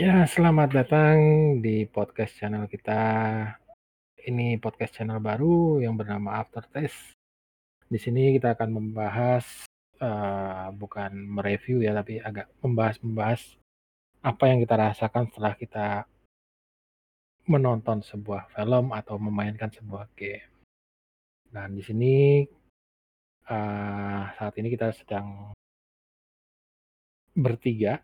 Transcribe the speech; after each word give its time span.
Ya, 0.00 0.24
selamat 0.24 0.72
datang 0.72 1.16
di 1.60 1.84
podcast 1.84 2.32
channel 2.40 2.64
kita. 2.72 3.04
Ini 4.16 4.56
podcast 4.56 4.96
channel 4.96 5.20
baru 5.20 5.76
yang 5.84 5.92
bernama 5.92 6.40
Aftertaste. 6.40 7.12
Di 7.84 8.00
sini 8.00 8.32
kita 8.32 8.56
akan 8.56 8.80
membahas, 8.80 9.68
eee, 10.00 10.66
bukan 10.72 11.12
mereview 11.12 11.84
ya, 11.84 11.92
tapi 11.92 12.16
agak 12.16 12.48
membahas-membahas 12.64 13.60
apa 14.24 14.44
yang 14.48 14.64
kita 14.64 14.80
rasakan 14.80 15.28
setelah 15.28 15.52
kita 15.60 16.08
menonton 17.44 18.00
sebuah 18.00 18.56
film 18.56 18.96
atau 18.96 19.20
memainkan 19.20 19.68
sebuah 19.68 20.08
game. 20.16 20.64
Dan 21.44 21.76
di 21.76 21.84
sini, 21.84 22.40
eee, 23.52 24.22
saat 24.32 24.56
ini 24.56 24.72
kita 24.72 24.96
sedang 24.96 25.52
bertiga. 27.36 28.00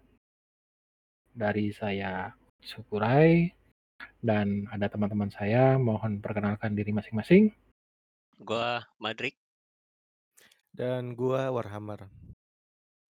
Dari 1.36 1.68
saya 1.76 2.32
Syukurai 2.64 3.52
dan 4.24 4.64
ada 4.72 4.88
teman-teman 4.88 5.28
saya, 5.28 5.76
mohon 5.76 6.18
perkenalkan 6.24 6.72
diri 6.72 6.96
masing-masing. 6.96 7.52
Gua 8.40 8.80
Madrik. 8.96 9.36
Dan 10.72 11.12
gua 11.12 11.52
Warhammer. 11.52 12.08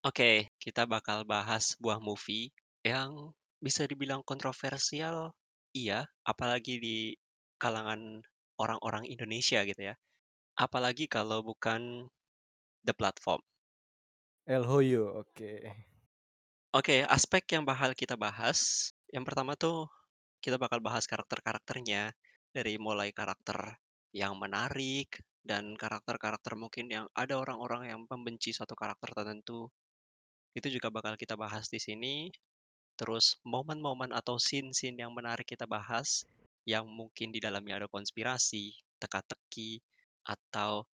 Oke, 0.03 0.51
kita 0.59 0.87
bakal 0.87 1.23
bahas 1.23 1.75
sebuah 1.79 2.03
movie 2.03 2.51
yang 2.83 3.31
bisa 3.63 3.87
dibilang 3.87 4.23
kontroversial, 4.23 5.35
iya, 5.75 6.07
apalagi 6.23 6.79
di 6.79 6.99
kalangan 7.63 8.23
orang-orang 8.59 9.07
Indonesia 9.07 9.63
gitu 9.63 9.83
ya. 9.91 9.95
Apalagi 10.59 11.07
kalau 11.07 11.43
bukan 11.43 12.11
The 12.83 12.95
Platform. 12.95 13.43
El 14.47 14.63
Hoyo, 14.63 15.27
oke. 15.27 15.96
Oke, 16.77 17.09
aspek 17.09 17.57
yang 17.57 17.65
bakal 17.65 17.97
kita 17.97 18.21
bahas, 18.21 18.93
yang 19.09 19.25
pertama 19.25 19.57
tuh 19.57 19.89
kita 20.45 20.61
bakal 20.61 20.77
bahas 20.85 21.09
karakter-karakternya, 21.09 22.13
dari 22.53 22.77
mulai 22.77 23.17
karakter 23.17 23.81
yang 24.13 24.37
menarik 24.37 25.25
dan 25.41 25.73
karakter-karakter 25.73 26.53
mungkin 26.53 26.93
yang 26.93 27.09
ada 27.17 27.41
orang-orang 27.41 27.89
yang 27.89 28.05
membenci 28.05 28.53
satu 28.53 28.77
karakter 28.77 29.09
tertentu. 29.17 29.73
Itu 30.53 30.69
juga 30.69 30.93
bakal 30.93 31.17
kita 31.17 31.33
bahas 31.33 31.73
di 31.73 31.81
sini. 31.81 32.29
Terus 33.01 33.41
momen-momen 33.41 34.13
atau 34.13 34.37
scene-scene 34.37 35.01
yang 35.01 35.17
menarik 35.17 35.49
kita 35.49 35.65
bahas, 35.65 36.29
yang 36.69 36.85
mungkin 36.85 37.33
di 37.33 37.41
dalamnya 37.41 37.81
ada 37.81 37.89
konspirasi, 37.89 38.77
teka-teki, 39.01 39.81
atau 40.29 40.85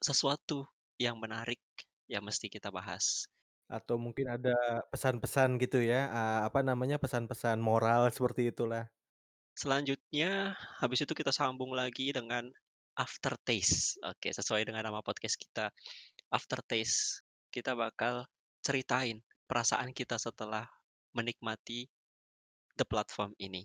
sesuatu 0.00 0.64
yang 0.96 1.20
menarik 1.20 1.60
yang 2.08 2.24
mesti 2.24 2.48
kita 2.48 2.72
bahas. 2.72 3.28
Atau 3.66 3.98
mungkin 3.98 4.30
ada 4.30 4.54
pesan-pesan 4.94 5.58
gitu 5.58 5.82
ya, 5.82 6.06
apa 6.46 6.62
namanya, 6.62 7.02
pesan-pesan 7.02 7.58
moral 7.58 8.06
seperti 8.14 8.54
itulah. 8.54 8.86
Selanjutnya, 9.58 10.54
habis 10.78 11.02
itu 11.02 11.10
kita 11.16 11.34
sambung 11.34 11.74
lagi 11.74 12.14
dengan 12.14 12.46
aftertaste. 12.94 13.98
Oke, 14.06 14.30
sesuai 14.30 14.68
dengan 14.68 14.86
nama 14.86 15.02
podcast 15.02 15.34
kita, 15.34 15.74
aftertaste. 16.30 17.26
Kita 17.50 17.74
bakal 17.74 18.28
ceritain 18.62 19.18
perasaan 19.50 19.90
kita 19.90 20.20
setelah 20.20 20.68
menikmati 21.16 21.88
The 22.76 22.84
Platform 22.84 23.32
ini. 23.40 23.64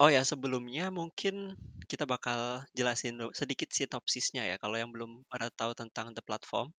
Oh 0.00 0.08
ya, 0.08 0.24
sebelumnya 0.24 0.88
mungkin 0.88 1.54
kita 1.86 2.08
bakal 2.08 2.64
jelasin 2.74 3.18
sedikit 3.30 3.70
sinopsisnya 3.70 4.46
ya, 4.48 4.56
kalau 4.56 4.74
yang 4.80 4.90
belum 4.90 5.22
pada 5.28 5.52
tahu 5.54 5.76
tentang 5.76 6.16
The 6.16 6.24
Platform. 6.24 6.72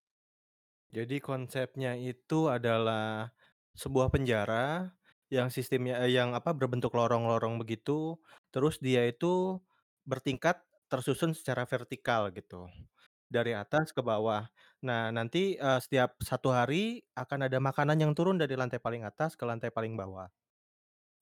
Jadi 0.92 1.22
konsepnya 1.22 1.94
itu 1.94 2.50
adalah 2.50 3.30
sebuah 3.78 4.10
penjara 4.10 4.90
yang 5.30 5.46
sistemnya 5.46 6.02
eee, 6.02 6.18
yang 6.18 6.34
apa, 6.34 6.50
berbentuk 6.50 6.90
lorong-lorong 6.98 7.62
begitu, 7.62 8.18
terus 8.50 8.82
dia 8.82 9.06
itu 9.06 9.62
bertingkat 10.02 10.58
tersusun 10.90 11.30
secara 11.38 11.62
vertikal 11.70 12.26
gitu, 12.34 12.66
dari 13.30 13.54
atas 13.54 13.94
ke 13.94 14.02
bawah. 14.02 14.50
Nah, 14.82 15.14
nanti, 15.14 15.54
eee, 15.58 15.78
setiap 15.82 16.18
1 16.22 16.50
hari 16.50 17.06
akan 17.14 17.46
ada 17.50 17.58
makanan 17.62 17.98
yang 18.02 18.12
turun 18.18 18.38
dari 18.42 18.58
lantai 18.58 18.82
paling 18.82 19.06
atas 19.06 19.38
ke 19.38 19.46
lantai 19.46 19.70
paling 19.70 19.94
bawah. 19.94 20.26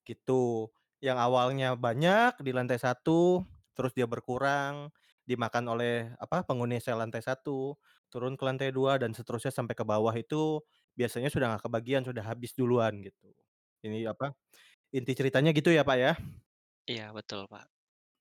Gitu. 0.09 0.71
Yang 1.05 1.19
awalnya 1.21 1.69
banyak 1.79 2.41
di 2.43 2.53
lantai 2.57 2.79
1, 2.81 3.45
terus 3.77 3.93
dia 3.97 4.07
berkurang, 4.11 4.91
dimakan 5.29 5.65
oleh 5.77 6.11
apa, 6.23 6.43
penghuni 6.47 6.81
sel 6.83 6.99
lantai 7.01 7.21
1, 7.25 7.77
turun 8.13 8.35
ke 8.39 8.45
lantai 8.49 8.71
2, 8.75 8.97
dan 9.03 9.13
seterusnya 9.17 9.53
sampai 9.55 9.75
ke 9.79 9.85
bawah 9.87 10.13
itu 10.17 10.61
biasanya 10.99 11.29
sudah 11.33 11.47
nggak 11.57 11.65
kebagian, 11.69 12.03
sudah 12.07 12.25
habis 12.27 12.53
duluan 12.59 13.01
gitu. 13.05 13.31
Ini 13.87 14.11
apa, 14.13 14.35
inti 14.95 15.13
ceritanya 15.19 15.51
gitu 15.57 15.71
ya, 15.75 15.83
Pak, 15.87 15.99
ya? 16.01 16.13
Iya, 16.91 17.13
betul, 17.17 17.41
Pak. 17.53 17.69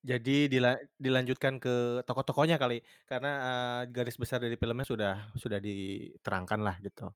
Jadi 0.05 0.45
dila 0.47 0.77
dilanjutkan 1.01 1.57
ke 1.57 1.99
tokoh-tokohnya 2.05 2.55
kali, 2.61 2.85
karena, 3.09 3.29
eee, 3.43 3.81
garis 3.95 4.15
besar 4.21 4.37
dari 4.39 4.55
filmnya 4.55 4.85
sudah 4.87 5.13
sudah 5.41 5.57
diterangkanlah 5.59 6.75
gitu. 6.85 7.09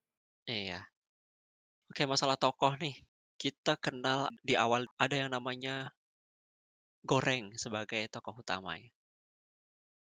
Iya. 0.50 0.86
Oke, 1.90 2.04
masalah 2.06 2.38
tokoh 2.38 2.74
nih, 2.84 2.96
kita 3.42 3.74
kenal 3.86 4.30
di 4.48 4.54
awal 4.54 4.86
ada 5.02 5.16
yang 5.22 5.32
namanya 5.34 5.92
Goreng 7.10 7.58
sebagai 7.58 8.06
tokoh 8.14 8.36
utamanya. 8.46 8.90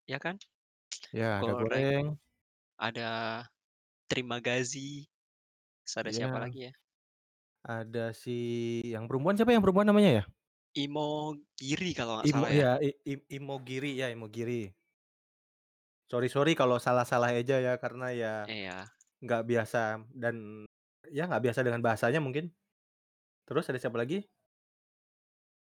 Ya 0.09 0.19
kan? 0.19 0.37
Ya, 1.13 1.41
ada 1.45 1.53
Goreng, 1.61 1.61
Goreng. 1.61 2.17
Ada 2.83 3.11
Trimagazi, 4.11 5.07
terus 5.87 5.97
ada 6.03 6.11
siapa 6.11 6.37
Iya. 6.37 6.43
lagi 6.43 6.61
ya? 6.69 6.73
Ada 7.63 8.05
si 8.11 8.39
yang 8.91 9.07
perempuan 9.07 9.39
siapa 9.39 9.55
yang 9.55 9.63
perempuan 9.63 9.87
namanya 9.87 10.11
ya? 10.21 10.25
Imogiri 10.75 11.95
kalau 11.95 12.19
nggak 12.19 12.27
Imo 12.27 12.43
salah 12.43 12.51
ya. 12.51 12.57
iya, 12.59 12.73
I 12.83 12.91
I 13.07 13.15
Imogiri, 13.39 13.95
ya 13.95 14.11
Imogiri. 14.11 14.75
Sorry 16.11 16.29
sorry 16.29 16.53
kalau 16.53 16.77
salah-salah 16.77 17.33
eja 17.33 17.57
ya, 17.63 17.79
karena 17.79 18.11
ya 18.13 18.35
Iya. 18.51 18.79
nggak 19.23 19.43
biasa 19.47 20.03
dan 20.13 20.67
ya 21.09 21.25
nggak 21.31 21.45
biasa 21.47 21.61
dengan 21.63 21.81
bahasanya 21.81 22.19
mungkin. 22.19 22.51
Terus 23.47 23.65
ada 23.71 23.79
siapa 23.79 23.97
lagi? 23.97 24.27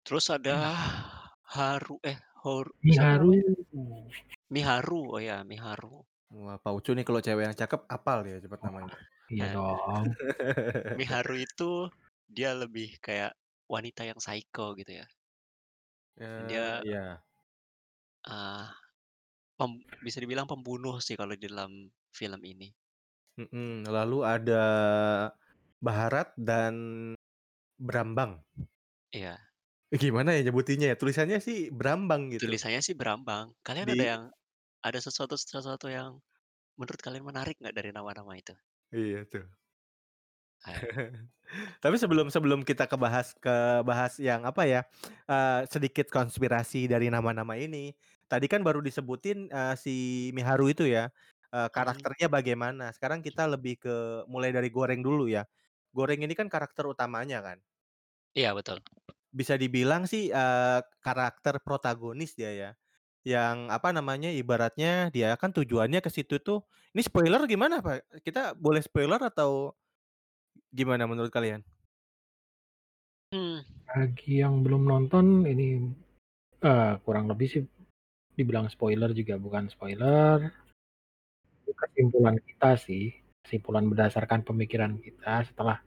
Terus 0.05 0.29
ada 0.29 0.55
Iya. 0.55 0.73
Haru 1.49 1.97
eh, 2.05 2.17
siapa 2.39 2.69
Miharu. 2.85 3.29
namanya? 3.33 3.43
Miharu, 4.49 5.01
oh 5.17 5.21
ya, 5.21 5.41
Miharu. 5.41 6.05
Wah, 6.29 6.55
Pak 6.63 6.73
Ucu 6.77 6.89
nih 6.93 7.05
kalau 7.07 7.21
cewek 7.25 7.43
yang 7.47 7.57
cakep 7.61 7.81
hafal 7.89 8.17
dia 8.25 8.37
cepet 8.43 8.61
Oh, 8.61 8.67
namanya. 8.67 8.93
iya 9.33 9.45
Nah, 9.45 9.53
dong. 9.53 10.05
Miharu 10.97 11.35
itu 11.45 11.71
dia 12.35 12.51
lebih 12.61 12.97
kayak 13.05 13.31
wanita 13.69 14.01
yang 14.09 14.17
psycho 14.21 14.73
gitu 14.79 14.91
ya. 15.01 15.05
Eee, 16.17 16.29
dia 16.37 16.83
iya. 16.85 17.23
eee, 18.27 18.65
pem 19.59 19.71
bisa 20.05 20.19
dibilang 20.23 20.47
pembunuh 20.51 20.95
sih 21.05 21.15
kalau 21.19 21.33
di 21.37 21.45
dalam 21.49 21.71
film 22.19 22.41
ini. 22.53 22.69
Mhm, 23.37 23.85
lalu 23.89 24.19
ada 24.25 24.63
Baharat 25.79 26.35
dan 26.35 26.75
Brambang. 27.79 28.43
Iya. 29.13 29.49
Gimana 30.01 30.29
ya 30.37 30.41
nyebutinnya 30.45 30.87
ya? 30.93 30.95
Tulisannya 31.01 31.37
sih 31.41 31.57
Brambang 31.73 32.29
gitu. 32.33 32.49
Tulisannya 32.49 32.79
sih 32.79 32.95
Brambang. 32.95 33.51
Kalian 33.67 33.91
ada 33.91 34.05
Di 34.05 34.15
yang 34.15 34.23
ada 34.87 34.99
sesuatu 35.05 35.35
sesuatu 35.39 35.87
yang 35.97 36.19
menurut 36.79 37.01
kalian 37.05 37.25
menarik 37.29 37.55
nggak 37.61 37.75
dari 37.79 37.91
nama-nama 37.95 38.33
itu? 38.41 38.55
Iya 38.91 39.25
tuh. 39.31 39.45
Tapi 41.83 41.95
sebelum 41.97 42.27
sebelum 42.29 42.61
kita 42.67 42.85
ke 42.89 42.97
bahas 42.99 43.33
ke 43.39 43.81
bahas 43.87 44.17
yang 44.21 44.43
apa 44.45 44.63
ya, 44.69 44.81
eee, 45.29 45.61
sedikit 45.71 46.07
konspirasi 46.13 46.85
dari 46.91 47.09
nama-nama 47.09 47.55
ini, 47.57 47.93
tadi 48.29 48.45
kan 48.51 48.61
baru 48.65 48.79
disebutin, 48.83 49.49
eee, 49.49 49.75
si 49.79 49.95
Miharu 50.35 50.69
itu 50.71 50.85
ya, 50.89 51.09
Mhm. 51.75 52.09
karakternya 52.13 52.27
bagaimana. 52.31 52.91
Sekarang 52.95 53.21
kita 53.25 53.47
lebih 53.49 53.81
ke 53.81 53.95
mulai 54.29 54.51
dari 54.53 54.69
Goreng 54.73 55.01
dulu 55.01 55.25
ya. 55.31 55.45
Goreng 55.95 56.21
ini 56.25 56.33
kan 56.37 56.47
karakter 56.51 56.85
utamanya 56.89 57.41
kan? 57.41 57.59
Iya, 58.33 58.53
betul. 58.57 58.79
Bisa 59.29 59.53
dibilang 59.61 60.09
sih, 60.09 60.33
eee, 60.33 60.79
karakter 61.05 61.61
protagonis 61.61 62.33
dia 62.33 62.49
ya, 62.53 62.69
yang 63.27 63.67
apa 63.69 63.91
namanya, 63.91 64.31
ibaratnya 64.31 65.11
dia 65.11 65.35
kan 65.35 65.51
tujuannya 65.51 65.99
ke 65.99 66.09
situ 66.11 66.39
tuh 66.39 66.63
ini 66.95 67.05
spoiler 67.05 67.43
gimana, 67.45 67.83
Pak? 67.83 68.23
Kita 68.25 68.57
boleh 68.57 68.81
spoiler 68.81 69.21
atau 69.21 69.75
gimana 70.73 71.05
menurut 71.05 71.29
kalian? 71.29 71.61
Mmm. 73.29 73.61
Bagi 73.85 74.41
yang 74.41 74.65
belum 74.65 74.89
nonton 74.89 75.45
ini, 75.45 75.85
eee, 76.61 76.93
kurang 77.05 77.29
lebih 77.29 77.47
sih 77.49 77.63
dibilang 78.33 78.65
spoiler 78.71 79.13
juga 79.13 79.37
bukan 79.37 79.69
spoiler. 79.69 80.49
Kesimpulan 81.69 82.41
kita 82.41 82.73
sih, 82.81 83.13
kesimpulan 83.45 83.85
berdasarkan 83.85 84.41
pemikiran 84.41 84.97
kita 84.97 85.45
setelah 85.45 85.77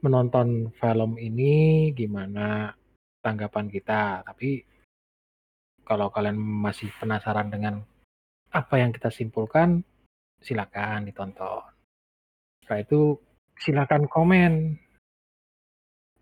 menonton 0.00 0.72
film 0.80 1.20
ini, 1.20 1.92
gimana 1.92 2.72
tanggapan 3.20 3.68
kita. 3.68 4.24
Tapi 4.24 4.64
kalau 5.88 6.12
kalian 6.12 6.36
masih 6.36 6.92
penasaran 7.00 7.48
dengan 7.48 7.80
apa 8.52 8.74
yang 8.76 8.92
kita 8.92 9.08
simpulkan, 9.08 9.80
silakan 10.44 11.08
ditonton. 11.08 11.64
Setelah 12.60 12.84
itu 12.84 13.16
silakan 13.56 14.04
komen. 14.04 14.76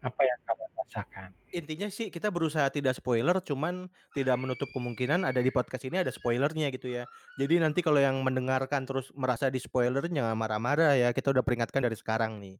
Apa 0.06 0.22
yang 0.22 0.38
kamu 0.46 0.64
rasakan? 0.78 1.34
Intinya 1.50 1.90
sih 1.90 2.14
kita 2.14 2.30
berusaha 2.30 2.70
tidak 2.70 2.94
spoiler, 2.94 3.42
cuman 3.42 3.90
tidak 4.14 4.38
menutup 4.38 4.70
kemungkinan 4.70 5.26
ada 5.26 5.42
di 5.42 5.50
podcast 5.50 5.82
ini 5.82 6.06
ada 6.06 6.14
spoiler-nya 6.14 6.70
gitu 6.70 6.86
ya. 6.86 7.02
Jadi 7.42 7.58
nanti 7.58 7.82
kalau 7.82 7.98
yang 7.98 8.22
mendengarkan 8.22 8.86
terus 8.86 9.10
merasa 9.18 9.50
di-spoiler 9.50 10.06
jangan 10.06 10.38
marah-marah 10.38 10.94
ya, 10.94 11.10
kita 11.10 11.34
udah 11.34 11.42
peringatkan 11.42 11.82
dari 11.82 11.98
sekarang 11.98 12.38
nih. 12.38 12.54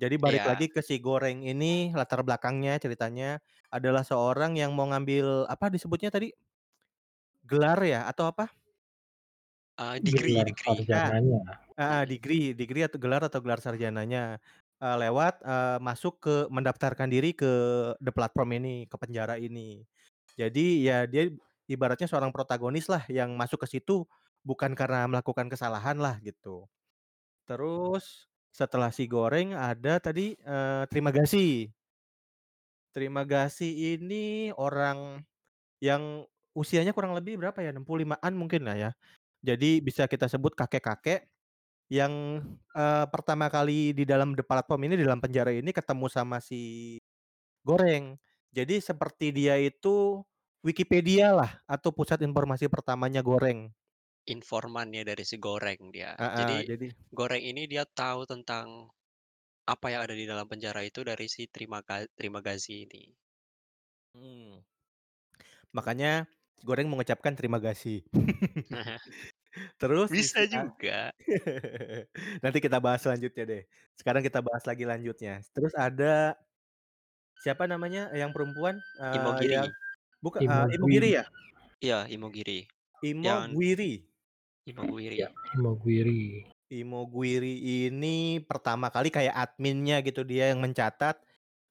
Jadi 0.00 0.16
balik 0.16 0.44
Iya. 0.44 0.44
lagi 0.48 0.66
ke 0.72 0.80
si 0.80 0.96
Goreng 1.04 1.44
ini 1.44 1.92
latar 1.92 2.24
belakangnya 2.26 2.80
ceritanya 2.80 3.38
adalah 3.68 4.02
seorang 4.02 4.56
yang 4.56 4.72
mau 4.72 4.88
ngambil 4.88 5.44
apa 5.52 5.68
disebutnya 5.68 6.08
tadi? 6.08 6.32
Gelar 7.50 7.80
ya 7.84 8.00
atau 8.10 8.24
apa? 8.32 8.52
Eee, 9.78 9.96
degree 10.02 10.36
Gelar 10.36 10.48
degree. 10.48 10.76
Ah, 10.90 11.12
sarjananya. 11.14 11.40
heeh, 11.78 12.02
Mhm. 12.02 12.10
degree 12.10 12.44
degree 12.56 12.84
atau 12.86 12.98
gelar 13.02 13.22
atau 13.26 13.40
gelar 13.44 13.60
sarjananya, 13.62 14.38
eee, 14.82 14.96
lewat, 15.08 15.42
eee, 15.44 15.78
masuk 15.82 16.14
ke 16.24 16.34
mendaftarkan 16.52 17.08
diri 17.12 17.32
ke 17.36 17.50
The 18.02 18.12
Platform 18.14 18.50
ini, 18.60 18.86
ke 18.90 18.96
penjara 19.00 19.36
ini. 19.40 19.84
Jadi 20.38 20.86
ya 20.86 21.04
dia 21.10 21.30
ibaratnya 21.70 22.08
seorang 22.10 22.32
protagonis 22.34 22.88
lah 22.90 23.04
yang 23.10 23.34
masuk 23.38 23.64
ke 23.66 23.68
situ 23.80 24.06
bukan 24.46 24.74
karena 24.78 25.06
melakukan 25.10 25.48
kesalahan 25.52 25.98
lah 26.00 26.18
gitu. 26.24 26.66
Terus 27.48 28.29
setelah 28.54 28.90
si 28.94 29.06
Goreng 29.10 29.54
ada 29.56 29.98
tadi, 30.02 30.34
eee, 30.38 30.82
Trimagasi. 30.90 31.70
Trimagasi 32.94 33.94
ini 33.94 34.50
orang 34.58 35.22
yang 35.82 36.26
usianya 36.56 36.92
kurang 36.96 37.14
lebih 37.14 37.38
berapa 37.38 37.58
ya, 37.62 37.70
65-an 37.74 38.34
mungkin 38.34 38.66
lah 38.66 38.76
ya. 38.78 38.90
Jadi 39.44 39.80
bisa 39.84 40.06
kita 40.10 40.26
sebut 40.30 40.54
kakek-kakek 40.58 41.28
yang, 41.92 42.42
eee, 42.74 43.04
pertama 43.12 43.48
kali 43.52 43.92
di 43.96 44.04
dalam 44.08 44.34
The 44.38 44.44
Platform 44.46 44.88
ini, 44.90 44.94
di 45.00 45.04
dalam 45.06 45.20
penjara 45.22 45.50
ini 45.54 45.70
ketemu 45.74 46.06
sama 46.10 46.38
si 46.42 46.96
Goreng. 47.66 48.16
Jadi 48.54 48.80
seperti 48.82 49.32
dia 49.34 49.56
itu 49.60 50.22
Wikipedia 50.64 51.32
lah 51.36 51.60
atau 51.68 51.90
pusat 51.94 52.20
informasi 52.24 52.68
pertamanya 52.72 53.20
Goreng. 53.24 53.70
Informannya 54.28 55.02
dari 55.08 55.24
si 55.24 55.36
Goreng 55.40 55.88
dia. 55.96 56.12
Heeh, 56.18 56.36
Jadi 56.36 56.68
jadi 56.68 56.86
Goreng 57.10 57.40
ini 57.42 57.64
dia 57.72 57.84
tahu 57.88 58.28
tentang 58.28 58.92
apa 59.68 59.86
yang 59.92 60.02
ada 60.06 60.14
di 60.16 60.26
dalam 60.28 60.46
penjara 60.50 60.82
itu 60.84 61.00
dari 61.06 61.26
si 61.30 61.48
Trimaga 61.50 62.04
Trimagazi 62.18 62.74
ini. 62.86 63.04
Mhm. 64.14 64.64
Makanya 65.76 66.26
Goreng 66.60 66.92
mengucapkan 66.92 67.32
terima 67.38 67.56
kasih. 67.62 68.04
Terus 69.80 70.10
di 70.18 70.26
Bisa 70.26 70.44
si 70.44 70.46
a 70.56 70.60
juga. 70.60 71.12
nanti 72.44 72.58
kita 72.64 72.78
bahas 72.84 73.00
selanjutnya 73.04 73.44
deh. 73.48 73.62
Sekarang 73.98 74.22
kita 74.26 74.40
bahas 74.44 74.64
lagi 74.68 74.84
lanjutnya. 74.88 75.42
Terus 75.54 75.72
ada 75.78 76.36
siapa 77.40 77.64
namanya 77.70 78.12
yang 78.16 78.30
perempuan, 78.36 78.84
eee, 79.00 79.40
yang 79.52 79.66
Imogiri. 79.66 79.74
buka 80.24 80.40
eee, 80.48 80.66
Imogiri 80.76 81.08
Imogiri. 81.08 81.12
ya? 81.18 81.24
Iya, 81.84 81.98
Imogiri. 82.16 82.58
Yang 83.22 83.60
Imogwiri. 83.60 84.09
Iya, 85.16 85.28
Imogwiri. 85.32 85.34
Imogwiri. 85.56 86.20
Imogwiri 86.70 87.54
ini 87.90 88.38
pertama 88.46 88.94
kali 88.94 89.10
kayak 89.10 89.34
adminnya 89.34 89.98
gitu, 90.06 90.22
dia 90.22 90.54
yang 90.54 90.62
mencatat 90.62 91.18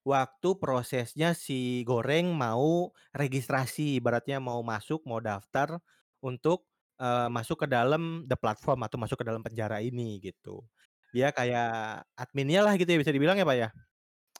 waktu 0.03 0.49
prosesnya 0.59 1.31
si 1.31 1.87
Goreng 1.87 2.35
mau 2.35 2.91
registrasi, 3.15 3.95
ibaratnya 4.03 4.43
mau 4.43 4.59
masuk, 4.59 5.07
mau 5.07 5.23
daftar 5.23 5.79
untuk, 6.19 6.67
eee, 6.99 7.31
masuk 7.31 7.63
ke 7.63 7.67
dalam 7.71 8.27
The 8.27 8.35
Platform 8.35 8.83
atau 8.83 8.99
masuk 8.99 9.23
ke 9.23 9.25
dalam 9.27 9.39
penjara 9.39 9.79
ini 9.79 10.19
gitu. 10.19 10.67
Dia 11.15 11.31
kayak 11.31 12.03
adminnya 12.19 12.59
lah 12.67 12.75
gitu 12.75 12.91
ya 12.91 12.99
bisa 12.99 13.15
dibilang 13.15 13.39
ya, 13.39 13.47
Pak, 13.47 13.55
ya? 13.59 13.69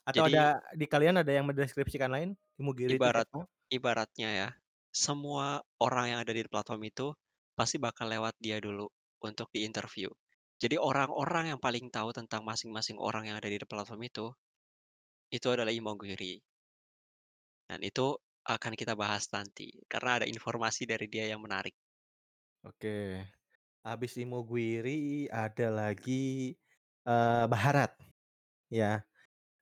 Atau 0.07 0.24
Jadi 0.25 0.30
ada 0.30 0.63
di 0.75 0.86
kalian 0.90 1.22
ada 1.22 1.31
yang 1.34 1.48
mendeskripsikan 1.50 2.12
lain? 2.13 2.36
Imogiri 2.60 3.00
itu 3.00 3.07
ibarat 3.07 3.30
ibaratnya 3.69 4.30
ya, 4.34 4.50
semua 4.90 5.62
orang 5.78 6.06
yang 6.16 6.19
ada 6.25 6.34
di 6.34 6.44
platform 6.50 6.81
itu 6.90 7.13
pasti 7.59 7.77
bakal 7.88 8.07
lewat 8.15 8.35
dia 8.45 8.57
dulu 8.63 8.88
untuk 9.27 9.47
diinterview. 9.56 10.09
Jadi 10.63 10.75
orang-orang 10.89 11.45
yang 11.56 11.59
paling 11.65 11.85
tahu 11.95 12.09
tentang 12.19 12.41
masing-masing 12.50 12.97
orang 13.07 13.23
yang 13.29 13.38
ada 13.39 13.50
di 13.51 13.59
platform 13.71 14.01
itu, 14.09 14.25
itu 15.38 15.47
adalah 15.53 15.73
Imogiri. 15.75 16.41
Dan 17.69 17.85
itu 17.85 18.17
akan 18.50 18.73
kita 18.73 18.97
bahas 18.97 19.29
nanti, 19.29 19.69
karena 19.85 20.17
ada 20.17 20.25
informasi 20.25 20.89
dari 20.89 21.06
dia 21.06 21.29
yang 21.29 21.45
menarik. 21.45 21.73
Oke. 22.65 23.23
Habis 23.85 24.19
Imogwiri 24.19 25.27
ada 25.31 25.67
lagi, 25.71 26.55
eee, 27.07 27.44
Baharat, 27.51 27.95
ya. 28.73 29.03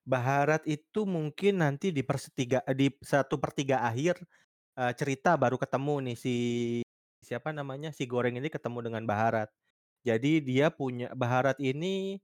Baharat 0.06 0.64
itu 0.68 1.04
mungkin 1.08 1.62
nanti 1.64 1.92
di 1.94 2.02
persetiga 2.06 2.62
di 2.74 2.90
1/3 3.02 3.84
akhir, 3.86 4.20
eee, 4.78 4.92
cerita 4.98 5.36
baru 5.38 5.56
ketemu 5.60 5.94
nih 6.12 6.16
si 6.18 6.36
siapa 7.28 7.52
namanya, 7.52 7.92
si 7.92 8.08
Goreng 8.08 8.40
ini 8.40 8.48
ketemu 8.48 8.80
dengan 8.88 9.04
Baharat. 9.04 9.52
Jadi 10.06 10.40
dia 10.44 10.72
punya 10.72 11.12
Baharat 11.12 11.58
ini 11.60 12.18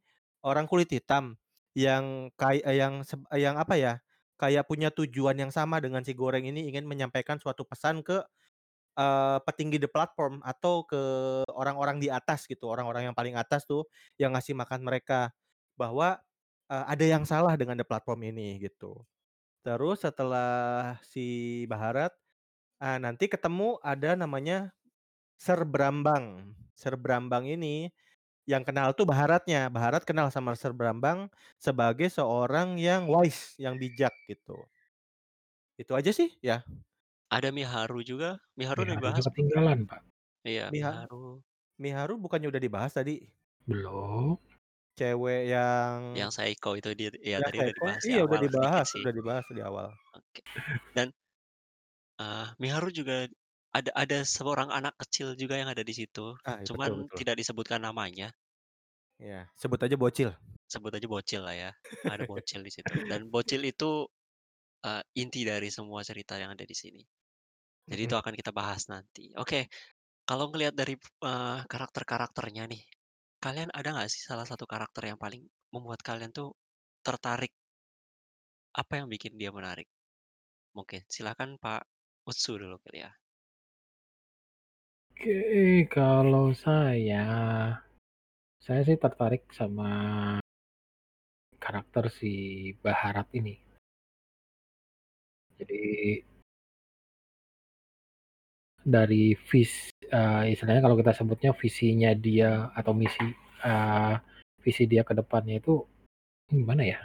orang 0.46 0.64
kulit 0.70 0.88
hitam 0.92 1.36
yang 1.76 2.30
kay 2.40 2.62
eee, 2.64 2.80
yang 2.82 3.02
seb 3.06 3.24
yang 3.36 3.56
apa 3.60 3.76
ya, 3.78 3.94
kayak 4.40 4.64
punya 4.70 4.88
tujuan 4.94 5.36
yang 5.38 5.52
sama 5.54 5.78
dengan 5.84 6.02
si 6.06 6.14
Goreng 6.16 6.46
ini 6.48 6.68
ingin 6.72 6.86
menyampaikan 6.88 7.36
suatu 7.42 7.64
pesan 7.68 8.00
ke, 8.06 8.22
eee, 8.98 9.38
petinggi 9.46 9.78
The 9.82 9.90
Platform 9.90 10.40
atau 10.46 10.84
ke 10.88 11.02
orang-orang 11.54 11.98
di 12.02 12.08
atas 12.12 12.46
gitu, 12.50 12.68
orang-orang 12.70 13.10
yang 13.12 13.16
paling 13.16 13.36
atas 13.38 13.64
tuh 13.68 13.86
yang 14.20 14.34
ngasih 14.36 14.54
makan 14.58 14.82
mereka. 14.86 15.30
Bahwa, 15.78 16.18
eee, 16.70 16.84
ada 16.88 17.04
yang 17.06 17.24
salah 17.28 17.54
dengan 17.58 17.76
The 17.80 17.86
Platform 17.88 18.22
ini 18.30 18.60
gitu. 18.62 19.02
Terus 19.66 20.02
setelah 20.06 20.96
si 21.06 21.64
Baharat, 21.70 22.12
eee, 22.82 22.98
nanti 23.02 23.26
ketemu 23.30 23.78
ada 23.84 24.14
namanya 24.18 24.72
Ser 25.44 25.60
Brambang. 25.72 26.26
Ser 26.80 26.94
Brambang 27.04 27.44
ini 27.54 27.92
yang 28.52 28.62
kenal 28.68 28.88
tuh 28.98 29.06
Baharatnya, 29.12 29.60
Baharat 29.76 30.02
kenal 30.08 30.28
sama 30.34 30.52
Ser 30.60 30.72
Brambang 30.78 31.20
sebagai 31.66 32.08
seorang 32.18 32.78
yang 32.80 33.02
wise, 33.12 33.56
yang 33.64 33.76
bijak 33.82 34.14
gitu. 34.30 34.68
Itu 35.78 35.92
aja 35.98 36.10
sih, 36.14 36.30
ya. 36.38 36.62
Ada 37.32 37.48
Miharu 37.56 38.04
juga, 38.04 38.36
Miharu 38.58 38.82
Miharu 38.82 39.08
dibahas 39.08 39.24
ketinggalan, 39.30 39.86
Pak. 39.86 40.02
Iya, 40.44 40.62
Miha 40.72 40.92
Miharu. 40.92 41.44
Miharu 41.82 42.14
bukannya 42.22 42.48
udah 42.52 42.62
dibahas 42.62 42.92
tadi? 42.98 43.30
Belum. 43.66 44.36
Cewek 44.98 45.40
yang 45.50 45.98
Yang 46.18 46.30
psycho 46.38 46.70
itu 46.78 46.90
dia 46.98 47.10
iya 47.26 47.36
yang 47.36 47.42
tadi 47.42 47.56
udah 47.58 47.74
dibahas 47.74 48.04
di 48.10 48.14
Iya 48.14 48.20
udah 48.28 48.38
awal 48.38 48.44
sedikit 48.54 48.84
dibahas 48.84 48.88
sih. 48.94 49.04
udah 49.04 49.12
dibahas 49.18 49.46
di 49.56 49.62
awal. 49.64 49.88
Oke. 50.14 50.40
Dan 50.94 51.14
eee, 52.20 52.46
Miharu 52.62 52.88
juga 52.94 53.26
ada 53.78 53.90
ada 54.02 54.18
seorang 54.34 54.70
anak 54.78 54.94
kecil 55.02 55.28
juga 55.42 55.54
yang 55.60 55.70
ada 55.74 55.84
di 55.86 55.94
situ, 56.00 56.26
Ah, 56.44 56.56
iya 56.62 56.68
betul 56.74 56.92
cuman 56.92 56.92
betul. 57.00 57.20
tidak 57.20 57.34
disebutkan 57.40 57.80
namanya. 57.88 58.32
Iya, 59.22 59.40
sebut 59.58 59.80
aja 59.86 59.96
bocil. 59.98 60.30
Sebut 60.72 60.92
aja 60.96 61.06
bocil 61.08 61.40
lah 61.46 61.54
ya, 61.56 61.70
ada 62.12 62.24
bocil 62.30 62.60
di 62.66 62.72
situ. 62.72 62.96
Dan 63.10 63.28
bocil 63.32 63.62
itu, 63.68 63.90
eee, 64.86 65.02
inti 65.22 65.42
dari 65.50 65.68
semua 65.72 66.00
cerita 66.08 66.34
yang 66.42 66.52
ada 66.56 66.64
di 66.66 66.76
sini. 66.76 67.02
Jadi 67.90 68.02
Mhm. 68.02 68.10
itu 68.10 68.16
akan 68.20 68.34
kita 68.40 68.52
bahas 68.54 68.82
nanti. 68.92 69.32
Oke, 69.40 69.68
kalau 70.28 70.46
ngelihat 70.52 70.74
dari, 70.76 70.94
eee, 71.00 71.58
karakter-karakternya 71.72 72.64
nih, 72.72 72.82
kalian 73.44 73.70
ada 73.78 73.88
nggak 73.96 74.10
sih 74.12 74.22
salah 74.24 74.46
satu 74.48 74.64
karakter 74.68 75.04
yang 75.10 75.20
paling 75.20 75.42
membuat 75.74 76.00
kalian 76.06 76.32
tuh 76.34 76.54
tertarik? 77.06 77.52
Apa 78.80 78.92
yang 79.02 79.08
bikin 79.10 79.34
dia 79.40 79.50
menarik? 79.58 79.88
Mungkin 80.76 81.02
silakan 81.14 81.50
Pak 81.64 81.82
Utsu 82.30 82.52
dulu 82.62 82.76
kali 82.84 82.98
ya. 83.06 83.10
Oke, 85.14 85.86
kalau 85.94 86.50
saya, 86.50 87.22
saya 88.58 88.80
sih 88.82 88.98
tertarik 88.98 89.46
sama 89.54 89.86
karakter 91.62 92.10
si 92.10 92.34
Baharat 92.82 93.30
ini. 93.30 93.54
Jadi 95.54 96.18
dari 98.82 99.38
vis 99.38 99.94
eee, 100.10 100.50
istilahnya 100.50 100.82
kalau 100.82 100.98
kita 100.98 101.14
sebutnya 101.14 101.54
visinya 101.54 102.10
dia 102.10 102.74
atau 102.74 102.90
misi, 102.90 103.30
eee, 103.62 104.14
visi 104.66 104.82
dia 104.90 105.06
ke 105.06 105.14
depannya 105.14 105.62
itu 105.62 105.86
gimana 106.50 106.82
ya, 106.82 107.00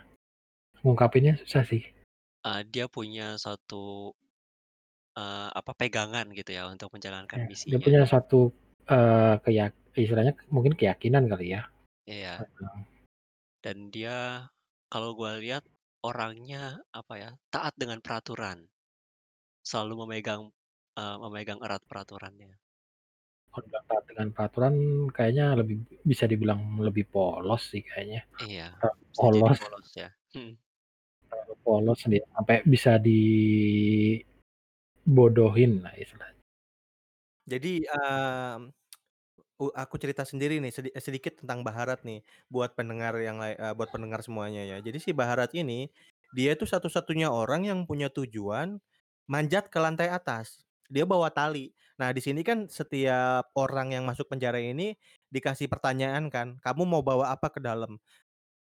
ngungkapinnya 0.81 1.37
susah 1.45 1.61
sih. 1.61 1.85
Eee, 2.41 2.61
dia 2.73 2.89
punya 2.89 3.37
satu 3.37 4.17
eee, 5.19 5.47
apa, 5.59 5.71
pegangan 5.79 6.27
gitu 6.39 6.51
ya 6.57 6.63
untuk 6.73 6.89
menjalankan 6.95 7.41
Ya, 7.41 7.45
dia 7.69 7.77
misinya. 7.77 7.85
punya 7.85 8.01
satu, 8.09 8.49
eee, 8.89 9.33
keyak 9.45 9.71
istilahnya 9.93 10.33
mungkin 10.49 10.73
keyakinan 10.73 11.29
kali 11.29 11.53
ya. 11.53 11.61
Iya. 12.07 12.49
Heeh. 12.59 12.85
Dan 13.63 13.91
dia 13.91 14.47
kalau 14.87 15.11
gua 15.19 15.35
lihat 15.35 15.67
orangnya, 15.99 16.79
apa 16.95 17.13
ya, 17.19 17.29
taat 17.51 17.75
dengan 17.75 17.99
peraturan. 17.99 18.71
Selalu 19.65 19.93
memegang, 20.07 20.43
eee, 20.99 21.15
memegang 21.23 21.59
erat 21.65 21.83
peraturannya. 21.87 22.59
Kalau 23.53 23.67
taat 23.89 24.03
dengan 24.09 24.27
peraturan 24.35 24.75
kayaknya 25.15 25.45
lebih 25.59 25.77
bisa 26.05 26.25
dibilang 26.31 26.61
lebih 26.85 27.05
polos 27.13 27.61
sih 27.73 27.81
kayaknya. 27.81 28.21
Iya, 28.39 28.63
Terlalu 28.79 29.05
bisa 29.11 29.25
jadi 29.35 29.49
polos. 29.49 29.59
polos 29.59 29.87
ya. 29.99 30.07
Mhm. 30.35 30.59
Terlalu 31.31 31.55
polos 31.65 31.99
dia 32.09 32.25
sampai 32.33 32.57
bisa 32.65 32.91
dibodohin 35.09 35.73
lah 35.83 35.93
istilahnya. 36.03 36.41
Jadi, 37.47 37.83
mmm, 37.87 38.59
u 39.61 39.65
aku 39.75 39.95
cerita 40.01 40.23
sendiri 40.27 40.59
nih 40.63 40.71
sedi 40.73 40.89
sedikit 40.99 41.41
tentang 41.43 41.61
Baharat 41.67 42.03
nih, 42.07 42.23
buat 42.51 42.73
pendengar 42.77 43.15
yang 43.21 43.39
eee, 43.43 43.73
buat 43.77 43.89
pendengar 43.93 44.21
semuanya 44.25 44.63
ya. 44.67 44.77
Jadi 44.83 44.99
si 45.03 45.11
Baharat 45.15 45.51
ini, 45.57 45.89
dia 46.35 46.55
itu 46.57 46.65
satu-satunya 46.69 47.29
orang 47.31 47.67
yang 47.69 47.79
punya 47.89 48.09
tujuan 48.13 48.79
manjat 49.29 49.69
ke 49.71 49.79
lantai 49.81 50.09
atas. 50.11 50.63
Dia 50.91 51.05
bawa 51.07 51.29
tali. 51.33 51.71
Nah, 52.01 52.11
di 52.15 52.21
sini 52.23 52.41
kan 52.45 52.65
setiap 52.71 53.51
orang 53.59 53.93
yang 53.95 54.03
masuk 54.07 54.27
penjara 54.31 54.57
ini 54.61 54.95
dikasih 55.33 55.67
pertanyaan 55.71 56.27
kan, 56.33 56.57
"Kamu 56.63 56.83
mau 56.89 57.01
bawa 57.05 57.31
apa 57.35 57.49
ke 57.53 57.61
dalam?" 57.63 57.99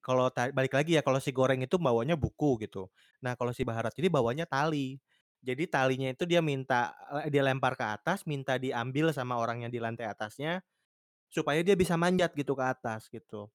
Kalau 0.01 0.33
balik 0.33 0.73
lagi 0.73 0.97
ya, 0.97 1.03
kalau 1.05 1.21
si 1.21 1.29
Goreng 1.35 1.61
itu 1.61 1.77
bawanya 1.77 2.17
buku 2.17 2.57
gitu. 2.65 2.89
Nah, 3.21 3.37
kalau 3.37 3.53
si 3.53 3.69
Baharat 3.69 3.93
ini 4.01 4.09
bawanya 4.09 4.49
tali. 4.49 4.97
Jadi 5.41 5.65
talinya 5.71 6.09
itu 6.13 6.25
dia 6.29 6.41
minta 6.45 6.93
eee, 7.25 7.33
dia 7.33 7.43
lempar 7.47 7.75
ke 7.79 7.85
atas, 7.87 8.25
minta 8.29 8.57
diambil 8.61 9.11
sama 9.17 9.41
orang 9.41 9.65
yang 9.67 9.73
di 9.73 9.81
lantai 9.81 10.07
atasnya, 10.09 10.61
supaya 11.33 11.61
dia 11.67 11.75
bisa 11.79 11.97
manjat 12.01 12.33
gitu 12.39 12.55
ke 12.59 12.65
atas 12.67 13.09
gitu. 13.13 13.51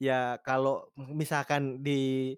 Ya 0.00 0.40
kalau 0.46 0.88
misalkan 0.96 1.84
di 1.84 2.34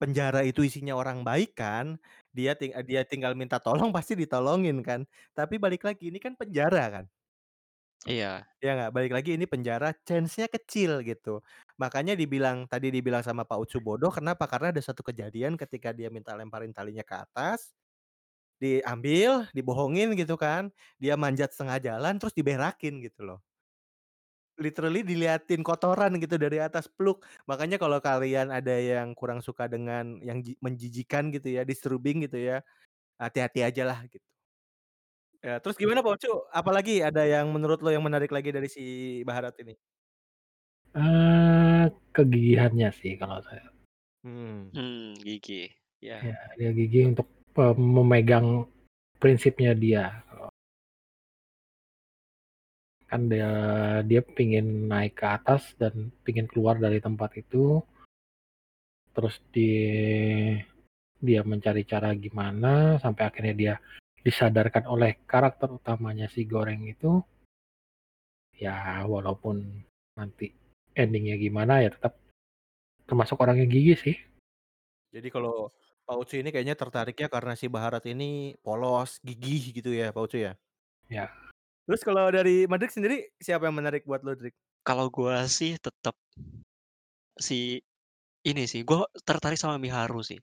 penjara 0.00 0.44
itu 0.44 0.60
isinya 0.68 0.92
orang 0.98 1.24
baik 1.24 1.56
kan, 1.56 1.96
dia 2.36 2.52
ting 2.58 2.72
eee, 2.76 2.84
dia 2.86 3.02
tinggal 3.08 3.32
minta 3.38 3.58
tolong 3.62 3.90
pasti 3.96 4.14
ditolongin 4.18 4.80
kan. 4.84 5.04
Tapi 5.36 5.56
balik 5.62 5.82
lagi 5.88 6.12
ini 6.12 6.18
kan 6.22 6.34
penjara 6.38 6.84
kan. 7.02 7.06
Iya. 8.06 8.46
Ya 8.64 8.72
nggak? 8.72 8.90
Balik 8.96 9.12
lagi 9.12 9.30
ini 9.36 9.44
penjara, 9.44 9.92
chance-nya 10.08 10.48
kecil 10.48 11.04
gitu. 11.04 11.44
Makanya 11.76 12.16
dibilang 12.16 12.64
tadi 12.64 12.88
dibilang 12.88 13.20
sama 13.20 13.44
Pak 13.44 13.58
Ucu 13.68 13.78
bodoh, 13.84 14.08
kenapa? 14.08 14.48
Karena 14.48 14.72
ada 14.72 14.80
satu 14.80 15.04
kejadian 15.04 15.60
ketika 15.60 15.92
dia 15.92 16.08
minta 16.08 16.32
lemparin 16.32 16.72
talinya 16.72 17.04
ke 17.04 17.14
atas, 17.20 17.76
diambil, 18.62 19.48
dibohongin 19.56 20.14
gitu 20.18 20.34
kan, 20.40 20.72
dia 21.02 21.14
manjat 21.20 21.52
setengah 21.54 21.78
jalan 21.82 22.16
terus 22.20 22.34
diberakin 22.36 23.00
gitu 23.04 23.22
loh. 23.28 23.40
Literally 24.58 25.04
diliatin 25.04 25.60
kotoran 25.60 26.16
gitu 26.16 26.40
dari 26.40 26.56
atas, 26.64 26.88
pluk. 26.88 27.28
Makanya 27.44 27.76
kalau 27.76 28.00
kalian 28.00 28.48
ada 28.48 28.72
yang 28.72 29.12
kurang 29.12 29.44
suka 29.44 29.68
dengan 29.68 30.16
yang 30.24 30.40
ji 30.40 30.56
menjijikan 30.64 31.28
gitu 31.28 31.52
ya, 31.52 31.60
disturbing 31.68 32.24
gitu 32.24 32.40
ya, 32.40 32.64
hati-hati 33.20 33.66
ajalah 33.66 34.04
gitu. 34.08 34.20
Ya, 35.44 35.60
terus 35.60 35.76
gimana 35.76 36.00
Pak 36.00 36.16
Ucu? 36.16 36.32
Apalagi 36.48 37.04
ada 37.04 37.22
yang 37.28 37.52
menurut 37.52 37.78
lo 37.84 37.92
yang 37.92 38.00
menarik 38.04 38.32
lagi 38.32 38.48
dari 38.56 38.68
si 38.72 38.82
Baharat 39.28 39.52
ini? 39.60 39.76
Eee, 40.94 41.84
kegigihannya 42.14 42.88
sih 42.98 43.12
kalau 43.20 43.38
saya. 43.46 43.66
Hmm. 44.24 44.70
Mmm, 44.72 45.14
gigih, 45.24 45.70
ya. 46.00 46.26
Ya, 46.26 46.32
dia 46.56 46.70
gigih 46.72 47.12
untuk, 47.12 47.28
memegang 47.76 48.68
prinsipnya 49.16 49.72
dia, 49.72 50.04
kan 53.06 53.30
dia 53.30 53.50
dia 54.02 54.20
pengen 54.20 54.90
naik 54.90 55.14
ke 55.16 55.26
atas 55.26 55.62
dan 55.80 56.12
pengen 56.26 56.46
keluar 56.50 56.76
dari 56.76 56.98
tempat 57.00 57.30
itu. 57.38 57.80
Terus 59.16 59.40
di 59.48 59.70
dia 61.16 61.40
mencari 61.40 61.82
cara 61.88 62.12
gimana 62.12 63.00
sampai 63.00 63.22
akhirnya 63.24 63.54
dia 63.56 63.74
disadarkan 64.20 64.84
oleh 64.90 65.24
karakter 65.24 65.70
utamanya 65.72 66.28
si 66.28 66.44
Goreng 66.44 66.84
itu 66.84 67.22
ya 68.52 69.06
walaupun 69.06 69.62
nanti 70.18 70.52
ending-nya 70.92 71.36
gimana 71.40 71.84
ya 71.84 71.92
tetap 71.92 72.20
termasuk 73.06 73.38
orang 73.40 73.62
yang 73.64 73.70
gigih 73.70 73.96
sih. 73.96 74.16
Jadi 75.14 75.28
kalau 75.30 75.70
Pak 76.08 76.16
Ucu 76.22 76.38
ini 76.38 76.54
kayaknya 76.54 76.78
tertariknya 76.78 77.26
karena 77.26 77.52
si 77.58 77.66
Baharat 77.66 78.06
ini 78.06 78.54
polos, 78.62 79.18
gigih 79.26 79.74
gitu 79.74 79.90
ya 79.90 80.14
Pak 80.14 80.22
Ucu 80.30 80.38
ya? 80.38 80.56
Ya. 81.10 81.30
Terus 81.86 82.02
kalau 82.02 82.26
dari 82.34 82.66
Madrik 82.66 82.90
sendiri, 82.90 83.30
siapa 83.38 83.70
yang 83.70 83.78
menarik 83.78 84.02
buat 84.06 84.22
lo, 84.26 84.34
Drik? 84.34 84.54
Kalau 84.86 85.10
gua 85.10 85.50
sih 85.50 85.74
tetep 85.82 86.14
si 87.36 87.80
ini 88.48 88.64
sih, 88.72 88.82
gua 88.88 89.04
tertarik 89.28 89.60
sama 89.60 89.76
Miharu 89.80 90.22
sih. 90.24 90.40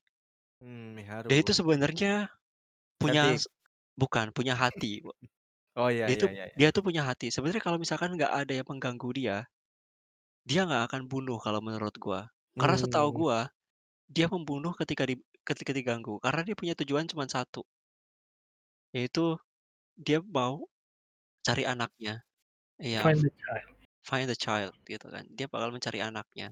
Mmm, 0.62 0.96
Dia 1.27 1.39
itu 1.39 1.51
Miharu. 1.51 1.55
sebenarnya 1.55 2.27
punya 3.01 3.34
Cantik. 3.34 3.39
s 3.39 3.48
bukan, 3.98 4.32
punya 4.36 4.55
hati. 4.58 5.01
Oh, 5.75 5.89
iya 5.89 6.08
Dia 6.08 6.15
itu 6.20 6.27
iya 6.29 6.29
iya 6.29 6.46
iya. 6.46 6.60
dia 6.60 6.70
tuh 6.75 6.84
punya 6.86 7.03
hati. 7.08 7.32
Sebenarnya 7.34 7.63
kalau 7.63 7.79
misalkan 7.82 8.15
nggak 8.17 8.34
ada 8.34 8.53
yang 8.60 8.67
mengganggu 8.70 9.10
dia, 9.15 9.38
dia 10.48 10.63
nggak 10.67 10.91
akan 10.91 11.01
bunuh 11.12 11.39
kalau 11.41 11.60
menurut 11.63 11.96
gua. 12.01 12.29
Karena 12.60 12.77
setahu 12.79 13.10
Mmm. 13.10 13.24
gua, 13.25 13.50
dia 14.12 14.27
membunuh 14.32 14.74
ketika 14.77 15.05
di 15.10 15.17
ketika 15.50 15.71
diganggu, 15.77 16.13
karena 16.23 16.41
dia 16.47 16.55
punya 16.59 16.73
tujuan 16.79 17.05
cuman 17.12 17.29
satu. 17.35 17.62
Yaitu 18.95 19.38
dia 20.05 20.19
mau 20.38 20.55
cari 21.45 21.63
anaknya. 21.73 22.13
Iya, 22.81 23.01
Find 23.01 23.21
the 23.23 23.29
child. 23.29 23.83
find 24.07 24.27
the 24.31 24.38
child 24.45 24.73
gitu 24.91 25.07
kan. 25.15 25.25
Dia 25.38 25.47
bakal 25.53 25.69
mencari 25.75 26.00
anaknya. 26.09 26.47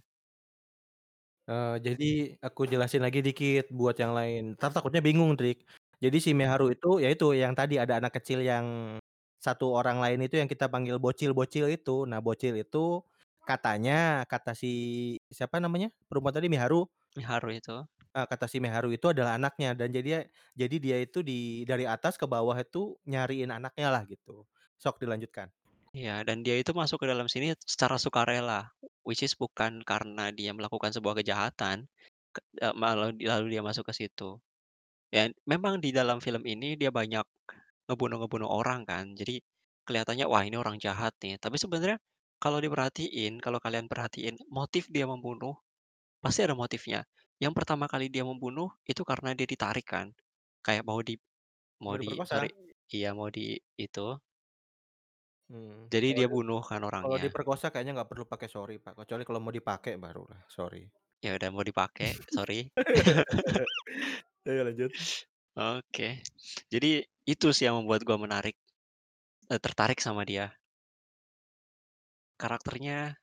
Eee, 1.50 1.76
jadi 1.82 2.10
aku 2.46 2.70
jelasin 2.70 3.02
lagi 3.02 3.20
dikit 3.26 3.66
buat 3.74 3.98
yang 3.98 4.14
lain, 4.14 4.54
entar 4.54 4.70
takutnya 4.70 5.02
bingung, 5.02 5.34
Drik. 5.34 5.66
Jadi 6.02 6.18
si 6.22 6.30
Miharu 6.38 6.70
itu, 6.74 7.02
ya 7.02 7.10
itu 7.14 7.34
yang 7.34 7.54
tadi 7.58 7.82
ada 7.82 7.98
anak 7.98 8.14
kecil 8.22 8.42
yang 8.46 8.98
satu 9.42 9.74
orang 9.74 9.98
lain 10.02 10.22
itu 10.26 10.38
yang 10.38 10.46
kita 10.50 10.70
panggil 10.70 11.02
bocil-bocil 11.02 11.66
itu. 11.74 12.06
Nah, 12.10 12.22
bocil 12.22 12.54
itu 12.62 13.02
katanya, 13.46 14.22
kata 14.30 14.54
si 14.54 14.70
siapa 15.34 15.58
namanya 15.58 15.90
perempuan 16.10 16.34
tadi, 16.38 16.46
Miharu? 16.50 16.86
Miharu 17.16 17.50
itu. 17.56 17.72
Eee, 18.16 18.28
kata 18.28 18.44
si 18.52 18.60
Miharu 18.60 18.92
itu 18.92 19.08
adalah 19.08 19.40
anaknya 19.40 19.72
dan 19.72 19.88
jadinya 19.96 20.20
jadi 20.52 20.76
dia 20.84 20.98
itu 21.00 21.24
di 21.24 21.64
dari 21.64 21.88
atas 21.88 22.20
ke 22.20 22.28
bawah 22.28 22.60
itu 22.60 23.00
nyariin 23.08 23.48
anaknya 23.56 23.88
lah 23.88 24.04
gitu. 24.04 24.44
Sok 24.76 25.00
dilanjutkan. 25.00 25.48
Iya, 25.92 26.24
dan 26.28 26.38
dia 26.48 26.56
itu 26.56 26.72
masuk 26.72 27.04
ke 27.04 27.08
dalam 27.12 27.28
sini 27.28 27.52
secara 27.68 28.00
sukarela, 28.00 28.72
which 29.04 29.20
is 29.28 29.36
bukan 29.36 29.84
karena 29.84 30.32
dia 30.32 30.56
melakukan 30.56 30.92
sebuah 30.96 31.20
kejahatan, 31.20 31.78
malau 32.82 33.12
lalu 33.16 33.46
dia 33.54 33.64
masuk 33.66 33.84
ke 33.90 33.94
situ. 34.00 34.40
Dan 35.14 35.36
memang 35.50 35.80
di 35.86 35.92
dalam 35.96 36.20
film 36.26 36.44
ini 36.48 36.76
dia 36.82 36.92
banyak 36.94 37.26
ngebunuh-ngebunuh 37.90 38.50
orang 38.50 38.82
kan, 38.90 39.06
jadi 39.20 39.42
kelihatannya, 39.88 40.26
wah 40.32 40.44
ini 40.48 40.58
orang 40.60 40.78
jahat 40.82 41.14
nih. 41.24 41.36
Tapi 41.42 41.58
sebenarnya 41.62 42.00
kalau 42.44 42.60
diperhatiin, 42.64 43.40
kalau 43.44 43.60
kalian 43.64 43.88
perhatiin 43.92 44.36
motif 44.52 44.88
dia 44.92 45.06
membunuh, 45.10 45.56
pasti 46.24 46.42
ada 46.48 46.56
motifnya. 46.58 47.06
Yang 47.44 47.54
pertama 47.58 47.86
kali 47.90 48.06
dia 48.14 48.22
membunuh 48.22 48.70
itu 48.86 49.02
karena 49.02 49.34
dia 49.34 49.48
ditarik 49.50 49.86
kan, 49.94 50.08
kayak 50.66 50.86
mau 50.86 51.02
di 51.02 51.18
mau 51.84 51.94
Mau 51.94 52.00
diperkosa? 52.02 52.38
ditarik 52.38 52.54
iya 52.96 53.10
mau 53.18 53.30
di 53.34 53.58
itu. 53.86 54.08
Mmm, 55.50 55.90
Jadi 55.94 56.08
kalau 56.08 56.24
dia 56.24 56.28
di 56.32 56.36
bunuh 56.36 56.62
kan 56.70 56.82
kalau 57.02 57.18
orangnya. 57.20 57.26
diperkosa 57.26 57.66
kayaknya 57.74 57.94
nggak 57.98 58.10
perlu 58.12 58.26
pakai 58.34 58.50
sorry, 58.56 58.76
Pak, 58.84 58.94
kecuali 59.00 59.24
kalau 59.28 59.42
mau 59.44 59.54
dipakai 59.60 59.94
barulah 60.04 60.42
sorry. 60.58 60.82
Ya 61.26 61.38
udah 61.38 61.50
mau 61.54 61.62
dipakai, 61.66 62.26
sorry. 62.34 62.74
Ayo 64.48 64.62
lanjut. 64.66 64.92
Oke. 65.56 66.24
Jadi 66.72 67.04
itu 67.28 67.48
sih 67.56 67.68
yang 67.68 67.84
membuat 67.84 68.02
gua 68.08 68.16
menarik 68.20 68.56
eee, 69.52 69.60
tertarik 69.62 70.00
sama 70.04 70.24
dia. 70.28 70.56
Karakternya, 72.40 73.18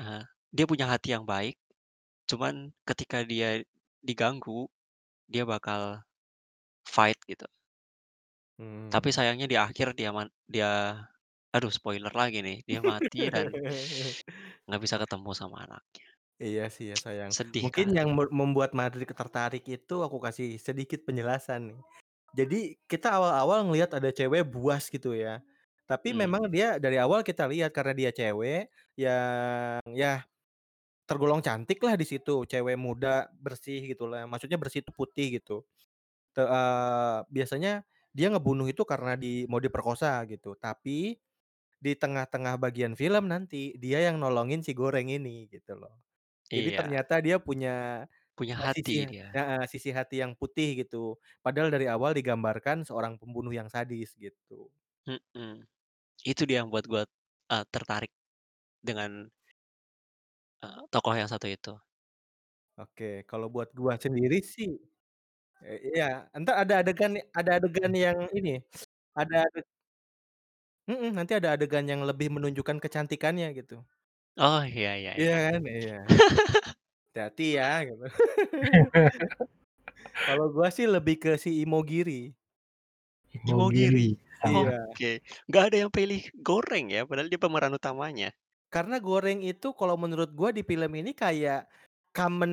eee, 0.00 0.22
dia 0.54 0.66
punya 0.70 0.86
hati 0.90 1.14
yang 1.16 1.24
baik, 1.26 1.56
cuman 2.30 2.54
ketika 2.88 3.18
dia 3.26 3.62
diganggu, 4.08 4.68
dia 5.32 5.44
bakal 5.48 6.02
fight 6.86 7.18
gitu. 7.30 7.46
Tapi 8.92 9.08
Mmm. 9.08 9.16
sayangnya 9.16 9.46
di 9.52 9.56
akhir 9.66 9.88
dia 9.98 10.10
man 10.16 10.28
dia 10.54 10.70
aduh 11.54 11.72
spoiler 11.78 12.12
lagi 12.20 12.38
nih, 12.46 12.58
dia 12.68 12.80
mati 12.90 13.22
dan 13.34 13.48
nggak 14.66 14.82
bisa 14.84 14.96
ketemu 15.02 15.30
sama 15.40 15.56
anaknya. 15.66 16.06
Iya 16.42 16.62
sih 16.74 16.86
ya 16.92 16.96
sayang. 17.04 17.32
Sedih 17.36 17.64
Mungkin 17.64 17.86
kan. 17.86 17.88
yang 17.96 18.08
me 18.12 18.28
membuat 18.28 18.70
Madrik 18.76 19.08
tertarik 19.16 19.64
itu 19.64 19.94
aku 20.04 20.20
kasih 20.20 20.60
sedikit 20.60 21.00
penjelasan 21.08 21.60
nih. 21.72 21.80
Jadi 22.36 22.56
kita 22.90 23.08
awal-awal 23.16 23.58
ngelihat 23.72 23.90
ada 23.96 24.10
cewek 24.12 24.44
buas 24.44 24.84
gitu 24.92 25.16
ya, 25.16 25.40
tapi 25.88 26.08
Mmm. 26.10 26.22
memang 26.22 26.44
dia 26.52 26.76
dari 26.76 27.00
awal 27.00 27.24
kita 27.24 27.48
lihat 27.48 27.72
karena 27.72 27.94
dia 27.96 28.10
cewek 28.12 28.68
yang 29.00 29.80
ya 29.96 30.28
tergolong 31.08 31.40
cantik 31.44 31.78
lah 31.86 31.94
di 31.98 32.06
situ, 32.08 32.44
cewek 32.50 32.76
muda, 32.78 33.30
bersih 33.38 33.80
gitulah, 33.94 34.26
maksudnya 34.30 34.58
bersih 34.60 34.82
itu 34.84 34.92
putih 34.94 35.38
gitu. 35.40 35.64
Te 36.36 36.42
eee, 36.44 37.18
biasanya 37.32 37.84
dia 38.16 38.28
ngebunuh 38.32 38.68
itu 38.72 38.82
karena 38.88 39.14
di 39.18 39.46
mau 39.50 39.60
diperkosa 39.62 40.24
gitu, 40.30 40.54
tapi 40.58 41.18
di 41.82 41.92
tengah-tengah 41.98 42.56
bagian 42.60 42.94
film 42.98 43.28
nanti 43.32 43.76
dia 43.82 44.00
yang 44.08 44.16
nolongin 44.22 44.62
si 44.66 44.72
Goreng 44.76 45.08
ini 45.12 45.46
gitu 45.52 45.76
loh. 45.78 45.94
Jadi 46.54 46.70
Iya. 46.70 46.78
ternyata 46.78 47.20
dia 47.24 47.38
punya, 47.42 48.06
Punya 48.36 48.56
sisi 48.74 48.96
hati 48.96 49.08
dia. 49.08 49.36
heeh, 49.36 49.64
sisi 49.72 49.90
hati 49.94 50.22
yang 50.24 50.34
putih 50.38 50.84
gitu. 50.86 51.18
Padahal 51.44 51.70
dari 51.74 51.86
awal 51.90 52.12
digambarkan 52.18 52.84
seorang 52.88 53.16
pembunuh 53.20 53.52
yang 53.54 53.68
sadis 53.72 54.14
gitu. 54.18 54.70
Mhm. 55.06 55.62
Itu 56.24 56.42
dia 56.48 56.62
yang 56.64 56.70
buat 56.72 56.86
gua, 56.90 57.04
eee, 57.52 57.64
tertarik 57.74 58.12
dengan 58.82 59.30
eee, 60.64 60.80
tokoh 60.92 61.14
yang 61.20 61.28
satu 61.32 61.46
itu. 61.56 61.72
Oke, 62.80 63.04
kalau 63.30 63.46
buat 63.54 63.68
gua 63.78 63.94
sendiri 64.04 64.36
sih 64.54 64.68
eee, 65.64 65.78
iya, 65.96 66.04
entar 66.36 66.54
ada 66.62 66.74
adegan 66.82 67.12
ada 67.38 67.50
adegan 67.58 67.92
yang 68.04 68.18
ini, 68.38 68.50
ada 69.20 69.36
mhm, 70.90 71.10
nanti 71.18 71.32
ada 71.38 71.48
adegan 71.54 71.86
yang 71.92 72.02
lebih 72.08 72.28
menunjukkan 72.34 72.78
kecantikannya 72.84 73.48
gitu. 73.58 73.76
Oh, 74.38 74.62
iya 74.64 74.90
iya 75.00 75.12
Iya 75.18 75.24
iya. 75.24 75.36
kan? 75.44 75.60
Iya. 75.76 75.94
Hati-hati 77.14 77.44
ya 77.58 77.66
gitu. 77.88 78.04
Kalau 80.26 80.44
gua 80.54 80.68
sih 80.76 80.86
lebih 80.94 81.16
ke 81.22 81.30
si 81.42 81.50
Imogiri. 81.64 82.12
Imogiri? 83.44 83.50
Imogiri, 83.50 84.06
Iya. 84.48 84.56
Oke, 84.56 85.24
nggak 85.48 85.62
ada 85.72 85.76
yang 85.86 85.90
pilih 85.92 86.20
Goreng 86.46 86.86
ya, 86.94 87.02
padahal 87.08 87.28
dia 87.32 87.40
pemeran 87.40 87.72
utamanya. 87.74 88.30
Karena 88.76 89.00
Goreng 89.00 89.40
itu 89.40 89.72
kalau 89.72 89.96
menurut 89.96 90.36
gua 90.36 90.52
di 90.52 90.60
film 90.60 90.92
ini 91.00 91.16
kayak 91.16 91.64
common 92.12 92.52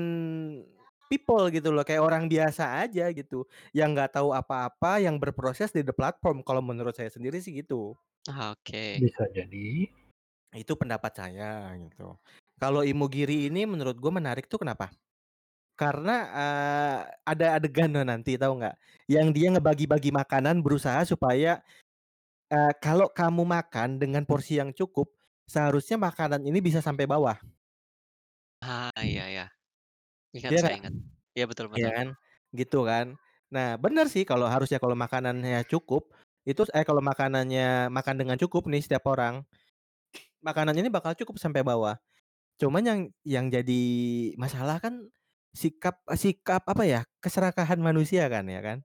people 1.12 1.52
gitu 1.52 1.70
loh, 1.76 1.84
kayak 1.84 2.00
orang 2.04 2.32
biasa 2.32 2.88
aja 2.88 3.12
gitu, 3.12 3.44
yang 3.76 3.92
nggak 3.92 4.16
tahu 4.18 4.32
apa-apa, 4.32 5.04
yang 5.04 5.20
berproses 5.20 5.76
di 5.76 5.84
the 5.84 5.92
platform, 5.96 6.40
kalau 6.48 6.64
menurut 6.64 6.96
saya 6.96 7.12
sendiri 7.12 7.44
sih 7.44 7.54
gitu. 7.60 8.00
Oke. 8.30 9.04
Bisa 9.04 9.26
jadi. 9.34 9.90
Itu 10.54 10.78
pendapat 10.78 11.12
saya 11.18 11.74
gitu. 11.82 12.14
Kalau 12.62 12.86
Imogiri 12.86 13.50
ini 13.50 13.66
menurut 13.66 13.98
gua 13.98 14.14
menarik 14.14 14.46
tuh 14.46 14.62
kenapa? 14.62 14.94
Karena, 15.80 16.16
eee, 16.34 17.00
ada 17.26 17.48
adegan 17.62 17.90
tuh 17.94 18.06
nanti 18.06 18.38
tahu 18.38 18.60
nggak, 18.62 18.76
yang 19.10 19.32
dia 19.34 19.50
ngebagi-bagi 19.54 20.12
makanan 20.14 20.62
berusaha 20.66 21.06
supaya, 21.08 21.62
eee, 22.52 22.74
kalau 22.82 23.08
kamu 23.14 23.46
makan 23.46 24.02
dengan 24.02 24.26
porsi 24.26 24.58
yang 24.60 24.74
cukup, 24.74 25.13
seharusnya 25.50 25.98
makanan 26.00 26.44
ini 26.48 26.60
bisa 26.64 26.80
sampai 26.84 27.06
bawah. 27.10 27.38
Ah, 28.62 28.92
iya 29.10 29.24
iya. 29.32 29.44
Ingat, 30.38 30.54
Iya 30.54 30.60
saya 30.62 30.72
nggak? 30.72 30.80
ingat. 30.80 30.94
Iya, 31.38 31.46
betul 31.52 31.68
Iya 31.78 31.88
betul. 31.88 31.94
kan? 31.98 32.08
Gitu 32.60 32.80
kan. 32.90 33.08
Nah, 33.54 33.68
bener 33.84 34.06
sih 34.14 34.24
kalau 34.30 34.48
harusnya 34.54 34.80
kalau 34.84 34.96
makanannya 34.98 35.66
cukup, 35.72 36.04
itu 36.50 36.62
eh, 36.76 36.86
kalau 36.90 37.02
makanannya 37.06 37.90
makan 37.94 38.16
dengan 38.22 38.38
cukup 38.42 38.64
nih 38.72 38.82
setiap 38.86 39.06
orang, 39.14 39.46
makanan 40.44 40.76
ini 40.80 40.90
bakal 40.94 41.14
cukup 41.18 41.38
sampai 41.42 41.64
bawah. 41.66 41.98
Cuman 42.62 42.84
yang 42.86 43.00
yang 43.26 43.48
jadi 43.52 43.82
masalah 44.40 44.80
kan 44.84 45.10
sikap 45.56 46.02
sikap 46.18 46.64
apa 46.70 46.84
ya, 46.88 47.02
keserakahan 47.24 47.80
manusia 47.82 48.28
kan, 48.32 48.46
ya 48.50 48.62
kan. 48.64 48.80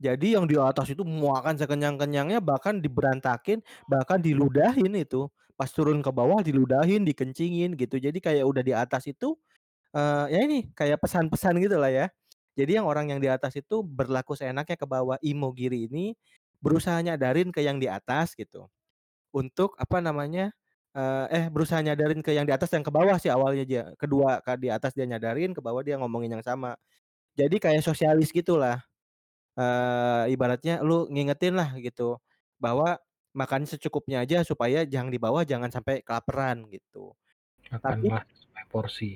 Jadi 0.00 0.32
yang 0.36 0.48
di 0.48 0.56
atas 0.56 0.88
itu 0.92 1.04
makan 1.04 1.60
sekenyang-kenyangnya, 1.60 2.40
bahkan 2.40 2.80
diberantakin, 2.80 3.60
bahkan 3.84 4.16
diludahin 4.24 4.96
itu. 4.96 5.28
Pas 5.60 5.68
turun 5.68 6.00
ke 6.00 6.08
bawah 6.08 6.40
diludahin, 6.40 7.04
dikencingin 7.04 7.76
gitu. 7.76 8.00
Jadi 8.00 8.16
kayak 8.24 8.48
udah 8.48 8.64
di 8.64 8.72
atas 8.72 9.04
itu, 9.12 9.36
eee, 9.96 10.26
ya 10.34 10.40
ini, 10.46 10.60
kayak 10.76 11.00
pesan-pesan 11.02 11.58
gitulah 11.62 11.90
ya. 11.92 12.06
Jadi 12.58 12.78
yang 12.80 12.86
orang 12.90 13.10
yang 13.14 13.20
di 13.22 13.28
atas 13.32 13.56
itu 13.58 13.82
berlaku 13.84 14.34
seenaknya 14.38 14.76
ke 14.78 14.86
bawah. 14.88 15.16
Imogiri 15.24 15.88
ini 15.90 16.14
berusaha 16.64 16.98
nyadarin 17.04 17.50
ke 17.54 17.60
yang 17.64 17.78
di 17.82 17.88
atas 17.90 18.34
gitu, 18.38 18.68
untuk 19.36 19.74
apa 19.80 20.00
namanya, 20.04 20.52
eee, 20.96 21.26
eh, 21.32 21.46
berusaha 21.52 21.80
nyadarin 21.84 22.20
ke 22.24 22.32
yang 22.36 22.46
di 22.48 22.54
atas 22.56 22.70
dan 22.72 22.82
ke 22.86 22.90
bawah 22.94 23.16
sih 23.22 23.30
awalnya 23.32 23.64
dia. 23.68 23.84
Kedua, 24.00 24.40
ke 24.44 24.56
di 24.60 24.68
atas 24.72 24.94
dia 24.96 25.06
nyadarin, 25.08 25.52
ke 25.56 25.60
bawah 25.64 25.82
dia 25.86 25.96
ngomongin 26.00 26.38
yang 26.40 26.44
sama. 26.46 26.76
Jadi 27.38 27.58
kayak 27.62 27.82
sosialis 27.86 28.30
gitulah. 28.34 28.82
Eee, 29.58 30.34
ibaratnya 30.36 30.80
lu 30.86 31.06
ngingetin 31.12 31.54
lah 31.58 31.74
gitu, 31.82 32.18
bahwa 32.62 32.96
makan 33.36 33.62
secukupnya 33.70 34.22
aja 34.24 34.42
supaya 34.46 34.84
yang 34.88 35.08
di 35.14 35.18
bawah 35.22 35.42
jangan 35.46 35.70
sampai 35.72 36.02
kelaparan 36.06 36.66
gitu. 36.72 37.14
Tapi 37.88 38.08
Makanlah 38.08 38.22
sesuai 38.30 38.64
porsi. 38.72 39.10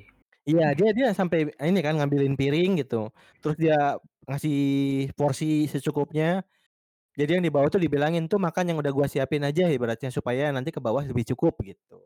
Iya, 0.45 0.77
dia 0.77 0.89
dia 0.93 1.09
sampai 1.17 1.39
ini 1.69 1.81
kan 1.81 1.97
ngambilin 1.97 2.37
piring 2.37 2.71
gitu, 2.85 3.09
terus 3.41 3.57
dia 3.57 3.97
ngasih 4.29 4.57
porsi 5.17 5.65
secukupnya, 5.73 6.45
jadi 7.19 7.31
yang 7.41 7.45
di 7.47 7.53
bawah 7.55 7.69
tuh 7.75 7.83
dibilangin, 7.85 8.25
"Tuh 8.33 8.41
makan 8.47 8.65
yang 8.73 8.79
udah 8.83 8.93
gua 8.97 9.07
siapin 9.13 9.43
aja," 9.49 9.65
ibaratnya, 9.71 10.11
"supaya 10.13 10.53
nanti 10.57 10.71
ke 10.77 10.81
bawah 10.85 11.05
lebih 11.07 11.25
cukup," 11.35 11.55
gitu. 11.65 11.99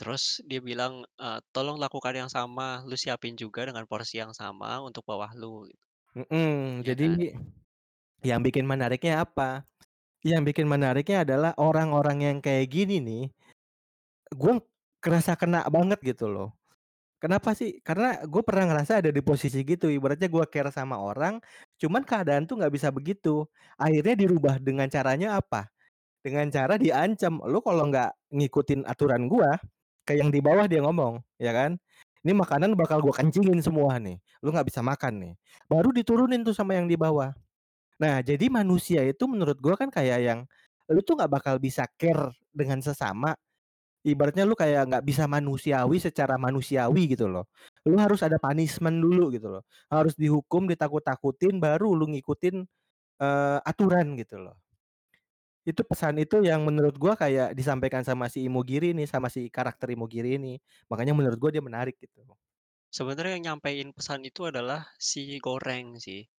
Terus 0.00 0.24
dia 0.50 0.60
bilang, 0.68 0.94
eee, 1.24 1.38
"Tolong 1.54 1.76
lakukan 1.84 2.14
yang 2.20 2.30
sama, 2.36 2.68
lu 2.88 2.96
siapin 3.02 3.34
juga 3.42 3.60
dengan 3.68 3.84
porsi 3.92 4.14
yang 4.22 4.32
sama 4.40 4.70
untuk 4.88 5.04
bawah 5.10 5.30
lu," 5.40 5.54
gitu. 5.72 5.84
Mhm, 6.16 6.80
Iya 6.84 6.94
kan? 7.02 7.18
jadi 7.20 7.36
yang 8.24 8.40
bikin 8.44 8.64
menariknya 8.66 9.24
apa? 9.24 9.64
Yang 10.24 10.42
bikin 10.54 10.66
menariknya 10.70 11.26
adalah 11.28 11.52
orang-orang 11.60 12.18
yang 12.24 12.36
kayak 12.40 12.72
gini 12.72 12.96
nih, 13.04 13.24
gua 14.34 14.60
kerasa 15.02 15.34
kena 15.38 15.64
banget 15.70 16.00
gitu 16.04 16.28
loh. 16.30 16.54
Kenapa 17.22 17.56
sih? 17.56 17.80
Karena 17.80 18.20
gue 18.28 18.42
pernah 18.44 18.68
ngerasa 18.70 19.00
ada 19.00 19.10
di 19.10 19.24
posisi 19.24 19.64
gitu, 19.64 19.88
ibaratnya 19.88 20.28
gue 20.28 20.44
care 20.52 20.68
sama 20.70 21.00
orang, 21.00 21.40
cuman 21.80 22.04
keadaan 22.04 22.44
tuh 22.44 22.60
nggak 22.60 22.70
bisa 22.74 22.92
begitu. 22.92 23.48
Akhirnya 23.80 24.14
dirubah 24.20 24.60
dengan 24.60 24.86
caranya 24.92 25.40
apa? 25.40 25.66
Dengan 26.24 26.48
cara 26.52 26.76
diancam, 26.80 27.40
"Lu 27.48 27.60
kalau 27.64 27.88
nggak 27.92 28.12
ngikutin 28.34 28.84
aturan 28.88 29.26
gua," 29.30 29.56
ke 30.08 30.16
yang 30.18 30.30
di 30.34 30.40
bawah 30.44 30.66
dia 30.70 30.82
ngomong, 30.84 31.22
ya 31.40 31.52
kan, 31.56 31.76
"Ini 32.26 32.34
makanan 32.36 32.74
bakal 32.78 33.00
gua 33.04 33.14
kencingin 33.16 33.60
semua 33.64 33.98
nih, 34.02 34.18
lu 34.44 34.52
nggak 34.54 34.68
bisa 34.70 34.80
makan 34.84 35.14
nih." 35.22 35.34
Baru 35.70 35.90
diturunin 35.96 36.42
tuh 36.46 36.54
sama 36.56 36.74
yang 36.78 36.86
di 36.90 36.96
bawah. 37.00 37.32
Nah, 38.00 38.20
jadi 38.20 38.52
manusia 38.52 39.00
itu 39.08 39.24
menurut 39.24 39.56
gua 39.56 39.72
kan 39.80 39.88
kayak 39.88 40.20
yang, 40.20 40.40
lu 40.92 41.00
tuh 41.00 41.16
nggak 41.16 41.32
bakal 41.32 41.56
bisa 41.56 41.88
care 41.96 42.28
dengan 42.52 42.84
sesama, 42.84 43.32
ibaratnya 44.06 44.44
lu 44.48 44.54
kayak 44.58 44.88
nggak 44.90 45.04
bisa 45.06 45.24
manusiawi 45.30 45.98
secara 46.02 46.36
manusiawi 46.40 47.12
gitu 47.16 47.26
loh. 47.30 47.48
Lu 47.88 47.96
harus 48.00 48.20
ada 48.26 48.36
punishment 48.42 48.98
dulu 49.02 49.32
gitu 49.34 49.48
loh, 49.60 49.64
harus 49.92 50.14
dihukum, 50.18 50.68
ditakut-takutin, 50.70 51.58
baru 51.62 51.92
lu 51.96 52.06
ngikutin, 52.12 52.56
eee, 53.22 53.58
aturan 53.66 54.16
gitu 54.20 54.38
loh. 54.42 54.56
Itu 55.66 55.82
pesan 55.82 56.14
itu 56.22 56.42
yang 56.46 56.62
menurut 56.62 56.94
gua 56.94 57.18
kayak 57.18 57.52
disampaikan 57.58 58.06
sama 58.06 58.30
si 58.30 58.46
Imogiri 58.46 58.94
nih, 58.94 59.10
sama 59.10 59.26
si 59.34 59.50
karakter 59.50 59.90
Imogiri 59.90 60.38
ini. 60.38 60.62
Makanya 60.86 61.12
menurut 61.18 61.38
gua 61.42 61.50
dia 61.50 61.64
menarik 61.64 61.98
gitu. 61.98 62.22
Sebenarnya 62.94 63.34
yang 63.34 63.44
nyampein 63.58 63.90
pesan 63.90 64.22
itu 64.30 64.46
adalah 64.46 64.94
si 64.94 65.42
Goreng 65.42 65.98
sih. 65.98 66.30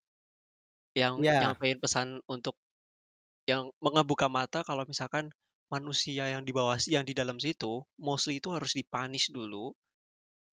Yang 0.98 1.16
Iya. 1.16 1.38
nyampein 1.40 1.78
pesan 1.84 2.08
untuk 2.26 2.56
yang 3.52 3.72
mengebuka 3.86 4.28
mata 4.32 4.62
kalau 4.68 4.84
misalkan 4.92 5.32
manusia 5.74 6.26
yang 6.34 6.44
di 6.48 6.54
bawah 6.56 6.78
yang 6.90 7.06
di 7.10 7.14
dalam 7.18 7.38
situ, 7.46 7.84
mostly 8.00 8.40
itu 8.42 8.50
harus 8.56 8.72
di-punish 8.78 9.28
dulu, 9.38 9.74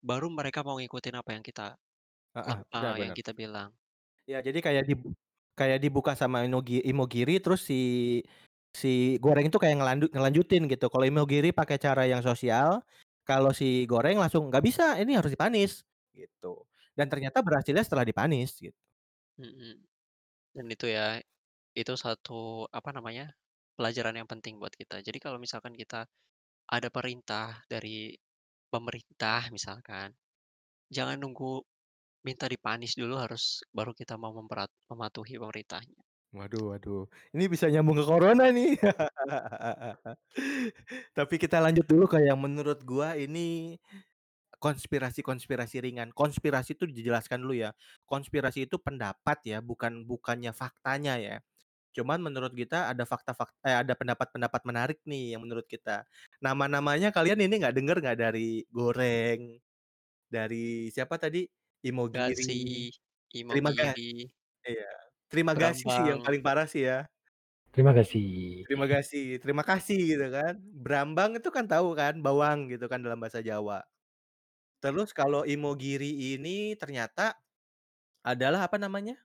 baru 0.05 0.29
mereka 0.39 0.61
mau 0.67 0.77
ngikutin 0.81 1.17
apa 1.21 1.31
yang 1.37 1.45
kita 1.47 1.69
Heeh, 2.35 2.59
benar 2.75 2.95
eee, 2.95 3.05
yang 3.09 3.15
benar. 3.15 3.19
kita 3.19 3.33
bilang. 3.37 3.75
Ya 4.29 4.41
jadi 4.41 4.59
kayak 4.65 4.85
dib 4.89 5.01
kayak 5.53 5.79
dibuka 5.85 6.17
sama 6.17 6.49
Inogi 6.49 6.81
Imogiri 6.81 7.37
terus 7.45 7.61
si 7.69 7.77
si 8.73 9.21
Goreng 9.21 9.47
itu 9.53 9.59
kayak 9.61 9.77
ngelandu 9.81 10.07
ngelanjutin 10.11 10.65
gitu. 10.73 10.89
Kalau 10.89 11.05
Imogiri 11.05 11.53
pakai 11.53 11.77
cara 11.77 12.09
yang 12.09 12.25
sosial, 12.25 12.81
kalau 13.29 13.53
si 13.53 13.85
Goreng 13.87 14.17
langsung, 14.19 14.49
"Nggak 14.49 14.65
bisa, 14.65 14.85
ini 14.99 15.13
harus 15.15 15.29
di-punish," 15.31 15.85
gitu. 16.17 16.65
Dan 16.97 17.07
ternyata 17.13 17.45
berhasilnya 17.45 17.85
setelah 17.85 18.03
di-punish 18.09 18.65
gitu. 18.65 18.75
Mhm. 19.39 19.85
Dan 20.55 20.67
itu 20.71 20.87
ya, 20.87 21.19
itu 21.75 21.95
satu, 21.99 22.67
apa 22.71 22.90
namanya, 22.97 23.35
pelajaran 23.79 24.14
yang 24.21 24.29
penting 24.31 24.55
buat 24.62 24.75
kita. 24.75 25.03
Jadi 25.03 25.19
kalau 25.19 25.38
misalkan 25.43 25.75
kita 25.75 26.07
ada 26.71 26.88
perintah 26.90 27.62
dari 27.69 28.14
pemerintah 28.73 29.51
misalkan, 29.55 30.14
jangan 30.90 31.19
nunggu 31.23 31.62
minta 32.27 32.47
di-punish 32.49 32.97
dulu 32.97 33.21
harus 33.21 33.61
baru 33.75 33.93
kita 33.93 34.17
mau 34.17 34.33
memperat 34.33 34.71
mematuhi 34.90 35.37
pemerintahnya. 35.37 36.01
Waduh 36.35 36.75
waduh, 36.75 37.07
ini 37.31 37.47
bisa 37.47 37.71
nyambung 37.71 37.95
ke 37.95 38.05
corona 38.11 38.51
nih. 38.51 38.75
Tapi 41.19 41.35
kita 41.38 41.62
lanjut 41.62 41.87
dulu 41.87 42.11
ke 42.11 42.19
yang 42.27 42.40
menurut 42.43 42.83
gua 42.83 43.14
ini 43.14 43.79
konspirasi-konspirasi 44.64 45.77
ringan. 45.85 46.09
Konspirasi 46.16 46.72
itu 46.81 46.88
dijelaskan 46.88 47.44
dulu 47.44 47.55
ya, 47.68 47.70
konspirasi 48.09 48.64
itu 48.64 48.81
pendapat 48.81 49.38
ya, 49.44 49.61
bukan 49.61 50.09
bukannya 50.09 50.57
faktanya 50.57 51.20
ya. 51.20 51.37
Cuman 51.94 52.20
menurut 52.24 52.53
kita 52.57 52.90
ada 52.90 53.05
fakta-fak 53.05 53.50
eh, 53.64 53.77
ada 53.85 53.94
pendapat-pendapat 53.94 54.62
menarik 54.66 54.98
nih 55.05 55.37
yang 55.37 55.44
menurut 55.44 55.68
kita. 55.68 56.09
Nama-namanya 56.40 57.12
kalian 57.12 57.44
ini 57.44 57.61
nggak 57.62 57.77
denger 57.77 57.96
nggak 58.03 58.18
dari 58.18 58.64
Goreng, 58.72 59.61
dari 60.29 60.88
siapa 60.90 61.16
tadi, 61.20 61.46
Imogiri, 61.85 62.35
Gazi, 62.35 62.90
Terima 63.48 63.70
Ga 63.77 63.92
Imogiri, 63.94 64.27
iya, 64.66 64.92
Terima 65.31 65.53
Kasih 65.55 65.87
sih 65.90 66.05
yang 66.09 66.20
paling 66.24 66.42
parah 66.42 66.66
sih 66.66 66.88
ya. 66.88 67.07
Terima 67.74 67.90
kasih. 67.90 68.62
Terima 68.70 68.87
kasih 68.87 69.24
terima 69.42 69.64
kasih 69.66 69.98
gitu 70.16 70.27
kan. 70.31 70.55
Brambang 70.72 71.37
itu 71.38 71.50
kan 71.50 71.66
tahu 71.66 71.92
kan, 71.98 72.14
bawang 72.22 72.70
gitu 72.70 72.87
kan 72.87 73.03
dalam 73.03 73.18
bahasa 73.18 73.42
Jawa. 73.42 73.83
Terus 74.85 75.11
kalau 75.16 75.49
Imogiri 75.49 76.37
ini 76.37 76.77
ternyata 76.77 77.40
adalah 78.25 78.68
apa 78.68 78.77
namanya, 78.77 79.16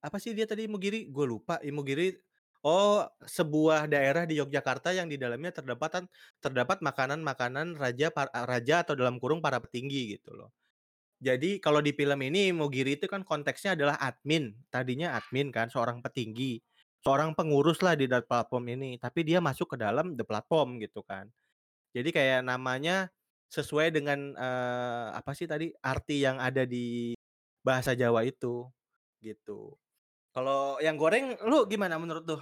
apa 0.00 0.16
sih 0.22 0.32
dia 0.36 0.46
tadi 0.48 0.64
Imogiri? 0.68 1.08
Gua 1.10 1.26
lupa 1.28 1.54
Imogiri 1.64 2.14
Oh, 2.66 3.06
sebuah 3.22 3.86
daerah 3.86 4.26
di 4.26 4.42
Yogyakarta 4.42 4.90
yang 4.90 5.06
di 5.06 5.14
dalamnya 5.14 5.54
terdapatan 5.54 6.10
terdapat 6.42 6.82
makanan-makanan 6.82 7.78
raja 7.78 8.10
raja 8.42 8.82
atau 8.82 8.98
dalam 8.98 9.22
kurung 9.22 9.38
para 9.38 9.62
petinggi 9.62 10.18
gitu 10.18 10.34
loh. 10.34 10.50
Jadi 11.22 11.62
kalau 11.64 11.80
di 11.80 11.94
film 11.96 12.20
ini 12.26 12.50
Mogiri 12.52 12.98
itu 12.98 13.06
kan 13.06 13.22
konteksnya 13.24 13.78
adalah 13.78 13.96
admin, 14.02 14.52
tadinya 14.68 15.16
admin 15.16 15.54
kan, 15.54 15.70
seorang 15.72 16.04
petinggi, 16.04 16.60
seorang 17.06 17.38
pengurus 17.38 17.80
lah 17.86 17.94
di 17.96 18.10
platform 18.10 18.64
ini, 18.74 18.90
tapi 18.98 19.22
dia 19.24 19.38
masuk 19.40 19.74
ke 19.74 19.76
dalam 19.78 20.18
the 20.18 20.26
platform 20.26 20.82
gitu 20.82 21.06
kan. 21.06 21.30
Jadi 21.96 22.10
kayak 22.16 22.40
namanya 22.46 23.08
sesuai 23.52 23.88
dengan, 23.96 24.34
eee, 24.36 25.06
apa 25.18 25.32
sih 25.38 25.48
tadi, 25.48 25.72
arti 25.80 26.20
yang 26.26 26.38
ada 26.42 26.64
di 26.68 27.14
bahasa 27.66 27.92
Jawa 27.96 28.22
itu, 28.28 28.68
gitu. 29.24 29.74
Kalau 30.34 30.78
yang 30.84 30.96
goreng 31.00 31.36
lu 31.48 31.66
gimana 31.70 31.96
menurut 32.02 32.24
lu? 32.30 32.38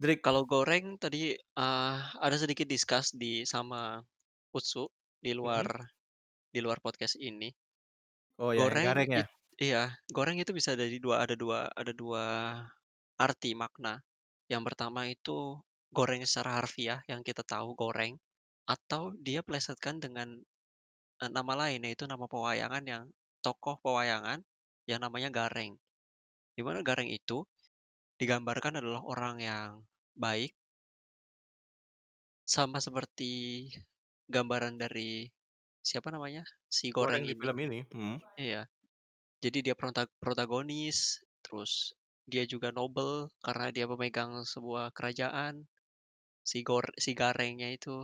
Drik. 0.00 0.24
Kalau 0.24 0.44
goreng 0.44 1.00
tadi, 1.00 1.32
eee, 1.36 1.96
ada 2.24 2.36
sedikit 2.36 2.68
discuss 2.68 3.12
di 3.16 3.44
sama 3.48 4.04
Utsu 4.52 4.84
di 5.24 5.32
luar 5.36 5.64
Mhm. 5.64 5.80
di 6.54 6.60
luar 6.64 6.78
podcast 6.84 7.16
ini. 7.20 7.50
Oh 8.38 8.50
ya, 8.52 8.64
yang 8.72 8.80
Goreng 8.80 8.86
gareng 8.86 9.08
ya? 9.12 9.30
iya, 9.62 9.94
goreng 10.10 10.36
itu 10.42 10.50
bisa 10.50 10.74
dari 10.74 10.98
dua 10.98 11.22
ada 11.22 11.34
dua 11.38 11.70
ada 11.80 11.92
dua 11.94 12.24
arti 13.26 13.50
makna. 13.54 14.02
Yang 14.50 14.62
pertama 14.66 15.00
itu 15.06 15.54
goreng 15.96 16.22
secara 16.28 16.62
harfiah 16.62 17.00
yang 17.10 17.22
kita 17.26 17.42
tahu 17.46 17.74
goreng, 17.78 18.14
atau 18.68 19.12
dia 19.26 19.40
plesetkan 19.46 19.98
dengan, 20.04 20.28
eee, 21.22 21.30
nama 21.32 21.54
lain 21.66 21.80
yaitu 21.86 22.04
nama 22.10 22.26
pewayangan 22.30 22.84
yang 22.86 23.04
tokoh 23.44 23.76
pewayangan 23.84 24.40
yang 24.90 25.00
namanya 25.04 25.30
Gareng. 25.32 25.78
Di 26.56 26.62
mana 26.66 26.80
Gareng 26.86 27.10
itu 27.10 27.44
digambarkan 28.20 28.80
adalah 28.82 29.02
orang 29.06 29.36
yang 29.42 29.70
baik 30.18 30.52
sama 32.48 32.80
seperti 32.80 33.32
gambaran 34.28 34.76
dari 34.80 35.28
siapa 35.84 36.08
namanya, 36.12 36.44
si 36.68 36.92
Goreng 36.92 37.24
Goreng 37.24 37.24
di 37.28 37.34
ini. 37.34 37.40
film 37.40 37.56
ini, 37.66 37.80
mhm. 37.94 38.16
Iya. 38.38 38.62
Jadi 39.44 39.58
dia 39.66 39.74
prota 39.78 40.06
protagonis, 40.22 41.20
terus 41.44 41.94
dia 42.28 42.44
juga 42.48 42.70
nobel 42.74 43.28
karena 43.44 43.68
dia 43.74 43.86
pemegang 43.90 44.32
sebuah 44.46 44.92
kerajaan, 44.96 45.66
si 46.50 46.58
gor 46.66 46.86
si 47.04 47.10
Garengnya 47.20 47.68
itu. 47.70 47.96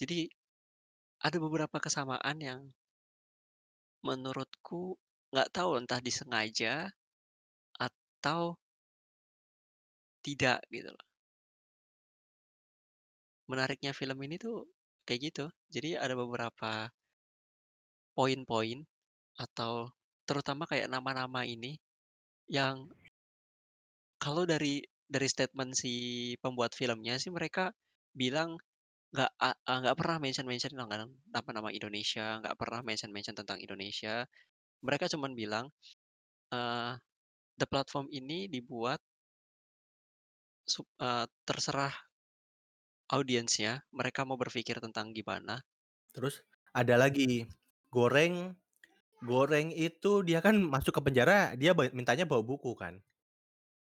Jadi 0.00 0.30
ada 1.26 1.36
beberapa 1.42 1.76
kesamaan 1.82 2.38
yang 2.48 2.60
menurutku 4.06 4.94
nggak 5.34 5.50
tahu 5.50 5.70
entah 5.82 5.98
disengaja 5.98 6.86
atau 7.74 8.54
tidak 10.22 10.62
gitu 10.70 10.90
loh. 10.94 11.06
Menariknya 13.50 13.90
film 13.98 14.18
ini 14.26 14.38
tuh 14.38 14.66
kayak 15.06 15.20
gitu. 15.30 15.44
Jadi 15.74 15.98
ada 15.98 16.14
beberapa 16.14 16.90
poin-poin 18.14 18.78
atau 19.42 19.90
terutama 20.26 20.64
kayak 20.70 20.90
nama-nama 20.90 21.42
ini 21.46 21.78
yang 22.50 22.86
kalau 24.22 24.42
dari 24.48 24.82
dari 25.10 25.28
statement 25.30 25.72
si 25.78 25.92
pembuat 26.42 26.72
filmnya 26.78 27.16
sih 27.22 27.30
mereka 27.34 27.70
bilang 28.14 28.58
nggak 29.14 29.32
nggak 29.66 29.96
pernah 30.00 30.18
mention-mention 30.22 30.72
dengan 30.76 31.10
nama-nama 31.32 31.70
Indonesia, 31.74 32.38
nggak 32.42 32.56
pernah 32.60 32.80
mention-mention 32.86 33.36
tentang 33.38 33.58
Indonesia. 33.62 34.24
Mereka 34.84 35.06
cuman 35.14 35.32
bilang, 35.38 35.66
eee, 36.54 36.92
the 37.60 37.66
platform 37.68 38.08
ini 38.12 38.48
dibuat 38.50 39.00
sup 40.72 40.86
eee, 41.06 41.26
terserah 41.46 41.94
audiensnya, 43.14 43.72
mereka 43.98 44.22
mau 44.28 44.38
berpikir 44.42 44.76
tentang 44.84 45.06
gimana. 45.18 45.62
Terus 46.14 46.42
ada 46.74 46.94
lagi, 46.98 47.46
Goreng 47.94 48.54
Goreng 49.24 49.68
itu 49.72 50.22
dia 50.28 50.40
kan 50.44 50.56
masuk 50.60 50.92
ke 50.98 51.02
penjara, 51.06 51.56
dia 51.58 51.72
mintanya 51.96 52.24
bawa 52.28 52.42
buku 52.44 52.72
kan. 52.76 53.00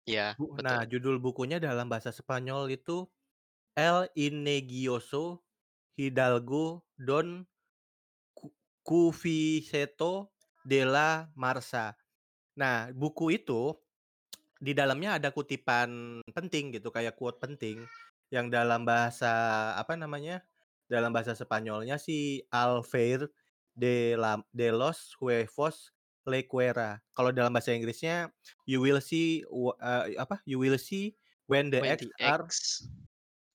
Iya, 0.07 0.39
Bu 0.39 0.55
nah, 0.63 0.81
betul. 0.81 0.87
judul 0.87 1.17
bukunya 1.19 1.57
dalam 1.59 1.89
bahasa 1.91 2.13
Spanyol 2.13 2.71
itu 2.77 3.09
El 3.77 4.09
Inegioso 4.17 5.43
Hidalgo 5.97 6.85
Don 6.99 7.45
Cu 8.85 9.11
de 10.67 10.81
la 10.87 11.27
Marza. 11.35 11.95
Nah, 12.55 12.91
buku 12.93 13.35
itu 13.39 13.75
di 14.61 14.73
dalamnya 14.73 15.17
ada 15.21 15.29
kutipan 15.33 16.21
penting 16.33 16.75
gitu, 16.77 16.89
kayak 16.93 17.15
quote 17.19 17.39
penting 17.41 17.85
yang 18.33 18.51
dalam 18.51 18.83
bahasa 18.87 19.73
apa 19.79 19.95
namanya, 19.99 20.43
dalam 20.91 21.11
bahasa 21.15 21.35
Spanyolnya 21.37 21.97
sih 21.99 22.45
Alfeir 22.51 23.29
de 23.77 24.15
la 24.19 24.41
de 24.53 24.69
los 24.73 25.13
huevos 25.21 25.96
le 26.27 26.43
cuera. 26.47 26.99
Kalau 27.15 27.31
dalam 27.31 27.51
bahasa 27.55 27.71
Inggrisnya, 27.75 28.31
you 28.67 28.79
will 28.83 28.99
see 29.03 29.43
eee, 29.47 30.15
apa, 30.19 30.43
you 30.45 30.59
will 30.61 30.77
see 30.79 31.15
when 31.47 31.71
the 31.73 31.79
When 31.79 31.95
eggs 31.95 32.03
the 32.03 32.11
are 32.19 32.43
eggs 32.43 32.87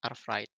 are 0.03 0.15
fried. 0.15 0.49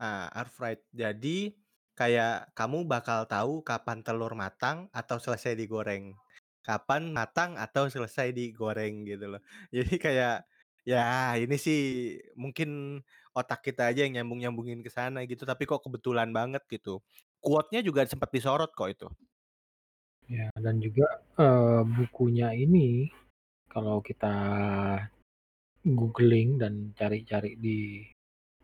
ah, 0.00 0.28
are 0.34 0.48
fried. 0.50 0.80
Jadi 0.94 1.54
kayak 1.98 2.50
kamu 2.58 2.86
bakal 2.90 3.26
tahu 3.30 3.62
kapan 3.66 4.02
telur 4.06 4.32
matang 4.38 4.90
atau 4.94 5.16
selesai 5.22 5.54
digoreng. 5.58 6.18
Kapan 6.64 7.12
matang 7.14 7.54
atau 7.60 7.86
selesai 7.92 8.32
digoreng 8.34 9.04
gitu 9.08 9.36
loh. 9.38 9.42
Jadi 9.74 9.94
kayak, 10.00 10.48
ya 10.86 11.34
ini 11.40 11.56
sih 11.60 11.80
mungkin 12.38 13.00
otak 13.36 13.60
kita 13.66 13.90
aja 13.92 14.04
yang 14.06 14.20
nyambung-nyambungin 14.22 14.80
ke 14.84 14.90
sana 14.92 15.24
gitu, 15.28 15.44
tapi 15.48 15.64
kok 15.68 15.82
kebetulan 15.84 16.30
banget 16.32 16.62
gitu. 16.70 17.02
Quote-nya 17.44 17.84
juga 17.84 18.06
sempat 18.08 18.30
disorot 18.32 18.72
kok 18.72 18.88
itu. 18.90 19.08
Ya, 20.28 20.48
dan 20.56 20.80
juga, 20.80 21.20
eee, 21.36 21.80
bukunya 21.84 22.48
ini 22.56 23.12
kalau 23.68 24.00
kita 24.00 24.32
googling 25.84 26.56
dan 26.56 26.96
cari-cari 26.96 27.60
di 27.60 28.00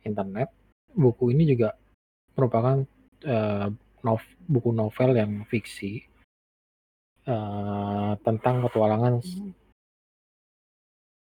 internet, 0.08 0.48
buku 0.96 1.36
ini 1.36 1.44
juga 1.52 1.76
merupakan, 2.36 2.80
eee, 3.24 3.68
nov 4.06 4.22
buku 4.48 4.70
novel 4.72 5.10
yang 5.20 5.32
fiksi. 5.52 6.00
Eee, 7.28 8.10
tentang 8.24 8.64
petualangan 8.64 9.20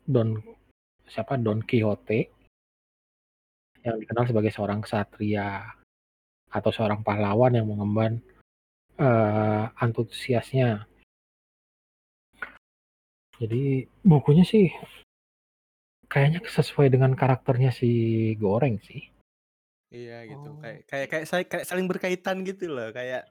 Don 0.08 0.30
siapa, 1.06 1.38
Don 1.38 1.60
Quixote 1.62 2.20
yang 3.86 3.98
dikenal 3.98 4.26
sebagai 4.30 4.52
seorang 4.54 4.80
ksatria 4.86 5.66
atau 6.54 6.72
seorang 6.74 7.02
pahlawan 7.02 7.54
yang 7.58 7.68
mengemban, 7.70 8.22
eee, 9.02 9.64
antusiasnya. 9.84 10.86
Jadi 13.42 13.90
bukunya 14.06 14.46
sih 14.46 14.70
kayaknya 16.12 16.40
sesuai 16.46 16.92
dengan 16.94 17.16
karakternya 17.18 17.72
si 17.74 17.90
Goreng 18.38 18.78
sih. 18.86 19.10
Iya 19.92 20.24
gitu, 20.24 20.48
Oh, 20.56 20.56
kayak 20.64 20.80
kayak 20.88 21.08
kayak 21.12 21.46
kayak 21.52 21.66
saling 21.68 21.88
berkaitan 21.92 22.38
gitu 22.48 22.72
loh, 22.72 22.96
kayak 22.96 23.28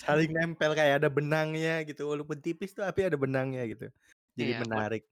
saling 0.00 0.30
nempel, 0.32 0.72
kayak 0.72 1.04
ada 1.04 1.10
benangnya 1.12 1.84
gitu, 1.84 2.08
walaupun 2.08 2.38
tipis 2.40 2.72
tuh 2.72 2.80
tapi 2.88 3.04
ada 3.04 3.18
benangnya 3.20 3.60
gitu. 3.68 3.92
Jadi 4.38 4.52
Iya, 4.56 4.60
men 4.64 4.68
menarik. 4.72 5.02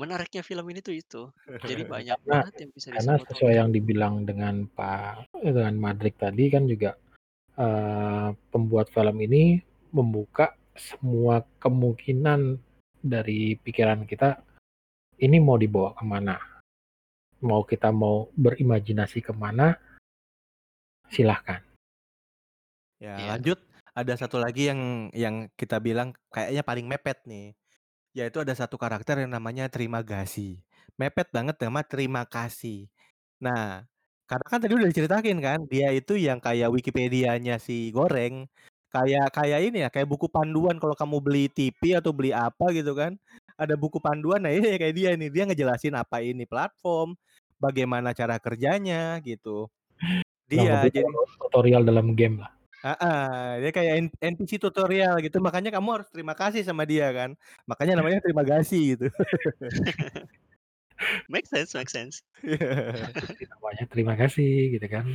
menariknya 0.00 0.42
film 0.42 0.66
ini 0.74 0.80
tuh 0.82 0.94
itu. 0.96 1.22
Jadi 1.62 1.82
banyak 1.94 2.18
Karena 2.18 2.40
banget 2.42 2.54
yang 2.66 2.70
bisa 2.74 2.88
karena 2.90 3.14
sesuai 3.30 3.54
yang 3.62 3.70
dibilang 3.70 4.14
dengan 4.26 4.54
Pak 4.74 5.30
dengan 5.38 5.74
Madrik 5.78 6.18
tadi 6.18 6.44
kan 6.50 6.66
juga, 6.66 6.98
eee, 7.60 8.26
pembuat 8.48 8.88
film 8.88 9.16
ini 9.20 9.60
membuka 9.92 10.56
semua 10.72 11.44
kemungkinan 11.60 12.56
dari 13.04 13.60
pikiran 13.60 14.08
kita, 14.08 14.40
ini 15.20 15.36
mau 15.36 15.60
dibawa 15.60 15.92
ke 15.92 16.04
mana. 16.08 16.36
Mau 17.44 17.64
kita 17.64 17.92
mau 17.92 18.32
berimajinasi 18.36 19.20
ke 19.20 19.32
mana 19.36 19.76
silahkan. 21.12 21.60
Ya 23.00 23.16
Iya. 23.16 23.26
lanjut, 23.36 23.58
ada 23.96 24.12
satu 24.16 24.36
lagi 24.36 24.68
yang 24.68 25.08
yang 25.16 25.48
kita 25.56 25.80
bilang 25.80 26.12
kayaknya 26.28 26.60
paling 26.60 26.84
mepet 26.84 27.24
nih, 27.24 27.56
yaitu 28.12 28.44
ada 28.44 28.52
satu 28.52 28.76
karakter 28.76 29.24
yang 29.24 29.32
namanya 29.32 29.72
Trimagasi. 29.72 30.60
Mepet 31.00 31.32
banget 31.32 31.56
sama 31.56 31.80
terima 31.80 32.28
kasih. 32.28 32.92
Nah, 33.40 33.88
karena 34.30 34.46
kan 34.46 34.62
tadi 34.62 34.78
udah 34.78 34.86
diceritakin 34.86 35.38
kan, 35.42 35.58
dia 35.66 35.90
itu 35.90 36.14
yang 36.14 36.38
kayak 36.38 36.70
Wikipedianya 36.70 37.58
si 37.58 37.90
Goreng, 37.90 38.46
kayak 38.94 39.34
kayak 39.34 39.58
ini 39.66 39.82
ya, 39.82 39.90
kayak 39.90 40.06
buku 40.06 40.30
panduan 40.30 40.78
kalau 40.78 40.94
kamu 40.94 41.18
beli 41.18 41.44
TV 41.50 41.98
atau 41.98 42.14
beli 42.14 42.30
apa 42.30 42.70
gitu 42.70 42.94
kan, 42.94 43.18
ada 43.58 43.74
buku 43.74 43.98
panduan, 43.98 44.38
nah 44.38 44.54
ini 44.54 44.78
kayak 44.78 44.94
dia 44.94 45.10
nih, 45.18 45.34
dia 45.34 45.42
ngejelasin 45.50 45.98
apa 45.98 46.22
ini 46.22 46.46
platform, 46.46 47.18
bagaimana 47.58 48.14
cara 48.14 48.38
kerjanya 48.38 49.18
gitu. 49.26 49.66
Dia 50.46 50.78
lebih 50.78 51.02
jadi 51.02 51.10
tutorial 51.42 51.82
dalam 51.82 52.14
game 52.14 52.46
lah. 52.46 52.54
Heeh, 52.80 53.66
dia 53.66 53.70
kayak 53.74 53.92
NPC 54.22 54.62
tutorial 54.62 55.18
gitu, 55.26 55.42
makanya 55.42 55.74
kamu 55.74 56.00
harus 56.00 56.08
terima 56.14 56.38
kasih 56.38 56.62
sama 56.62 56.86
dia 56.86 57.10
kan, 57.10 57.34
makanya 57.66 57.98
namanya 57.98 58.22
Trimagasi 58.22 58.94
gitu. 58.94 59.10
Make 61.32 61.46
sense 61.48 61.72
make 61.72 61.88
sense. 61.90 62.20
Sih 63.38 63.46
namanya, 63.48 63.84
terima 63.88 64.14
kasih 64.16 64.76
gitu 64.78 64.86
kan. 64.90 65.06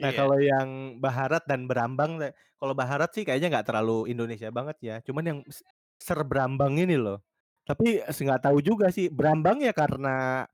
Nah, 0.00 0.10
Iya. 0.10 0.18
kalau 0.18 0.38
yang 0.42 0.68
Baharat 0.98 1.46
dan 1.46 1.70
Brambang 1.70 2.18
le 2.18 2.34
kalau 2.58 2.74
Baharat 2.74 3.14
sih 3.14 3.22
kayaknya 3.22 3.60
nggak 3.60 3.66
terlalu 3.70 4.10
Indonesia 4.10 4.50
banget 4.50 4.76
ya, 4.82 4.96
cuman 5.06 5.24
yang 5.24 5.38
s 5.46 5.62
Serbrambang 6.02 6.74
ini 6.82 6.98
loh. 6.98 7.22
Tapi 7.62 8.02
s 8.02 8.18
nggak 8.18 8.42
tahu 8.50 8.58
juga 8.58 8.90
sih, 8.90 9.06
Brambang 9.06 9.62
ya 9.62 9.70
karena 9.70 10.44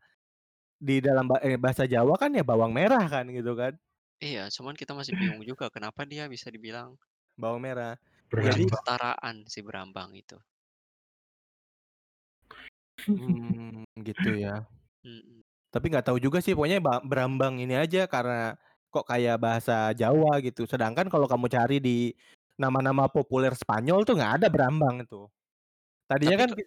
di 0.81 1.01
dalam 1.01 1.29
eh, 1.41 1.57
bahasa 1.61 1.85
Jawa 1.89 2.17
kan 2.21 2.33
ya 2.37 2.45
bawang 2.45 2.73
merah 2.73 3.05
kan 3.09 3.25
gitu 3.33 3.57
kan. 3.57 3.77
Iya, 4.21 4.53
cuman 4.53 4.77
kita 4.77 4.93
masih 4.93 5.17
bingung 5.17 5.41
juga 5.49 5.73
kenapa 5.73 6.05
dia 6.05 6.29
bisa 6.29 6.53
dibilang 6.53 7.01
Bawang 7.41 7.65
merah. 7.65 7.97
Jadi 8.29 8.69
kesetaraan 8.69 9.49
si 9.49 9.65
Brambang 9.65 10.13
itu. 10.13 10.37
Mmm, 13.09 13.89
gitu 14.05 14.31
ya. 14.37 14.69
Mhm. 15.05 15.43
Tapi 15.73 15.87
nggak 15.87 16.07
tahu 16.11 16.19
juga 16.19 16.43
sih 16.43 16.51
pokoknya 16.59 16.83
ba 16.83 16.99
Brambang 16.99 17.63
ini 17.63 17.79
aja 17.79 18.11
karena 18.11 18.59
kok 18.91 19.07
kayak 19.07 19.39
bahasa 19.39 19.95
Jawa 19.95 20.43
gitu, 20.43 20.67
sedangkan 20.67 21.07
kalau 21.07 21.31
kamu 21.31 21.47
cari 21.47 21.79
di 21.79 22.11
nama-nama 22.59 23.07
populer 23.07 23.55
Spanyol 23.55 24.03
tuh 24.03 24.19
nggak 24.19 24.43
ada 24.43 24.47
Brambang 24.51 25.07
itu. 25.07 25.31
Tadinya 26.11 26.37
Tapi 26.37 26.41
kan 26.43 26.51
itu 26.51 26.55
gi 26.57 26.65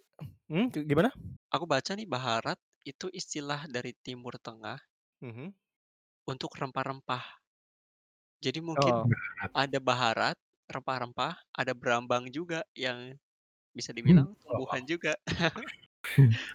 gimana? 0.88 1.10
Aku 1.52 1.68
baca 1.68 1.92
nih 1.92 2.08
Baharat 2.08 2.56
itu 2.88 3.12
istilah 3.12 3.68
dari 3.68 3.92
Timur 4.00 4.36
Tengah 4.40 4.80
Mhm. 5.22 5.54
untuk 6.28 6.52
rempah-rempah. 6.56 7.24
Jadi 8.42 8.58
mungkin 8.64 8.94
Oh. 8.94 9.06
Baharat. 9.08 9.54
ada 9.54 9.78
Baharat, 9.82 10.36
rempah-rempah, 10.70 11.34
ada 11.54 11.72
Brambang 11.76 12.28
juga 12.32 12.64
yang 12.74 13.14
bisa 13.76 13.92
Hmm, 14.04 14.24
dibilang 14.24 14.34
oh 14.44 14.60
tumbuhan 14.68 14.82
wow. 14.82 14.84
juga. 14.86 15.14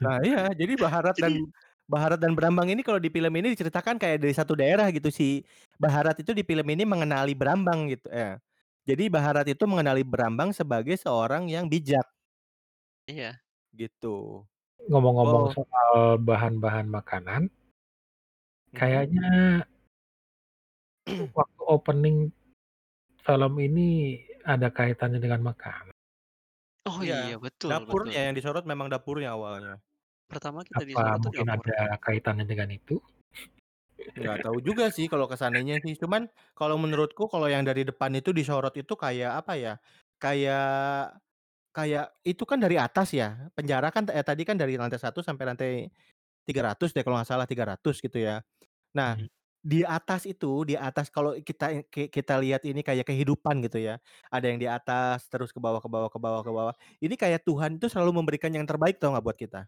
Nah 0.03 0.15
iya, 0.25 0.37
jadi 0.59 0.73
Baharat 0.79 1.15
dan 1.23 1.33
Jadi 1.33 1.49
Baharat 1.89 2.21
dan 2.21 2.37
Brambang 2.37 2.69
ini 2.69 2.85
kalau 2.85 3.01
di 3.01 3.09
film 3.09 3.33
ini 3.33 3.57
diceritakan 3.57 3.97
kayak 3.97 4.21
dari 4.21 4.29
satu 4.29 4.53
daerah 4.53 4.93
gitu, 4.93 5.09
si 5.09 5.41
Baharat 5.81 6.21
itu 6.21 6.37
di 6.37 6.45
film 6.45 6.69
ini 6.69 6.85
mengenali 6.85 7.33
Brambang 7.33 7.89
gitu 7.89 8.05
eh, 8.13 8.37
jadi 8.85 9.09
Baharat 9.09 9.49
itu 9.49 9.65
mengenali 9.65 10.05
Brambang 10.05 10.53
sebagai 10.53 10.93
seorang 11.01 11.49
yang 11.49 11.65
bijak. 11.65 12.05
Iya. 13.09 13.41
Gitu. 13.73 14.45
Ngomong-ngomong 14.85 15.49
Oh. 15.49 15.53
soal 15.57 16.21
bahan-bahan 16.21 16.85
makanan 16.87 17.49
Mhm. 18.69 18.77
kayaknya 18.77 19.29
waktu 21.37 21.61
opening 21.65 22.17
film 23.25 23.53
ini 23.57 24.21
ada 24.45 24.69
kaitannya 24.69 25.17
dengan 25.17 25.41
makanan. 25.41 25.93
Oh 26.85 27.01
Iya, 27.01 27.33
iya, 27.33 27.37
betul 27.37 27.69
dapurnya 27.69 28.13
betul. 28.13 28.25
yang 28.29 28.35
disorot 28.37 28.65
memang 28.65 28.87
dapurnya 28.89 29.33
awalnya. 29.33 29.81
Pertama 30.31 30.59
kita 30.69 30.81
Apa 30.81 30.89
disorot 30.89 31.19
tuh 31.23 31.31
mungkin 31.31 31.45
dapur. 31.49 31.65
ada 31.65 31.77
kaitannya 32.05 32.45
dengan 32.51 32.69
itu? 32.79 32.95
Nggak 34.17 34.37
tahu 34.43 34.57
juga 34.67 34.89
sih 34.89 35.05
kalau 35.11 35.25
ke 35.31 35.37
sananya 35.37 35.77
sih, 35.85 35.93
cuman 36.01 36.27
kalau 36.57 36.75
menurutku 36.81 37.29
kalau 37.31 37.45
yang 37.47 37.63
dari 37.67 37.85
depan 37.85 38.09
itu 38.17 38.33
disorot 38.33 38.73
itu 38.75 38.93
kayak 38.97 39.31
apa 39.45 39.53
ya, 39.55 39.73
kayak 40.17 41.21
kayak 41.75 42.05
itu 42.25 42.43
kan 42.49 42.59
dari 42.61 42.75
atas 42.81 43.13
ya, 43.13 43.49
penjara 43.55 43.89
kan 43.95 44.03
eh, 44.11 44.25
tadi 44.25 44.43
kan 44.49 44.57
dari 44.59 44.75
lantai 44.81 44.99
1 45.01 45.21
sampai 45.25 45.45
lantai 45.49 45.71
300 46.47 46.91
deh 46.95 47.03
kalau 47.05 47.17
nggak 47.21 47.29
salah, 47.31 47.47
300 47.49 48.01
gitu 48.03 48.17
ya. 48.21 48.41
Nah, 48.97 49.17
Mhm. 49.17 49.29
di 49.63 49.83
atas 49.87 50.25
itu, 50.29 50.63
di 50.69 50.75
atas 50.79 51.09
kalau 51.13 51.35
kita 51.41 51.85
kita 51.91 52.35
lihat 52.43 52.63
ini 52.69 52.81
kayak 52.85 53.05
kehidupan 53.09 53.61
gitu 53.67 53.79
ya, 53.83 53.95
ada 54.33 54.45
yang 54.49 54.59
di 54.61 54.67
atas, 54.69 55.27
terus 55.31 55.51
ke 55.55 55.59
bawah 55.63 55.81
ke 55.83 55.89
bawah 55.91 56.09
ke 56.13 56.19
bawah 56.21 56.41
ke 56.45 56.51
bawah, 56.53 56.75
ini 57.03 57.15
kayak 57.19 57.43
Tuhan 57.47 57.77
itu 57.81 57.87
selalu 57.91 58.11
memberikan 58.23 58.51
yang 58.55 58.65
terbaik 58.69 58.97
tahu 59.01 59.13
nggak 59.17 59.25
buat 59.27 59.39
kita. 59.39 59.61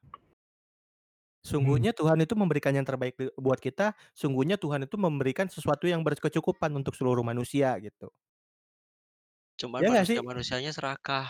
Hmm. 1.50 1.82
Sungguhnya 1.82 1.90
Tuhan 1.98 2.22
itu 2.22 2.38
memberikan 2.38 2.70
yang 2.78 2.86
terbaik 2.86 3.18
buat 3.34 3.58
kita, 3.58 3.98
sungguhnya 4.14 4.62
Tuhan 4.62 4.86
itu 4.86 4.94
memberikan 5.02 5.50
sesuatu 5.50 5.90
yang 5.90 6.06
berkecukupan 6.06 6.70
untuk 6.78 6.94
seluruh 6.94 7.26
manusia 7.26 7.74
gitu. 7.82 8.14
Cuman 9.60 9.84
Iya 9.84 9.88
nggak 9.92 10.08
sih? 10.10 10.20
manusia-manusianya 10.20 10.72
serakah. 10.76 11.28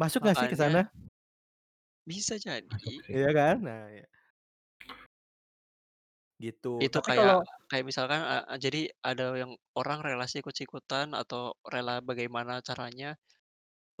Masuk 0.00 0.20
nggak 0.26 0.38
sih 0.40 0.48
ke 0.50 0.56
Makanya 0.56 0.58
sana? 0.58 0.90
bisa 2.08 2.34
Masuk 2.68 2.94
jadi 2.94 3.00
sih. 3.06 3.16
Iya 3.16 3.28
kan? 3.38 3.54
Nah 3.66 3.80
iya. 3.94 4.04
Gitu, 6.42 6.68
Itu 6.86 6.98
tapi 6.98 7.10
kayak 7.10 7.34
kalau 7.38 7.38
kayak 7.70 7.86
misalkan, 7.90 8.20
eee, 8.26 8.56
jadi 8.64 8.80
ada 9.10 9.26
yang 9.40 9.52
orang 9.78 9.98
rela 10.06 10.26
sikut-sikutan 10.34 11.08
atau 11.14 11.54
rela 11.72 11.94
bagaimana 12.02 12.58
caranya 12.66 13.14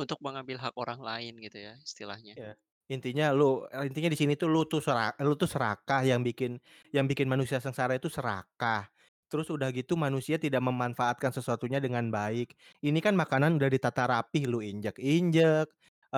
untuk 0.02 0.18
mengambil 0.26 0.58
hak 0.64 0.74
orang 0.82 1.00
lain 1.08 1.34
gitu 1.46 1.58
ya, 1.68 1.74
istilahnya. 1.88 2.36
Iya, 2.36 2.56
intinya 2.92 3.32
lu 3.32 3.64
intinya 3.86 4.12
di 4.12 4.18
sini 4.18 4.36
tuh 4.36 4.48
lu 4.52 4.68
tuh 4.68 4.80
sera 4.84 5.08
lu 5.24 5.34
tuh 5.40 5.48
serakah 5.48 6.04
yang 6.04 6.20
bikin 6.20 6.60
yang 6.92 7.08
bikin 7.08 7.26
manusia 7.30 7.58
sengsara 7.62 7.96
itu 7.96 8.08
serakah. 8.12 8.88
Terus 9.32 9.50
udah 9.50 9.72
gitu 9.74 9.96
manusia 9.98 10.38
tidak 10.38 10.62
memanfaatkan 10.62 11.32
sesuatunya 11.34 11.82
dengan 11.82 12.06
baik. 12.12 12.54
Ini 12.84 12.98
kan 13.02 13.18
makanan 13.18 13.58
udah 13.58 13.66
ditata 13.72 14.06
rapih, 14.06 14.46
lu 14.46 14.62
injek-injek, 14.62 15.66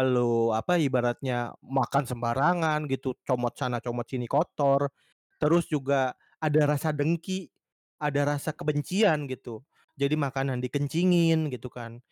lu 0.05 0.53
apa, 0.53 0.77
ibaratnya 0.77 1.55
makan 1.65 2.05
sembarangan 2.05 2.85
gitu, 2.93 3.17
comot 3.25 3.57
sana 3.57 3.81
comot 3.81 4.05
sini 4.11 4.29
kotor. 4.29 4.93
Terus 5.41 5.65
juga 5.71 6.13
ada 6.43 6.63
rasa 6.69 6.93
dengki, 6.93 7.49
ada 8.03 8.37
rasa 8.37 8.53
kebencian 8.53 9.25
gitu. 9.31 9.65
Jadi 9.97 10.13
makanan 10.21 10.61
dikencingin 10.61 11.49
gitu 11.49 11.73
kan, 11.73 12.05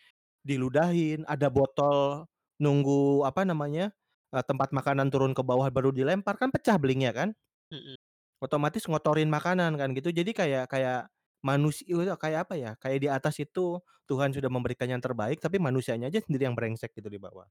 diludahin, 0.47 1.25
ada 1.29 1.49
botol 1.53 2.25
nunggu 2.61 3.25
apa 3.29 3.45
namanya, 3.45 3.93
eee, 4.35 4.45
tempat 4.51 4.71
makanan 4.75 5.09
turun 5.15 5.33
ke 5.39 5.43
bawah 5.47 5.69
baru 5.73 5.91
dilempar, 5.95 6.37
kan 6.41 6.51
pecah 6.55 6.77
belingnya 6.83 7.13
kan? 7.15 7.29
Mhm. 7.71 7.97
Otomatis 8.43 8.85
ngotorin 8.91 9.31
makanan 9.31 9.79
kan 9.79 9.89
gitu, 9.97 10.11
jadi 10.13 10.31
kayak 10.35 10.65
kayak 10.69 11.01
manusi 11.45 11.87
eee, 11.89 12.13
kayak 12.19 12.41
apa 12.51 12.55
ya, 12.59 12.71
kayak 12.83 12.99
di 13.01 13.09
atas 13.09 13.39
itu 13.41 13.79
Tuhan 14.11 14.35
sudah 14.37 14.51
memberikan 14.53 14.91
yang 14.91 15.01
terbaik, 15.01 15.41
tapi 15.41 15.57
manusianya 15.63 16.11
aja 16.13 16.21
sendiri 16.21 16.45
yang 16.51 16.57
brengsek 16.59 16.93
gitu 16.93 17.09
di 17.09 17.17
bawah. 17.17 17.47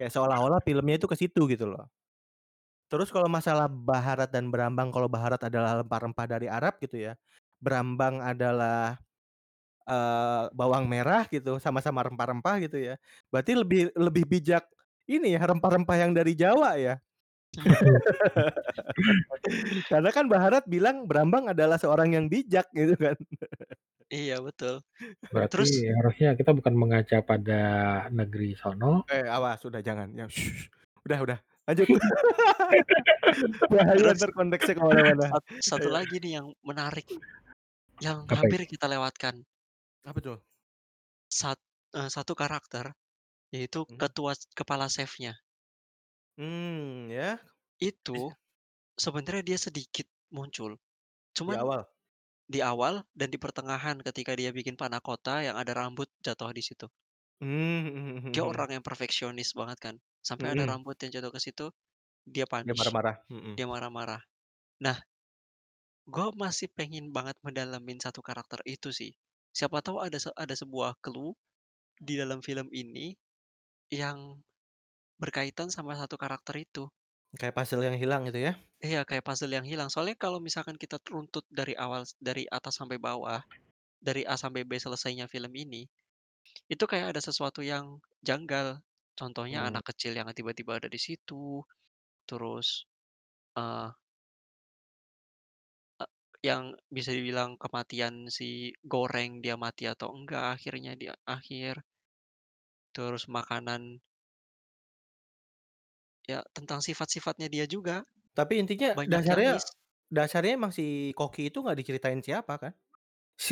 Kayak 0.00 0.12
seolah-olah 0.16 0.60
filmnya 0.64 0.96
itu 1.00 1.06
ke 1.10 1.16
situ 1.18 1.42
gitu 1.50 1.66
loh. 1.70 1.88
Terus 2.92 3.08
kalau 3.10 3.26
masalah 3.32 3.66
Baharat 3.66 4.28
dan 4.30 4.52
Brambang, 4.52 4.92
kalau 4.92 5.08
Baharat 5.08 5.40
adalah 5.48 5.80
rempah-rempah 5.82 6.26
dari 6.28 6.46
Arab 6.52 6.76
gitu 6.84 7.00
ya, 7.10 7.12
Brambang 7.58 8.20
adalah, 8.20 9.00
eee, 9.88 10.44
bawang 10.56 10.86
merah 10.90 11.26
gitu, 11.30 11.58
sama-sama 11.62 12.02
rempah-rempah 12.06 12.56
gitu 12.68 12.78
ya, 12.80 12.94
berarti 13.32 13.52
lebih 13.58 13.82
lebih 13.96 14.24
bijak 14.28 14.64
ini 15.10 15.36
ya, 15.36 15.40
rempah-rempah 15.44 15.96
yang 16.00 16.12
dari 16.16 16.32
Jawa 16.36 16.76
ya. 16.80 16.96
Karena 19.90 20.10
kan 20.10 20.26
Baharat 20.26 20.66
bilang 20.66 21.06
Brambang 21.06 21.54
adalah 21.54 21.78
seorang 21.78 22.18
yang 22.18 22.26
bijak 22.26 22.66
gitu 22.74 22.98
kan. 22.98 23.14
Iya 24.10 24.42
betul. 24.42 24.82
Berarti 25.30 25.52
Terus 25.54 25.70
harusnya 26.02 26.34
kita 26.34 26.50
bukan 26.50 26.74
mengaca 26.74 27.22
pada 27.22 27.62
negeri 28.10 28.58
sono 28.58 29.06
Eh, 29.06 29.22
awas 29.26 29.62
udah 29.64 29.80
jangan, 29.80 30.10
ya 30.18 30.26
udah 31.06 31.18
udah, 31.30 31.38
lanjut. 31.70 31.86
Bahaya 33.72 34.12
terus 34.18 34.34
konteksnya 34.34 34.74
ke 34.76 34.82
mana-mana. 34.82 35.26
sat 35.30 35.44
satu 35.78 35.88
lagi 35.94 36.18
nih 36.20 36.42
yang 36.42 36.46
menarik, 36.66 37.06
yang 38.02 38.26
Apa 38.28 38.44
hampir 38.44 38.66
itu? 38.66 38.76
kita 38.76 38.90
lewatkan. 38.90 39.40
Apa 40.04 40.18
tuh? 40.20 40.38
Sat 41.30 41.56
eee, 41.96 42.10
satu 42.12 42.34
karakter, 42.36 42.92
yaitu 43.54 43.80
Mhm. 43.88 44.02
ketua 44.02 44.32
kepala 44.58 44.86
sefnya. 44.96 45.32
Mmm, 46.38 47.10
ya. 47.10 47.38
Itu, 47.82 48.30
sebenarnya 48.98 49.44
dia 49.50 49.58
sedikit 49.60 50.06
muncul, 50.34 50.78
Di 51.46 51.54
cuman 51.54 51.60
awal? 51.60 51.86
di 52.50 52.60
awal 52.62 52.94
dan 53.18 53.28
di 53.34 53.38
pertengahan 53.44 53.98
ketika 54.06 54.32
dia 54.40 54.50
bikin 54.54 54.76
panah 54.80 55.02
kota 55.04 55.42
yang 55.46 55.56
ada 55.62 55.72
rambut 55.76 56.08
jatuh 56.26 56.50
di 56.54 56.62
situ. 56.64 56.86
Mmm, 57.40 57.86
mhm 57.86 58.16
mhm 58.18 58.30
Dia 58.32 58.42
mhm. 58.42 58.50
orang 58.50 58.68
yang 58.80 58.84
perfeksionis 58.84 59.52
banget 59.58 59.78
kan, 59.80 59.94
sampai 60.24 60.52
ada 60.56 60.64
Mhm. 60.64 60.70
rambut 60.70 60.96
yang 61.00 61.12
jatuh 61.20 61.32
ke 61.34 61.40
situ, 61.44 61.66
dia 62.26 62.46
Dia 62.64 62.74
punish, 62.74 62.80
marah-marah, 62.80 63.16
mhm. 63.30 63.56
dia 63.56 63.66
marah-marah. 63.70 64.22
Nah 64.84 64.98
gua 66.12 66.28
masih 66.36 66.68
pengen 66.68 67.06
banget 67.16 67.36
ngedalemin 67.40 67.96
satu 67.96 68.20
karakter 68.20 68.60
itu 68.68 68.92
sih. 68.92 69.12
Siapa 69.56 69.80
tahu 69.80 69.96
ada 70.04 70.18
se 70.20 70.28
ada 70.36 70.52
sebuah 70.52 71.00
clue 71.00 71.32
di 72.08 72.14
dalam 72.20 72.40
film 72.46 72.68
ini 72.82 73.16
yang 74.02 74.18
berkaitan 75.22 75.68
sama 75.76 75.92
satu 76.00 76.16
karakter 76.22 76.56
itu. 76.66 76.84
Kayak 77.38 77.54
puzzle 77.58 77.82
yang 77.86 77.96
hilang 78.02 78.22
gitu 78.30 78.40
ya? 78.46 78.52
Iya, 78.88 79.00
kayak 79.08 79.24
puzzle 79.26 79.54
yang 79.56 79.66
hilang. 79.70 79.88
Soalnya 79.92 80.16
kalau 80.24 80.38
misalkan 80.46 80.76
kita 80.82 80.96
runtut 81.12 81.44
dari 81.58 81.74
awal 81.84 82.02
dari 82.28 82.44
atas 82.58 82.74
sampai 82.80 82.98
bawah, 83.06 83.40
dari 84.08 84.22
A 84.32 84.36
sampai 84.42 84.62
B 84.68 84.72
selesainya 84.84 85.26
film 85.34 85.52
ini, 85.64 85.82
itu 86.74 86.84
kayak 86.90 87.08
ada 87.16 87.22
sesuatu 87.28 87.60
yang 87.72 87.86
janggal. 88.28 88.68
Contohnya 89.20 89.60
Mmm. 89.60 89.70
anak 89.70 89.84
kecil 89.94 90.12
yang 90.18 90.28
tiba-tiba 90.38 90.72
ada 90.80 90.88
di 90.94 91.00
situ, 91.08 91.62
terus, 92.28 92.68
e 93.58 93.62
yang 96.48 96.64
bisa 96.96 97.10
dibilang 97.16 97.50
kematian 97.62 98.14
si 98.36 98.48
Goreng, 98.92 99.32
dia 99.44 99.56
mati 99.64 99.84
atau 99.88 100.08
enggak 100.16 100.44
akhirnya 100.60 100.92
di 101.00 101.06
akhir. 101.36 101.74
Terus 102.96 103.24
makanan 103.36 103.82
Ya, 106.30 106.40
tentang 106.56 106.80
sifat-sifatnya 106.86 107.48
dia 107.54 107.64
juga. 107.74 107.96
Tapi 108.34 108.52
intinya 108.62 108.98
Banyak 108.98 109.24
yang 109.30 109.42
dasarnya 109.42 109.50
miss. 109.50 109.66
dasarnya 110.10 110.52
emang 110.58 110.72
si 110.74 111.10
koki 111.18 111.50
itu 111.50 111.58
nggak 111.62 111.78
diceritain 111.80 112.20
siapa 112.22 112.54
kan? 112.62 112.72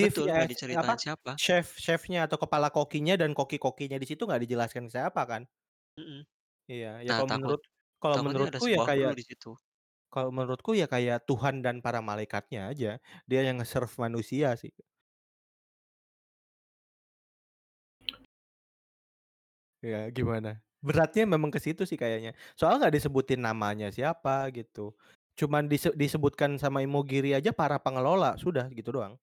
Betul, 0.02 0.26
Chef-nya 0.28 0.37
nggak 0.37 0.48
diceritain 0.52 0.96
apa, 0.96 1.02
siapa. 1.05 1.33
chef 1.38 1.66
chef-nya 1.85 2.20
atau 2.28 2.38
kepala 2.44 2.68
kokinya 2.74 3.14
dan 3.20 3.33
koki-kokinya 3.38 3.98
di 4.02 4.07
situ 4.11 4.22
nggak 4.28 4.42
dijelaskan 4.46 4.87
siapa 4.92 5.22
kan? 5.31 5.42
Mhm. 5.98 6.18
Iya, 6.72 6.88
ya 7.07 7.11
Nah 7.11 7.18
kalau 7.18 7.31
takut 7.31 7.59
menurut 7.59 7.61
kalau 8.02 8.16
takutnya 8.16 8.46
ada 8.50 8.61
menurutku 8.61 8.64
ya 8.74 8.78
sebuah 8.78 8.88
clue 8.96 9.12
kayak 9.12 9.12
di 9.18 9.24
situ. 9.28 9.50
kalau 10.14 10.31
menurutku 10.37 10.70
ya 10.81 10.87
kayak 10.94 11.18
Tuhan 11.31 11.57
dan 11.66 11.76
para 11.85 12.00
malaikatnya 12.11 12.61
aja, 12.72 12.90
dia 13.31 13.40
yang 13.46 13.57
nge-serve 13.61 13.94
manusia 14.05 14.48
sih. 14.62 14.72
Ya 19.83 20.07
gimana? 20.14 20.62
Beratnya 20.83 21.27
memang 21.27 21.51
ke 21.55 21.59
situ 21.62 21.83
sih 21.87 21.99
kayaknya. 21.99 22.35
Soalnya 22.59 22.87
nggak 22.87 22.95
disebutin 23.03 23.40
namanya 23.42 23.90
siapa 23.90 24.51
gitu. 24.55 24.95
Cuman 25.38 25.66
dise 25.71 25.90
disebutkan 25.95 26.59
sama 26.59 26.83
Imogiri 26.87 27.35
aja 27.35 27.51
para 27.55 27.79
pengelola, 27.83 28.35
sudah 28.38 28.66
gitu 28.71 28.90
doang. 28.95 29.14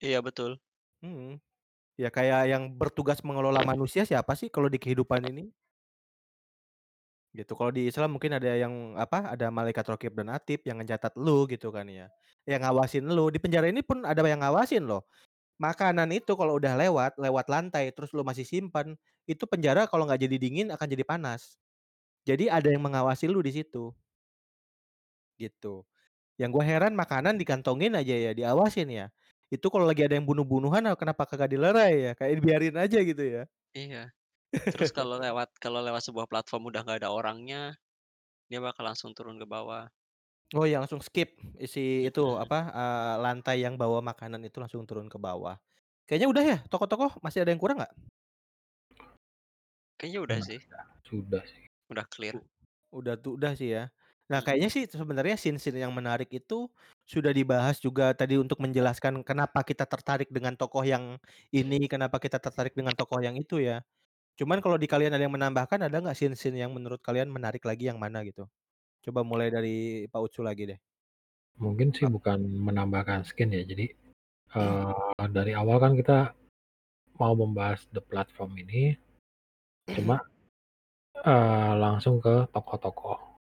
Iya 0.00 0.20
betul. 0.24 0.60
Mhm. 1.02 1.40
Ya 2.00 2.10
kayak 2.10 2.42
yang 2.52 2.64
bertugas 2.80 3.20
mengelola 3.26 3.62
manusia 3.62 4.02
siapa 4.08 4.32
sih 4.38 4.48
kalau 4.52 4.68
di 4.72 4.78
kehidupan 4.82 5.22
ini? 5.30 5.52
Gitu, 7.30 7.54
kalau 7.54 7.70
di 7.70 7.86
Islam 7.86 8.18
mungkin 8.18 8.34
ada 8.34 8.50
yang 8.58 8.98
apa, 8.98 9.38
ada 9.38 9.54
malaikat 9.54 9.86
raqib 9.86 10.18
dan 10.18 10.34
atid 10.34 10.66
yang 10.66 10.82
ngecatat 10.82 11.14
lu 11.14 11.46
gitu 11.46 11.70
kan 11.70 11.86
ya, 11.86 12.10
yang 12.42 12.58
ngawasin 12.66 13.06
lu. 13.06 13.30
Di 13.30 13.38
penjara 13.38 13.70
ini 13.70 13.86
pun 13.86 14.02
ada 14.02 14.18
yang 14.26 14.42
ngawasin 14.42 14.82
loh. 14.82 15.06
Makanan 15.60 16.08
itu 16.16 16.32
kalau 16.40 16.56
udah 16.56 16.72
lewat, 16.80 17.20
lewat 17.20 17.46
lantai 17.52 17.92
terus 17.92 18.10
lu 18.16 18.24
masih 18.24 18.48
simpen, 18.48 18.96
itu 19.28 19.44
penjara 19.44 19.84
kalau 19.90 20.08
nggak 20.08 20.24
jadi 20.24 20.36
dingin 20.40 20.68
akan 20.72 20.86
jadi 20.88 21.04
panas. 21.04 21.60
Jadi 22.28 22.48
ada 22.52 22.68
yang 22.72 22.84
mengawasi 22.84 23.26
lu 23.30 23.40
di 23.44 23.52
situ. 23.56 23.94
Gitu. 25.38 25.86
Yang 26.40 26.50
gua 26.56 26.64
heran 26.66 26.94
makanan 26.98 27.38
dikantongin 27.38 27.94
aja 27.94 28.14
ya, 28.16 28.32
diawasin 28.34 28.88
ya. 28.90 29.06
Itu 29.52 29.68
kalau 29.70 29.86
lagi 29.86 30.02
ada 30.06 30.16
yang 30.18 30.26
bunuh-bunuhan, 30.26 30.82
ah, 30.90 30.96
kenapa 30.98 31.28
kagak 31.30 31.52
dilerai 31.54 31.94
ya, 32.10 32.12
kayak 32.18 32.34
dibiarin 32.42 32.76
aja 32.80 32.98
gitu 33.04 33.22
ya. 33.24 33.44
Iya. 33.74 34.10
Terus 34.72 34.90
kalau 34.96 35.16
lewat 35.24 35.48
kalau 35.64 35.80
lewat 35.86 36.02
sebuah 36.08 36.26
platform 36.32 36.62
udah 36.70 36.80
nggak 36.84 36.98
ada 37.04 37.10
orangnya, 37.18 37.60
dia 38.50 38.60
bakal 38.62 38.84
langsung 38.88 39.12
turun 39.16 39.36
ke 39.42 39.46
bawah. 39.48 39.88
Oh 40.54 40.66
ya 40.66 40.82
langsung 40.82 40.98
skip 40.98 41.38
isi 41.62 42.10
itu 42.10 42.20
Mhm. 42.22 42.40
apa, 42.42 42.56
eee, 42.74 43.14
lantai 43.22 43.62
yang 43.62 43.78
bawa 43.78 44.02
makanan 44.02 44.42
itu 44.42 44.58
langsung 44.58 44.82
turun 44.82 45.06
ke 45.06 45.14
bawah. 45.14 45.54
Kayaknya 46.10 46.28
udah 46.32 46.44
ya 46.50 46.56
tokoh-tokoh, 46.66 47.22
masih 47.22 47.46
ada 47.46 47.54
yang 47.54 47.62
kurang 47.62 47.78
nggak? 47.78 47.94
Kayaknya 49.98 50.20
udah 50.26 50.40
sih. 50.48 50.60
udah, 50.66 50.84
sudah 51.06 51.42
sih. 51.46 51.64
Udah 51.92 52.06
clear. 52.08 52.36
U 52.36 52.38
udah 53.02 53.14
tuh 53.20 53.38
udah 53.38 53.52
sih 53.58 53.70
ya. 53.76 53.90
Nah 54.30 54.40
Mhm. 54.40 54.46
kayaknya 54.46 54.68
sih 54.74 54.84
sebenarnya 54.90 55.36
scene-scene 55.40 55.78
yang 55.84 55.92
menarik 55.94 56.30
itu 56.32 56.70
sudah 57.08 57.32
dibahas 57.34 57.78
juga 57.82 58.12
tadi 58.16 58.36
untuk 58.40 58.58
menjelaskan 58.64 59.22
kenapa 59.28 59.60
kita 59.66 59.84
tertarik 59.88 60.28
dengan 60.34 60.54
tokoh 60.58 60.84
yang 60.86 61.18
ini, 61.54 61.86
kenapa 61.92 62.18
kita 62.22 62.38
tertarik 62.42 62.74
dengan 62.78 62.94
tokoh 62.98 63.20
yang 63.22 63.36
itu 63.40 63.60
ya. 63.62 63.82
Cuman 64.40 64.60
kalau 64.64 64.76
di 64.80 64.88
kalian 64.90 65.12
ada 65.16 65.24
yang 65.26 65.34
menambahkan, 65.36 65.80
ada 65.86 65.96
nggak 66.02 66.16
scene-scene 66.18 66.58
yang 66.64 66.72
menurut 66.76 67.00
kalian 67.04 67.28
menarik 67.32 67.62
lagi 67.66 67.90
yang 67.92 67.98
mana 68.02 68.22
gitu? 68.26 68.50
Coba 69.00 69.24
mulai 69.24 69.48
dari 69.48 70.04
Pak 70.12 70.20
Ucu 70.20 70.44
lagi 70.44 70.68
deh. 70.68 70.80
Mungkin 71.56 71.92
sih 71.92 72.04
bukan 72.04 72.40
menambahkan 72.40 73.24
skin 73.24 73.52
ya, 73.52 73.64
jadi, 73.64 73.92
eee, 74.56 75.24
dari 75.32 75.52
awal 75.56 75.80
kan 75.80 75.92
kita 75.96 76.36
mau 77.16 77.32
membahas 77.36 77.84
The 77.92 78.00
Platform 78.00 78.56
ini, 78.60 78.96
cuma, 79.92 80.20
eee, 81.16 81.72
langsung 81.80 82.20
ke 82.20 82.48
tokoh-tokoh. 82.52 83.40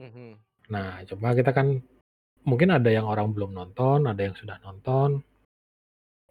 Mhm. 0.00 0.40
Nah, 0.72 1.04
cuma 1.08 1.36
kita 1.36 1.52
kan 1.52 1.80
mungkin 2.44 2.72
ada 2.72 2.88
yang 2.88 3.04
orang 3.04 3.32
belum 3.32 3.52
nonton, 3.52 4.08
ada 4.08 4.20
yang 4.20 4.36
sudah 4.36 4.56
nonton. 4.64 5.20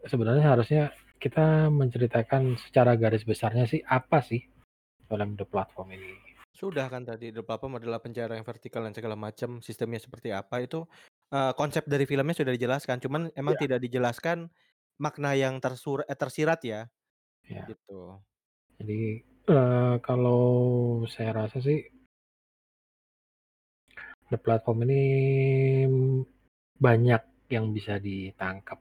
Sebenarnya 0.06 0.58
harusnya 0.58 0.84
kita 1.22 1.70
menceritakan 1.70 2.58
secara 2.58 2.98
garis 2.98 3.22
besarnya 3.22 3.70
sih, 3.70 3.86
apa 3.86 4.26
sih 4.26 4.42
film 5.06 5.38
The 5.38 5.46
Platform 5.46 5.94
ini. 5.94 6.31
Sudah 6.62 6.86
kan 6.94 7.02
tadi, 7.10 7.34
The 7.34 7.42
Platform 7.42 7.82
adalah 7.82 7.98
penjara 8.06 8.38
yang 8.38 8.46
vertikal 8.46 8.86
dan 8.86 8.94
segala 8.94 9.18
macam, 9.18 9.50
sistemnya 9.66 9.98
seperti 9.98 10.30
apa 10.30 10.62
itu, 10.62 10.86
eee, 11.34 11.52
konsep 11.58 11.84
dari 11.90 12.06
filmnya 12.06 12.38
sudah 12.38 12.54
dijelaskan, 12.54 12.98
cuman 13.02 13.22
emang 13.34 13.56
Iya. 13.56 13.62
tidak 13.62 13.80
dijelaskan 13.82 14.38
makna 15.02 15.34
yang 15.34 15.58
tersur 15.58 16.06
eh, 16.06 16.14
tersirat 16.14 16.62
ya, 16.62 16.86
Iya. 17.50 17.66
gitu. 17.70 18.22
Jadi, 18.80 19.02
eee, 19.52 19.96
kalau 20.08 20.42
saya 21.14 21.32
rasa 21.40 21.58
sih 21.68 21.80
The 24.30 24.38
Platform 24.40 24.86
ini 24.88 25.02
banyak 26.80 27.22
yang 27.54 27.66
bisa 27.76 28.00
ditangkap. 28.00 28.80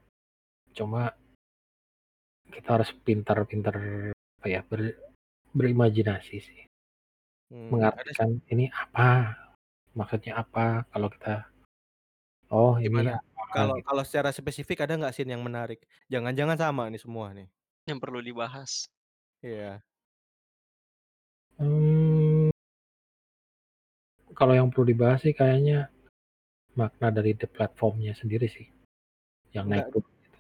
Cuma 0.77 1.13
kita 2.55 2.69
harus 2.81 2.91
pintar-pintar 3.07 3.75
apa 4.41 4.47
ya, 4.49 4.61
ber 4.71 4.81
berimajinasi 5.59 6.37
sih. 6.49 6.70
Mmm, 7.51 7.67
ada 7.67 7.75
Mengartikan 7.75 8.31
ini 8.47 8.71
apa, 8.71 9.35
maksudnya 9.99 10.39
apa, 10.39 10.87
kalau 10.95 11.11
kita 11.11 11.51
oh 12.55 12.79
ini 12.79 12.87
Gimana? 12.87 13.19
apa, 13.19 13.43
Kalau 13.51 13.75
gitu. 13.75 13.87
kalau 13.91 14.03
secara 14.07 14.31
spesifik 14.31 14.87
ada 14.87 14.95
nggak 14.95 15.11
scene 15.11 15.35
yang 15.35 15.43
menarik? 15.43 15.83
Jangan-jangan 16.07 16.55
sama 16.55 16.87
nih 16.87 17.03
semua 17.03 17.35
nih? 17.35 17.51
Yang 17.91 17.99
perlu 17.99 18.23
dibahas. 18.23 18.87
Iya. 19.43 19.83
Mmm 21.59 22.55
kalau 24.39 24.55
yang 24.55 24.71
perlu 24.71 24.87
dibahas 24.95 25.21
sih 25.27 25.35
kayaknya 25.35 25.91
makna 26.79 27.11
dari 27.11 27.35
The 27.35 27.51
Platform-nya 27.51 28.15
sendiri 28.15 28.47
sih, 28.47 28.71
yang 29.51 29.67
naik 29.67 29.91
Enggak. 29.91 30.07
turun 30.07 30.15
itu. 30.23 30.39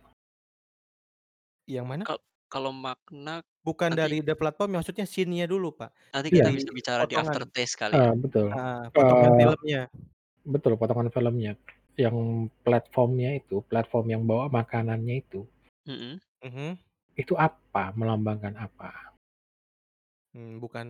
Yang 1.68 1.86
mana? 1.90 2.02
Kal 2.06 2.18
kalau 2.52 2.72
makna 2.74 3.30
Bukan 3.66 3.92
nanti 3.92 4.00
dari 4.00 4.24
The 4.24 4.32
Platform, 4.40 4.72
maksudnya 4.80 5.04
scene-nya 5.04 5.44
dulu, 5.44 5.76
Pak. 5.76 5.90
nanti 6.14 6.28
Iya. 6.32 6.42
kita 6.42 6.48
Di 6.56 6.56
bisa 6.56 6.68
bicara 6.74 7.02
di 7.06 7.14
potongan. 7.14 7.38
aftertaste 7.38 7.76
kali 7.78 7.96
ya. 8.06 8.10
Eee, 8.10 8.12
betul. 8.22 8.48
Heeh, 8.52 8.90
potongan 8.96 9.32
Eee, 9.34 9.38
filmnya. 9.38 9.90
betul, 10.54 10.74
potongan 10.80 11.10
filmnya. 11.14 11.52
Yang 12.04 12.16
platform-nya 12.66 13.30
itu, 13.40 13.56
platform 13.70 14.06
yang 14.14 14.22
bawa 14.30 14.46
makanannya 14.58 15.16
itu 15.24 15.40
Mhm. 15.86 16.20
Mhm. 16.44 16.80
itu 17.18 17.34
apa, 17.34 17.90
melambangkan 17.98 18.54
apa? 18.54 19.10
Mmm, 20.34 20.62
bukan 20.62 20.86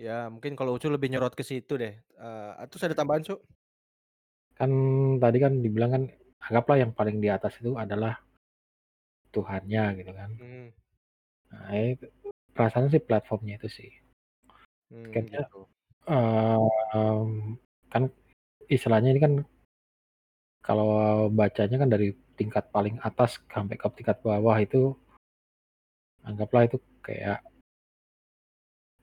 ya 0.00 0.32
mungkin 0.32 0.56
kalau 0.56 0.72
Ucu 0.80 0.88
lebih 0.88 1.12
nyorot 1.12 1.36
ke 1.36 1.44
situ 1.44 1.76
deh, 1.76 1.92
eee, 2.16 2.64
terus 2.72 2.82
ada 2.88 2.96
tambahan, 2.96 3.22
Cu? 3.28 3.34
Kan 4.58 4.70
tadi 5.22 5.38
kan 5.40 5.52
dibilang 5.64 5.90
kan, 5.96 6.02
anggaplah 6.44 6.76
yang 6.84 6.92
paling 6.92 7.16
di 7.24 7.28
atas 7.32 7.56
itu 7.60 7.72
adalah 7.80 8.20
Tuhannya 9.32 9.84
gitu 9.98 10.12
kan. 10.12 10.30
Mhm. 10.36 10.66
Nah 11.52 11.72
itu, 11.76 12.06
perasaan 12.56 12.88
sih 12.92 13.00
platform-nya 13.02 13.56
itu 13.60 13.68
sih. 13.72 13.90
Mmm, 14.92 15.08
Kayaknya, 15.12 15.40
gitu. 15.48 15.60
mmm, 16.08 17.56
kan 17.92 18.02
istilahnya 18.68 19.10
ini 19.16 19.20
kan 19.20 19.34
kalau 20.62 21.26
bacanya 21.34 21.76
kan 21.82 21.90
dari 21.90 22.14
tingkat 22.38 22.70
paling 22.70 22.96
atas 23.02 23.42
sampai 23.50 23.74
ke 23.74 23.88
tingkat 23.98 24.22
bawah 24.22 24.54
itu 24.62 24.94
anggaplah 26.22 26.62
itu 26.70 26.78
kayak 27.02 27.42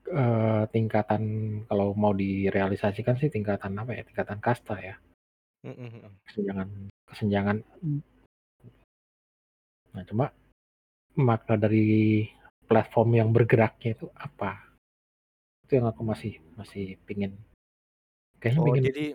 eee, 0.07 0.63
tingkatan 0.73 1.23
kalau 1.67 1.91
mau 2.01 2.13
direalisasikan 2.15 3.15
sih 3.19 3.27
tingkatan 3.35 3.75
apa 3.81 3.91
ya, 3.97 4.03
tingkatan 4.07 4.39
kasta 4.39 4.75
ya. 4.79 4.95
Mhm 5.67 5.75
mhm. 5.75 6.11
Kesenjangan 6.27 6.69
kesenjangan 7.09 7.57
mmm. 7.83 7.99
Nah 9.93 10.03
cuma, 10.05 10.25
makna 11.17 11.55
dari 11.57 12.27
platform 12.69 13.09
yang 13.19 13.29
bergeraknya 13.33 13.97
itu 13.97 14.07
apa? 14.13 14.69
Itu 15.65 15.79
yang 15.81 15.87
aku 15.91 16.01
masih 16.05 16.37
masih 16.59 16.97
pingin 17.07 17.37
kayaknya 18.41 18.61
Oh 18.61 18.65
pengen 18.65 18.83
jadi 18.85 19.13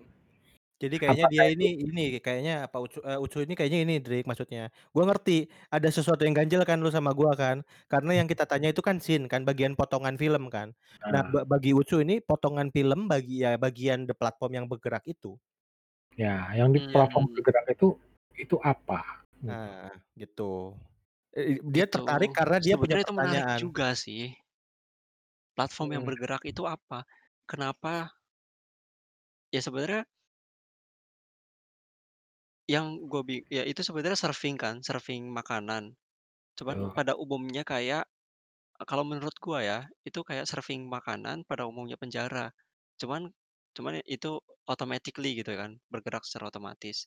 jadi 0.83 0.97
kayaknya 1.01 1.27
dia 1.33 1.45
ini 1.55 1.67
itu 1.71 1.87
ini, 1.89 2.03
kayaknya 2.21 2.69
Pak 2.69 2.81
Ucu 2.85 2.99
eee, 3.07 3.19
Ucu 3.19 3.39
ini 3.47 3.55
kayaknya 3.57 3.81
ini 3.87 3.95
Drik 4.05 4.27
maksudnya, 4.29 4.69
gua 4.93 5.09
ngerti 5.11 5.49
ada 5.73 5.89
sesuatu 5.89 6.23
yang 6.27 6.37
ganjel 6.37 6.63
kan 6.69 6.79
lu 6.85 6.91
sama 6.93 7.15
gua 7.17 7.33
kan, 7.39 7.63
karena 7.89 8.21
yang 8.21 8.29
kita 8.29 8.45
tanya 8.45 8.69
itu 8.75 8.83
kan 8.85 9.01
scene 9.01 9.25
kan, 9.31 9.43
bagian 9.49 9.75
potongan 9.79 10.19
film 10.21 10.51
kan. 10.53 10.75
Nah 11.09 11.23
Nah. 11.25 11.31
ba 11.33 11.43
bagi 11.49 11.73
Ucu 11.73 12.05
ini 12.05 12.21
potongan 12.21 12.69
film 12.75 13.09
bagi 13.09 13.43
ya 13.47 13.57
bagian 13.57 14.05
The 14.07 14.15
Platform 14.19 14.53
yang 14.61 14.67
bergerak 14.69 15.07
itu. 15.09 15.39
Ya, 16.13 16.53
yang 16.55 16.71
di 16.77 16.79
platform 16.85 17.27
Mmm. 17.27 17.35
bergerak 17.35 17.67
itu, 17.75 17.97
itu 18.37 18.57
apa? 18.61 19.24
Gitu. 19.45 19.69
Nah, 19.69 19.93
gitu. 20.21 20.43
Dia 21.75 21.87
tertarik 21.91 22.31
Itu, 22.33 22.39
karena 22.39 22.59
dia 22.65 22.75
punya 22.81 22.97
sebenarnya 22.97 23.03
itu 23.05 23.13
menarik 23.15 23.47
pertanyaan. 23.53 23.63
juga 23.63 23.93
sih. 23.93 24.35
Platform 25.57 25.89
yang 25.95 26.03
Mhm. 26.03 26.09
bergerak 26.09 26.43
itu 26.43 26.67
apa? 26.67 27.07
Kenapa 27.47 28.11
ya 29.53 29.61
sebenarnya 29.65 30.05
Yang 32.69 32.87
gua 33.13 33.21
bi 33.29 33.45
ya 33.53 33.61
itu 33.69 33.85
sebenarnya 33.85 34.17
surfing 34.17 34.57
kan, 34.57 34.81
surfing 34.81 35.29
makanan. 35.29 35.93
Cuman 36.59 36.79
Betul. 36.79 36.97
pada 36.97 37.15
umumnya 37.19 37.63
kayak, 37.67 38.05
kalau 38.91 39.05
menurut 39.07 39.37
gua 39.43 39.61
ya, 39.65 39.79
itu 40.09 40.21
kayak 40.27 40.47
surfing 40.51 40.89
makanan 40.89 41.45
pada 41.49 41.65
umumnya 41.71 41.97
penjara. 42.01 42.53
Cuman 43.01 43.31
cuman 43.77 44.01
itu 44.09 44.41
automatically 44.71 45.39
gitu 45.41 45.53
kan, 45.57 45.79
bergerak 45.93 46.25
secara 46.29 46.51
otomatis. 46.53 47.07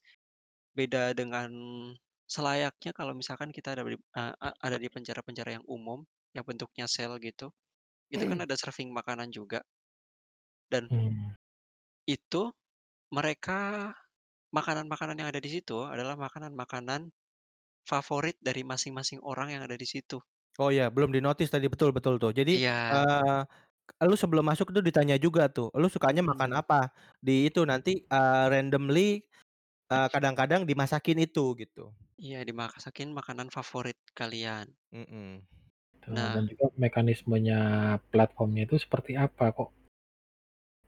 Beda 0.77 1.11
dengan 1.17 1.49
selayaknya 2.29 2.91
kalau 2.97 3.13
misalkan 3.17 3.49
kita 3.55 3.75
ada 3.75 3.83
di 3.87 3.97
eee, 3.99 4.33
a 4.37 4.49
ada 4.67 4.77
di 4.79 4.87
penjara-penjara 4.91 5.59
yang 5.61 5.65
umum, 5.67 6.03
yang 6.35 6.45
bentuknya 6.47 6.85
sel 6.91 7.15
gitu, 7.23 7.51
itu 8.13 8.23
kan 8.29 8.39
ada 8.45 8.55
serving 8.59 8.91
makanan 8.95 9.29
juga. 9.33 9.63
Dan 10.71 10.91
Mmm. 10.91 11.37
itu 12.07 12.55
mereka 13.11 13.91
makanan-makanan 14.55 15.17
yang 15.21 15.29
ada 15.33 15.41
di 15.43 15.51
situ 15.51 15.83
adalah 15.85 16.15
makanan-makanan 16.19 17.11
favorit 17.87 18.37
dari 18.43 18.63
masing-masing 18.67 19.21
orang 19.25 19.53
yang 19.55 19.63
ada 19.67 19.75
di 19.79 19.87
situ. 19.89 20.23
Oh 20.55 20.71
ya, 20.71 20.87
belum 20.89 21.11
di-notice 21.11 21.51
tadi, 21.51 21.67
betul 21.67 21.91
betul 21.91 22.15
tuh. 22.17 22.31
Jadi, 22.31 22.53
Iya. 22.53 22.71
eee, 22.89 23.39
lu 24.07 24.15
sebelum 24.15 24.45
masuk 24.47 24.71
tuh 24.71 24.81
ditanya 24.85 25.17
juga 25.19 25.49
tuh, 25.51 25.67
"Lu 25.75 25.89
sukanya 25.91 26.23
makan 26.23 26.51
Mhm. 26.51 26.61
apa?" 26.61 26.93
Di 27.19 27.49
itu 27.51 27.61
nanti, 27.67 28.01
eee, 28.07 28.45
randomly, 28.53 29.21
eee, 29.91 30.07
kadang-kadang 30.13 30.65
dimasakin 30.69 31.19
itu, 31.25 31.55
gitu. 31.59 31.93
Iya, 32.17 32.41
dimasakin 32.41 33.13
makanan 33.13 33.53
favorit 33.53 33.93
kalian. 34.17 34.65
Mhm. 34.89 35.45
Betul, 35.93 36.13
dan 36.17 36.17
Nah 36.17 36.49
juga 36.49 36.65
mekanismenya 36.73 37.59
platformnya 38.09 38.65
itu 38.65 38.75
seperti 38.81 39.13
apa 39.13 39.53
kok 39.53 39.69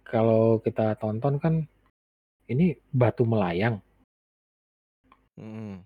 kalau 0.01 0.57
kita 0.57 0.97
tonton 0.97 1.38
kan, 1.38 1.53
ini 2.49 2.73
batu 2.89 3.30
melayang. 3.30 3.77
Mhm. 5.38 5.86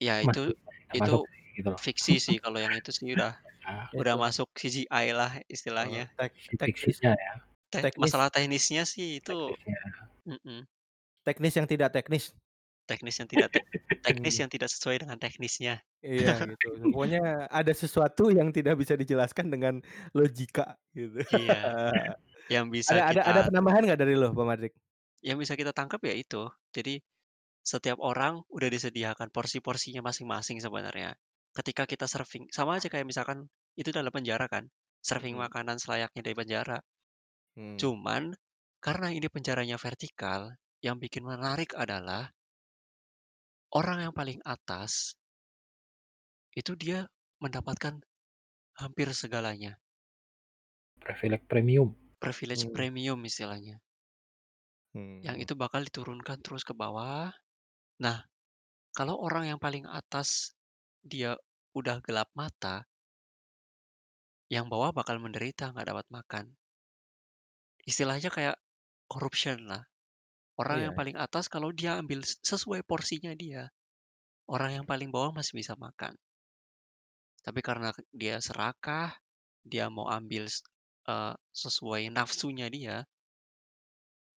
Iya, 0.00 0.24
itu 0.24 0.42
Masih 0.48 0.56
masih 0.64 0.82
itu 0.96 1.12
termasuk 1.12 1.22
sih, 1.28 1.50
gitu 1.60 1.68
loh. 1.70 1.78
fiksi 1.84 2.14
sih, 2.18 2.36
kalau 2.42 2.58
yang 2.58 2.74
itu 2.74 2.90
sih 2.90 3.12
udah 3.14 3.32
Ah. 3.64 3.88
udah 4.00 4.14
Itu. 4.16 4.22
masuk 4.24 4.48
CGI 4.56 5.06
lah 5.12 5.32
Oh, 5.36 5.52
istilahnya. 5.52 6.08
tek 6.16 6.32
teknis 6.56 6.98
Fiksi-fiksinya 7.00 7.12
ya. 7.14 7.32
Te 7.72 7.78
teknis. 7.84 8.02
masalah 8.08 8.28
teknisnya 8.32 8.82
sih 8.88 9.20
itu 9.20 9.32
Teknisnya. 9.54 9.78
mhm. 10.28 10.58
Teknis 11.24 11.54
yang 11.56 11.68
tidak 11.68 11.90
teknis. 11.92 12.32
Teknis 12.88 13.16
yang 13.20 13.28
tidak 13.32 13.48
tek 13.54 13.64
teknis 14.04 14.36
Mmm. 14.36 14.44
yang 14.44 14.50
tidak 14.52 14.68
sesuai 14.68 14.96
dengan 15.00 15.16
teknisnya. 15.16 15.84
Iya, 16.02 16.42
gitu. 16.50 16.68
Pokoknya 16.90 17.46
ada 17.48 17.72
sesuatu 17.72 18.22
yang 18.34 18.48
tidak 18.56 18.74
bisa 18.82 18.94
dijelaskan 18.98 19.46
dengan 19.52 19.74
logika, 20.16 20.76
gitu. 20.96 21.22
Iya, 21.32 21.54
yang 22.52 22.66
bisa 22.74 22.92
Ada 22.92 23.00
ada 23.10 23.22
ada 23.30 23.40
kita 23.42 23.48
penambahan 23.48 23.82
nggak 23.88 24.00
dari 24.02 24.14
lu, 24.18 24.30
Bang 24.36 24.48
Madrik? 24.50 24.74
yang 25.22 25.38
bisa 25.38 25.54
kita 25.54 25.70
tangkap 25.70 26.00
ya 26.02 26.14
itu. 26.16 26.48
Jadi, 26.74 26.98
setiap 27.64 27.98
orang 28.02 28.42
udah 28.50 28.68
disediakan 28.72 29.30
porsi-porsinya 29.34 30.02
masing-masing 30.04 30.58
sebenarnya. 30.62 31.16
Ketika 31.56 31.84
kita 31.88 32.06
serving 32.10 32.48
sama 32.54 32.78
aja 32.80 32.88
kayak 32.92 33.06
misalkan 33.08 33.48
itu 33.78 33.90
dalam 33.94 34.10
penjara 34.14 34.46
kan, 34.50 34.68
serving 35.04 35.36
Mhm. 35.36 35.40
makanan 35.40 35.78
selayaknya 35.82 36.22
di 36.24 36.34
penjara. 36.36 36.78
Mmm. 37.56 37.84
Cuman, 37.84 38.34
karena 38.78 39.10
ini 39.10 39.26
penjaranya 39.30 39.76
vertikal, 39.82 40.54
yang 40.84 40.98
bikin 41.02 41.26
menarik 41.26 41.74
adalah 41.74 42.30
orang 43.72 44.04
yang 44.08 44.14
paling 44.14 44.40
atas 44.44 45.16
itu 46.54 46.72
dia 46.78 47.10
mendapatkan 47.42 47.98
hampir 48.78 49.08
segalanya. 49.14 49.78
Privilege 51.00 51.46
premium. 51.46 51.94
Privilege 52.18 52.64
Mmm. 52.66 52.74
premium 52.74 53.20
istilahnya. 53.22 53.78
Yang 55.26 55.36
Mhm. 55.36 55.44
itu 55.46 55.52
bakal 55.56 55.80
diturunkan 55.86 56.38
terus 56.44 56.62
ke 56.62 56.74
bawah. 56.74 57.30
Nah, 58.04 58.18
kalau 58.94 59.18
orang 59.20 59.44
yang 59.50 59.60
paling 59.62 59.86
atas 59.86 60.54
dia 61.02 61.36
udah 61.74 61.98
gelap 62.06 62.30
mata 62.34 62.86
yang 64.52 64.68
bawah 64.72 64.92
bakal 64.92 65.16
menderita 65.20 65.72
nggak 65.72 65.88
dapat 65.90 66.06
makan. 66.12 66.44
Istilahnya 67.84 68.30
kayak 68.32 68.56
corruption 69.12 69.68
lah. 69.68 69.84
Orang 70.62 70.78
yang 70.86 70.94
Iya. 70.94 70.98
paling 70.98 71.18
atas 71.18 71.50
kalau 71.50 71.70
dia 71.74 71.98
ambil 71.98 72.22
s 72.22 72.38
sesuai 72.46 72.86
porsinya 72.86 73.34
dia, 73.34 73.62
orang 74.54 74.72
yang 74.82 74.86
paling 74.90 75.10
bawah 75.14 75.32
masih 75.38 75.54
bisa 75.60 75.74
makan. 75.86 76.14
Tapi 77.44 77.60
karena 77.60 77.92
dia 78.08 78.40
serakah, 78.40 79.12
dia 79.60 79.92
mau 79.92 80.08
ambil 80.08 80.48
s 80.48 80.64
eee, 81.04 81.36
sesuai 81.52 82.08
nafsunya 82.16 82.66
dia 82.72 83.04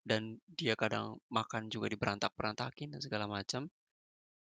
dan 0.06 0.38
dia 0.46 0.74
kadang 0.82 1.18
makan 1.30 1.70
juga 1.74 1.86
diberantak-berantakin 1.90 2.88
dan 2.94 3.00
segala 3.02 3.26
macam, 3.26 3.66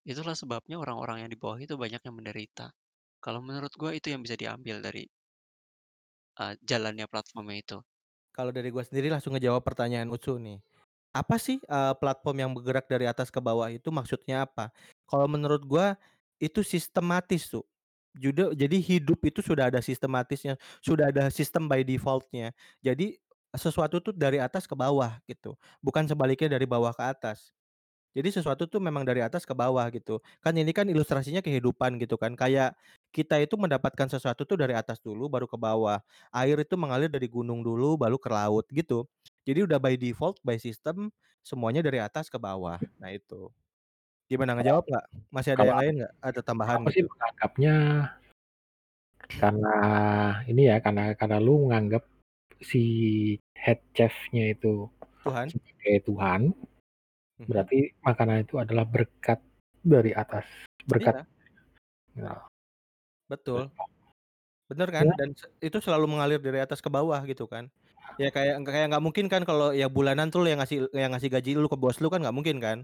itulah 0.07 0.35
sebabnya 0.37 0.77
orang-orang 0.83 1.25
yang 1.27 1.31
di 1.33 1.39
bawah 1.39 1.59
itu 1.61 1.75
banyak 1.79 2.01
yang 2.05 2.15
menderita. 2.19 2.67
Kalau 3.23 3.41
menurut 3.45 3.73
gua 3.81 3.91
itu 3.97 4.07
yang 4.13 4.21
bisa 4.25 4.37
diambil 4.39 4.77
dari 4.85 5.05
eee, 6.39 6.53
jalannya 6.69 7.05
platformnya 7.11 7.57
itu. 7.63 7.77
Kalau 8.37 8.49
dari 8.53 8.69
gua 8.73 8.81
sendiri 8.85 9.07
langsung 9.13 9.33
ngejawab 9.37 9.61
pertanyaan 9.65 10.09
Ucu 10.09 10.33
nih. 10.41 10.59
Apa 11.15 11.41
sih, 11.41 11.57
eee, 11.65 11.93
platform 11.97 12.37
yang 12.37 12.51
bergerak 12.53 12.85
dari 12.85 13.09
atas 13.09 13.33
ke 13.33 13.41
bawah 13.41 13.65
itu 13.73 13.89
maksudnya 13.89 14.45
apa? 14.45 14.69
Kalau 15.09 15.25
menurut 15.25 15.65
gua 15.65 15.97
itu 16.37 16.61
sistematis, 16.61 17.49
Cu. 17.49 17.65
Jude 18.17 18.53
jadi 18.57 18.77
hidup 18.81 19.21
itu 19.25 19.41
sudah 19.41 19.69
ada 19.73 19.81
sistematisnya, 19.81 20.57
sudah 20.81 21.09
ada 21.13 21.29
sistem 21.33 21.65
by 21.69 21.81
default-nya. 21.85 22.53
Jadi 22.85 23.17
sesuatu 23.57 23.97
tuh 24.01 24.13
dari 24.13 24.37
atas 24.41 24.65
ke 24.69 24.73
bawah 24.77 25.17
gitu, 25.29 25.57
bukan 25.81 26.05
sebaliknya 26.05 26.57
dari 26.57 26.65
bawah 26.69 26.93
ke 26.93 27.01
atas. 27.05 27.53
Jadi 28.17 28.33
sesuatu 28.33 28.65
tuh 28.65 28.81
memang 28.81 29.05
dari 29.05 29.21
atas 29.21 29.45
ke 29.45 29.53
bawah 29.53 29.85
gitu. 29.93 30.17
Kan 30.41 30.57
ini 30.57 30.73
kan 30.73 30.89
ilustrasinya 30.89 31.45
kehidupan 31.45 32.01
gitu 32.01 32.17
kan, 32.17 32.33
kayak 32.33 32.73
kita 33.13 33.37
itu 33.37 33.53
mendapatkan 33.55 34.09
sesuatu 34.09 34.43
tuh 34.49 34.57
dari 34.57 34.73
atas 34.73 34.97
dulu 34.99 35.29
baru 35.29 35.45
ke 35.45 35.55
bawah. 35.61 36.01
Air 36.33 36.57
itu 36.65 36.73
mengalir 36.75 37.07
dari 37.13 37.29
gunung 37.29 37.61
dulu 37.61 37.95
baru 38.01 38.17
ke 38.17 38.29
laut 38.33 38.65
gitu. 38.73 39.05
Jadi 39.49 39.65
udah 39.65 39.81
by 39.81 39.97
default, 39.97 40.37
by 40.45 40.61
system 40.61 41.09
semuanya 41.41 41.81
dari 41.81 41.97
atas 41.97 42.29
ke 42.29 42.37
bawah. 42.37 42.77
Nah 43.01 43.09
itu. 43.09 43.49
Gimana 44.29 44.53
ngejawab 44.53 44.85
nggak? 44.85 45.05
Masih 45.33 45.57
ada 45.57 45.65
kalau 45.65 45.69
yang 45.73 45.81
lain 45.81 45.93
nggak? 46.05 46.13
Ada 46.21 46.39
tambahan 46.45 46.75
aku 46.85 46.89
sih 46.93 47.01
menganggapnya 47.01 47.75
karena 49.41 49.75
ini 50.45 50.69
ya, 50.69 50.77
karena 50.77 51.17
karena 51.17 51.41
lu 51.41 51.65
menganggap 51.65 52.05
si 52.61 52.83
head 53.57 53.81
chef-nya 53.97 54.53
itu 54.53 54.85
Tuhan? 55.25 55.49
sebagai 55.49 55.97
Tuhan, 56.05 56.41
Mhm. 57.41 57.45
berarti 57.49 57.77
makanan 58.05 58.45
itu 58.45 58.61
adalah 58.61 58.85
berkat 58.85 59.41
dari 59.81 60.13
atas, 60.13 60.45
berkat 60.85 61.25
Iya. 62.13 62.21
ya. 62.21 62.33
Betul. 63.29 63.69
Bener 64.69 64.89
kan? 64.93 65.09
Ya. 65.09 65.13
Dan 65.17 65.29
itu 65.61 65.77
selalu 65.81 66.05
mengalir 66.05 66.41
dari 66.41 66.61
atas 66.61 66.81
ke 66.81 66.89
bawah 66.89 67.21
gitu 67.25 67.49
kan. 67.49 67.69
Ya 68.17 68.33
kayak 68.33 68.65
kayak 68.65 68.85
nggak 68.89 69.03
mungkin 69.05 69.25
kan 69.29 69.41
kalau 69.45 69.69
ya 69.75 69.85
bulanan 69.91 70.33
tuh 70.33 70.41
yang 70.49 70.57
ngasih 70.63 70.89
yang 70.95 71.11
ngasih 71.13 71.29
gaji 71.29 71.49
lu 71.59 71.67
ke 71.69 71.77
bos 71.77 71.99
lu 72.01 72.07
kan 72.09 72.23
nggak 72.23 72.33
mungkin 72.35 72.57
kan? 72.63 72.77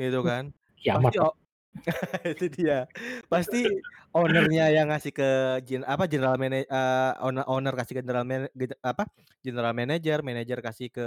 Gitu 0.00 0.20
Mmm, 0.20 0.30
kan. 0.30 0.52
kiamat, 0.82 0.94
Pasti 0.94 1.16
Pak. 1.18 1.26
o 1.26 1.28
itu 2.32 2.46
dia. 2.52 2.88
Pasti 3.32 3.68
owner-nya 4.16 4.70
yang 4.74 4.88
ngasih 4.92 5.12
ke 5.14 5.28
gen 5.68 5.82
apa, 5.88 6.04
general 6.10 6.36
mana 6.40 6.62
eee, 6.64 7.10
owner 7.24 7.44
owner 7.50 7.74
kasih 7.78 7.94
ke 8.00 8.02
general 8.06 8.24
gede 8.56 8.76
apa, 8.84 9.04
general 9.44 9.72
manager, 9.76 10.20
manager 10.26 10.58
kasih 10.64 10.88
ke 10.92 11.06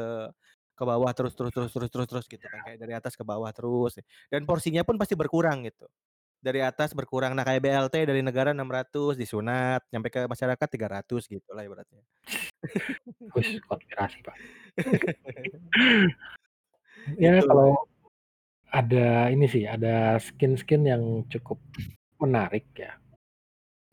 ke 0.77 0.83
bawah 0.87 1.11
terus 1.17 1.33
terus 1.37 1.51
terus 1.55 1.71
terus 1.75 1.89
terus 1.93 2.07
terus 2.09 2.25
gitu 2.31 2.45
kan, 2.51 2.59
Ya. 2.59 2.65
kayak 2.65 2.79
dari 2.81 2.93
atas 2.97 3.13
ke 3.19 3.23
bawah 3.27 3.51
terus. 3.55 3.99
Dan 4.33 4.43
porsinya 4.49 4.83
pun 4.87 4.97
pasti 5.01 5.15
berkurang 5.19 5.65
gitu. 5.67 5.87
Dari 6.45 6.61
atas 6.61 6.93
berkurang. 6.93 7.33
Nah 7.33 7.41
kayak 7.41 7.65
BLT 7.65 8.05
dari 8.05 8.21
negara 8.21 8.53
600 8.53 9.17
disunat, 9.17 9.81
nyampe 9.89 10.13
ke 10.13 10.29
masyarakat 10.29 10.67
300 10.69 11.25
gitulah 11.25 11.65
ibaratnya. 11.65 12.05
Wis 13.33 13.57
konspirasi, 13.65 14.21
Pak. 14.21 14.37
Ya 17.21 17.37
Itu 17.37 17.45
kalau 17.45 17.85
ada 18.73 19.29
ini 19.29 19.45
sih, 19.45 19.69
ada 19.69 20.17
skin-skin 20.17 20.89
yang 20.89 21.03
cukup 21.29 21.61
menarik 22.17 22.65
ya. 22.73 22.97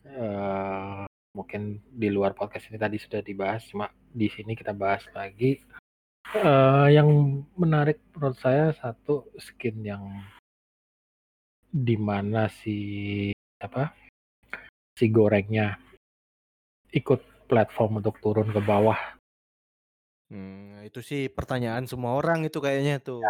Eee, 0.09 1.05
mungkin 1.36 1.84
di 1.92 2.09
luar 2.09 2.32
podcast 2.32 2.72
ini 2.72 2.80
tadi 2.80 2.96
sudah 2.96 3.20
dibahas, 3.20 3.68
cuma 3.68 3.92
di 4.11 4.32
sini 4.32 4.57
kita 4.57 4.72
bahas 4.72 5.05
lagi. 5.12 5.61
Eee, 6.32 6.86
yang 6.96 7.09
menarik 7.53 8.00
menurut 8.16 8.40
saya 8.40 8.72
satu 8.80 9.28
skin 9.36 9.84
yang 9.84 10.03
di 11.73 11.97
mana 11.97 12.53
si 12.53 12.79
apa, 13.57 13.97
si 14.93 15.09
gorengnya 15.09 15.81
ikut 16.93 17.49
platform 17.49 18.05
untuk 18.05 18.20
turun 18.20 18.53
ke 18.53 18.61
bawah. 18.61 19.01
Mmm, 20.29 20.85
itu 20.85 21.01
sih 21.01 21.33
pertanyaan 21.33 21.89
semua 21.89 22.16
orang 22.20 22.45
itu 22.45 22.61
kayaknya 22.61 23.01
Ya, 23.01 23.01
tuh. 23.01 23.20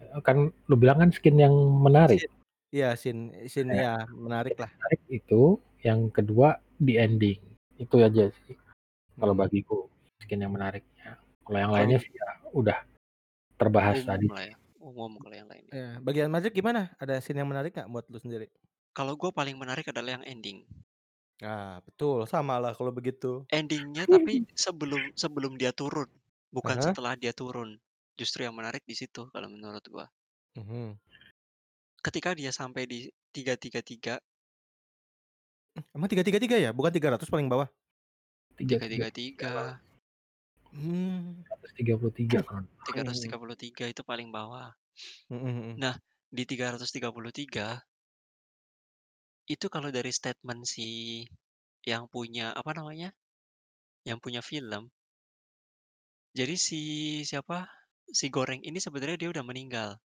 heeh, 0.00 0.20
kan 0.20 0.36
lu 0.68 0.74
bilang 0.76 1.00
kan 1.00 1.10
skin 1.12 1.40
yang 1.40 1.56
menarik. 1.56 2.28
Iya 2.68 2.92
scene 3.00 3.48
scene 3.48 3.72
Ya, 3.72 3.80
ya 3.80 3.92
skin 4.04 4.20
menariklah. 4.24 4.68
yang 4.68 4.76
menarik 4.80 5.00
itu, 5.08 5.42
yang 5.80 6.00
kedua 6.12 6.48
di 6.76 6.92
ending. 7.00 7.40
Itu 7.80 8.00
aja 8.04 8.28
sih 8.44 8.56
kalau 9.16 9.32
Mmm. 9.32 9.40
bagiku 9.40 9.88
skin 10.20 10.44
yang 10.44 10.52
menariknya. 10.52 11.16
Kalau 11.44 11.58
yang 11.60 11.72
lainnya 11.72 11.98
sih 12.00 12.12
ya 12.12 12.28
udah 12.52 12.78
terbahas 13.56 14.04
tadi 14.04 14.28
lah 14.28 14.44
ya, 14.52 14.56
Oh, 14.86 14.94
umum 14.94 15.18
kalau 15.18 15.34
yang 15.34 15.50
lainnya. 15.50 15.72
Ya, 15.74 15.88
bagian 15.98 16.30
Magic 16.30 16.54
gimana? 16.54 16.94
Ada 17.02 17.18
scene 17.18 17.42
yang 17.42 17.50
menarik 17.50 17.74
nggak 17.74 17.90
buat 17.90 18.06
lu 18.06 18.22
sendiri? 18.22 18.46
Kalau 18.94 19.18
gue 19.18 19.34
paling 19.34 19.58
menarik 19.58 19.90
adalah 19.90 20.14
yang 20.14 20.22
ending. 20.22 20.62
Nah, 21.42 21.82
betul. 21.82 22.22
Sama 22.30 22.62
lah 22.62 22.70
kalau 22.70 22.94
begitu. 22.94 23.42
Endingnya 23.50 24.06
tapi 24.14 24.46
sebelum 24.54 25.10
sebelum 25.18 25.58
dia 25.58 25.74
turun, 25.74 26.06
bukan 26.54 26.78
uh-huh. 26.78 26.94
setelah 26.94 27.18
dia 27.18 27.34
turun. 27.34 27.74
Justru 28.14 28.46
yang 28.46 28.54
menarik 28.54 28.86
di 28.86 28.94
situ 28.94 29.26
kalau 29.34 29.50
menurut 29.50 29.82
gue 29.82 30.06
Uh-huh. 30.56 30.64
Mhm. 30.64 30.96
Ketika 32.00 32.32
dia 32.32 32.48
sampai 32.48 32.88
di 32.88 33.12
333. 33.34 34.16
Emang 35.92 36.08
333 36.08 36.56
ya? 36.56 36.70
Bukan 36.72 36.88
300 36.88 37.28
paling 37.28 37.50
bawah? 37.50 37.68
333. 38.56 39.84
Mmm. 40.76 41.42
333 41.76 42.40
kalau 42.44 42.60
nggak 42.62 42.84
tiga 42.86 43.00
salah. 43.00 43.04
ratus 43.08 43.18
Mhm. 43.18 43.24
tiga 43.26 43.36
puluh 43.40 43.56
tiga 43.56 43.84
itu 43.88 44.02
paling 44.04 44.28
bawah. 44.28 44.68
Mhm 45.32 45.40
mhm. 45.40 45.72
Nah, 45.80 45.94
di 46.32 46.42
333 46.44 47.80
itu 49.46 49.66
kalau 49.70 49.88
dari 49.94 50.10
statement 50.10 50.66
si 50.66 51.22
yang 51.86 52.10
punya, 52.10 52.50
apa 52.50 52.74
namanya, 52.74 53.14
yang 54.02 54.18
punya 54.18 54.42
film 54.42 54.90
jadi 56.36 56.52
si 56.60 56.80
siapa, 57.24 57.64
si 58.12 58.28
Goreng 58.28 58.60
ini 58.60 58.76
sebenarnya 58.76 59.16
dia 59.16 59.32
udah 59.32 59.40
meninggal. 59.40 59.96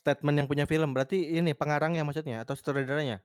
Statement 0.00 0.36
yang 0.40 0.48
punya 0.48 0.64
film, 0.64 0.96
berarti 0.96 1.36
ini 1.36 1.52
pengarangnya 1.52 2.00
maksudnya 2.00 2.40
atau 2.48 2.56
sutradaranya? 2.56 3.20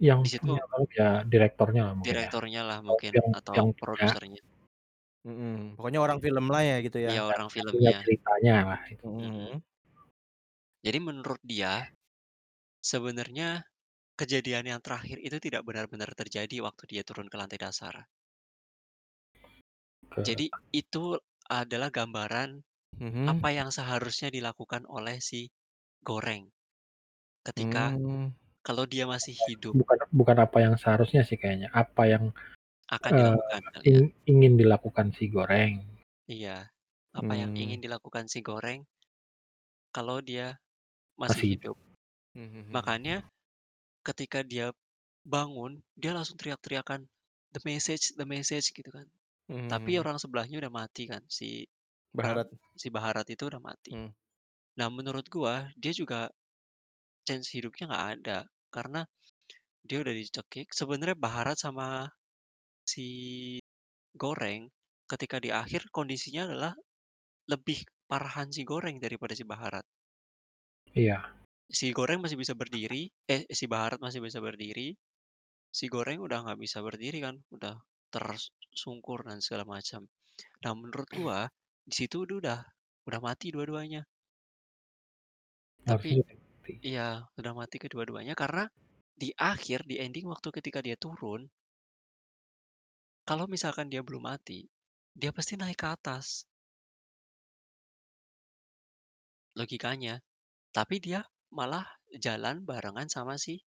Yang 0.00 0.20
Di 0.24 0.40
punya 0.40 0.64
situ 0.64 0.88
ya 0.96 1.08
direktornya 1.28 1.82
lah 1.84 1.94
mungkin 2.00 2.08
ya, 2.16 2.16
Direktornya 2.16 2.62
lah 2.64 2.78
atau 2.80 2.88
mungkin 2.88 3.12
yang 3.12 3.28
atau 3.36 3.52
yang 3.52 3.66
punya 3.68 3.76
produsernya. 3.76 4.42
Mhm, 5.24 5.78
pokoknya 5.78 6.00
orang 6.02 6.18
film 6.18 6.44
lah 6.50 6.62
ya 6.66 6.76
gitu 6.82 6.98
Iya, 6.98 7.06
ya? 7.06 7.10
yang 7.22 7.26
orang 7.30 7.48
punya 7.54 7.62
filmnya. 7.70 7.98
ceritanya 8.02 8.52
lah 8.70 8.80
itu. 8.90 9.04
Mhm. 9.06 9.22
mhm. 9.22 9.62
Jadi 10.82 10.98
menurut 10.98 11.38
dia, 11.46 11.86
sebenarnya 12.82 13.62
kejadian 14.18 14.64
yang 14.66 14.80
terakhir 14.82 15.18
itu 15.22 15.38
tidak 15.42 15.62
benar-benar 15.68 16.10
terjadi 16.14 16.56
waktu 16.66 16.84
dia 16.90 17.02
turun 17.06 17.28
ke 17.30 17.36
lantai 17.38 17.58
dasar. 17.62 18.06
Ke 20.10 20.20
Jadi 20.26 20.46
itu 20.74 21.16
adalah 21.46 21.88
gambaran 21.94 22.58
Mhm. 22.98 23.26
apa 23.32 23.48
yang 23.54 23.68
seharusnya 23.72 24.28
dilakukan 24.34 24.84
oleh 24.90 25.18
si 25.22 25.48
Goreng. 26.02 26.50
Ketika 27.46 27.94
Mmm. 27.96 28.34
kalau 28.66 28.84
dia 28.86 29.04
masih 29.06 29.34
bukan 29.34 29.48
hidup. 29.50 29.74
bukan 29.78 29.98
bukan 30.12 30.36
apa 30.44 30.58
yang 30.64 30.74
seharusnya 30.78 31.22
sih 31.28 31.38
kayaknya, 31.40 31.68
apa 31.74 32.02
yang, 32.10 32.24
Akan 32.92 33.12
eee, 33.14 33.18
dilakukan 33.18 33.62
kali 33.72 33.88
ing 33.88 33.98
ya? 33.98 34.04
ingin 34.30 34.52
dilakukan 34.60 35.06
si 35.16 35.24
Goreng. 35.34 35.74
Iya, 36.30 36.70
apa 37.18 37.32
yang 37.40 37.50
Mmm. 37.50 37.62
ingin 37.62 37.82
dilakukan 37.82 38.26
si 38.30 38.38
Goreng 38.46 38.86
kalau 39.94 40.24
dia 40.24 40.56
masih 41.20 41.42
Masih 41.42 41.48
hidup. 41.56 41.72
hidup. 41.72 41.76
Mhm 42.34 42.60
mhm. 42.64 42.76
Makanya 42.76 43.22
ketika 44.06 44.42
dia 44.46 44.72
bangun, 45.26 45.82
dia 45.98 46.12
langsung 46.16 46.36
teriak-teriakan, 46.40 47.06
"The 47.54 47.60
message 47.66 48.14
the 48.18 48.26
message," 48.28 48.72
gitu 48.76 48.90
kan. 48.92 49.06
Tapi 49.70 49.98
mhm. 49.98 50.02
orang 50.02 50.18
sebelahnya 50.22 50.62
udah 50.62 50.72
mati 50.72 51.04
kan, 51.10 51.22
si 51.30 51.66
orang 52.22 52.40
Baharat. 52.40 52.52
si 52.78 52.88
Baharat 52.92 53.26
itu 53.34 53.44
udah 53.50 53.60
mati. 53.62 53.92
Mmm. 53.92 54.12
Nah, 54.80 54.88
menurut 54.92 55.26
gua 55.32 55.70
dia 55.78 55.92
juga 55.96 56.30
chance 57.28 57.48
hidupnya 57.56 57.90
nggak 57.92 58.06
ada, 58.20 58.38
karena 58.74 59.02
dia 59.86 59.98
udah 60.04 60.14
dicekik. 60.16 60.72
Sebenarnya 60.74 61.16
Baharat 61.18 61.58
sama 61.60 62.10
si 62.82 63.08
Goreng 64.12 64.68
ketika 65.08 65.40
di 65.40 65.52
akhir 65.52 65.88
kondisinya 65.92 66.48
adalah 66.48 66.74
lebih 67.48 67.84
parahan 68.06 68.48
si 68.52 68.62
Goreng 68.62 69.00
daripada 69.02 69.32
si 69.32 69.44
Baharat. 69.44 69.84
Iya. 70.92 71.24
Si 71.72 71.88
Goreng 71.96 72.20
masih 72.20 72.36
bisa 72.36 72.52
berdiri 72.52 73.08
eh, 73.28 73.48
si 73.48 73.64
Baharat 73.64 73.98
masih 73.98 74.20
bisa 74.20 74.38
berdiri, 74.44 74.92
si 75.72 75.88
Goreng 75.88 76.20
udah 76.20 76.44
nggak 76.44 76.60
bisa 76.60 76.84
berdiri 76.84 77.24
kan, 77.24 77.40
udah 77.48 77.80
tersungkur 78.12 79.24
dan 79.24 79.40
segala 79.40 79.64
macam. 79.64 80.04
Nah, 80.60 80.72
menurut 80.76 81.08
gua 81.18 81.48
di 81.82 81.94
situ 81.96 82.28
udah 82.28 82.60
udah 83.08 83.20
mati 83.20 83.50
dua-duanya. 83.50 84.04
Tapi 85.82 86.22
iya, 86.84 87.26
udah 87.34 87.52
mati 87.56 87.80
kedua-duanya 87.82 88.38
karena 88.38 88.70
di 89.12 89.34
akhir, 89.34 89.82
di 89.88 89.98
ending 89.98 90.30
waktu 90.30 90.48
ketika 90.54 90.78
dia 90.78 90.94
turun 90.94 91.50
kalau 93.22 93.46
misalkan 93.46 93.86
dia 93.86 94.02
belum 94.02 94.26
mati, 94.26 94.66
dia 95.14 95.30
pasti 95.30 95.54
naik 95.54 95.78
ke 95.78 95.86
atas. 95.86 96.42
Logikanya. 99.54 100.18
Tapi 100.72 100.96
dia 100.98 101.20
malah 101.52 101.84
jalan 102.16 102.64
barengan 102.64 103.06
sama 103.12 103.36
si 103.36 103.60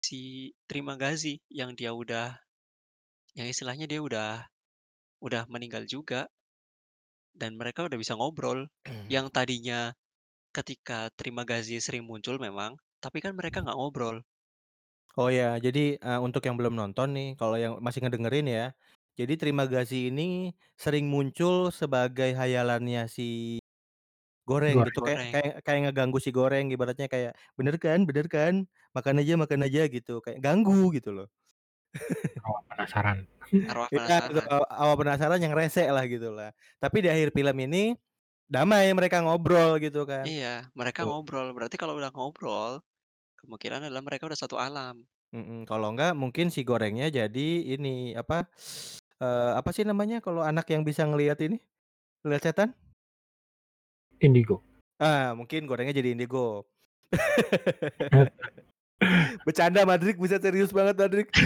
si 0.00 0.52
Trimagazi 0.68 1.40
yang 1.52 1.76
dia 1.76 1.92
udah 1.92 2.36
yang 3.36 3.48
istilahnya 3.48 3.84
dia 3.88 4.00
udah 4.00 4.44
udah 5.20 5.44
meninggal 5.52 5.84
juga. 5.86 6.26
Dan 7.34 7.58
mereka 7.58 7.82
udah 7.86 7.98
bisa 7.98 8.14
ngobrol. 8.14 8.70
Yang 9.10 9.26
tadinya 9.34 9.90
ketika 10.54 11.10
Trimagazi 11.18 11.82
sering 11.82 12.06
muncul 12.06 12.38
memang, 12.38 12.78
tapi 13.02 13.18
kan 13.18 13.34
mereka 13.34 13.60
nggak 13.60 13.74
ngobrol. 13.74 14.22
Oh 15.18 15.30
ya, 15.30 15.44
jadi, 15.62 15.94
eee, 16.02 16.18
untuk 16.26 16.42
yang 16.42 16.58
belum 16.58 16.74
nonton 16.74 17.08
nih, 17.14 17.26
kalau 17.38 17.54
yang 17.54 17.72
masih 17.78 18.02
ngedengerin 18.02 18.46
ya, 18.50 18.64
jadi 19.14 19.32
Trimagazi 19.38 20.10
ini 20.10 20.50
sering 20.74 21.06
muncul 21.06 21.70
sebagai 21.70 22.34
khayalannya 22.34 23.06
si 23.06 23.22
Goreng 24.50 24.78
Goreng. 24.78 24.88
gitu, 24.88 25.00
kayak 25.06 25.22
kayak 25.32 25.52
kayak 25.66 25.80
ngeganggu 25.90 26.18
si 26.24 26.30
Goreng 26.36 26.66
ibaratnya 26.74 27.06
kayak, 27.14 27.32
"Bener 27.58 27.76
kan 27.84 28.00
bener 28.08 28.26
kan? 28.28 28.54
Makan 28.96 29.16
aja 29.22 29.34
makan 29.42 29.60
aja," 29.66 29.80
gitu, 29.94 30.12
kayak 30.24 30.40
ganggu 30.44 30.90
gitu 30.96 31.10
loh. 31.16 31.28
Arwah 32.42 32.62
penasaran. 32.70 33.18
Arwah 33.70 33.90
Iya 33.94 34.00
gitu, 34.28 34.32
penasaran. 34.40 34.54
penasaran 35.00 35.40
yang 35.44 35.54
rese 35.58 35.84
lah 35.94 36.04
gitulah. 36.10 36.50
Tapi 36.82 36.96
di 37.04 37.08
akhir 37.12 37.30
film 37.36 37.56
ini, 37.66 37.94
damai 38.50 38.90
mereka 38.98 39.18
ngobrol 39.24 39.78
gitu 39.84 40.04
kan. 40.08 40.28
Iya, 40.28 40.46
mereka 40.78 41.00
Tuh. 41.00 41.08
ngobrol. 41.08 41.46
Berarti 41.56 41.76
kalau 41.80 41.94
udah 42.00 42.10
ngobrol, 42.14 42.72
kemungkinan 43.44 43.86
adalah 43.86 44.02
mereka 44.02 44.26
udah 44.26 44.40
satu 44.40 44.56
alam. 44.56 45.04
Mhm, 45.36 45.68
kalau 45.68 45.92
enggak 45.92 46.16
mungkin 46.16 46.48
si 46.48 46.64
Gorengnya 46.64 47.12
jadi 47.12 47.48
ini, 47.76 48.16
apa, 48.16 48.48
eee, 49.20 49.50
apa 49.58 49.68
sih 49.74 49.84
namanya 49.84 50.24
kalau 50.24 50.40
anak 50.40 50.64
yang 50.72 50.86
bisa 50.86 51.04
ngelihat 51.04 51.36
ini, 51.44 51.60
ngelihat 52.24 52.50
setan? 52.50 52.70
Indigo. 54.22 54.62
Ah, 55.02 55.34
mungkin 55.34 55.66
Gorengnya 55.68 55.92
jadi 55.92 56.14
indigo. 56.14 56.64
Bercanda 59.44 59.84
Madrik, 59.84 60.16
buset 60.16 60.40
serius 60.40 60.72
banget 60.72 60.96
Madrik. 60.96 61.28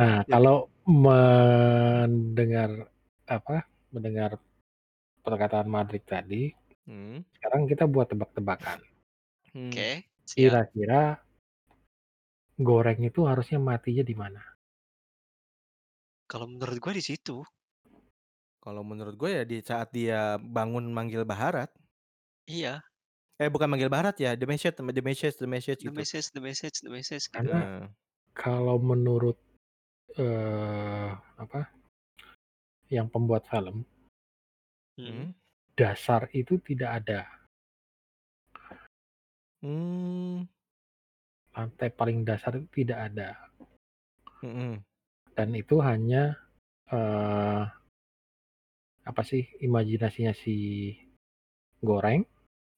Nah, 0.00 0.24
Jadi 0.24 0.32
kalau 0.32 0.72
mendengar, 0.88 2.88
apa, 3.28 3.68
mendengar 3.92 4.40
perkataan 5.20 5.68
Madrik 5.68 6.08
tadi, 6.08 6.56
Mmm. 6.88 7.20
sekarang 7.36 7.68
kita 7.68 7.84
buat 7.84 8.08
tebak-tebakan. 8.08 8.80
Mmm. 9.56 9.70
Oke, 9.74 9.90
siap. 10.26 10.36
Kira-kira 10.38 11.02
Goreng 12.60 13.00
itu 13.00 13.24
harusnya 13.24 13.56
matinya 13.56 14.04
di 14.04 14.12
mana? 14.12 14.42
Kalau 16.28 16.44
menurut 16.44 16.76
gua 16.76 16.92
di 16.92 17.00
situ. 17.00 17.40
Kalau 18.60 18.84
menurut 18.84 19.16
gue 19.16 19.40
ya 19.40 19.44
di 19.48 19.64
saat 19.64 19.88
dia 19.88 20.36
bangun 20.36 20.84
manggil 20.92 21.24
Baharat. 21.24 21.72
Iya. 22.44 22.84
Eh, 23.40 23.48
bukan 23.48 23.72
manggil 23.72 23.88
Baharat 23.88 24.20
ya, 24.20 24.36
The 24.36 24.44
Message 24.44 24.76
The 24.76 24.84
Message 24.84 25.40
The 25.40 25.48
Message 25.48 25.80
The 25.80 25.88
gitu. 25.88 25.96
Message 25.96 26.28
The 26.36 26.42
Message 26.44 26.76
The 26.84 26.92
Message 26.92 27.24
gitu. 27.32 27.40
Karena 27.40 27.88
kalau 28.36 28.76
menurut, 28.76 29.40
eee, 30.20 31.08
apa, 31.40 31.72
yang 32.92 33.08
pembuat 33.08 33.48
film 33.48 33.88
Mhm. 35.00 35.08
Mhm. 35.08 35.26
dasar 35.80 36.28
itu 36.36 36.60
tidak 36.60 37.00
ada. 37.00 37.39
Mmm. 39.62 40.48
Lantai 41.56 41.90
paling 41.90 42.22
dasar 42.22 42.54
itu 42.54 42.68
tidak 42.82 42.98
ada. 43.10 43.28
Mhm. 44.42 44.84
Dan 45.36 45.54
itu 45.54 45.78
hanya, 45.82 46.36
eee 46.92 47.64
apa 49.08 49.22
sih, 49.24 49.48
imajinasinya 49.64 50.32
si 50.36 50.54
Goreng 51.80 52.22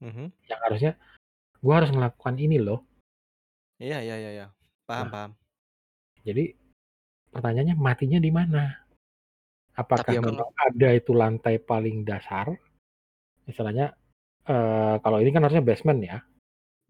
Mhm. 0.00 0.32
yang 0.50 0.60
harusnya, 0.66 0.92
"Gua 1.64 1.74
harus 1.82 1.92
ngelakukan 1.94 2.36
ini 2.38 2.58
loh." 2.62 2.86
Iya 3.80 3.96
iya 4.04 4.14
iya 4.20 4.30
iya, 4.36 4.46
paham 4.86 5.08
Nah. 5.08 5.12
paham. 5.12 5.32
Jadi, 6.26 6.54
pertanyaannya 7.32 7.76
matinya 7.78 8.20
di 8.22 8.30
mana? 8.34 8.64
Tapi 9.96 10.16
Apakah 10.16 10.16
kalau 10.24 10.40
memang 10.40 10.48
ada 10.56 10.88
itu 10.96 11.12
lantai 11.16 11.60
paling 11.60 12.04
dasar? 12.08 12.48
Istilahnya, 13.50 13.94
eee, 14.48 14.94
kalau 15.04 15.18
ini 15.22 15.30
kan 15.34 15.42
harusnya 15.46 15.64
basement 15.66 16.00
ya. 16.04 16.18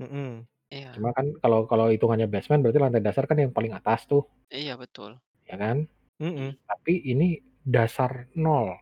Mhm. 0.01 0.49
Iya. 0.72 0.88
Cuma 0.97 1.11
kan 1.16 1.26
kalau 1.43 1.64
kalau 1.68 1.86
hitungannya 1.93 2.28
basement 2.28 2.61
berarti 2.64 2.80
lantai 2.80 3.03
dasar 3.05 3.24
kan 3.28 3.36
yang 3.40 3.53
paling 3.53 3.72
atas 3.76 4.05
tuh. 4.09 4.24
Iya, 4.53 4.76
betul. 4.80 5.22
Ya 5.49 5.57
kan? 5.61 5.88
Mhm. 6.20 6.57
Tapi 6.68 6.95
ini 7.05 7.40
dasar 7.66 8.28
0. 8.36 8.78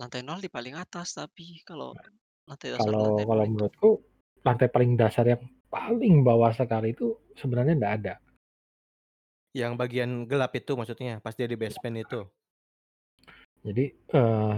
Lantai 0.00 0.26
0 0.26 0.42
di 0.42 0.50
paling 0.50 0.74
atas 0.74 1.14
tapi 1.14 1.62
kalau 1.62 1.94
lantai 2.50 2.68
dasar 2.74 2.90
Kalau 2.90 3.06
lantai 3.06 3.26
kalau 3.30 3.44
0 3.44 3.46
itu 3.46 3.54
menurutku 3.54 3.90
lantai 4.46 4.68
paling 4.74 4.92
dasar 4.98 5.24
yang 5.30 5.42
paling 5.70 6.14
bawah 6.26 6.50
sekali 6.50 6.90
itu 6.94 7.14
sebenarnya 7.38 7.74
nggak 7.78 7.94
ada. 8.02 8.14
Yang 9.54 9.72
bagian 9.78 10.10
gelap 10.26 10.50
itu 10.58 10.74
maksudnya, 10.74 11.22
pas 11.22 11.30
dia 11.38 11.46
di 11.46 11.54
Iya. 11.54 11.70
basement 11.70 11.96
itu? 12.02 12.26
Jadi, 13.62 13.84
eee, 13.94 14.56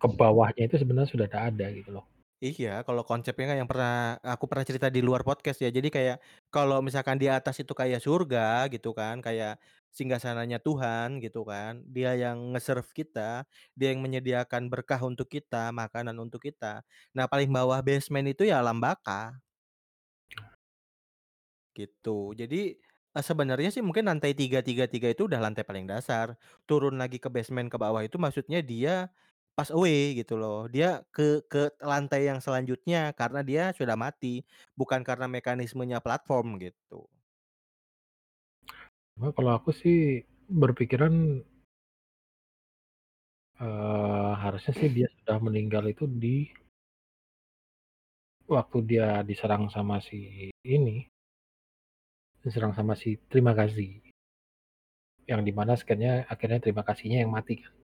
ke 0.00 0.06
bawahnya 0.20 0.62
itu 0.68 0.76
sebenarnya 0.82 1.10
sudah 1.10 1.26
nggak 1.30 1.44
ada 1.54 1.66
gitu 1.74 1.90
loh. 1.96 2.04
Iya, 2.42 2.82
kalau 2.82 3.06
konsepnya 3.06 3.46
kan 3.54 3.56
yang 3.62 3.70
pernah 3.70 4.18
aku 4.26 4.44
pernah 4.50 4.66
cerita 4.66 4.88
di 4.90 4.98
luar 5.06 5.22
podcast 5.22 5.62
ya. 5.62 5.70
Jadi 5.70 5.88
kayak 5.94 6.16
kalau 6.50 6.82
misalkan 6.82 7.14
di 7.22 7.30
atas 7.30 7.62
itu 7.62 7.70
kayak 7.78 8.02
surga 8.02 8.66
gitu 8.74 8.90
kan, 8.90 9.22
kayak 9.22 9.62
singgasananya 9.94 10.58
Tuhan 10.58 11.22
gitu 11.22 11.46
kan. 11.46 11.86
Dia 11.86 12.18
yang 12.18 12.50
nge-serve 12.52 12.90
kita, 12.90 13.46
dia 13.78 13.94
yang 13.94 14.02
menyediakan 14.02 14.66
berkah 14.66 14.98
untuk 15.06 15.30
kita, 15.30 15.70
makanan 15.70 16.18
untuk 16.18 16.42
kita. 16.42 16.82
Nah, 17.14 17.30
paling 17.30 17.48
bawah 17.54 17.78
basement 17.86 18.26
itu 18.34 18.42
ya 18.50 18.58
alam 18.60 18.82
baka. 18.82 19.38
Gitu. 21.76 22.18
Jadi, 22.38 22.78
eee, 23.14 23.24
sebenarnya 23.24 23.68
sih 23.74 23.82
mungkin 23.82 24.06
lantai 24.06 24.32
3 24.38 24.62
3 24.62 24.86
3 24.86 25.10
itu 25.10 25.26
udah 25.26 25.42
lantai 25.42 25.66
paling 25.66 25.86
dasar. 25.90 26.38
Turun 26.70 26.94
lagi 27.02 27.18
ke 27.18 27.26
basement 27.30 27.66
ke 27.70 27.76
bawah 27.78 28.02
itu 28.06 28.14
maksudnya 28.22 28.62
dia 28.62 29.10
pass 29.56 29.70
away 29.70 30.18
gitu 30.18 30.34
loh. 30.34 30.66
Dia 30.66 31.02
ke 31.14 31.46
ke 31.46 31.70
lantai 31.78 32.26
yang 32.30 32.42
selanjutnya 32.42 33.14
karena 33.14 33.40
dia 33.46 33.64
sudah 33.78 33.94
mati, 33.94 34.42
bukan 34.78 35.00
karena 35.06 35.26
mekanismenya 35.30 35.98
platform 36.02 36.58
gitu. 36.58 37.06
Cuma 39.14 39.30
kalau 39.30 39.54
aku 39.54 39.70
sih 39.70 40.26
berpikiran 40.50 41.14
eee, 43.62 44.30
harusnya 44.42 44.72
sih 44.74 44.90
dia 44.90 45.08
sudah 45.22 45.38
meninggal 45.38 45.86
itu 45.86 46.04
di 46.10 46.50
waktu 48.50 48.78
dia 48.84 49.22
diserang 49.24 49.70
sama 49.72 50.02
si 50.04 50.50
ini 50.66 51.06
diserang 52.44 52.76
sama 52.76 52.92
si 52.98 53.16
Terima 53.30 53.56
Kasih. 53.56 54.04
Yang 55.24 55.40
di 55.48 55.52
mana 55.56 55.72
scan-nya 55.78 56.28
akhirnya 56.28 56.60
Terima 56.60 56.84
Kasihnya 56.84 57.24
yang 57.24 57.32
mati 57.32 57.62
kan. 57.62 57.83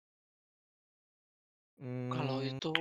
Kalau 2.12 2.38
Mmm, 2.42 2.50
itu 2.50 2.74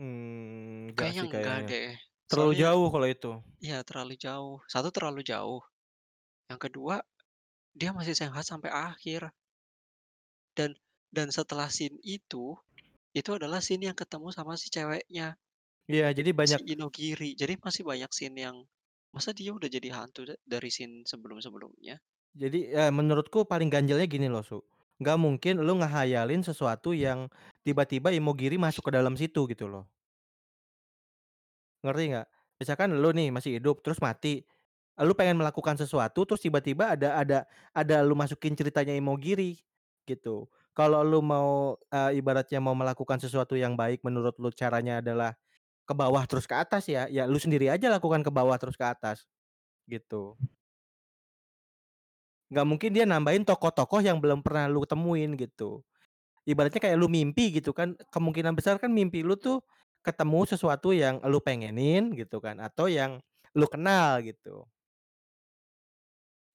mmm, 0.00 0.90
enggak 0.92 1.10
kayaknya 1.10 1.20
sih 1.20 1.26
enggak 1.32 1.32
kayaknya. 1.32 1.68
deh. 1.68 1.88
Terlalu 2.30 2.52
Soalnya 2.52 2.62
jauh 2.62 2.88
kalau 2.94 3.08
itu. 3.14 3.30
iya 3.66 3.78
terlalu 3.88 4.14
jauh. 4.24 4.56
Satu 4.72 4.88
terlalu 4.96 5.20
jauh, 5.32 5.60
yang 6.50 6.60
kedua 6.64 6.96
dia 7.80 7.90
masih 7.98 8.14
sehat 8.20 8.44
sampai 8.50 8.70
akhir. 8.88 9.22
Dan 10.58 10.70
dan 11.16 11.28
setelah 11.36 11.66
scene 11.76 11.98
itu, 12.16 12.44
itu 13.20 13.30
adalah 13.38 13.60
scene 13.66 13.84
yang 13.90 13.98
ketemu 14.02 14.28
sama 14.36 14.54
si 14.62 14.68
ceweknya. 14.74 15.28
Iya, 15.92 16.06
jadi 16.18 16.30
si 16.50 16.58
banyak 16.60 16.62
Inogiri. 16.72 17.30
Jadi 17.40 17.54
masih 17.64 17.82
banyak 17.90 18.10
scene 18.16 18.36
yang 18.46 18.56
masa 19.14 19.30
dia 19.38 19.50
udah 19.58 19.68
jadi 19.76 19.88
hantu 19.96 20.20
da 20.28 20.34
dari 20.52 20.68
scene 20.76 20.94
sebelum-sebelumnya? 21.10 21.96
Jadi, 22.42 22.60
eee, 22.78 22.90
menurutku 22.98 23.42
paling 23.52 23.68
ganjelnya 23.74 24.06
gini 24.14 24.26
loh, 24.30 24.42
Su, 24.46 24.58
nggak 25.00 25.16
mungkin 25.20 25.54
lu 25.64 25.80
ngehayalin 25.80 26.44
sesuatu 26.44 26.92
yang 26.94 27.26
tiba-tiba 27.66 28.12
Imogiri 28.14 28.56
masuk 28.60 28.88
ke 28.88 28.92
dalam 28.94 29.16
situ 29.18 29.48
gitu 29.50 29.66
loh. 29.68 29.90
Ngerti 31.84 32.04
nggak? 32.12 32.26
Misalkan 32.60 32.90
lu 33.00 33.08
nih 33.16 33.32
masih 33.32 33.56
hidup 33.56 33.80
terus 33.80 33.96
mati, 34.04 34.44
lu 35.00 35.16
pengen 35.16 35.40
melakukan 35.40 35.80
sesuatu 35.80 36.28
terus 36.28 36.44
tiba-tiba 36.44 36.92
ada 36.92 37.16
ada 37.16 37.38
ada 37.72 37.96
lu 38.04 38.12
masukin 38.12 38.52
ceritanya 38.52 38.92
Imogiri, 38.92 39.56
gitu. 40.04 40.44
Kalau 40.76 41.00
lu 41.04 41.24
mau, 41.24 41.76
eee, 41.92 42.20
ibaratnya 42.20 42.60
mau 42.60 42.76
melakukan 42.76 43.16
sesuatu 43.20 43.56
yang 43.56 43.74
baik 43.80 44.04
menurut 44.04 44.36
lu 44.36 44.52
caranya 44.52 45.00
adalah 45.00 45.32
ke 45.88 45.92
bawah 45.96 46.24
terus 46.28 46.48
ke 46.48 46.56
atas 46.56 46.88
ya, 46.88 47.08
ya 47.12 47.24
lu 47.28 47.36
sendiri 47.40 47.68
aja 47.72 47.88
lakukan 47.92 48.24
ke 48.24 48.32
bawah 48.32 48.56
terus 48.60 48.76
ke 48.80 48.84
atas, 48.88 49.24
gitu. 49.90 50.36
Nggak 52.50 52.66
mungkin 52.66 52.90
dia 52.90 53.06
nambahin 53.06 53.46
tokoh-tokoh 53.46 54.02
yang 54.02 54.18
belum 54.18 54.42
pernah 54.42 54.66
lu 54.66 54.82
temuin 54.82 55.38
gitu. 55.38 55.86
Ibaratnya 56.48 56.80
kayak 56.82 56.98
lu 57.00 57.08
mimpi 57.10 57.54
gitu 57.56 57.72
kan, 57.76 57.94
kemungkinan 58.14 58.54
besar 58.58 58.78
kan 58.82 58.90
mimpi 58.92 59.22
lu 59.26 59.36
tuh 59.38 59.62
ketemu 60.06 60.40
sesuatu 60.48 60.90
yang 60.96 61.20
lu 61.28 61.38
pengenin 61.44 62.14
gitu 62.16 62.38
kan, 62.42 62.58
atau 62.62 62.86
yang 62.90 63.20
lu 63.56 63.66
kenal 63.70 64.20
gitu. 64.24 64.66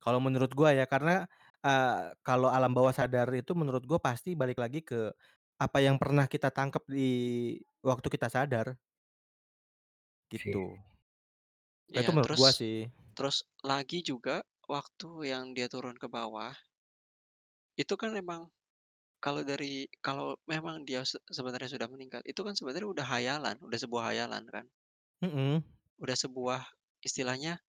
Kalau 0.04 0.20
menurut 0.20 0.52
gua 0.56 0.76
ya, 0.76 0.86
karena, 0.90 1.24
eee, 1.64 2.16
kalau 2.26 2.50
alam 2.52 2.72
bawah 2.76 2.92
sadar 2.96 3.28
itu 3.36 3.52
menurut 3.56 3.84
gua 3.88 4.00
pasti 4.02 4.36
balik 4.36 4.60
lagi 4.60 4.84
ke 4.84 5.12
apa 5.56 5.78
yang 5.80 5.96
pernah 5.96 6.28
kita 6.28 6.52
tangkep 6.52 6.84
di 6.92 7.08
waktu 7.80 8.08
kita 8.12 8.28
sadar. 8.28 8.76
Sih. 10.34 10.56
Gitu. 10.56 10.82
Itu 11.94 12.10
Iya, 12.10 12.12
menurut 12.12 12.34
gua 12.34 12.50
terus 12.50 12.58
sih. 12.60 12.90
terus 13.18 13.46
lagi 13.64 14.02
juga 14.06 14.42
waktu 14.74 15.10
yang 15.32 15.46
dia 15.58 15.68
turun 15.74 15.98
ke 16.04 16.08
bawah 16.16 16.54
itu 17.82 17.94
kan 18.02 18.12
memang 18.20 18.42
kalau 19.26 19.42
dari 19.52 19.74
kalau 20.08 20.28
memang 20.54 20.76
dia 20.90 21.02
se 21.12 21.18
sebenarnya 21.38 21.70
sudah 21.76 21.88
meninggal, 21.94 22.22
itu 22.32 22.42
kan 22.48 22.54
sebenarnya 22.60 22.90
udah 22.96 23.08
hayalan, 23.14 23.58
udah 23.68 23.80
sebuah 23.84 24.04
hayalan 24.14 24.44
kan. 24.56 24.66
Mhm. 25.22 25.64
Udah 26.00 26.16
sebuah 26.16 26.60
istilahnya 27.04 27.60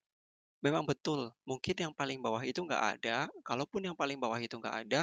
memang 0.64 0.84
betul, 0.88 1.32
mungkin 1.47 1.76
yang 1.78 1.94
paling 1.97 2.18
bawah 2.24 2.42
itu 2.44 2.61
nggak 2.64 2.84
ada, 3.01 3.18
kalaupun 3.47 3.86
yang 3.88 3.97
paling 3.99 4.18
bawah 4.18 4.38
itu 4.40 4.57
nggak 4.59 4.76
ada, 4.88 5.03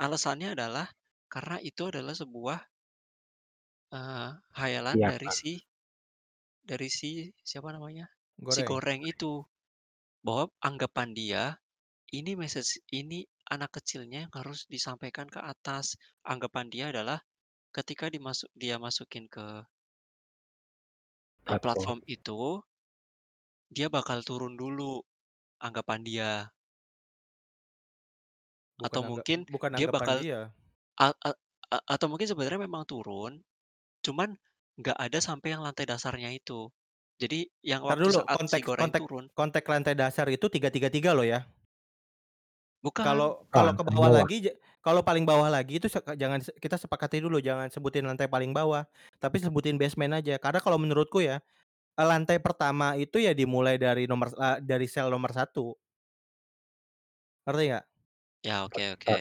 alasannya 0.00 0.54
adalah 0.56 0.86
karena 1.32 1.58
itu 1.62 1.82
adalah 1.90 2.14
sebuah 2.16 2.60
eee, 3.94 4.30
hayalan 4.58 4.98
dari 5.10 5.30
Keyakinan. 5.30 5.38
si 5.38 5.52
dari 6.70 6.88
si 6.98 7.10
siapa 7.48 7.68
namanya, 7.76 8.06
si 8.52 8.60
Goreng. 8.60 8.70
Goreng 8.70 9.00
itu. 9.12 9.32
Bahwa 10.26 10.44
anggapan 10.68 11.08
dia, 11.20 11.42
ini 12.18 12.32
message 12.42 12.72
ini 13.00 13.20
anak 13.54 13.70
kecilnya 13.78 14.18
yang 14.26 14.34
harus 14.38 14.60
disampaikan 14.74 15.28
ke 15.34 15.40
atas. 15.52 15.86
Anggapan 16.32 16.66
dia 16.74 16.84
adalah 16.92 17.18
ketika 17.76 18.06
dimasuk 18.14 18.50
dia 18.62 18.76
masukin 18.86 19.24
ke 19.34 19.46
eee, 21.50 21.58
Platform. 21.60 21.96
platform 21.98 22.00
itu 22.06 22.62
dia 23.74 23.86
bakal 23.96 24.18
turun 24.28 24.54
dulu, 24.62 24.92
anggapan 25.66 26.00
dia. 26.08 26.32
Bukan 28.80 29.00
Atau 29.00 29.02
angga 29.08 29.22
mungkin 29.24 29.44
bukan 29.52 29.72
dia 29.76 29.84
anggapan 29.84 29.90
bakal 29.96 30.18
dia. 30.20 30.40
a 31.00 31.08
a 31.28 31.30
a 31.74 31.78
atau 31.94 32.06
mungkin 32.10 32.28
sebenarnya 32.30 32.60
memang 32.66 32.84
turun, 32.92 33.32
cuman 34.06 34.30
nggak 34.80 34.98
ada 35.06 35.18
sampai 35.28 35.48
yang 35.56 35.62
lantai 35.66 35.86
dasarnya 35.88 36.30
itu. 36.40 36.70
Jadi 37.20 37.48
yang 37.64 37.80
Entar 37.84 37.96
waktu 37.96 38.08
dulu, 38.08 38.18
saat 38.18 38.40
si 38.44 38.60
konteks 38.60 38.66
Goreng 38.66 38.92
kontek 38.92 39.04
turun 39.04 39.26
konteks 39.38 39.68
lantai 39.72 39.94
dasar 40.00 40.26
itu 40.36 40.46
333 40.52 41.10
loh 41.16 41.26
ya. 41.32 41.40
bukan, 42.84 43.04
Kalau 43.04 43.44
kalau 43.52 43.76
ke 43.76 43.82
bawah 43.84 44.08
bawah. 44.08 44.24
lagi 44.24 44.48
ja 44.48 44.52
kalau 44.80 45.04
paling 45.04 45.28
bawah 45.28 45.52
lagi 45.52 45.76
itu 45.76 45.88
jangan 46.16 46.40
se 46.40 46.48
kita 46.56 46.80
sepakati 46.80 47.20
dulu 47.20 47.42
jangan 47.44 47.68
sebutin 47.68 48.06
lantai 48.08 48.24
paling 48.30 48.56
bawah, 48.56 48.88
tapi 49.20 49.36
sebutin 49.42 49.76
basement 49.76 50.16
aja. 50.16 50.40
Karena 50.40 50.62
kalau 50.64 50.80
menurutku 50.80 51.20
ya, 51.20 51.42
eee, 51.98 52.06
lantai 52.08 52.38
pertama 52.42 52.94
itu 53.00 53.18
ya 53.22 53.32
dimulai 53.36 53.76
dari 53.80 54.06
nomor 54.08 54.32
eee, 54.36 54.58
dari 54.64 54.86
sel 54.90 55.10
nomor 55.12 55.32
1. 55.34 55.76
Ngerti 57.46 57.64
nggak? 57.70 57.84
ya 58.46 58.64
oke 58.64 58.82
oke. 58.94 59.16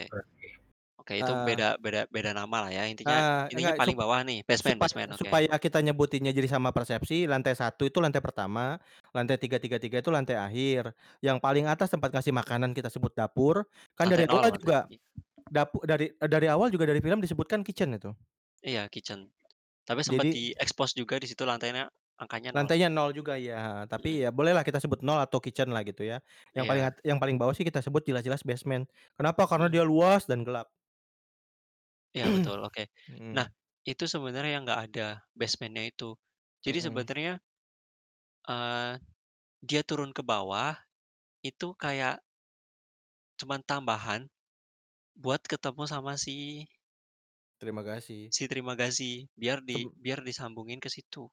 Oke 1.06 1.22
itu 1.22 1.32
Heeh. 1.32 1.46
beda 1.48 1.78
beda 1.86 2.00
beda 2.10 2.34
nama 2.34 2.58
lah 2.66 2.72
ya, 2.74 2.82
intinya 2.90 3.18
Heeh, 3.18 3.54
intinya 3.54 3.70
enggak 3.70 3.78
paling 3.78 3.94
sup 3.94 3.98
bawah 4.02 4.20
nih, 4.26 4.42
basement 4.50 4.82
supaya 4.82 4.82
basement, 4.82 5.14
oke. 5.14 5.30
supaya 5.30 5.54
kita 5.62 5.78
nyebutinnya 5.86 6.32
jadi 6.34 6.48
sama 6.50 6.74
persepsi, 6.74 7.30
lantai 7.30 7.54
1 7.54 7.86
itu 7.86 8.02
lantai 8.02 8.18
pertama, 8.24 8.82
lantai 9.14 9.38
333 9.38 9.98
itu 10.02 10.10
lantai 10.10 10.36
akhir, 10.42 10.96
yang 11.22 11.38
paling 11.44 11.70
atas 11.70 11.92
tempat 11.94 12.10
ngasih 12.16 12.34
makanan 12.34 12.72
kita 12.74 12.90
sebut 12.90 13.14
dapur, 13.14 13.68
kan 13.94 14.08
Lantai 14.08 14.26
dari 14.26 14.26
nol 14.26 14.42
awal 14.42 14.50
berarti, 14.50 14.66
juga 14.66 14.90
iya. 14.90 15.00
dapu 15.50 15.82
dari 15.86 16.12
eee, 16.14 16.30
dari 16.32 16.48
awal 16.52 16.70
juga 16.74 16.86
dari 16.90 17.02
film 17.04 17.20
disebutkan 17.24 17.62
kitchen 17.68 17.96
itu. 17.98 18.12
Iya 18.70 18.82
kitchen, 18.94 19.20
tapi 19.88 20.02
sempet 20.08 20.28
Jadi 20.28 20.36
di-expose 20.36 20.94
juga 21.02 21.16
di 21.24 21.28
situ 21.32 21.44
lantainya 21.50 21.84
angkanya 22.22 22.52
0. 22.56 22.56
lantainya 22.56 22.88
0 22.88 23.12
juga 23.12 23.36
ya, 23.36 23.84
Mhm, 23.94 24.16
tapi 24.16 24.24
ya 24.24 24.30
bolehlah 24.32 24.64
kita 24.64 24.80
sebut 24.80 25.04
0 25.04 25.20
atau 25.20 25.44
kitchen 25.44 25.70
lah 25.76 25.84
gitu 25.84 26.08
ya. 26.08 26.24
Yang 26.56 26.66
paling 26.70 26.84
iya 26.84 26.88
at 26.88 26.96
yang 27.04 27.20
paling 27.20 27.36
bawah 27.42 27.52
sih 27.58 27.66
kita 27.68 27.84
sebut 27.84 28.06
jelas-jelas 28.08 28.46
basement. 28.48 28.88
Kenapa? 29.20 29.44
Karena 29.50 29.68
mhm, 29.68 29.74
dia 29.74 29.84
luas 29.84 30.24
dan 30.30 30.46
gelap. 30.48 30.72
Iya 32.16 32.28
betul, 32.34 32.58
oke. 32.68 32.84
Nah, 33.38 33.46
Mhm, 33.46 33.52
itu 33.90 34.04
sebenarnya 34.14 34.52
yang 34.58 34.64
nggak 34.68 34.82
ada 34.92 35.08
basement-nya 35.40 35.84
itu. 35.92 36.10
Jadi 36.66 36.78
mhm. 36.78 36.86
sebenarnya, 36.86 37.34
eee, 38.54 38.92
dia 39.70 39.82
turun 39.90 40.12
ke 40.18 40.24
bawah, 40.32 40.74
itu 41.50 41.68
kayak 41.84 42.16
cuman 43.40 43.62
tambahan 43.70 44.22
buat 45.24 45.42
ketemu 45.52 45.84
sama 45.94 46.14
si 46.24 46.36
Terima 47.60 47.84
kasih. 47.84 48.32
si 48.36 48.44
Terima 48.52 48.74
Kasih, 48.82 49.16
biar 49.42 49.60
di 49.70 49.78
Seb 49.78 49.86
biar 50.04 50.20
disambungin 50.28 50.78
ke 50.84 50.90
situ. 50.96 51.24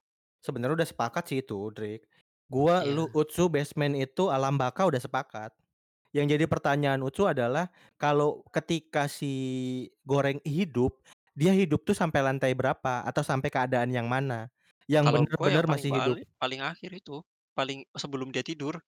sebenarnya 0.45 0.77
udah 0.83 0.89
sepakat 0.91 1.25
sih 1.31 1.39
itu, 1.45 1.59
Drake. 1.75 2.05
Gua, 2.53 2.85
lu, 2.85 3.09
Iya, 3.09 3.17
Utsu, 3.17 3.49
basement 3.49 3.97
itu 3.97 4.29
alam 4.29 4.55
baka 4.61 4.85
udah 4.91 5.01
sepakat. 5.01 5.51
Yang 6.13 6.27
jadi 6.37 6.45
pertanyaan 6.45 7.01
Utsu 7.01 7.25
adalah 7.25 7.73
kalau 7.97 8.45
ketika 8.53 9.09
si 9.09 9.33
Goreng 10.05 10.45
hidup, 10.45 11.01
dia 11.33 11.57
hidup 11.57 11.89
tuh 11.89 11.97
sampai 11.97 12.21
lantai 12.21 12.53
berapa 12.53 13.01
atau 13.09 13.25
sampai 13.25 13.49
keadaan 13.49 13.89
yang 13.89 14.05
mana? 14.13 14.53
Yang 14.85 15.05
yang 15.09 15.25
paling 15.41 15.65
masih 15.65 15.91
hidup? 15.97 16.17
paling 16.37 16.61
akhir 16.61 16.91
itu. 16.93 17.25
Paling 17.57 17.85
sebelum 17.97 18.29
dia 18.29 18.45
tidur. 18.45 18.83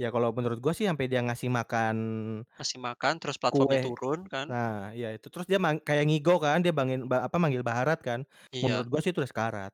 Ya 0.00 0.10
kalau 0.10 0.34
menurut 0.34 0.58
gua 0.58 0.74
sih 0.74 0.90
sampai 0.90 1.06
dia 1.06 1.22
ngasih 1.22 1.52
makan 1.54 1.96
Ngasih 2.58 2.78
makan, 2.78 3.14
terus 3.18 3.34
platformnya 3.34 3.82
kue. 3.82 3.90
turun 3.90 4.20
kan. 4.30 4.46
Nah, 4.50 4.92
iya 4.92 5.14
itu. 5.16 5.26
Terus 5.32 5.46
dia 5.48 5.58
mang 5.62 5.80
kayak 5.80 6.04
ngigo 6.06 6.36
kan, 6.42 6.60
dia 6.60 6.70
bangin 6.74 7.08
ba 7.08 7.24
apa, 7.26 7.36
manggil 7.40 7.64
Baharat 7.64 7.98
kan. 8.04 8.20
Iya. 8.52 8.62
Menurut 8.62 8.86
gua 8.90 9.00
sih 9.02 9.10
itu 9.14 9.18
udah 9.22 9.30
sekarat. 9.30 9.72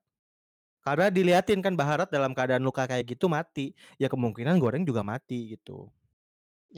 Karena 0.84 1.06
diliatin 1.12 1.60
kan 1.60 1.74
Baharat 1.76 2.08
dalam 2.14 2.32
keadaan 2.36 2.64
luka 2.64 2.86
kayak 2.88 3.04
gitu 3.16 3.26
mati, 3.28 3.76
ya 4.00 4.08
kemungkinan 4.08 4.56
Goreng 4.62 4.84
juga 4.88 5.02
mati 5.04 5.56
gitu. 5.58 5.92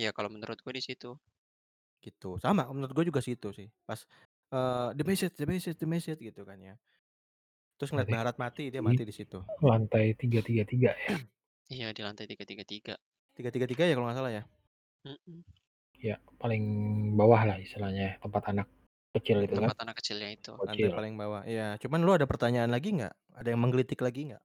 Iya 0.00 0.08
kalau 0.16 0.30
menurut 0.32 0.58
gua 0.64 0.72
di 0.78 0.82
situ. 0.88 1.12
Gitu, 2.02 2.34
sama 2.42 2.66
menurut 2.74 2.90
gua 2.98 3.06
juga 3.06 3.22
situ 3.22 3.54
sih. 3.54 3.70
Pas, 3.86 4.02
eee, 4.50 4.88
"The 4.98 5.04
message 5.06 5.34
the 5.38 5.46
message 5.46 5.78
the 5.78 5.86
message," 5.86 6.18
gitu 6.18 6.42
kan 6.42 6.58
ya. 6.58 6.74
Terus 7.80 7.90
ngeliat 7.92 8.08
Berarti 8.08 8.14
Baharat 8.14 8.36
mati, 8.40 8.68
dia 8.72 8.82
di 8.82 8.84
mati 8.84 9.02
di 9.08 9.14
situ. 9.14 9.44
lantai 9.66 10.06
333 10.18 10.90
ya? 11.06 11.14
Iya 11.70 11.86
di 11.96 12.00
lantai 12.06 12.26
333. 12.26 12.94
333 13.36 13.84
ya 13.88 13.94
kalau 13.96 14.06
nggak 14.08 14.18
salah 14.20 14.32
ya? 14.38 14.42
Mhm. 15.04 15.44
Ya 16.00 16.16
paling 16.40 16.64
bawah 17.18 17.42
lah 17.48 17.56
istilahnya, 17.60 18.16
tempat 18.24 18.42
anak 18.48 18.66
kecil 19.12 19.44
itu 19.44 19.56
kan. 19.60 19.72
Tempat 19.72 19.76
anak 19.84 20.00
kecilnya 20.00 20.28
itu. 20.32 20.52
Lantai 20.64 20.88
Bocil. 20.88 20.94
paling 20.96 21.14
bawah, 21.20 21.44
iya. 21.44 21.76
Cuman 21.82 22.00
lu 22.06 22.12
ada 22.16 22.24
pertanyaan 22.24 22.72
lagi 22.72 22.88
nggak? 22.96 23.12
Ada 23.36 23.48
yang 23.52 23.60
menggelitik 23.60 24.00
lagi 24.00 24.32
nggak? 24.32 24.42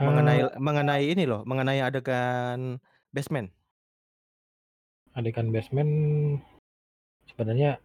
Mengenai 0.00 0.40
Eee 0.40 0.62
mengenai 0.66 1.04
ini 1.12 1.24
loh, 1.30 1.44
mengenai 1.44 1.78
adegan 1.84 2.80
basement. 3.14 3.52
Adegan 5.12 5.52
basement 5.52 5.92
sebenarnya 7.28 7.76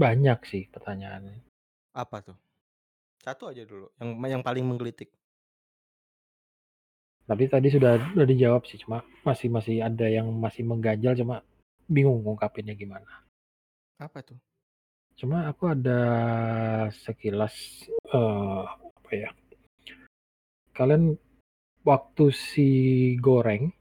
banyak 0.00 0.38
sih 0.48 0.64
pertanyaannya. 0.72 1.44
Apa 1.92 2.24
tuh? 2.24 2.36
1 3.20 3.52
aja 3.52 3.62
dulu, 3.68 3.92
yang 4.00 4.40
yang 4.40 4.42
paling 4.44 4.64
menggelitik. 4.64 5.12
Tapi 7.26 7.44
tadi 7.50 7.68
sudah 7.68 7.98
udah 8.16 8.26
dijawab 8.28 8.64
sih, 8.64 8.80
cuma 8.80 9.04
masih 9.26 9.50
masih 9.52 9.82
ada 9.84 10.06
yang 10.08 10.30
masih 10.30 10.62
mengganjal, 10.64 11.12
cuma 11.20 11.44
bingung 11.90 12.22
ngungkapinnya 12.24 12.72
gimana. 12.78 13.26
Apa 14.00 14.24
tuh? 14.24 14.38
Cuma 15.20 15.48
aku 15.50 15.68
ada 15.68 16.00
sekilas, 16.92 17.88
eee, 18.08 18.62
apa 18.68 19.10
ya 19.12 19.30
kalian 20.76 21.16
waktu 21.88 22.24
si 22.36 22.68
Goreng 23.16 23.72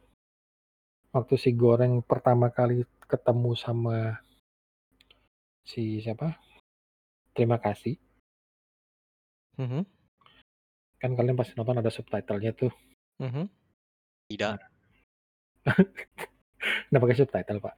waktu 1.15 1.39
si 1.39 1.55
Goreng 1.55 2.03
pertama 2.03 2.51
kali 2.51 2.83
ketemu 3.07 3.55
sama 3.55 4.19
si 5.63 6.03
siapa, 6.03 6.35
Terima 7.31 7.55
Kasih 7.57 7.95
Mhm. 9.55 9.87
kan 10.99 11.11
kalian 11.15 11.39
pasti 11.39 11.55
nonton 11.55 11.79
ada 11.79 11.87
subtitle-nya 11.87 12.51
tuh. 12.51 12.71
Mhm. 13.23 13.47
Tidak. 14.27 14.51
Nah. 14.51 14.67
Nggak 16.91 17.01
pakai 17.01 17.17
subtitle, 17.17 17.59
Pak. 17.63 17.75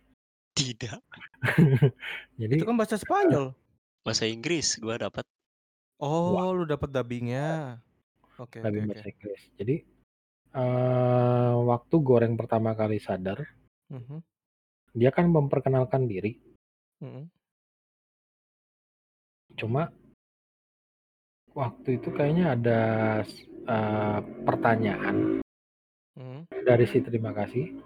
Tidak. 0.57 0.99
Jadi 2.41 2.53
Itu 2.57 2.65
kan 2.65 2.73
bahasa 2.73 2.97
Spanyol. 2.97 3.53
Bahasa 4.01 4.25
Inggris 4.25 4.79
gua 4.81 4.97
dapat. 4.97 5.21
Oh, 6.01 6.33
Wah. 6.33 6.49
lu 6.49 6.65
dapet 6.65 6.89
dubbing-nya. 6.89 7.77
Oke 8.41 8.57
oke 8.57 8.65
Dubbing 8.65 8.85
oke. 8.85 8.91
bahasa 8.95 9.07
Inggris. 9.11 9.41
Jadi, 9.57 9.75
eee, 10.58 11.53
waktu 11.70 11.95
Goreng 12.01 12.34
pertama 12.34 12.74
kali 12.74 12.97
sadar 12.97 13.45
Mhm. 13.93 14.20
dia 14.97 15.14
kan 15.14 15.30
memperkenalkan 15.30 16.10
diri. 16.10 16.34
Mhm. 17.05 17.30
Cuma 19.55 19.93
waktu 21.53 22.01
itu 22.01 22.10
kayaknya 22.14 22.53
ada 22.58 22.82
s 23.26 23.32
eee, 23.70 24.20
pertanyaan 24.45 25.41
Mhm. 26.18 26.41
dari 26.66 26.86
si 26.89 26.99
Terima 27.05 27.32
Kasih, 27.32 27.78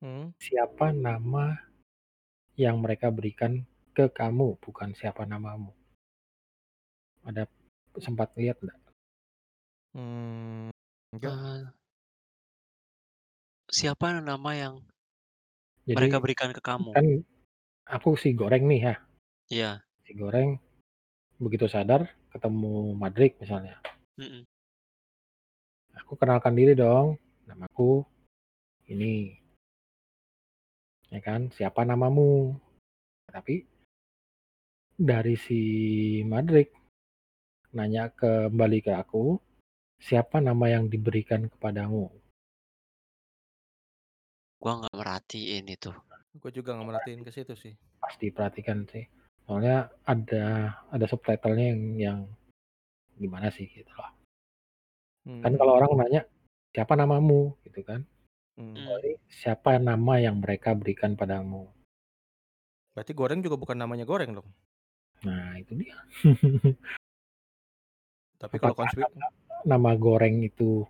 Mhm. 0.00 0.32
siapa 0.38 0.94
nama 0.94 1.58
yang 2.56 2.80
mereka 2.80 3.08
berikan 3.12 3.64
ke 3.96 4.08
kamu, 4.12 4.56
bukan 4.62 4.92
siapa 4.96 5.26
namamu. 5.26 5.72
Ada 7.26 7.44
sempat 8.00 8.32
lihat 8.38 8.56
nggak? 8.64 8.78
Mmm, 9.96 10.70
enggak. 11.12 11.34
Eee 11.34 11.79
Siapa 13.70 14.18
nama 14.18 14.50
yang 14.58 14.82
mereka 15.86 16.18
Jadi, 16.18 16.22
berikan 16.26 16.50
ke 16.50 16.58
kamu? 16.58 16.90
kan 16.90 17.06
aku 17.86 18.18
si 18.18 18.34
Goreng 18.34 18.66
nih 18.66 18.80
ya. 18.82 18.94
Iya. 19.46 19.70
Si 20.02 20.10
Goreng 20.18 20.58
begitu 21.38 21.70
sadar 21.70 22.10
ketemu 22.34 22.98
Madrik 22.98 23.38
misalnya. 23.38 23.78
Mhm. 24.18 24.42
Aku 26.02 26.18
kenalkan 26.18 26.54
diri 26.58 26.74
dong, 26.74 27.14
namaku 27.46 28.02
ini. 28.90 29.38
Ya 31.10 31.22
kan, 31.22 31.50
siapa 31.54 31.82
namamu? 31.86 32.54
Tapi 33.30 33.66
dari 34.98 35.34
si 35.38 35.60
Madrik 36.26 36.74
nanya 37.74 38.10
kembali 38.10 38.78
ke 38.82 38.92
aku, 38.94 39.38
siapa 40.02 40.42
nama 40.42 40.70
yang 40.70 40.86
diberikan 40.90 41.46
kepadamu? 41.50 42.10
Gua 44.60 44.76
nggak 44.76 44.92
merhatiin 44.92 45.64
itu. 45.72 45.88
Gua 46.36 46.50
juga 46.52 46.76
nggak 46.76 46.88
merhatiin 46.92 47.24
ke 47.24 47.32
situ 47.32 47.56
sih. 47.56 47.72
Pasti 47.96 48.28
perhatikan 48.28 48.84
sih. 48.92 49.08
Soalnya 49.48 49.88
ada 50.04 50.76
ada 50.92 51.04
subtitle-nya 51.08 51.66
yang 51.72 51.82
yang 51.96 52.20
gimana 53.16 53.48
sih 53.48 53.64
gitu 53.72 53.88
loh. 53.96 54.12
Kan 55.40 55.52
kalau 55.56 55.72
Mmm. 55.76 55.80
orang 55.80 55.90
nanya, 55.96 56.22
"Siapa 56.76 56.92
namamu?" 56.92 57.56
Gitu 57.64 57.80
kan. 57.80 58.04
Mmm. 58.60 58.76
ini, 58.76 59.16
"Siapa 59.32 59.80
nama 59.80 60.20
yang 60.20 60.44
mereka 60.44 60.76
berikan 60.76 61.16
padamu?" 61.16 61.72
Berarti 62.92 63.16
Goreng 63.16 63.40
juga 63.40 63.56
bukan 63.56 63.80
namanya 63.80 64.04
Goreng 64.04 64.36
dong? 64.36 64.48
Nah 65.24 65.56
itu 65.56 65.72
dia. 65.72 65.96
Tapi 68.40 68.56
kalau 68.60 68.76
nama 68.76 69.28
nama 69.64 69.90
Goreng 69.96 70.44
itu 70.44 70.84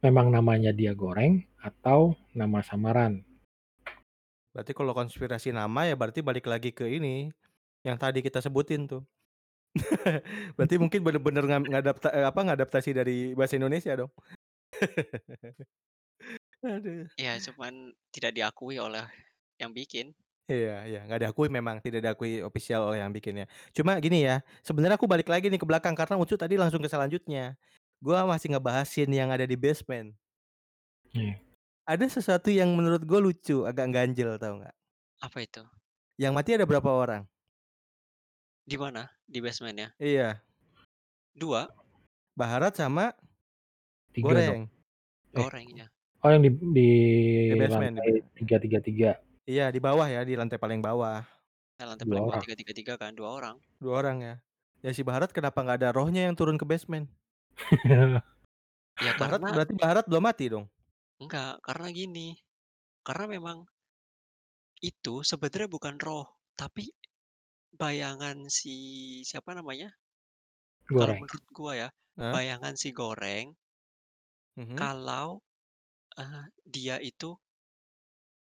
memang 0.00 0.32
namanya 0.32 0.72
dia 0.72 0.96
Goreng 0.96 1.44
atau 1.60 2.16
nama 2.32 2.64
samaran? 2.64 3.20
Berarti 4.50 4.72
kalau 4.74 4.96
konspirasi 4.96 5.54
nama 5.54 5.86
ya 5.86 5.94
berarti 5.94 6.24
balik 6.24 6.50
lagi 6.50 6.74
ke 6.74 6.88
ini, 6.88 7.30
yang 7.86 7.94
tadi 8.00 8.24
kita 8.24 8.42
sebutin 8.42 8.90
tuh. 8.90 9.04
Berarti 10.58 10.74
mungkin 10.82 11.00
bener-bener 11.06 11.44
ngam 11.46 11.62
ngadapta 11.70 12.10
eee, 12.10 12.26
apa, 12.26 12.40
ngadaptasi 12.42 12.90
dari 12.90 13.16
bahasa 13.38 13.54
Indonesia 13.54 13.94
dong. 13.94 14.10
Aduh. 16.66 17.06
Iya, 17.16 17.38
cuman 17.40 17.94
tidak 18.12 18.36
diakui 18.36 18.76
oleh 18.82 19.06
yang 19.62 19.70
bikin. 19.70 20.12
Iya 20.50 20.82
iya, 20.82 21.00
nggak 21.06 21.20
diakui 21.22 21.46
memang, 21.46 21.78
tidak 21.78 22.02
diakui 22.02 22.42
official 22.42 22.90
oleh 22.90 22.98
yang 22.98 23.14
bikinnya. 23.14 23.46
Cuma 23.70 24.02
gini 24.02 24.26
ya, 24.26 24.42
sebenarnya 24.66 24.98
aku 24.98 25.06
balik 25.06 25.30
lagi 25.30 25.46
nih 25.46 25.62
ke 25.62 25.66
belakang 25.68 25.94
karena 25.94 26.18
Ucu 26.18 26.34
tadi 26.34 26.58
langsung 26.58 26.82
ke 26.82 26.90
selanjutnya. 26.90 27.54
Gua 28.00 28.24
masih 28.24 28.48
ngebahas 28.56 28.88
scene 28.88 29.12
yang 29.12 29.28
ada 29.28 29.44
di 29.44 29.60
basement. 29.60 30.16
Iya. 31.12 31.36
Ada 31.84 32.08
sesuatu 32.08 32.48
yang 32.48 32.72
menurut 32.72 33.04
gua 33.04 33.20
lucu, 33.20 33.68
agak 33.68 33.92
ganjel 33.92 34.40
tahu 34.40 34.64
nggak? 34.64 34.76
Apa 35.20 35.38
itu? 35.44 35.60
Yang 36.16 36.32
mati 36.32 36.50
ada 36.56 36.64
berapa 36.64 36.88
orang? 36.88 37.28
Di 38.64 38.80
mana? 38.80 39.12
Di 39.28 39.44
basement-nya? 39.44 39.92
Iya. 40.00 40.40
2? 41.36 41.68
Baharat 42.36 42.72
sama 42.80 43.12
3 44.16 44.24
dong. 44.24 44.24
Goreng. 44.24 44.62
Eh, 45.30 45.36
Goreng, 45.36 45.66
iya. 45.76 45.86
oh 46.24 46.28
yang 46.32 46.42
di 46.42 46.50
di 46.56 46.90
Di 47.52 47.56
basement, 47.60 47.94
di 48.00 48.10
lantai 48.16 48.48
ba 48.48 48.58
333. 49.44 49.50
Iya 49.50 49.66
di 49.68 49.80
bawah 49.82 50.06
ya, 50.08 50.20
di 50.24 50.34
lantai 50.40 50.56
paling 50.56 50.80
bawah. 50.80 51.20
Ya 51.76 51.84
lantai 51.84 52.08
2 52.08 52.10
paling 52.16 52.24
bawah 52.24 52.40
orang. 52.40 52.48
333 52.48 52.96
kan, 52.96 53.12
2 53.12 53.28
orang. 53.28 53.56
2 53.76 53.92
orang 53.92 54.16
ya. 54.24 54.34
Ya 54.80 54.90
si 54.96 55.04
Baharat 55.04 55.36
kenapa 55.36 55.60
nggak 55.60 55.84
ada 55.84 55.90
rohnya 55.92 56.24
yang 56.24 56.32
turun 56.32 56.56
ke 56.56 56.64
basement? 56.64 57.04
Ya 59.00 59.12
Baharat 59.16 59.42
karena 59.42 59.50
berarti 59.50 59.72
Baharat 59.76 60.04
belum 60.10 60.24
mati 60.24 60.46
dong? 60.52 60.66
Enggak, 61.20 61.60
karena 61.60 61.88
gini, 61.92 62.26
karena 63.06 63.26
memang 63.36 63.58
itu 64.82 65.20
sebenarnya 65.20 65.68
bukan 65.68 65.96
roh, 66.00 66.24
tapi 66.56 66.88
bayangan 67.76 68.48
si 68.52 68.74
siapa 69.28 69.52
namanya? 69.58 69.92
Kalau 70.98 71.14
Goreng. 71.14 71.20
menurut 71.20 71.44
gua 71.54 71.72
ya, 71.86 71.88
Heeh. 72.18 72.40
bayangan 72.40 72.74
si 72.78 72.90
Goreng 72.94 73.56
Mhm. 74.56 74.90
kalau, 74.90 75.42
eee, 76.18 76.44
dia 76.66 76.96
itu 77.02 77.38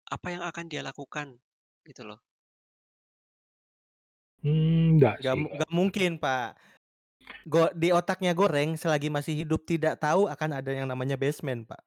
apa 0.06 0.30
yang 0.30 0.42
akan 0.46 0.66
dia 0.70 0.82
lakukan, 0.86 1.34
gitu 1.82 2.02
loh. 2.06 2.18
Mmm, 4.44 4.96
nggak 5.00 5.16
Nggak 5.20 5.32
sih, 5.32 5.40
mu 5.40 5.46
nggak 5.56 5.70
nggak 5.72 5.72
mungkin, 5.72 6.10
Pak. 6.20 6.46
Go 7.46 7.70
di 7.74 7.94
otaknya 7.94 8.34
Goreng 8.34 8.74
selagi 8.74 9.06
masih 9.06 9.34
hidup 9.38 9.62
tidak 9.62 10.02
tahu 10.02 10.26
akan 10.26 10.50
ada 10.58 10.70
yang 10.74 10.86
namanya 10.90 11.14
basement, 11.14 11.66
Pak. 11.66 11.78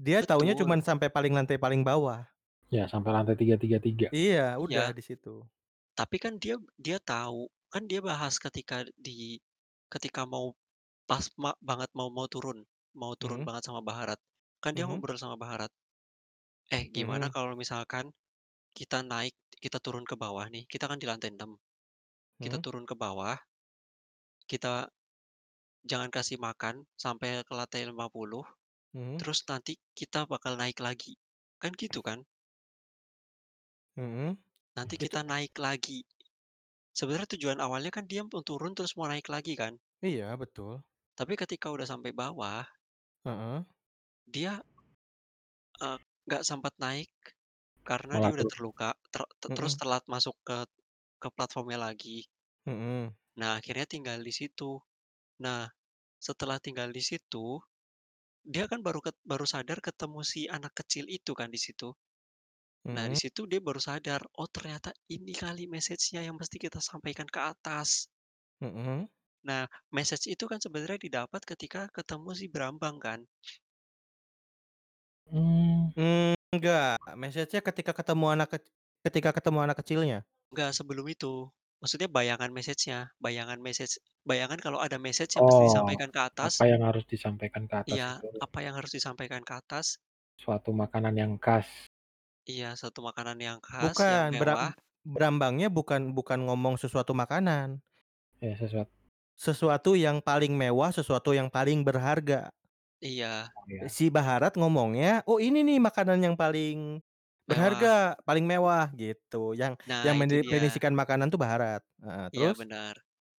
Dia 0.00 0.24
taunya 0.24 0.56
Betul. 0.56 0.66
cuman 0.66 0.80
sampai 0.82 1.06
paling 1.12 1.36
lantai 1.36 1.60
paling 1.60 1.84
bawah. 1.84 2.24
Ya 2.70 2.86
sampai 2.86 3.10
lantai 3.14 3.34
333. 3.36 4.08
Iya, 4.10 4.56
udah 4.58 4.90
Iya. 4.90 4.96
di 4.96 5.02
situ. 5.02 5.42
Tapi 5.94 6.16
kan 6.22 6.38
dia 6.40 6.56
dia 6.78 6.98
tahu, 7.02 7.50
kan 7.68 7.84
dia 7.86 8.00
bahas 8.00 8.38
ketika 8.38 8.86
di 8.96 9.38
ketika 9.90 10.22
mau 10.24 10.54
pas 11.04 11.26
ma 11.34 11.52
banget 11.60 11.90
mau 11.94 12.08
mau 12.10 12.26
turun. 12.30 12.64
mau 12.90 13.14
turun 13.14 13.42
Mhm. 13.42 13.46
banget 13.46 13.70
sama 13.70 13.86
Baharat. 13.86 14.18
Kan 14.58 14.74
dia 14.74 14.82
Mhm. 14.82 14.98
ngobrol 14.98 15.14
sama 15.14 15.38
Baharat. 15.38 15.70
"Eh, 16.74 16.90
gimana 16.90 17.30
Mhm. 17.30 17.34
kalau 17.34 17.54
misalkan 17.54 18.10
kita 18.74 19.06
naik 19.06 19.34
kita 19.62 19.78
turun 19.78 20.02
ke 20.02 20.18
bawah 20.18 20.42
nih, 20.50 20.66
kita 20.66 20.90
kan 20.90 20.98
di 20.98 21.06
lantai 21.06 21.30
6. 21.30 21.54
Kita 22.42 22.58
Mhm. 22.58 22.64
turun 22.66 22.84
ke 22.90 22.98
bawah 22.98 23.38
kita 24.50 24.74
jangan 25.90 26.10
kasih 26.16 26.38
makan 26.46 26.76
sampai 27.04 27.30
ke 27.48 27.52
lantai 27.58 27.82
50, 27.90 28.42
Mhm. 28.94 29.20
terus 29.20 29.40
nanti 29.50 29.72
kita 29.98 30.20
bakal 30.32 30.54
naik 30.62 30.78
lagi." 30.88 31.14
Kan 31.62 31.72
gitu 31.82 32.00
kan? 32.08 32.20
Mhm. 33.96 34.38
Nanti 34.76 34.96
Itu 34.98 35.04
kita 35.04 35.20
naik 35.30 35.54
lagi. 35.66 35.98
Sebenarnya 36.98 37.30
tujuan 37.34 37.60
awalnya 37.66 37.92
kan 37.96 38.04
dia 38.12 38.22
mau 38.26 38.42
turun 38.48 38.72
terus 38.78 38.92
mau 38.98 39.08
naik 39.12 39.28
lagi 39.34 39.54
kan? 39.62 39.74
Iya, 40.02 40.36
betul. 40.40 40.82
Tapi 41.18 41.34
ketika 41.38 41.66
udah 41.74 41.86
sampai 41.86 42.10
bawah 42.20 42.66
Heeh. 43.24 43.64
dia 44.26 44.62
eee, 45.84 45.98
nggak 46.26 46.42
sempet 46.50 46.74
naik 46.84 47.10
karena 47.90 48.14
Malah 48.14 48.22
dia 48.22 48.32
udah 48.36 48.48
terluka, 48.52 48.90
ter 49.12 49.22
te 49.40 49.48
terus 49.56 49.74
Mhm. 49.74 49.80
telat 49.80 50.04
masuk 50.14 50.36
ke 50.48 50.58
ke 51.22 51.28
platformnya 51.36 51.78
lagi. 51.86 52.18
Mhm. 52.66 53.16
Nah, 53.38 53.50
akhirnya 53.62 53.86
tinggal 53.86 54.18
di 54.26 54.32
situ. 54.34 54.82
Nah, 55.44 55.68
setelah 56.20 56.58
tinggal 56.62 56.90
di 56.94 57.02
situ, 57.04 57.60
dia 58.44 58.64
kan 58.70 58.80
baru 58.86 59.00
ket 59.06 59.16
baru 59.26 59.46
sadar 59.48 59.78
ketemu 59.84 60.20
si 60.32 60.42
anak 60.56 60.72
kecil 60.80 61.06
itu 61.10 61.32
kan 61.40 61.48
di 61.54 61.60
situ. 61.60 61.90
Nah, 62.96 63.06
di 63.12 63.14
Mhm. 63.14 63.20
situ 63.22 63.46
dia 63.50 63.60
baru 63.62 63.78
sadar, 63.88 64.22
"Oh, 64.40 64.48
ternyata 64.50 64.90
ini 65.14 65.32
kali 65.42 65.64
message-nya 65.74 66.20
yang 66.26 66.36
mesti 66.40 66.56
kita 66.64 66.78
sampaikan 66.82 67.26
ke 67.34 67.40
atas." 67.52 68.06
Mhm. 68.60 69.10
Nah, 69.48 69.64
message 69.96 70.28
itu 70.32 70.44
kan 70.50 70.60
sebenarnya 70.64 71.00
didapat 71.06 71.40
ketika 71.50 71.88
ketemu 71.96 72.30
si 72.36 72.46
Brambang 72.52 72.96
kan? 73.00 73.20
Mmm. 75.28 75.92
Mmm, 75.98 76.32
enggak, 76.54 76.96
message-nya 77.20 77.60
ketika 77.68 77.92
ketemu 77.98 78.24
anak 78.34 78.48
kec 78.56 78.62
ketika 79.04 79.30
ketemu 79.36 79.58
anak 79.66 79.76
kecilnya? 79.82 80.18
Enggak, 80.50 80.74
sebelum 80.78 81.06
itu. 81.14 81.50
Maksudnya 81.82 82.08
bayangan 82.12 82.52
message-nya, 82.52 83.08
bayangan 83.24 83.56
message 83.64 83.96
bayangan 84.28 84.60
kalau 84.60 84.78
ada 84.84 85.00
message 85.00 85.32
yang 85.40 85.48
mesti 85.48 85.64
Oh, 85.64 85.72
disampaikan 85.72 86.12
ke 86.12 86.20
apa 86.46 86.62
atas 86.62 86.64
yang 86.70 86.82
harus 86.88 87.04
disampaikan 87.12 87.64
ke 87.70 87.74
atas 87.82 88.00
Iya, 88.00 88.20
itu 88.24 88.38
apa 88.44 88.58
yang 88.64 88.74
harus 88.78 88.92
disampaikan 88.96 89.40
ke 89.48 89.52
atas 89.60 89.96
suatu 90.42 90.70
makanan 90.74 91.14
yang 91.22 91.32
khas. 91.44 91.68
Iya, 92.52 92.66
satu 92.80 93.00
makanan 93.08 93.38
yang 93.46 93.58
khas, 93.68 93.98
yang 94.12 94.24
Bukan, 94.24 94.34
mewah. 94.34 94.70
Bram 94.70 94.72
Brambangnya 95.00 95.72
bukan 95.72 96.12
bukan 96.12 96.44
ngomong 96.46 96.76
sesuatu 96.76 97.16
makanan. 97.16 97.80
Ya, 98.40 98.56
sesuat 98.56 98.88
Sesuatu 99.38 99.98
yang 99.98 100.22
paling 100.22 100.54
mewah, 100.54 100.90
sesuatu 100.94 101.30
yang 101.34 101.48
paling 101.50 101.82
berharga. 101.82 102.50
Iya. 103.00 103.52
Oh, 103.56 103.64
iya. 103.70 103.90
Si 103.90 104.12
Baharat 104.12 104.54
ngomongnya, 104.60 105.24
"Oh, 105.24 105.40
ini 105.40 105.64
nih 105.64 105.80
makanan 105.80 106.20
yang 106.20 106.36
paling 106.36 107.00
Mewah. 107.50 107.90
berharga, 107.90 108.16
paling 108.28 108.44
mewah," 108.50 108.86
gitu. 109.00 109.52
Yang 109.60 109.72
yang 110.06 110.14
Nah, 110.14 110.22
itu 110.22 110.36
dia. 110.44 110.80
mendefinisikan 110.80 110.92
makanan 110.96 111.28
tuh 111.32 111.40
Baharat. 111.44 111.82
Heeh, 112.04 112.28
Iya, 112.36 112.50
terus? 112.50 112.58
benar. 112.60 112.94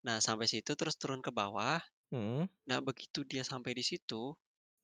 Nah, 0.07 0.19
sampai 0.27 0.47
situ 0.53 0.73
terus 0.79 0.95
turun 1.01 1.21
ke 1.27 1.31
bawah. 1.39 1.79
Mhm. 2.13 2.51
Nah, 2.71 2.81
begitu 2.89 3.21
dia 3.33 3.45
sampai 3.53 3.73
di 3.79 3.85
situ, 3.91 4.23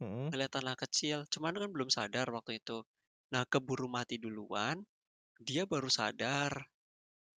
Mhm. 0.01 0.35
ngelihat 0.35 0.55
anak 0.63 0.79
kecil, 0.89 1.19
cuman 1.33 1.55
kan 1.63 1.71
belum 1.75 1.91
sadar 1.97 2.27
waktu 2.37 2.53
itu. 2.63 2.79
Nah, 3.35 3.45
keburu 3.53 3.89
mati 3.97 4.17
duluan, 4.25 4.79
dia 5.49 5.65
baru 5.73 5.91
sadar. 6.01 6.53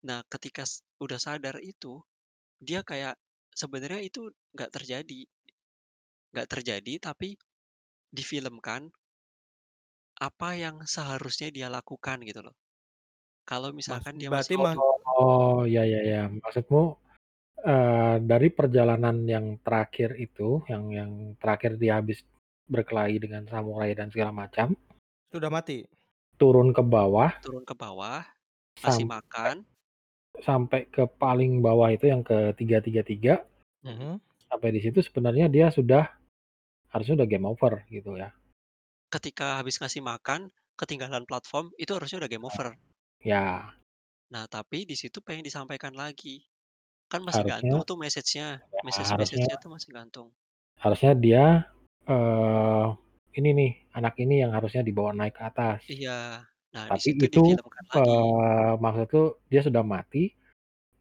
Nah, 0.08 0.20
ketika 0.32 0.64
s 0.70 0.74
udah 1.04 1.20
sadar 1.26 1.56
itu, 1.72 1.94
dia 2.68 2.80
kayak 2.90 3.16
sebenarnya 3.60 4.02
itu 4.10 4.22
nggak 4.56 4.70
terjadi. 4.76 5.22
Nggak 6.32 6.48
terjadi, 6.52 6.94
tapi 7.00 7.36
difilmkan 8.12 8.82
apa 10.18 10.48
yang 10.58 10.82
seharusnya 10.84 11.48
dia 11.54 11.68
lakukan 11.70 12.18
gitu 12.26 12.42
loh. 12.42 12.54
Kalau 13.46 13.70
Mas 13.70 13.78
misalkan 13.80 14.14
dia 14.20 14.28
masih 14.28 14.54
berarti 14.54 14.54
mah 14.60 14.74
hidup. 14.76 14.98
Oh, 15.18 15.62
ya 15.64 15.82
ya 15.86 16.00
ya. 16.04 16.22
Maksudmu, 16.28 16.82
eee, 17.64 18.14
dari 18.26 18.48
perjalanan 18.52 19.16
yang 19.24 19.46
terakhir 19.64 20.18
itu, 20.20 20.62
yang 20.68 20.84
yang 20.92 21.10
terakhir 21.40 21.78
dia 21.80 21.98
habis 22.02 22.20
berkelahi 22.68 23.16
dengan 23.22 23.48
samurai 23.48 23.96
dan 23.96 24.12
segala 24.12 24.30
macam 24.34 24.76
Sudah 25.32 25.48
mati? 25.48 25.84
turun 26.38 26.70
ke 26.70 26.82
bawah 26.84 27.32
Turun 27.42 27.64
ke 27.66 27.74
bawah, 27.74 28.22
kasih 28.78 29.06
sampai 29.08 29.14
makan. 29.18 29.54
sampai 30.38 30.80
ke 30.86 31.02
paling 31.18 31.58
bawah 31.64 31.90
itu 31.90 32.06
yang 32.06 32.22
ke 32.22 32.54
333 32.54 33.42
Mhm. 33.82 33.90
Mhm. 33.90 34.12
sampai 34.48 34.68
di 34.70 34.80
situ 34.80 34.98
sebenarnya 35.02 35.46
dia 35.50 35.68
sudah 35.74 36.08
harusnya 36.94 37.20
udah 37.24 37.28
game 37.28 37.44
over 37.48 37.82
gitu 37.90 38.16
ya. 38.16 38.30
Ketika 39.14 39.56
habis 39.56 39.80
ngasih 39.80 40.04
makan, 40.04 40.52
ketinggalan 40.76 41.24
platform, 41.24 41.72
itu 41.80 41.96
harusnya 41.96 42.20
udah 42.20 42.28
game 42.32 42.44
over. 42.44 42.76
Ya. 43.24 43.74
Nah, 44.34 44.44
tapi 44.54 44.78
di 44.90 44.96
situ 45.02 45.18
pengen 45.26 45.44
disampaikan 45.48 45.92
lagi. 46.02 46.36
Kan 47.12 47.20
masih 47.28 47.44
Harusnya 47.44 47.52
gantung 47.52 47.82
tuh 47.88 47.96
message-nya, 48.04 48.48
ya 48.74 49.02
harusnya 49.10 49.48
message-message-nya 49.48 49.54
tuh 49.62 49.70
masih 49.76 49.90
gantung. 49.98 50.28
harusnya 50.82 51.12
dia, 51.18 51.44
eee, 52.06 52.86
ini 53.38 53.48
nih, 53.58 53.70
anak 53.98 54.14
ini 54.22 54.34
yang 54.42 54.52
harusnya 54.56 54.82
dibawa 54.86 55.10
naik 55.14 55.34
ke 55.38 55.42
atas. 55.50 55.80
Iya. 55.92 56.10
Nah, 56.74 56.86
di 56.94 57.00
Tapi 57.00 57.08
situ 57.08 57.22
itu, 57.28 57.44
difilmkan 57.44 57.86
lagi. 57.94 58.18
eee, 58.24 58.72
maksudku 58.82 59.22
dia 59.52 59.62
sudah 59.66 59.84
mati, 59.84 60.32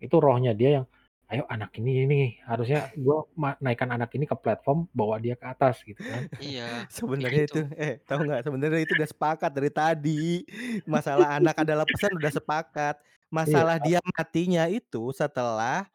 itu 0.02 0.16
rohnya 0.22 0.54
dia 0.58 0.70
yang, 0.82 0.86
"Ayo 1.28 1.44
anak 1.52 1.76
ini 1.80 2.08
nih, 2.08 2.26
harusnya 2.48 2.92
gua 2.96 3.28
ma 3.36 3.50
naikkan 3.60 3.92
anak 3.92 4.10
ini 4.16 4.24
ke 4.24 4.36
platform, 4.40 4.88
bawa 4.96 5.20
dia 5.20 5.36
ke 5.36 5.44
atas," 5.48 5.84
gitu 5.84 6.04
kan. 6.08 6.32
Iya, 6.40 6.62
ya 7.30 7.30
Sebenarnya 7.30 7.42
itu 7.42 7.54
itu. 7.54 7.60
eh, 7.74 7.98
tahu 8.06 8.20
nggak, 8.30 8.42
sebenarnya 8.46 8.80
itu 8.86 8.94
udah 8.98 9.10
sepakat 9.10 9.52
dari 9.58 9.70
tadi. 9.74 10.46
Masalah 10.86 11.28
anak 11.42 11.56
adalah 11.66 11.86
pesan 11.90 12.14
udah 12.20 12.32
sepakat. 12.32 12.96
Iya. 13.46 13.66
Masalah 13.66 13.76
dia 13.82 14.00
matinya 14.16 14.64
itu 14.72 15.10
setelah, 15.18 15.90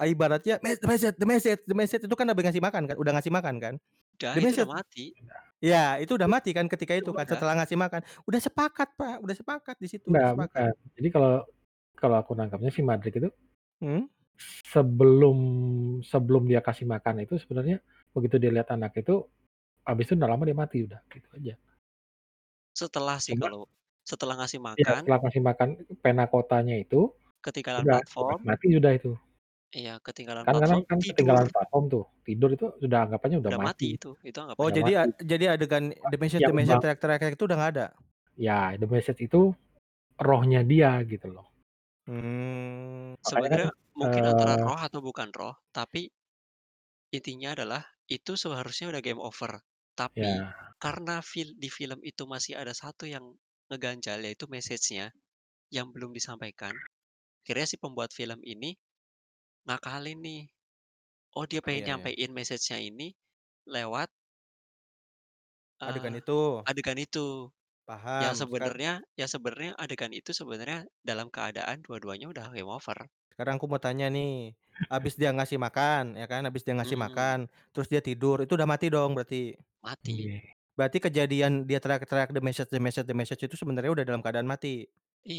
eee, 0.00 0.12
ibaratnya 0.14 0.58
the 0.60 0.88
message 0.88 1.16
the 1.20 1.26
message 1.28 1.60
the 1.68 1.76
message 1.76 2.02
itu 2.06 2.16
kan 2.18 2.26
habis 2.30 2.44
ngasih 2.46 2.64
makan 2.64 2.82
kan, 2.90 2.96
udah 3.00 3.12
ngasih 3.18 3.32
makan 3.34 3.56
kan? 3.62 3.74
Udah, 4.18 4.32
The 4.34 4.40
itu 4.40 4.52
udah 4.56 4.66
message 4.66 4.70
mati. 4.70 5.06
Udah. 5.22 5.42
ya, 5.62 5.84
itu 6.02 6.12
udah 6.18 6.28
mati 6.30 6.50
kan 6.56 6.66
ketika 6.72 6.94
Itu 6.98 7.08
itu 7.08 7.10
kan, 7.14 7.26
udah. 7.26 7.30
setelah 7.30 7.54
ngasih 7.62 7.78
makan. 7.80 8.00
Udah 8.28 8.40
sepakat, 8.42 8.88
Pak, 8.98 9.16
udah 9.24 9.36
sepakat 9.36 9.76
di 9.82 9.88
situ, 9.92 10.08
udah 10.14 10.24
Enggak, 10.24 10.30
sepakat. 10.30 10.66
bukan. 10.68 10.72
Jadi 11.00 11.08
kalau 11.14 11.32
kalau 11.96 12.16
aku 12.22 12.32
nangkepnya 12.36 12.70
si 12.74 12.82
Madrid 12.84 13.14
itu 13.16 13.28
Hmm. 13.82 14.06
Sebelum 14.70 15.38
sebelum 16.02 16.50
dia 16.50 16.58
kasih 16.58 16.86
makan 16.88 17.22
itu 17.22 17.38
sebenarnya 17.38 17.78
begitu 18.10 18.38
dia 18.38 18.50
lihat 18.50 18.70
anak 18.74 18.94
itu, 18.98 19.26
habis 19.86 20.06
itu 20.10 20.14
nggak 20.18 20.30
lama 20.30 20.44
dia 20.46 20.56
mati 20.56 20.78
udah, 20.86 21.00
gitu 21.10 21.28
aja. 21.34 21.54
Setelah 22.74 23.22
sih 23.22 23.38
kalau 23.38 23.70
setelah 24.04 24.34
ngasih 24.42 24.58
Iya, 24.58 24.66
makan 24.74 24.94
setelah 25.06 25.20
kasih 25.22 25.42
makan 25.42 25.68
Panakotanya 26.02 26.76
itu, 26.76 27.14
ketinggalan 27.40 27.86
udah 27.86 27.98
platform 28.02 28.38
mati 28.42 28.66
udah 28.74 28.92
itu. 28.92 29.12
Iya, 29.74 29.98
ketinggalan 30.02 30.42
Kan 30.46 30.54
kadang 30.54 30.82
platform, 30.82 30.90
kan 30.90 30.98
ketinggalan 31.02 31.46
tidur. 31.46 31.54
platform 31.54 31.84
tuh, 31.90 32.04
tidur 32.22 32.50
itu 32.54 32.66
udah 32.82 32.98
anggapannya 33.10 33.36
udah 33.42 33.50
Udah 33.50 33.62
mati, 33.62 33.70
mati 33.70 33.86
itu, 33.98 34.10
itu 34.22 34.38
Oh, 34.38 34.42
anggapannya 34.46 34.66
udah 34.70 34.78
jadi 34.78 34.92
a 34.94 35.02
mati. 35.06 35.22
jadi 35.26 35.44
adegan 35.54 35.84
the 35.90 36.18
message 36.18 36.42
Yang 36.42 36.50
the 36.50 36.54
message 36.54 36.74
bang 36.74 36.82
teriak-teriak 36.82 37.34
itu 37.34 37.44
udah 37.46 37.56
nggak 37.58 37.72
ada? 37.74 37.86
Ya, 38.34 38.60
the 38.74 38.86
message 38.90 39.20
itu 39.22 39.40
rohnya 40.18 40.60
dia 40.66 40.98
gitu 41.06 41.30
loh. 41.30 41.46
Mmm. 42.06 43.16
Makanya 43.24 43.48
kan, 43.52 43.60
Sebenarnya 43.60 43.72
mungkin 43.96 44.28
antara 44.28 44.60
eee 44.60 44.64
roh 44.64 44.76
atau 44.76 45.00
bukan 45.00 45.32
roh, 45.32 45.56
tapi 45.72 46.10
intinya 47.12 47.52
adalah 47.52 47.82
itu 48.08 48.32
seharusnya 48.38 48.88
udah 48.92 49.02
game 49.04 49.20
over. 49.20 49.60
Tapi 49.98 50.40
Ya. 50.40 50.74
karena 50.80 51.20
fil 51.24 51.52
di 51.56 51.68
film 51.68 52.00
itu 52.04 52.24
masih 52.24 52.56
ada 52.56 52.72
satu 52.72 53.04
yang 53.08 53.36
ngeganjal, 53.68 54.20
yaitu 54.24 54.46
message-nya 54.48 55.12
yang 55.72 55.90
belum 55.94 56.12
disampaikan. 56.16 56.80
Akhirnya 57.44 57.66
si 57.70 57.76
pembuat 57.80 58.12
film 58.16 58.40
ini 58.44 58.76
ngakalin 59.68 60.20
nih. 60.22 60.42
Oh, 61.36 61.46
dia 61.48 61.60
pengen 61.64 61.82
Iya 61.82 61.88
iya. 61.90 62.14
nyampein 62.14 62.30
message-nya 62.34 62.78
ini 62.82 63.14
lewat 63.68 64.10
Adegan 65.86 66.14
eee, 66.14 66.20
itu. 66.20 66.64
adegan 66.68 66.98
itu. 66.98 67.50
Yang 68.22 68.34
Paham, 68.34 68.46
sekar 68.46 68.72
sebenarnya 68.72 69.02
yang 69.18 69.26
sebenarnya 69.26 69.72
adegan 69.74 70.14
itu 70.14 70.30
sebenarnya 70.30 70.86
dalam 71.02 71.34
keadaan 71.34 71.82
dua-duanya 71.82 72.30
udah 72.30 72.46
game 72.54 72.70
over. 72.70 73.10
Sekarang 73.32 73.56
aku 73.58 73.66
mau 73.70 73.80
tanya 73.80 74.06
nih, 74.12 74.52
habis 74.92 75.14
dia 75.16 75.30
ngasih 75.32 75.58
makan, 75.58 76.14
ya 76.20 76.26
kan, 76.28 76.42
habis 76.46 76.62
dia 76.66 76.74
ngasih 76.76 76.98
Mhm. 76.98 77.04
makan, 77.04 77.38
terus 77.72 77.88
dia 77.92 78.00
tidur, 78.04 78.36
itu 78.44 78.52
udah 78.58 78.68
mati 78.68 78.86
dong 78.92 79.16
berarti? 79.16 79.56
Mati. 79.82 80.24
Iya. 80.24 80.54
Berarti 80.78 80.98
kejadian 80.98 81.70
dia 81.70 81.78
teriak-teriak 81.78 82.34
the 82.34 82.42
message 82.42 82.70
the 82.74 82.82
message 82.82 83.06
the 83.06 83.14
message 83.16 83.42
itu 83.46 83.54
sebenarnya 83.54 83.90
udah 83.94 84.04
dalam 84.06 84.20
keadaan 84.26 84.48
mati? 84.50 84.90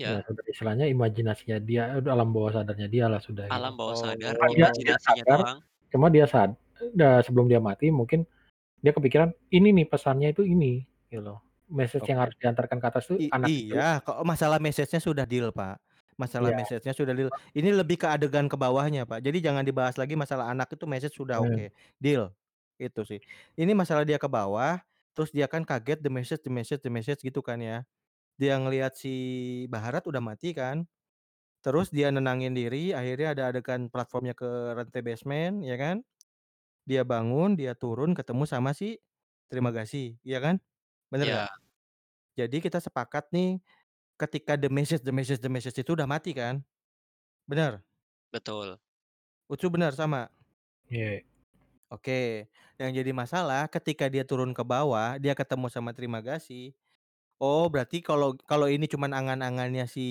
Ya, 0.05 0.15
Iya. 0.15 0.25
sudah 0.27 0.43
istilahnya 0.51 0.85
imajinasinya 0.91 1.57
dia, 1.63 1.83
itu 1.99 2.09
alam 2.13 2.29
bawah 2.35 2.51
sadarnya 2.55 2.87
dialah 2.91 3.21
sudah 3.23 3.47
gitu. 3.55 3.69
Alam 3.69 3.77
bawah 3.77 3.93
sadar, 3.93 4.33
Cuma 4.33 4.45
dia 4.55 4.67
dia 4.85 4.95
Oh. 4.95 4.97
imajinasinya 4.97 4.97
sadar 5.05 5.39
doang. 5.39 5.65
cuma 5.93 6.07
dia 6.11 6.25
sad 6.27 6.51
eee, 6.83 7.19
sebelum 7.25 7.47
dia 7.51 7.61
mati 7.63 7.87
mungkin 7.93 8.27
dia 8.83 8.91
kepikiran, 8.95 9.31
"Ini 9.53 9.69
nih 9.77 9.87
pesannya 9.91 10.29
itu 10.35 10.43
ini," 10.47 10.83
gitu 11.11 11.21
loh. 11.25 11.39
Message 11.69 12.05
yang 12.13 12.19
Oke. 12.19 12.25
harus 12.25 12.35
diantarkan 12.37 12.77
ke 12.81 12.87
atas 12.87 13.03
tuh 13.09 13.19
I 13.19 13.31
anak 13.33 13.53
itu. 13.57 13.73
iya, 13.73 14.03
kalau 14.03 14.27
masalah 14.27 14.59
message-nya 14.59 14.99
sudah 14.99 15.23
deal, 15.23 15.55
Pak. 15.55 15.79
Masalah 16.19 16.51
Iya. 16.51 16.55
message-nya 16.55 16.91
sudah 16.95 17.15
deal. 17.15 17.31
Ini 17.55 17.71
lebih 17.75 17.95
ke 17.99 18.07
adegan 18.11 18.47
ke 18.51 18.55
bawahnya, 18.59 19.07
Pak. 19.07 19.23
Jadi 19.23 19.39
jangan 19.43 19.63
dibahas 19.63 19.95
lagi 19.95 20.15
masalah 20.19 20.51
anak 20.51 20.67
itu 20.75 20.83
message 20.87 21.15
sudah 21.15 21.39
oke, 21.39 21.71
deal. 21.99 22.31
Itu 22.79 23.07
sih. 23.07 23.23
Ini 23.55 23.71
masalah 23.71 24.03
dia 24.03 24.19
ke 24.19 24.27
bawah, 24.27 24.83
terus 25.15 25.31
dia 25.31 25.47
kan 25.47 25.63
kaget 25.63 26.03
the 26.03 26.11
message 26.11 26.43
the 26.43 26.51
message 26.51 26.81
the 26.83 26.91
message 26.91 27.23
gitu 27.23 27.39
kan 27.39 27.59
ya. 27.63 27.87
Dia 28.39 28.57
ngelihat 28.61 28.95
si 28.99 29.13
Baharat 29.71 30.05
udah 30.09 30.19
mati 30.23 30.51
kan, 30.57 30.87
terus 31.65 31.89
dia 31.93 32.09
nenangin 32.13 32.53
diri, 32.57 32.91
akhirnya 32.95 33.33
ada 33.37 33.43
adegan 33.55 33.87
platformnya 33.91 34.33
ke 34.37 34.47
lantai 34.77 35.01
basement 35.05 35.63
ya 35.65 35.75
kan. 35.79 36.03
Dia 36.89 37.03
bangun, 37.07 37.55
dia 37.59 37.73
turun 37.77 38.13
ketemu 38.17 38.45
sama 38.49 38.73
si 38.77 38.99
Trimagasi, 39.51 40.19
iya 40.25 40.39
kan? 40.43 40.59
Bener 41.15 41.31
Iya. 41.31 41.35
nggak? 41.39 41.53
Jadi 42.35 42.57
kita 42.59 42.79
sepakat 42.83 43.31
nih, 43.31 43.63
ketika 44.19 44.59
the 44.59 44.67
message 44.67 44.99
the 44.99 45.15
message 45.15 45.39
the 45.39 45.47
message 45.47 45.79
itu 45.79 45.95
udah 45.95 46.03
mati 46.03 46.35
kan? 46.35 46.59
Bener? 47.47 47.79
Betul. 48.35 48.75
Ucu 49.47 49.71
bener, 49.71 49.95
sama? 49.95 50.27
Iya. 50.91 51.23
Oke, 51.87 52.51
yang 52.75 52.91
jadi 52.91 53.15
masalah 53.15 53.71
ketika 53.71 54.11
dia 54.11 54.27
turun 54.27 54.51
ke 54.51 54.59
bawah, 54.65 55.15
dia 55.15 55.31
ketemu 55.31 55.71
sama 55.71 55.95
Trimagasi. 55.95 56.75
Oh, 57.39 57.71
berarti 57.71 58.03
kalau 58.03 58.35
kalau 58.43 58.67
ini 58.67 58.91
cuman 58.91 59.15
angan-angannya 59.15 59.87
si 59.87 60.07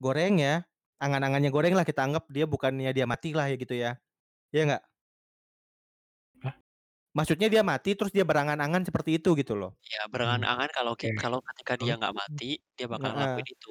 Goreng 0.00 0.40
ya, 0.40 0.64
angan-angannya 0.96 1.52
Goreng 1.52 1.76
lah 1.76 1.84
kita 1.84 2.08
anggap 2.08 2.24
dia 2.32 2.48
bukannya 2.48 2.88
dia 2.96 3.04
mati 3.04 3.36
lah 3.36 3.52
ya 3.52 3.56
gitu 3.60 3.76
ya. 3.76 4.00
Iya 4.54 4.62
nggak? 4.72 4.82
Maksudnya 7.16 7.48
dia 7.52 7.60
mati 7.60 7.92
terus 7.98 8.12
dia 8.16 8.24
berangan-angan 8.24 8.82
seperti 8.88 9.20
itu 9.20 9.36
gitu 9.36 9.52
loh. 9.60 9.76
Iya, 9.88 10.00
berangan-angan 10.12 10.70
kalau 10.76 10.92
ki 11.00 11.06
oke. 11.06 11.22
kalau 11.22 11.38
ketika 11.48 11.72
dia 11.82 11.92
nggak 11.98 12.14
mati, 12.20 12.44
dia 12.76 12.86
bakal 12.92 13.08
Heeh. 13.08 13.14
ngelakuin 13.14 13.48
itu. 13.54 13.70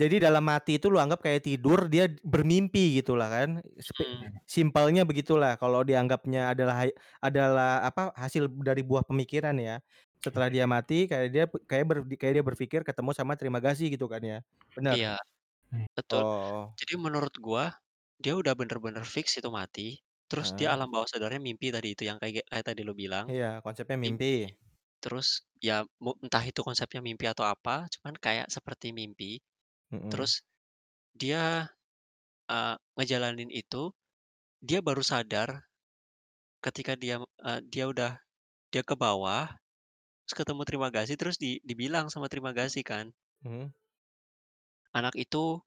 Jadi 0.00 0.16
dalam 0.24 0.44
mati 0.46 0.78
itu 0.80 0.88
lu 0.92 0.98
anggap 1.02 1.20
kayak 1.26 1.42
tidur, 1.48 1.86
dia 1.92 2.08
bermimpi 2.24 2.98
gitulah 3.02 3.28
kan, 3.28 3.50
spe 3.80 4.04
Mhm. 4.20 4.42
simpelnya 4.48 5.02
begitulah 5.08 5.56
kalau 5.60 5.82
dianggapnya 5.88 6.52
adalah 6.56 6.76
hay 6.86 6.90
adalah 7.20 7.84
apa, 7.88 8.12
hasil 8.16 8.48
dari 8.64 8.82
buah 8.86 9.04
pemikiran 9.08 9.56
ya. 9.60 9.80
Setelah 10.24 10.48
dia 10.54 10.64
mati 10.70 11.06
kayak 11.10 11.28
dia 11.34 11.44
kayak 11.70 11.84
ber 11.90 11.98
kayak 12.20 12.34
dia 12.40 12.44
berpikir 12.46 12.80
ketemu 12.88 13.10
sama 13.16 13.34
Trimagasi 13.40 13.92
gitu 13.94 14.06
kan 14.12 14.22
ya, 14.24 14.38
bener? 14.76 14.98
Iya, 14.98 15.14
Mmm. 15.72 15.88
betul. 15.96 16.24
Oh. 16.24 16.78
Jadi 16.80 16.94
menurut 17.04 17.34
gua, 17.46 17.64
dia 18.22 18.34
udah 18.40 18.54
bener-bener 18.60 19.04
fix 19.14 19.38
itu 19.40 19.50
mati, 19.52 20.00
terus 20.32 20.48
dia 20.58 20.68
Heeh. 20.68 20.76
alam 20.76 20.88
bawah 20.94 21.08
sadarnya 21.12 21.40
mimpi 21.44 21.68
tadi 21.76 21.92
itu 21.96 22.04
yang 22.08 22.16
kayak 22.22 22.44
kayak 22.48 22.64
tadi 22.68 22.82
lu 22.88 22.94
bilang. 22.96 23.28
Iya, 23.30 23.62
konsepnya 23.64 23.96
Mimpi, 24.04 24.26
mimpi. 24.38 24.58
terus 25.04 25.28
ya 25.62 25.84
mu 26.04 26.12
entah 26.24 26.44
itu 26.46 26.60
konsepnya 26.66 27.00
mimpi 27.04 27.26
atau 27.30 27.46
apa, 27.48 27.86
cuman 27.94 28.14
kayak 28.18 28.48
seperti 28.52 28.90
mimpi. 28.96 29.40
Mhm. 29.90 30.12
Terus 30.12 30.42
dia, 31.16 31.68
eee, 32.50 32.76
ngejalanin 32.98 33.50
itu, 33.52 33.92
dia 34.62 34.80
baru 34.84 35.02
sadar 35.06 35.50
ketika 36.64 36.94
dia, 36.98 37.18
eee, 37.44 37.60
dia 37.72 37.84
udah 37.92 38.12
dia 38.72 38.82
ke 38.86 38.94
bawah, 38.98 39.50
terus 40.26 40.36
ketemu 40.44 40.62
Trimagasi, 40.68 41.14
terus 41.20 41.36
di 41.40 41.58
dibilang 41.66 42.08
sama 42.12 42.28
Trimagasi 42.32 42.82
kan 42.86 43.12
Mhm. 43.44 43.72
anak 44.92 45.14
itu, 45.16 45.60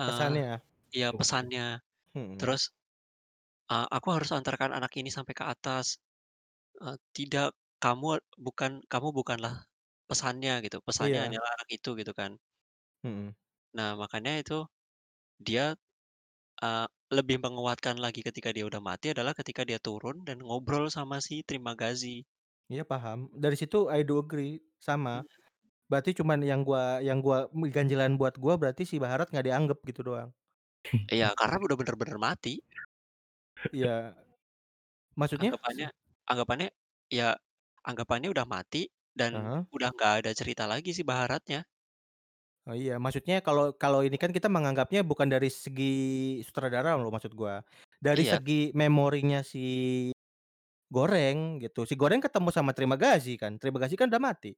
eee, 0.00 0.34
Pesannya? 0.34 0.60
iya 0.96 1.08
pesannya. 1.18 1.82
Mhm. 2.14 2.40
Terus, 2.40 2.62
eee, 3.72 3.86
"Aku 3.96 4.08
harus 4.16 4.30
antarkan 4.38 4.70
anak 4.78 4.92
ini 5.00 5.10
sampai 5.16 5.34
ke 5.40 5.44
atas." 5.54 5.86
Eee, 6.82 6.96
"Tidak, 7.16 7.48
kamu 7.84 8.06
bukan 8.46 8.72
kamu 8.92 9.08
bukanlah 9.18 9.54
pesannya," 10.10 10.52
gitu, 10.66 10.78
"pesannya 10.88 11.20
Iya. 11.20 11.24
hanyalah 11.24 11.50
anak 11.56 11.68
itu," 11.76 11.90
gitu 12.00 12.12
kan. 12.20 12.32
Mhm. 13.04 13.34
Nah, 13.74 13.98
makanya 13.98 14.32
itu 14.42 14.58
dia, 15.48 15.74
eee, 16.64 16.86
lebih 17.16 17.38
menguatkan 17.44 17.96
lagi 18.04 18.20
ketika 18.28 18.50
dia 18.56 18.64
udah 18.70 18.82
mati 18.82 19.06
adalah 19.14 19.32
ketika 19.40 19.62
dia 19.68 19.78
turun 19.82 20.22
dan 20.28 20.38
ngobrol 20.46 20.86
sama 20.92 21.18
si 21.24 21.42
Trimagasi. 21.48 22.24
Iya 22.72 22.80
paham, 22.88 23.28
dari 23.36 23.56
situ 23.60 23.76
I 23.92 24.00
do 24.08 24.16
agree, 24.24 24.56
sama. 24.80 25.10
Mhm. 25.12 25.26
Berarti 25.90 26.10
cuman 26.18 26.40
yang 26.50 26.62
gua 26.68 26.98
yang 27.04 27.20
gua 27.26 27.38
ganjilan 27.76 28.12
buat 28.20 28.34
gua 28.42 28.54
berarti 28.60 28.82
si 28.90 28.96
Baharat 29.04 29.28
nggak 29.32 29.46
dianggap 29.48 29.78
gitu 29.88 30.02
doang. 30.08 30.30
Iya, 31.12 31.36
karena 31.36 31.56
udah 31.60 31.76
bener-bener 31.80 32.16
mati. 32.26 32.64
Iya. 33.72 34.14
Maksudnya? 35.16 35.52
Anggapannya 35.52 35.90
anggapannya 36.30 36.68
ya 37.10 37.34
anggapannya 37.82 38.30
udah 38.34 38.46
mati 38.46 38.86
dan 39.18 39.32
Heeh. 39.32 39.64
udah 39.74 39.88
nggak 39.94 40.12
ada 40.22 40.30
cerita 40.38 40.64
lagi 40.70 40.94
si 40.94 41.02
Baharatnya. 41.02 41.66
Oh 42.66 42.72
iya, 42.72 42.96
maksudnya 42.96 43.44
kalau 43.44 43.76
kalau 43.76 44.00
ini 44.00 44.16
kan 44.16 44.32
kita 44.32 44.48
menganggapnya 44.48 45.04
bukan 45.04 45.28
dari 45.28 45.52
segi 45.52 45.84
sutradara 46.48 46.96
loh 46.96 47.12
maksud 47.12 47.36
gua, 47.36 47.60
dari 48.00 48.24
Iya. 48.24 48.32
segi 48.32 48.72
memorinya 48.72 49.44
si 49.44 49.60
Goreng 50.92 51.60
gitu, 51.64 51.84
si 51.88 51.94
Goreng 52.00 52.20
ketemu 52.24 52.48
sama 52.54 52.72
Trimagasi 52.76 53.40
kan, 53.42 53.58
Trimagasi 53.60 53.94
kan 54.00 54.08
udah 54.12 54.22
mati. 54.22 54.56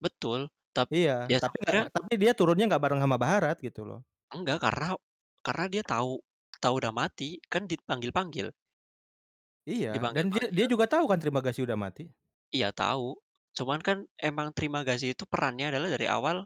Betul, 0.00 0.50
tap 0.74 0.88
Iya, 0.90 1.12
ya 1.30 1.38
tapi 1.42 1.56
nggak 1.62 1.76
sebenarnya 1.76 1.82
tapi 1.94 2.12
dia 2.22 2.32
turunnya 2.38 2.64
nggak 2.68 2.82
bareng 2.84 3.00
sama 3.04 3.16
Baharat 3.22 3.56
gitu 3.66 3.80
loh. 3.88 4.02
Enggak, 4.30 4.62
karena 4.62 4.94
karena 5.42 5.64
dia 5.72 5.82
tahu 5.82 6.22
tahu 6.62 6.74
udah 6.80 6.92
mati, 7.00 7.28
kan 7.52 7.62
dipanggil-panggil. 7.70 8.48
Iya, 9.70 9.90
dan 10.14 10.24
dia 10.34 10.44
dia 10.56 10.66
Dipanggil-panggil. 10.66 10.72
juga 10.72 10.84
tahu 10.92 11.04
kan 11.10 11.18
Trimagasi 11.22 11.60
udah 11.66 11.78
mati. 11.84 12.02
Iya 12.56 12.68
tahu, 12.80 13.08
cuman 13.56 13.80
kan 13.86 13.98
emang 14.28 14.48
Trimagasi 14.56 15.06
itu 15.16 15.24
perannya 15.32 15.66
adalah 15.72 15.88
dari 15.94 16.06
awal, 16.16 16.36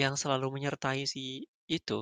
yang 0.00 0.14
selalu 0.22 0.46
menyertai 0.56 1.02
si 1.12 1.44
itu. 1.68 2.00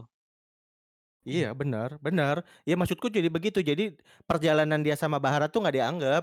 Iya 1.27 1.47
bener 1.61 1.91
bener, 2.07 2.37
ya 2.69 2.75
maksudku 2.79 3.07
jadi 3.17 3.27
begitu, 3.37 3.59
jadi 3.71 3.83
perjalanan 4.31 4.79
dia 4.87 4.95
sama 5.03 5.19
Baharat 5.25 5.49
tuh 5.51 5.59
nggak 5.63 5.75
dianggap. 5.79 6.23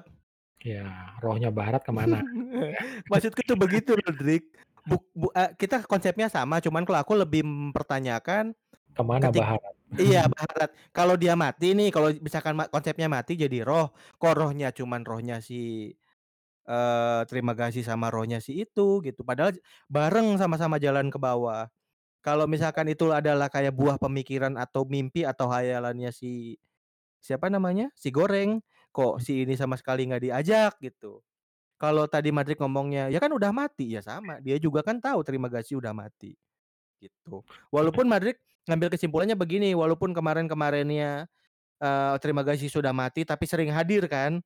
Iya, 0.61 0.79
rohnya 1.23 1.49
Baharat 1.57 1.81
ke 1.87 1.91
mana 1.99 2.17
ya. 2.21 2.29
Maksudku 3.11 3.41
tuh 3.45 3.57
begitu 3.59 3.95
loh 3.99 4.11
Drik, 4.15 4.43
buk 4.87 5.03
bu 5.15 5.27
eee, 5.35 5.51
kita 5.61 5.83
konsepnya 5.87 6.27
sama 6.31 6.59
cuman 6.63 6.83
kalau 6.87 6.99
aku 7.03 7.13
lebih 7.19 7.41
mempertanyakan, 7.45 8.53
Ke 8.95 9.01
mana 9.09 9.29
ketik 9.29 9.39
Baharat? 9.39 9.73
Iya 9.99 10.25
Baharat, 10.33 10.69
kalau 10.95 11.15
dia 11.19 11.33
mati 11.37 11.73
nih, 11.77 11.89
kalau 11.93 12.09
misalkan 12.21 12.53
ma 12.57 12.65
konsepnya 12.69 13.07
mati 13.11 13.33
jadi 13.39 13.61
roh, 13.65 13.93
kok 14.21 14.33
rohnya 14.37 14.69
cuman 14.73 15.01
rohnya 15.05 15.37
si, 15.43 15.91
eee, 16.67 17.21
Trimagasi 17.29 17.81
sama 17.85 18.09
rohnya 18.13 18.39
si 18.43 18.63
itu 18.65 19.01
gitu, 19.05 19.21
padahal 19.27 19.55
bareng 19.91 20.37
sama-sama 20.41 20.77
jalan 20.81 21.09
ke 21.13 21.19
bawah. 21.21 21.67
Kalau 22.25 22.45
misalkan 22.49 22.89
itu 22.91 23.09
adalah 23.15 23.47
kayak 23.53 23.73
buah 23.77 23.97
pemikiran 24.01 24.57
atau 24.59 24.83
mimpi 24.89 25.23
atau 25.27 25.47
khayalannya 25.51 26.11
si 26.13 26.57
siapa 27.23 27.47
namanya, 27.51 27.89
si 27.97 28.09
Goreng, 28.13 28.59
kok 28.95 29.19
si 29.23 29.43
ini 29.47 29.55
sama 29.59 29.75
sekali 29.79 30.07
nggak 30.09 30.23
diajak 30.29 30.73
gitu. 30.83 31.23
Kalau 31.81 32.07
tadi 32.07 32.31
Madrik 32.33 32.59
ngomongnya, 32.63 33.09
"Ya 33.11 33.19
kan 33.23 33.31
udah 33.35 33.51
mati," 33.55 33.93
ya 33.97 34.01
sama, 34.05 34.39
dia 34.43 34.57
juga 34.61 34.81
kan 34.85 34.99
tahu 35.03 35.21
Trimagasi 35.25 35.75
udah 35.79 35.91
mati, 35.95 36.35
gitu. 37.03 37.43
Walaupun 37.73 38.07
Madrik 38.07 38.39
ngambil 38.69 38.89
kesimpulannya 38.95 39.35
begini, 39.35 39.75
walaupun 39.75 40.15
kemarin-kemarinnya, 40.15 41.27
eee, 41.81 42.15
Trimagasi 42.23 42.67
sudah 42.71 42.91
mati 42.95 43.23
tapi 43.27 43.45
sering 43.49 43.71
hadir 43.73 44.07
kan, 44.11 44.41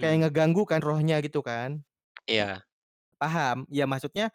kayak 0.00 0.28
ngeganggu 0.30 0.64
kan 0.68 0.80
rohnya 0.84 1.18
gitu 1.24 1.40
kan. 1.44 1.84
Iya. 2.26 2.62
Paham, 3.20 3.68
ya 3.68 3.84
maksudnya, 3.84 4.32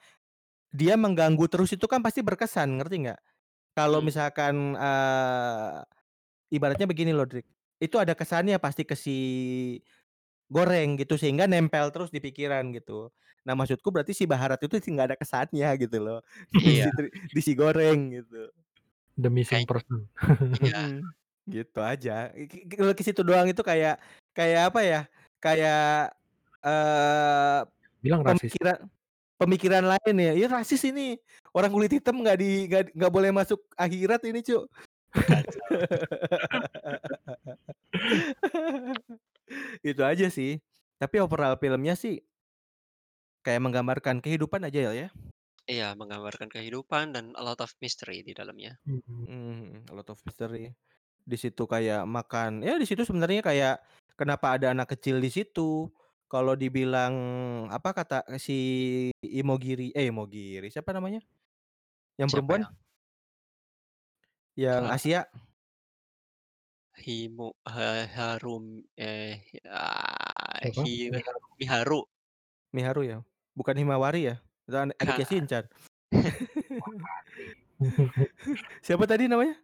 dia 0.74 0.96
mengganggu 1.00 1.46
terus 1.52 1.74
itu 1.74 1.86
kan 1.90 2.04
pasti 2.06 2.22
berkesan, 2.26 2.80
ngerti 2.82 3.10
nggak? 3.10 3.22
Kalau 3.78 4.00
Mmm. 4.00 4.06
misalkan, 4.06 4.76
eee, 4.78 5.80
ibaratnya 6.56 6.88
begini 6.90 7.12
loh 7.16 7.26
Drik, 7.30 7.48
itu 7.82 7.96
ada 8.02 8.14
kesannya 8.18 8.58
pasti 8.62 8.84
ke 8.88 8.96
si 8.98 9.18
Goreng 10.52 10.98
gitu, 11.02 11.18
sehingga 11.18 11.50
nempel 11.50 11.90
terus 11.94 12.10
di 12.14 12.22
pikiran 12.22 12.70
gitu. 12.78 13.10
Nah 13.46 13.54
maksudku 13.54 13.90
berarti 13.94 14.14
si 14.18 14.26
Baharat 14.26 14.58
itu 14.66 14.76
sih 14.82 14.90
nggak 14.90 15.08
ada 15.14 15.18
kesannya 15.22 15.68
gitu 15.78 15.98
loh, 16.02 16.18
di 16.66 16.74
Iya. 16.74 16.86
si 16.90 16.90
di 17.30 17.40
si 17.46 17.54
Goreng 17.54 18.00
gitu. 18.18 18.50
The 19.18 19.30
missing 19.30 19.66
Kayaknya 19.66 19.68
person. 19.68 20.10
iya. 20.64 20.78
Mhm, 20.80 21.14
gitu 21.54 21.80
aja, 21.84 22.12
ki 22.52 22.58
ke 22.98 23.04
situ 23.08 23.22
doang 23.28 23.48
itu 23.52 23.62
kayak 23.66 24.02
kayak 24.38 24.62
apa 24.74 24.80
ya, 24.86 25.00
kayak, 25.44 26.14
eee, 26.66 27.62
Bilang 28.04 28.24
rasis. 28.26 28.58
pemikiran 28.58 28.78
pemikiran 29.42 29.86
lain 29.92 30.16
ya, 30.22 30.32
"Ih 30.40 30.48
rasis 30.52 30.82
ini, 30.90 31.18
orang 31.58 31.72
kulit 31.76 31.92
hitam 31.96 32.16
nggak 32.24 32.38
di 32.42 32.48
nggak 32.70 32.84
nggak 32.98 33.14
boleh 33.16 33.32
masuk 33.36 33.60
akhirat 33.80 34.22
ini 34.30 34.42
Cuk." 34.46 34.66
Kacau. 35.28 35.84
Itu 39.92 40.02
aja 40.06 40.28
sih, 40.32 40.62
tapi 41.02 41.18
overall 41.24 41.56
filmnya 41.62 41.96
sih 42.00 42.22
kayak 43.46 43.62
menggambarkan 43.66 44.18
kehidupan 44.26 44.66
aja 44.68 44.82
ya. 44.92 45.08
Iya, 45.74 45.98
menggambarkan 46.00 46.50
kehidupan 46.54 47.06
dan 47.18 47.26
a 47.34 47.42
lot 47.42 47.58
of 47.66 47.74
mystery 47.82 48.22
di 48.22 48.34
dalamnya. 48.38 48.78
Mhm. 48.86 49.26
Mhm, 49.26 49.90
a 49.90 49.94
lot 49.98 50.06
of 50.14 50.22
mystery. 50.30 50.78
Di 51.26 51.38
situ 51.42 51.66
kayak 51.70 52.06
makan 52.10 52.62
ya 52.66 52.78
di 52.82 52.86
situ 52.90 53.02
sebenarnya 53.06 53.42
kayak 53.46 53.76
kenapa 54.18 54.58
ada 54.58 54.74
anak 54.74 54.94
kecil 54.98 55.18
di 55.22 55.30
situ, 55.34 55.90
kalau 56.30 56.54
dibilang 56.58 57.14
apa 57.74 57.90
kata 57.98 58.18
si 58.42 58.54
Imogiri 59.26 59.90
eh 59.98 60.10
Imogiri, 60.14 60.70
siapa 60.74 60.94
namanya? 60.94 61.22
Yang 62.22 62.30
Siapa 62.30 62.38
perempuan? 62.38 62.62
yang 62.62 62.76
Yang 64.58 64.84
Eee 64.84 64.96
Asia. 64.96 65.22
Himu 67.04 67.48
ha 67.66 68.06
Harum 68.16 68.66
eh, 68.98 69.42
ah, 69.70 70.60
Siapa? 70.62 70.84
hi 70.84 71.10
Miharu. 71.12 71.40
Miharu. 71.60 72.06
Miharu 72.74 73.04
ya? 73.04 73.26
Bukan 73.56 73.76
Himawari 73.80 74.28
ya? 74.30 74.36
Itu 74.68 74.76
an 74.76 74.92
adiknya 75.00 75.26
Shinchan. 75.26 75.64
Siapa 78.86 79.08
tadi 79.08 79.32
namanya? 79.32 79.56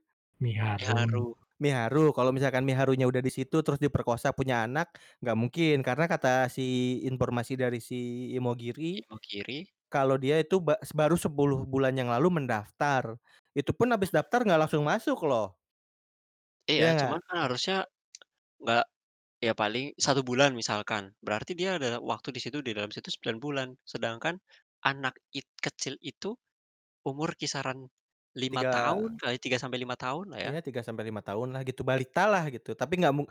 Miharu. 0.41 0.81
Miharu. 0.81 1.25
Miharu, 1.61 2.05
kalau 2.17 2.33
misalkan 2.33 2.65
Miharunya 2.65 3.05
udah 3.05 3.21
di 3.21 3.29
situ 3.29 3.61
terus 3.61 3.77
diperkosa 3.77 4.33
punya 4.33 4.65
anak, 4.65 4.97
nggak 5.21 5.37
mungkin 5.37 5.85
karena 5.85 6.09
kata 6.09 6.49
si 6.49 6.97
informasi 7.05 7.53
dari 7.53 7.77
si 7.77 8.33
Imogiri, 8.33 9.05
Imogiri. 9.05 9.69
kalau 9.93 10.17
dia 10.17 10.41
itu 10.41 10.57
ba 10.57 10.79
baru 10.95 11.13
10 11.19 11.61
bulan 11.69 11.93
yang 11.93 12.09
lalu 12.09 12.33
mendaftar. 12.41 13.13
Itu 13.53 13.75
pun 13.77 13.93
habis 13.93 14.09
daftar 14.09 14.41
nggak 14.47 14.61
langsung 14.67 14.81
masuk 14.87 15.21
loh. 15.29 15.53
Iya, 16.69 16.93
Iya 16.93 16.99
cuman 17.05 17.19
kan 17.27 17.37
harusnya 17.45 17.77
nggak 18.61 18.85
ya 19.43 19.53
paling 19.57 19.93
1 19.99 20.21
bulan 20.29 20.51
misalkan, 20.55 21.13
berarti 21.25 21.51
dia 21.59 21.75
ada 21.81 21.99
waktu 22.01 22.29
di 22.35 22.41
situ 22.43 22.59
di 22.65 22.71
dalam 22.77 22.91
situ 22.95 23.09
9 23.15 23.39
bulan. 23.43 23.69
Sedangkan 23.85 24.37
anak 24.85 25.15
it 25.35 25.47
kecil 25.65 25.95
itu 26.01 26.37
umur 27.07 27.35
kisaran 27.39 27.89
5 28.37 28.61
Tiga 28.61 28.69
tahun 28.69 29.17
kali, 29.21 29.37
3 29.43 29.57
sampai 29.61 29.79
5 29.83 29.97
tahun 29.99 30.27
lah 30.33 30.41
ya. 30.47 30.53
Iya 30.53 30.57
3 30.65 30.81
sampai 30.81 31.05
5 31.05 31.21
tahun 31.21 31.53
lah 31.53 31.61
gitu, 31.61 31.85
balita 31.85 32.25
lah 32.25 32.49
gitu. 32.49 32.73
Tapi 32.73 32.93
nggak 32.97 33.13
m 33.13 33.21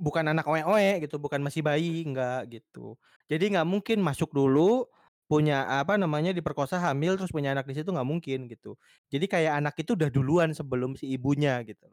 bukan 0.00 0.24
anak 0.32 0.48
oe-oe 0.48 1.04
gitu, 1.04 1.20
bukan 1.20 1.44
masih 1.44 1.60
bayi, 1.60 2.00
enggak 2.08 2.48
gitu. 2.48 2.96
Jadi 3.28 3.52
nggak 3.52 3.68
mungkin 3.68 4.00
masuk 4.00 4.32
dulu, 4.32 4.88
punya 5.28 5.68
apa 5.68 6.00
namanya, 6.00 6.32
diperkosa, 6.32 6.80
hamil, 6.80 7.20
terus 7.20 7.28
punya 7.36 7.52
anak 7.52 7.68
di 7.68 7.76
situ 7.76 7.92
nggak 7.92 8.08
mungkin 8.08 8.48
gitu. 8.48 8.80
Jadi 9.12 9.24
kayak 9.28 9.52
anak 9.60 9.74
itu 9.76 9.92
udah 9.92 10.08
duluan 10.08 10.56
sebelum 10.56 10.96
si 10.96 11.12
ibunya 11.12 11.60
gitu. 11.68 11.92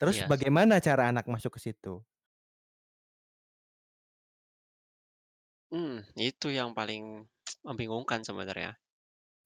Terus 0.00 0.16
Iya 0.16 0.32
sih. 0.38 0.48
bagaimana 0.52 0.78
cara 0.78 1.10
anak 1.10 1.26
masuk 1.26 1.58
ke 1.58 1.60
situ? 1.70 2.02
Mmm, 5.74 6.00
itu 6.28 6.46
yang 6.58 6.70
paling 6.78 7.04
membingungkan 7.66 8.20
sebenarnya. 8.28 8.80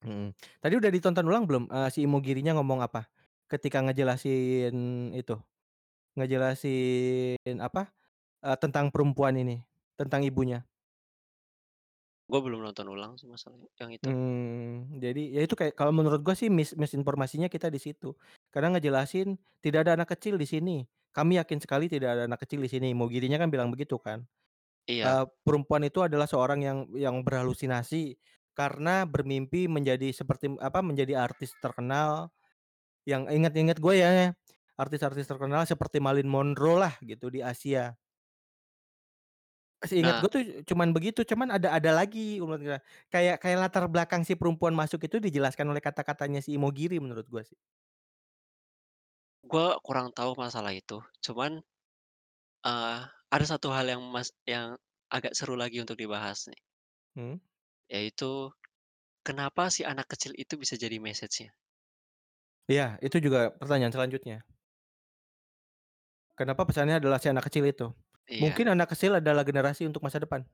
Mhm. 0.02 0.34
Tadi 0.58 0.74
udah 0.78 0.90
ditonton 0.90 1.26
ulang 1.30 1.44
belum, 1.46 1.64
eee, 1.70 1.88
si 1.94 2.02
Imogirinya 2.02 2.58
ngomong 2.58 2.82
apa? 2.82 3.06
Ketika 3.46 3.78
ngejelasin 3.86 4.74
itu, 5.14 5.38
ngejelasin 6.18 7.58
apa, 7.62 7.90
eee, 8.44 8.56
tentang 8.62 8.90
perempuan 8.94 9.34
ini, 9.38 9.62
tentang 9.98 10.22
ibunya? 10.26 10.66
Gua 12.30 12.40
belum 12.44 12.60
nonton 12.66 12.86
ulang 12.94 13.12
sih 13.18 13.26
masalahnya, 13.34 13.68
yang 13.80 13.90
itu. 13.98 14.10
Mmm, 14.10 14.98
jadi 14.98 15.20
ya 15.30 15.40
itu 15.46 15.54
kayak 15.54 15.78
kalau 15.78 15.94
menurut 15.94 16.26
gua 16.26 16.34
sih 16.34 16.50
mis 16.50 16.74
misinformasinya 16.74 17.46
kita 17.46 17.70
di 17.70 17.78
situ. 17.78 18.18
Karena 18.52 18.76
ngejelasin, 18.78 19.36
"Tidak 19.64 19.80
ada 19.88 19.96
anak 19.98 20.12
kecil 20.18 20.36
di 20.38 20.46
sini. 20.48 20.76
Kami 21.16 21.40
yakin 21.40 21.58
sekali 21.64 21.88
tidak 21.90 22.10
ada 22.20 22.22
anak 22.30 22.44
kecil 22.46 22.60
di 22.64 22.70
sini." 22.70 22.92
Imogirinya 22.94 23.40
kan 23.42 23.48
bilang 23.52 23.72
begitu 23.74 23.96
kan. 24.00 24.24
Iya. 24.86 25.06
Eee, 25.06 25.24
perempuan 25.46 25.82
itu 25.86 26.00
adalah 26.04 26.26
seorang 26.30 26.60
yang 26.62 26.78
yang 26.94 27.22
berhalusinasi 27.26 28.16
karena 28.54 29.04
bermimpi 29.08 29.66
menjadi 29.70 30.10
seperti 30.14 30.54
apa, 30.62 30.80
menjadi 30.84 31.18
artis 31.18 31.56
terkenal, 31.58 32.30
yang 33.08 33.26
inget-inget 33.30 33.78
gue 33.82 33.94
ya, 33.98 34.32
artis-artis 34.78 35.26
terkenal 35.30 35.64
seperti 35.68 35.98
Marilyn 36.02 36.30
Monroe 36.30 36.78
lah 36.80 36.94
gitu 37.04 37.28
di 37.32 37.42
Asia. 37.44 37.96
Seinget 39.82 40.14
Nah 40.14 40.22
gue 40.22 40.30
tuh 40.30 40.42
cuman 40.70 40.94
begitu, 40.94 41.26
cuman 41.26 41.58
ada 41.58 41.74
ada 41.74 41.90
lagi 41.90 42.38
kayak 43.10 43.42
kayak 43.42 43.58
latar 43.66 43.90
belakang 43.90 44.22
si 44.22 44.38
perempuan 44.38 44.70
masuk 44.78 45.02
itu 45.10 45.18
dijelaskan 45.18 45.66
oleh 45.74 45.82
kata-katanya 45.82 46.38
si 46.38 46.54
Imogiri 46.54 47.02
menurut 47.02 47.26
gua 47.26 47.42
sih. 47.42 47.58
Gua 49.52 49.68
kurang 49.86 50.08
tahu 50.16 50.32
masalah 50.42 50.72
itu, 50.80 50.98
cuman 51.24 51.52
eee, 52.64 52.98
ada 53.34 53.44
satu 53.50 53.74
hal 53.74 53.86
yang 53.90 54.02
mas 54.14 54.30
yang 54.46 54.78
agak 55.10 55.34
seru 55.34 55.58
lagi 55.58 55.82
untuk 55.82 55.98
dibahas 55.98 56.46
nih. 56.46 56.58
Hmm. 57.16 57.42
Yaitu, 57.90 58.54
kenapa 59.26 59.64
si 59.74 59.82
anak 59.92 60.06
kecil 60.12 60.32
itu 60.38 60.54
bisa 60.62 60.74
jadi 60.78 60.98
message-nya? 61.02 61.54
Iya, 62.70 62.84
itu 63.02 63.16
juga 63.26 63.50
pertanyaan 63.58 63.90
selanjutnya. 63.94 64.46
Kenapa 66.38 66.64
pesannya 66.64 66.96
adalah 66.96 67.20
si 67.20 67.28
anak 67.28 67.44
kecil 67.48 67.64
itu? 67.68 67.92
Iya. 68.28 68.62
Mungkin 68.62 68.72
anak 68.72 68.96
kecil 68.96 69.20
adalah 69.20 69.44
generasi 69.44 69.84
untuk 69.84 70.00
masa 70.00 70.16
depan. 70.24 70.48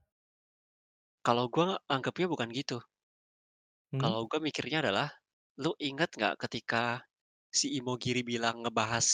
Kalau 1.26 1.50
gua 1.50 1.82
anggapnya 1.90 2.26
bukan 2.30 2.48
gitu. 2.54 2.78
Mhm. 3.92 4.18
Kalau 4.18 4.30
gua 4.30 4.38
mikirnya 4.38 4.78
adalah, 4.78 5.10
lu 5.58 5.74
inget 5.82 6.14
nggak 6.14 6.38
ketika 6.46 7.02
si 7.52 7.76
Imogiri 7.80 8.22
bilang 8.26 8.64
ngebahas 8.64 9.06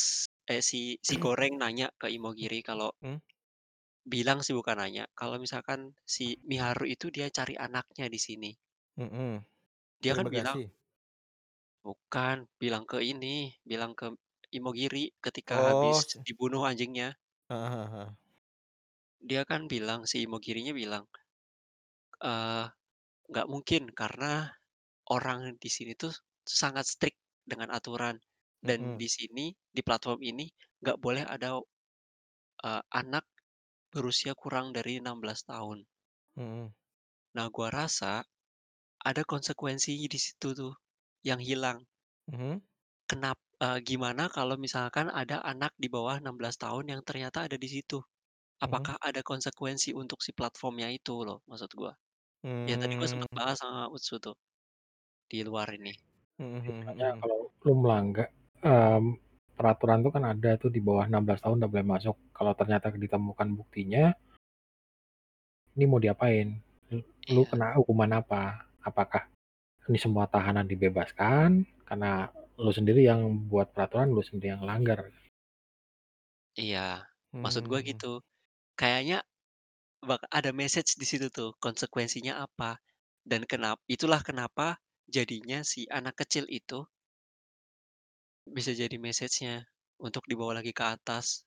eh, 0.51 0.63
si 0.63 0.99
si 1.03 1.15
Goreng 1.23 1.55
nanya 1.63 1.89
ke 2.01 2.07
Imogiri 2.11 2.61
kalau 2.67 2.91
Mhm. 3.03 3.21
bilang 4.13 4.39
sih 4.45 4.53
bukan 4.59 4.77
nanya, 4.81 5.05
kalau 5.21 5.37
misalkan 5.45 5.81
si 6.15 6.27
Miharu 6.49 6.85
itu 6.95 7.07
dia 7.17 7.27
cari 7.37 7.55
anaknya 7.67 8.07
di 8.15 8.21
sini. 8.27 8.53
Mhm. 8.97 9.45
Dia 10.03 10.15
kan 10.19 10.29
bilang. 10.31 10.65
Bukan, 11.85 12.49
bilang 12.57 12.89
ke 12.89 12.97
ini, 13.13 13.53
bilang 13.61 13.93
ke 13.93 14.09
Imogiri 14.57 15.13
ketika 15.21 15.57
Oh, 15.57 15.69
habis 15.69 16.09
dibunuh 16.25 16.65
anjingnya. 16.65 17.13
Heeh 17.51 17.71
heeh. 17.93 18.15
Dia 19.23 19.43
kan 19.51 19.63
bilang, 19.73 20.01
si 20.11 20.17
Imogirinya 20.27 20.75
bilang 20.75 21.05
eee, 22.23 22.65
nggak 23.31 23.49
mungkin 23.53 23.83
karena 24.01 24.33
orang 25.17 25.41
di 25.63 25.71
sini 25.77 25.93
tuh 26.03 26.13
sangat 26.61 26.87
strict 26.95 27.21
dengan 27.51 27.71
aturan, 27.79 28.17
dan 28.69 28.81
Mhm. 28.81 29.01
di 29.01 29.09
sini, 29.17 29.47
di 29.77 29.83
platform 29.87 30.21
ini 30.25 30.47
nggak 30.83 30.99
boleh 31.05 31.25
ada, 31.29 31.61
eee, 32.67 32.83
anak 33.01 33.25
berusia 33.93 34.33
kurang 34.43 34.73
dari 34.77 35.01
16 35.03 35.41
tahun. 35.49 35.87
Mhm. 36.37 36.75
Nah, 37.35 37.51
gua 37.51 37.67
rasa 37.67 38.23
ada 39.11 39.23
konsekuensinya 39.33 40.09
di 40.15 40.21
situ 40.27 40.49
tuh 40.61 40.75
yang 41.29 41.41
hilang. 41.49 41.81
Mhm. 42.29 42.65
Kenap 43.11 43.37
eee, 43.61 43.79
gimana 43.89 44.25
kalau 44.33 44.57
misalkan 44.57 45.07
ada 45.13 45.37
anak 45.45 45.73
di 45.83 45.89
bawah 45.93 46.17
16 46.25 46.57
tahun 46.57 46.85
yang 46.93 47.01
ternyata 47.05 47.45
ada 47.45 47.57
di 47.61 47.69
situ? 47.69 48.01
Mhm. 48.63 48.95
Apakah 48.95 48.97
ada 49.09 49.21
konsekuensi 49.31 49.91
untuk 50.03 50.21
si 50.27 50.33
platformnya 50.39 50.89
itu 50.99 51.15
loh, 51.29 51.39
maksud 51.51 51.71
gua. 51.81 51.93
Ya 52.71 52.77
tadi 52.83 52.95
gua 53.01 53.09
sempet 53.13 53.31
Mmm. 53.33 53.39
bahas 53.39 53.57
sama 53.63 53.89
Ucu 53.97 54.17
tuh, 54.25 54.37
di 55.31 55.41
luar 55.49 55.69
ini. 55.79 55.93
Mhm 56.39 56.59
mhm 56.67 56.91
mhm. 56.99 57.23
kalau 57.23 57.39
lu 57.65 57.73
melangga 57.83 58.25
mmm, 58.65 59.05
peraturan 59.59 59.99
tuh 60.05 60.13
kan 60.15 60.25
ada 60.33 60.51
tuh 60.63 60.71
di 60.75 60.81
bawah 60.87 61.07
16 61.07 61.39
tahun 61.43 61.57
nggak 61.63 61.73
boleh 61.73 61.87
masuk. 61.95 62.17
Kalau 62.37 62.53
ternyata 62.59 62.87
ditemukan 62.91 63.49
buktinya 63.59 64.05
ini 65.75 65.85
mau 65.91 66.01
diapain? 66.03 66.49
Lu 66.91 66.99
lu 67.35 67.43
Iya. 67.43 67.51
kena 67.51 67.67
hukuman 67.79 68.11
apa? 68.21 68.43
Apakah 68.89 69.23
ini 69.89 69.99
semua 70.05 70.25
tahanan 70.35 70.67
dibebaskan 70.73 71.51
karena 71.89 72.13
lu 72.63 72.71
sendiri 72.79 73.01
yang 73.11 73.21
buat 73.51 73.69
peraturan, 73.75 74.09
lu 74.17 74.23
sendiri 74.25 74.49
yang 74.55 74.65
langgar? 74.71 75.01
Iya, 76.59 77.07
maksud 77.43 77.65
gua 77.71 77.81
mhm. 77.81 77.91
gitu. 77.91 78.23
Kayaknya 78.81 79.19
bak 80.09 80.23
ada 80.39 80.51
message 80.63 80.91
di 81.01 81.07
situ 81.11 81.27
tuh, 81.39 81.51
konsekuensinya 81.65 82.35
apa, 82.47 82.71
dan 83.31 83.43
kenap 83.51 83.79
itulah 83.95 84.21
kenapa 84.29 84.79
jadinya 85.09 85.61
si 85.67 85.85
anak 85.93 86.15
kecil 86.25 86.45
itu 86.49 86.87
bisa 88.53 88.77
jadi 88.77 89.01
message-nya 89.01 89.65
untuk 89.97 90.29
dibawa 90.29 90.61
lagi 90.61 90.77
ke 90.77 90.85
atas. 90.85 91.41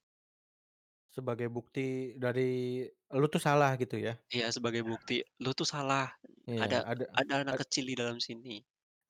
Sebagai 1.16 1.48
bukti 1.48 1.82
dari 2.20 2.84
lu 3.16 3.26
tuh 3.32 3.40
salah 3.48 3.72
gitu 3.80 3.96
ya? 4.08 4.20
Iya, 4.36 4.52
sebagai 4.52 4.84
bukti, 4.84 5.24
"Lu 5.44 5.56
tuh 5.56 5.64
salah, 5.74 6.12
Iya, 6.48 6.64
ada 6.64 6.84
ada 6.92 7.06
ada 7.16 7.34
anak 7.48 7.56
ad 7.56 7.62
kecil 7.64 7.84
di 7.92 7.96
dalam 7.96 8.20
sini." 8.20 8.60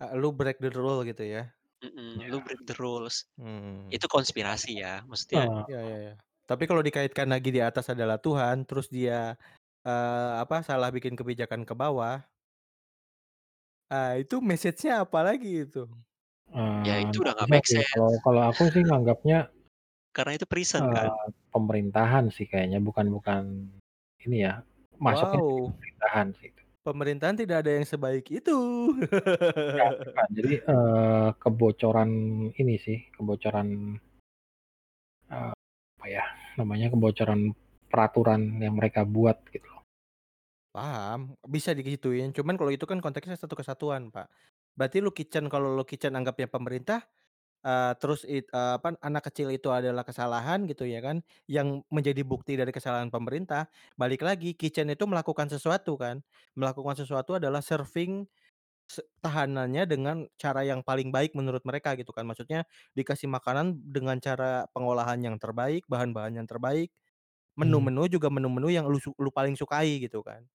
Eee, 0.02 0.14
lu 0.22 0.30
break 0.40 0.58
the 0.62 0.70
rule 0.70 1.02
gitu 1.10 1.24
ya? 1.26 1.42
Mhm, 1.84 2.26
"Lu 2.32 2.38
Iya. 2.38 2.46
break 2.46 2.62
the 2.66 2.74
rules." 2.82 3.30
Mmm. 3.38 3.96
Itu 3.96 4.08
konspirasi 4.10 4.72
ya, 4.84 5.04
maksudnya 5.10 5.46
Eee 5.46 5.68
Ya 5.68 5.80
ya 5.84 5.98
ya. 6.08 6.14
Tapi 6.48 6.64
kalau 6.70 6.80
dikaitkan 6.80 7.28
lagi 7.28 7.52
di 7.52 7.60
atas 7.60 7.92
adalah 7.92 8.16
Tuhan, 8.24 8.64
terus 8.64 8.88
dia, 8.88 9.36
eee, 9.88 10.32
apa, 10.44 10.64
salah 10.64 10.88
bikin 10.96 11.16
kebijakan 11.20 11.64
ke 11.68 11.76
bawah 11.76 12.24
ah, 13.92 14.12
itu 14.22 14.36
message-nya 14.50 14.94
apalagi 15.06 15.48
itu? 15.68 15.80
Ya 16.86 16.94
Eee, 16.96 17.04
itu 17.04 17.16
udah 17.24 17.34
nggak 17.36 17.50
bisa 17.54 17.62
make 17.62 17.68
sih, 17.72 17.84
kalau 17.92 18.12
sense. 18.12 18.24
kalau 18.26 18.42
aku 18.50 18.64
sih 18.74 18.84
nganggapnya 18.88 19.38
Karena 20.16 20.32
itu 20.38 20.46
prison 20.48 20.86
kan? 20.92 21.12
eee, 21.12 21.26
pemerintahan 21.54 22.26
sih 22.36 22.46
kayaknya, 22.52 22.80
bukan 22.88 23.08
bukan 23.16 23.44
ini 24.26 24.38
ya, 24.46 24.54
masuknya 25.06 25.42
Wow. 25.46 25.74
pemerintahan 25.74 26.28
sih 26.38 26.48
itu. 26.52 26.64
Pemerintahan 26.86 27.36
tidak 27.36 27.58
ada 27.66 27.72
yang 27.82 27.88
sebaik 27.88 28.26
itu. 28.32 28.56
Bukan 29.68 29.92
bukan. 30.04 30.28
Jadi, 30.38 30.54
eee, 30.72 31.28
kebocoran 31.44 32.12
ini 32.62 32.76
sih, 32.86 33.00
kebocoran 33.16 33.68
eee, 35.34 35.52
apa 35.98 36.06
ya 36.16 36.26
namanya, 36.60 36.88
kebocoran 36.94 37.42
peraturan 37.92 38.42
yang 38.64 38.76
mereka 38.80 39.02
buat 39.16 39.38
gitu. 39.54 39.72
Paham, 40.78 41.34
bisa 41.50 41.74
digituin, 41.74 42.30
cuman 42.38 42.54
kalau 42.54 42.70
itu 42.70 42.86
kan 42.86 43.02
konteksnya 43.02 43.34
satu 43.34 43.58
kesatuan, 43.58 44.14
Pak. 44.14 44.30
Berarti 44.78 45.02
lu 45.02 45.10
Kitchen 45.10 45.50
kalau 45.50 45.74
lu 45.74 45.82
Kitchen 45.82 46.14
anggapnya 46.14 46.46
pemerintah, 46.46 47.02
eee, 47.66 47.94
terus 47.98 48.24
it 48.30 48.46
eee, 48.54 48.74
apa, 48.78 48.94
anak 49.02 49.28
kecil 49.32 49.50
itu 49.54 49.74
adalah 49.74 50.06
kesalahan 50.06 50.70
gitu 50.70 50.86
ya 50.86 51.02
kan, 51.02 51.26
yang 51.50 51.82
menjadi 51.90 52.22
bukti 52.28 52.56
dari 52.58 52.72
kesalahan 52.72 53.10
pemerintah, 53.14 53.68
balik 53.98 54.22
lagi 54.26 54.54
Kitchen 54.58 54.90
itu 54.94 55.06
melakukan 55.10 55.50
sesuatu 55.50 55.98
kan, 55.98 56.22
melakukan 56.58 56.96
sesuatu 57.02 57.38
adalah 57.42 57.62
serving 57.66 58.26
se 58.90 59.02
tahanannya 59.24 59.86
dengan 59.90 60.18
cara 60.40 60.64
yang 60.68 60.82
paling 60.86 61.10
baik 61.16 61.34
menurut 61.38 61.64
mereka 61.68 61.96
gitu 62.00 62.12
kan. 62.16 62.26
Maksudnya 62.30 62.66
dikasih 62.98 63.28
makanan 63.32 63.80
dengan 63.88 64.18
cara 64.24 64.68
pengolahan 64.76 65.20
yang 65.24 65.38
terbaik, 65.42 65.86
bahan-bahan 65.92 66.38
yang 66.44 66.48
terbaik, 66.50 66.92
Mmm. 67.62 67.88
menu-menu 67.88 68.08
juga 68.12 68.30
menu-menu 68.34 68.70
yang 68.74 68.86
lu 68.90 69.00
su 69.02 69.12
lu 69.20 69.30
paling 69.34 69.56
sukai 69.60 70.02
gitu 70.04 70.22
kan. 70.26 70.46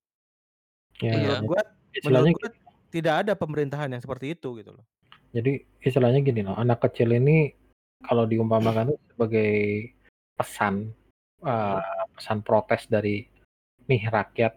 Ya, 1.03 1.13
Menurut 1.19 1.19
Iya. 1.19 1.43
gua 1.43 1.61
menurut 1.67 1.99
istilahnya 1.99 2.31
gua 2.33 2.41
gini 2.47 2.59
tidak 2.93 3.15
ada 3.27 3.33
pemerintahan 3.35 3.89
yang 3.91 4.03
seperti 4.03 4.27
itu 4.39 4.49
gitu 4.63 4.71
loh. 4.71 4.85
jadi 5.33 5.53
istilahnya 5.81 6.21
gini 6.21 6.45
loh, 6.45 6.55
anak 6.55 6.85
kecil 6.85 7.09
ini 7.11 7.57
kalau 8.05 8.29
diumpamakan 8.29 8.93
tuh 8.93 9.01
sebagai 9.11 9.51
pesan, 10.37 10.93
Mhm. 11.41 11.81
pesan 12.15 12.39
protes 12.45 12.85
dari 12.87 13.25
nih 13.89 14.03
rakyat 14.07 14.53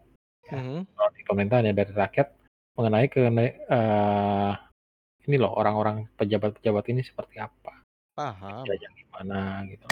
ya, 0.46 0.60
Mhm. 0.60 0.84
kalau 0.94 1.10
di 1.16 1.22
pemerintahan 1.26 1.66
ya 1.66 1.74
dari 1.74 1.94
rakyat 1.96 2.28
mengenai 2.76 3.08
kene 3.08 3.46
eee, 3.66 4.52
ini 5.26 5.36
loh 5.40 5.56
orang-orang 5.56 6.06
pejabat-pejabat 6.20 6.86
ini 6.92 7.02
seperti 7.02 7.40
apa, 7.42 7.82
Paham. 8.14 8.68
gimana 8.68 9.64
gitu. 9.66 9.88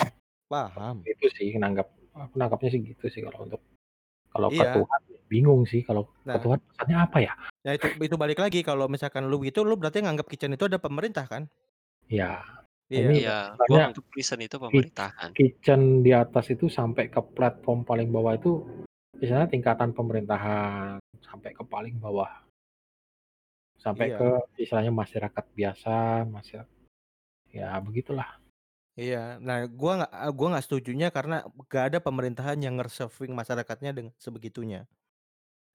Paham. 0.52 1.02
Itu 1.08 1.32
sih 1.34 1.56
nanggap 1.56 1.88
aku 2.14 2.36
nangkapnya 2.38 2.70
sih 2.76 2.82
gitu 2.84 3.08
sih 3.10 3.24
kalau 3.24 3.48
untuk 3.48 3.64
kalau 4.34 4.50
ke 4.50 4.58
Iya. 4.66 4.74
Tuhan 4.82 5.02
bingung 5.30 5.62
sih 5.70 5.86
kalau 5.86 6.10
ke 6.10 6.14
Nah 6.26 6.42
Tuhan 6.42 6.60
pesannya 6.60 6.98
apa 6.98 7.18
ya? 7.22 7.34
Ya 7.62 7.72
itu 7.78 7.88
itu 8.02 8.16
balik 8.18 8.42
lagi 8.42 8.66
kalau 8.66 8.90
misalkan 8.90 9.30
lu 9.30 9.40
gitu, 9.46 9.62
lu 9.62 9.78
berarti 9.78 10.02
nganggep 10.02 10.26
Kitchen 10.28 10.58
itu 10.58 10.66
ada 10.66 10.82
pemerintah 10.82 11.30
kan? 11.30 11.46
Iya, 12.10 12.42
ini 12.92 13.24
Iya. 13.24 13.56
Iya, 13.56 13.66
gua 13.70 13.78
nganggep 13.88 14.06
Prison 14.10 14.42
itu 14.42 14.56
pemerintahan. 14.60 15.30
Kitchen 15.38 16.04
di 16.04 16.12
atas 16.12 16.50
itu 16.52 16.68
sampai 16.68 17.08
ke 17.08 17.22
platform 17.22 17.86
paling 17.88 18.10
bawah 18.12 18.34
itu 18.36 18.66
misalnya 19.22 19.48
tingkatan 19.48 19.96
pemerintahan, 19.96 21.00
sampai 21.24 21.56
ke 21.56 21.64
paling 21.64 21.96
bawah. 22.02 22.30
Sampai 23.80 24.12
ke 24.12 24.28
Iya. 24.28 24.60
istilahnya 24.60 24.92
masyarakat 24.92 25.46
biasa, 25.56 26.28
masya 26.28 26.68
ya 27.54 27.78
begitulah. 27.80 28.43
Iya. 28.98 29.42
Nah 29.42 29.66
gua 29.66 29.92
nggak 30.06 30.12
eee, 30.14 30.32
gua 30.38 30.48
nggak 30.54 30.66
setujunya 30.70 31.08
karena 31.10 31.36
nggak 31.50 31.84
ada 31.90 32.00
pemerintahan 32.06 32.58
yang 32.62 32.78
nge-serving 32.78 33.34
masyarakatnya 33.34 33.90
dengan 33.98 34.14
sebegitunya. 34.22 34.86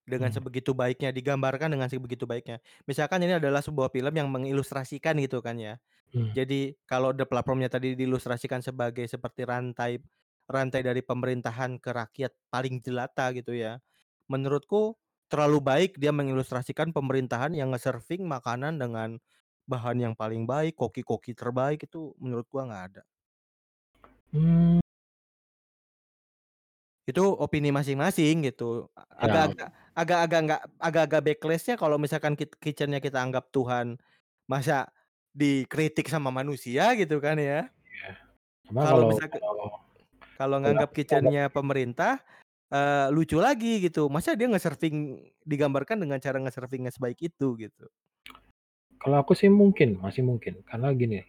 Dengan 0.09 0.29
Mmm. 0.29 0.35
sebegitu 0.35 0.73
baiknya, 0.73 1.13
digambarkan 1.13 1.69
dengan 1.77 1.89
sebegitu 1.93 2.25
baiknya. 2.25 2.65
Misalkan 2.89 3.21
ini 3.29 3.37
adalah 3.37 3.61
sebuah 3.61 3.93
film 3.93 4.15
yang 4.17 4.29
mengilustrasikan 4.33 5.21
gitu 5.21 5.45
kan 5.45 5.61
ya. 5.61 5.77
Mmm. 6.15 6.39
Jadi 6.39 6.75
kalau 6.89 7.13
the 7.17 7.25
platform-nya 7.29 7.69
tadi 7.73 7.95
diilustrasikan 7.99 8.61
sebagai 8.65 9.07
seperti 9.09 9.45
rantai 9.49 10.01
rantai 10.49 10.83
dari 10.85 11.01
pemerintahan 11.05 11.79
ke 11.81 11.91
rakyat 11.93 12.33
paling 12.53 12.81
jelata 12.85 13.33
gitu 13.37 13.53
ya. 13.57 13.81
Menurutku 14.31 14.97
terlalu 15.33 15.61
baik 15.65 15.91
dia 16.01 16.13
mengilustrasikan 16.15 16.93
pemerintahan 16.97 17.53
yang 17.57 17.73
nge-serving 17.75 18.25
makanan 18.29 18.81
dengan 18.81 19.19
bahan 19.69 19.99
yang 20.01 20.15
paling 20.17 20.49
baik, 20.49 20.75
koki-koki 20.81 21.37
terbaik, 21.37 21.85
itu 21.87 22.17
menurut 22.19 22.49
gua 22.49 22.65
nggak 22.69 22.85
ada. 22.95 23.03
Mmm. 24.33 24.81
Itu 27.09 27.37
opini 27.41 27.73
masing-masing 27.73 28.45
gitu. 28.53 28.91
Ya. 29.19 29.25
agak-agak 29.25 29.69
agak-agak 29.99 30.41
nggak 30.47 30.61
agak-agak 30.79 31.21
backlash-nya 31.27 31.75
kalau 31.81 31.97
misalkan 31.99 32.37
kit 32.39 32.53
Kitchen-nya 32.61 33.01
kita 33.03 33.19
anggap 33.25 33.51
Tuhan, 33.51 33.97
masa 34.51 34.93
dikritik 35.33 36.07
sama 36.11 36.29
manusia 36.35 36.93
gitu 37.01 37.17
kan 37.23 37.41
ya. 37.41 37.73
Iya. 37.87 38.11
Cuma 38.69 38.81
Kalau 38.85 39.03
kalau 39.03 39.09
misal 39.11 39.27
ke 39.33 39.39
kalau 40.39 40.57
nganggap 40.63 40.91
Kitchen-nya 40.95 41.51
pemerintah, 41.53 42.23
eee, 42.73 43.07
lucu 43.15 43.39
lagi 43.43 43.83
gitu, 43.85 44.09
masa 44.13 44.35
dia 44.39 44.49
nge-serving 44.51 44.97
digambarkan 45.47 45.99
dengan 46.03 46.19
cara 46.23 46.39
nge-serving-nya 46.43 46.93
sebaik 46.95 47.19
itu 47.25 47.57
gitu. 47.59 47.87
Kalau 48.99 49.17
aku 49.23 49.33
sih 49.39 49.51
mungkin, 49.51 49.99
masih 50.03 50.27
mungkin. 50.27 50.59
Karena 50.67 50.91
gini, 50.91 51.23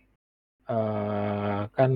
eee, 0.70 1.62
kan 1.78 1.92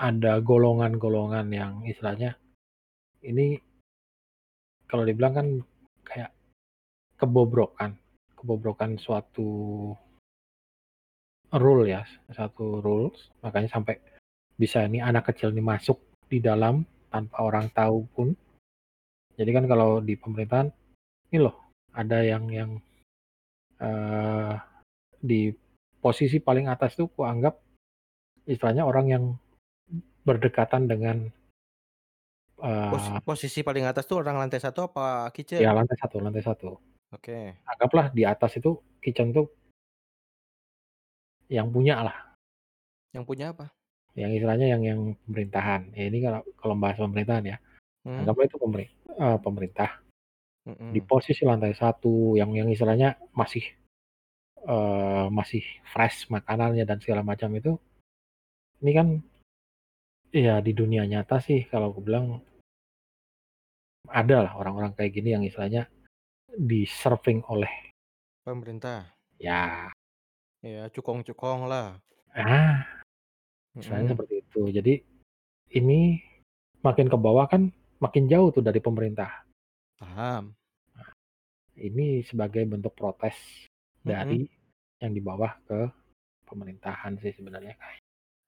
ada 0.00 0.32
golongan-golongan 0.42 1.46
yang 1.52 1.72
istilahnya 1.86 2.34
ini 3.22 3.60
kalau 4.90 5.04
dibilang 5.06 5.34
kan 5.36 5.46
kayak 6.02 6.30
kebobrokan 7.20 7.94
kebobrokan 8.38 8.96
suatu 8.98 9.48
rule 11.50 11.84
ya, 11.90 12.06
satu 12.30 12.78
rules, 12.78 13.30
makanya 13.42 13.66
sampai 13.74 13.98
bisa 14.54 14.86
nih 14.86 15.02
anak 15.02 15.30
kecil 15.34 15.50
nih 15.50 15.64
masuk 15.64 15.98
di 16.30 16.38
dalam 16.38 16.86
tanpa 17.10 17.42
orang 17.42 17.66
tahu 17.74 18.06
pun. 18.14 18.28
Jadi 19.34 19.50
kan 19.50 19.64
kalau 19.66 19.98
di 19.98 20.14
pemerintahan, 20.14 20.68
ini 21.32 21.38
loh 21.42 21.56
ada 21.96 22.22
yang 22.22 22.44
yang, 22.52 22.70
eee, 23.82 24.54
di 25.20 25.52
posisi 26.00 26.40
paling 26.40 26.66
atas 26.72 26.96
tuh 26.96 27.08
kuanggap 27.12 27.60
istilahnya 28.48 28.84
orang 28.88 29.06
yang 29.12 29.24
berdekatan 30.26 30.86
dengan 30.90 31.32
eee 32.58 33.20
posisi 33.26 33.60
paling 33.62 33.84
atas 33.86 34.04
tuh 34.10 34.18
orang 34.22 34.36
lantai 34.40 34.58
1 34.62 34.80
apa 34.90 35.30
Ya 35.58 35.70
Kitchen? 35.70 35.74
lantai 35.74 35.96
1 35.98 36.16
lantai 36.22 36.42
1. 36.46 36.78
Oke. 37.12 37.60
Anggaplah 37.68 38.06
di 38.16 38.22
atas 38.24 38.52
itu 38.60 38.80
Kitchen 39.02 39.30
tuh 39.36 39.46
yang 41.50 41.68
punyalah. 41.74 42.30
Yang 43.14 43.24
punya 43.26 43.46
apa? 43.54 43.74
Yang 44.18 44.30
istilahnya 44.42 44.66
yang 44.74 44.82
yang 44.82 45.00
pemerintahan. 45.26 45.94
Ya 45.94 46.04
ini 46.10 46.18
kalau 46.24 46.40
kalau 46.58 46.74
bahas 46.78 46.98
pemerintahan 46.98 47.44
ya. 47.46 47.56
Mmm. 48.04 48.30
Anggaplah 48.30 48.46
itu 48.48 48.58
pemeri 48.60 48.86
eee, 49.10 49.38
pemerintah. 49.44 49.90
Di 50.90 51.00
Mhm. 51.00 51.10
posisi 51.12 51.42
lantai 51.48 51.72
1 51.76 52.36
yang 52.40 52.52
yang 52.54 52.68
istilahnya 52.70 53.18
masih, 53.34 53.64
eee, 54.64 55.24
masih 55.32 55.62
fresh 55.88 56.28
makanannya 56.32 56.84
dan 56.84 56.98
segala 57.00 57.22
macam 57.24 57.50
itu, 57.56 57.76
ini 58.80 58.92
kan 58.96 59.08
iya 60.30 60.62
di 60.62 60.72
dunia 60.76 61.04
nyata 61.08 61.42
sih 61.42 61.66
kalau 61.66 61.90
aku 61.90 62.00
bilang 62.06 62.38
adalah 64.10 64.56
orang-orang 64.58 64.94
kayak 64.96 65.12
gini 65.14 65.34
yang 65.34 65.44
istilahnya 65.46 65.86
di-serving 66.50 67.46
oleh 67.46 67.70
Pemerintah. 68.40 69.04
Ya. 69.36 69.92
Iya, 70.64 70.88
cukong-cukonglah. 70.90 72.00
Ah. 72.32 72.88
Istilahnya 73.76 74.10
Mhm. 74.10 74.12
seperti 74.16 74.34
itu. 74.40 74.62
Jadi 74.72 74.94
ini 75.76 76.18
makin 76.80 77.06
ke 77.06 77.14
bawah 77.20 77.46
kan 77.46 77.68
makin 78.00 78.26
jauh 78.26 78.48
tuh 78.50 78.64
dari 78.64 78.80
pemerintah. 78.80 79.44
Paham. 80.00 80.56
Nah, 80.96 81.10
ini 81.76 82.24
sebagai 82.24 82.64
bentuk 82.64 82.96
protes 82.96 83.36
Mhm. 84.04 84.40
dari 84.40 84.48
yang 85.02 85.12
di 85.16 85.22
bawah 85.24 85.52
ke 85.68 85.80
pemerintahan 86.48 87.14
sih 87.22 87.32
sebenarnya. 87.36 87.76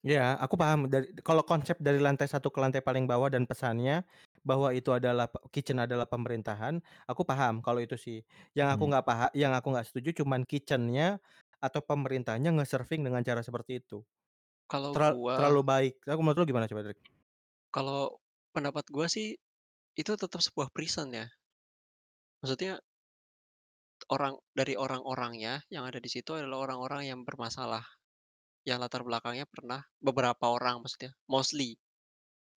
Iya, 0.07 0.35
aku 0.43 0.55
Ya. 0.59 0.63
paham 0.63 0.91
dari 0.91 1.07
kalau 1.23 1.47
konsep 1.47 1.79
dari 1.79 2.03
lantai 2.03 2.27
1 2.27 2.51
ke 2.51 2.59
lantai 2.59 2.83
paling 2.83 3.07
bawah 3.07 3.31
dan 3.31 3.47
pesannya 3.47 4.03
bahwa 4.43 4.75
itu 4.75 4.91
adalah 4.91 5.31
pe 5.31 5.39
Kitchen 5.55 5.79
adalah 5.79 6.11
pemerintahan, 6.11 6.83
aku 7.07 7.23
paham 7.23 7.63
kalau 7.63 7.79
itu 7.79 7.95
sih. 7.95 8.19
Yang 8.59 8.69
aku 8.75 8.83
Mmm. 8.83 8.91
nggak 8.91 9.05
paha 9.07 9.27
yang 9.39 9.55
aku 9.55 9.71
nggak 9.71 9.87
setuju 9.87 10.11
cuman 10.27 10.43
Kitchen-nya 10.43 11.23
atau 11.63 11.79
pemerintahnya 11.87 12.51
nge-serving 12.51 13.07
dengan 13.07 13.23
cara 13.23 13.47
seperti 13.47 13.79
itu. 13.79 14.03
Kalau 14.71 14.95
Teral 14.95 15.13
gua 15.13 15.39
terlalu 15.39 15.61
baik. 15.65 15.93
Tapi 16.05 16.19
menurut 16.21 16.39
lu 16.43 16.47
gimana 16.53 16.69
coba, 16.69 16.83
Drik? 16.87 16.99
Kalau 17.75 18.21
pendapat 18.53 18.85
gua 18.93 19.09
sih, 19.09 19.33
itu 19.97 20.13
tetap 20.17 20.41
sebuah 20.43 20.69
prison 20.77 21.09
ya. 21.15 21.27
Maksudnya 22.43 22.83
orang 24.13 24.37
dari 24.53 24.77
orang-orangnya 24.77 25.65
yang 25.73 25.89
ada 25.89 25.97
di 25.97 26.11
situ 26.13 26.37
adalah 26.37 26.69
orang-orang 26.69 27.09
yang 27.09 27.21
bermasalah. 27.25 27.83
Yang 28.69 28.79
latar 28.85 29.03
belakangnya 29.03 29.49
pernah 29.49 29.81
beberapa 29.99 30.53
orang 30.53 30.85
maksudnya, 30.85 31.11
mostly. 31.27 31.81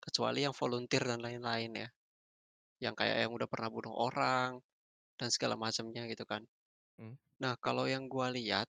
Kecuali 0.03 0.43
yang 0.45 0.53
volunteer 0.53 1.07
dan 1.07 1.23
lain-lain 1.23 1.71
ya. 1.71 1.89
Yang 2.83 2.95
kayak 2.99 3.17
yang 3.25 3.31
udah 3.31 3.47
pernah 3.47 3.69
bunuh 3.71 3.95
orang 3.95 4.59
dan 5.15 5.29
segala 5.31 5.55
macamnya 5.55 6.03
gitu 6.11 6.27
kan. 6.27 6.43
Mmm. 6.99 7.15
Nah, 7.41 7.55
kalau 7.63 7.87
yang 7.87 8.05
gua 8.11 8.29
lihat 8.29 8.67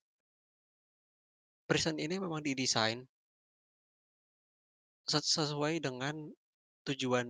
prison 1.67 1.99
ini 1.99 2.23
memang 2.23 2.47
didesain 2.47 3.03
ses 5.07 5.23
sesuai 5.23 5.83
dengan 5.83 6.15
tujuan 6.87 7.27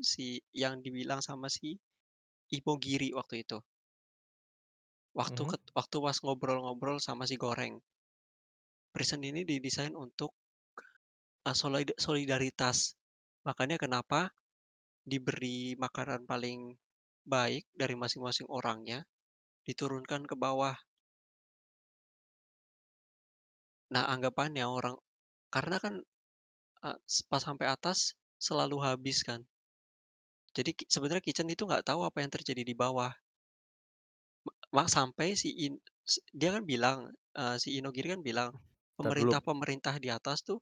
si 0.00 0.40
yang 0.52 0.80
dibilang 0.84 1.20
sama 1.24 1.48
si 1.48 1.76
Ipogiri 2.52 3.12
waktu 3.16 3.44
itu. 3.44 3.60
Waktu 5.20 5.42
Mhm. 5.42 5.50
ket 5.50 5.62
waktu 5.78 5.96
pas 6.04 6.18
ngobrol-ngobrol 6.24 6.98
sama 7.06 7.24
si 7.30 7.36
Goreng. 7.42 7.74
Prison 8.94 9.20
ini 9.30 9.42
didesain 9.50 9.92
untuk, 10.04 10.30
eee, 11.46 11.56
solid 11.62 11.88
solidaritas. 12.06 12.78
Makanya 13.48 13.76
kenapa 13.84 14.20
diberi 15.12 15.58
makanan 15.84 16.22
paling 16.30 16.60
baik 17.34 17.64
dari 17.80 17.94
masing-masing 18.02 18.48
orangnya, 18.58 19.00
diturunkan 19.68 20.22
ke 20.30 20.36
bawah. 20.44 20.76
Nah, 23.94 24.04
anggapannya 24.14 24.64
orang 24.76 24.96
Karena 25.54 25.76
kan, 25.84 25.94
eee, 26.86 26.98
pas 27.30 27.42
sampai 27.48 27.66
atas 27.76 27.98
selalu 28.46 28.76
habis 28.86 29.18
kan. 29.28 29.40
Jadi 30.56 30.70
ki 30.78 30.84
sebenarnya 30.94 31.22
kitchen 31.26 31.48
itu 31.54 31.62
nggak 31.68 31.84
tahu 31.88 32.00
apa 32.08 32.18
yang 32.22 32.32
terjadi 32.34 32.62
di 32.70 32.74
bawah. 32.82 33.12
Ma 34.76 34.84
sampai 34.96 35.28
si 35.40 35.48
in 35.66 35.74
s 36.12 36.14
dia 36.40 36.50
kan 36.54 36.64
bilang, 36.72 36.98
eee, 37.40 37.56
si 37.62 37.68
Inogiri 37.78 38.08
kan 38.14 38.22
bilang, 38.28 38.50
Entar 38.98 39.12
dulu. 39.14 39.34
pemerintah-pemerintah 39.38 39.94
di 40.04 40.08
atas 40.18 40.38
tuh 40.48 40.58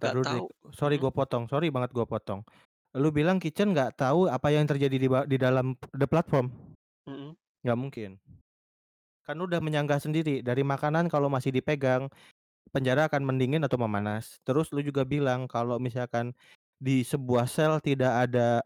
Entar 0.00 0.10
nggak 0.10 0.16
dulu 0.16 0.24
deh, 0.32 0.42
tahu 0.42 0.46
sorry 0.72 0.96
mhm. 0.96 1.02
gua 1.02 1.12
potong, 1.12 1.44
sorry 1.50 1.68
banget 1.68 1.90
gua 1.92 2.06
potong. 2.08 2.40
Lu 2.96 3.08
bilang 3.14 3.38
kitchen 3.38 3.72
nggak 3.76 4.00
tahu 4.00 4.26
apa 4.26 4.48
yang 4.50 4.66
terjadi 4.66 4.96
di 4.96 5.08
ba 5.08 5.20
di 5.28 5.36
dalam 5.38 5.76
the 5.94 6.08
platform? 6.08 6.50
Mhm. 7.06 7.36
Nggak 7.64 7.78
mungkin. 7.78 8.10
Kan 9.24 9.36
udah 9.38 9.60
menyanggah 9.62 10.00
sendiri, 10.00 10.40
dari 10.40 10.64
makanan 10.64 11.06
kalau 11.12 11.28
masih 11.28 11.52
dipegang, 11.54 12.08
penjara 12.74 13.08
akan 13.10 13.24
mendingin 13.26 13.62
atau 13.66 13.78
memanas. 13.80 14.38
Terus 14.46 14.70
lu 14.74 14.82
juga 14.84 15.04
bilang 15.06 15.46
kalau 15.50 15.78
misalkan 15.82 16.32
di 16.80 17.02
sebuah 17.06 17.46
sel 17.50 17.78
tidak 17.84 18.28
ada 18.30 18.62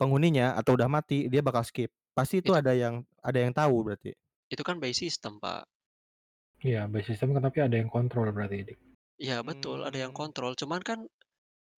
penghuninya 0.00 0.54
atau 0.58 0.76
udah 0.78 0.88
mati, 0.90 1.26
dia 1.30 1.42
bakal 1.44 1.62
skip. 1.66 1.90
Pasti 2.16 2.42
itu 2.42 2.50
Itu 2.50 2.54
ada 2.54 2.74
yang 2.74 3.04
ada 3.28 3.38
yang 3.44 3.54
tahu 3.60 3.76
berarti. 3.86 4.10
itu 4.52 4.62
kan 4.68 4.76
by 4.82 4.92
system, 4.92 5.40
Pak. 5.40 5.64
Iya, 6.68 6.80
by 6.92 7.00
system 7.08 7.28
kan 7.34 7.42
tapi 7.46 7.58
ada 7.66 7.76
yang 7.80 7.90
kontrol 7.96 8.26
berarti, 8.36 8.58
Dik. 8.68 8.78
Iya 9.24 9.36
betul, 9.48 9.78
ada 9.88 9.98
yang 10.04 10.10
Mmm. 10.10 10.20
kontrol. 10.20 10.52
Cuman 10.60 10.80
kan 10.88 10.98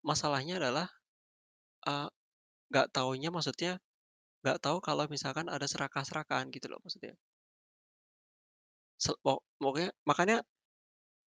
masalahnya 0.09 0.55
adalah, 0.61 0.87
eee, 1.89 2.07
nggak 2.71 2.87
taunya 2.95 3.29
maksudnya 3.35 3.73
nggak 4.43 4.59
tahu 4.65 4.77
kalau 4.87 5.05
misalkan 5.15 5.47
ada 5.55 5.67
serakah-serakahan 5.73 6.47
gitu 6.55 6.67
loh 6.71 6.79
maksudnya. 6.85 7.13
Se 9.03 9.11
pokoknya 9.59 9.89
makanya 10.09 10.37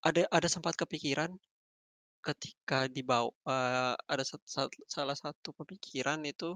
ada 0.09 0.23
ada 0.39 0.49
sempat 0.55 0.75
kepikiran 0.81 1.31
ketika 2.27 2.81
dibaw 2.97 3.27
eee, 3.53 3.95
ada 4.13 4.25
sat 4.31 4.43
sat 4.55 4.71
salah 4.97 5.17
satu 5.19 5.51
pemikiran 5.61 6.21
itu 6.33 6.51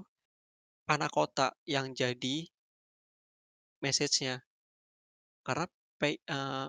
panakota 0.89 1.47
yang 1.75 1.87
jadi 2.01 2.37
message-nya. 3.83 4.41
Karena 5.45 5.65
pei 6.01 6.17
eee, 6.17 6.65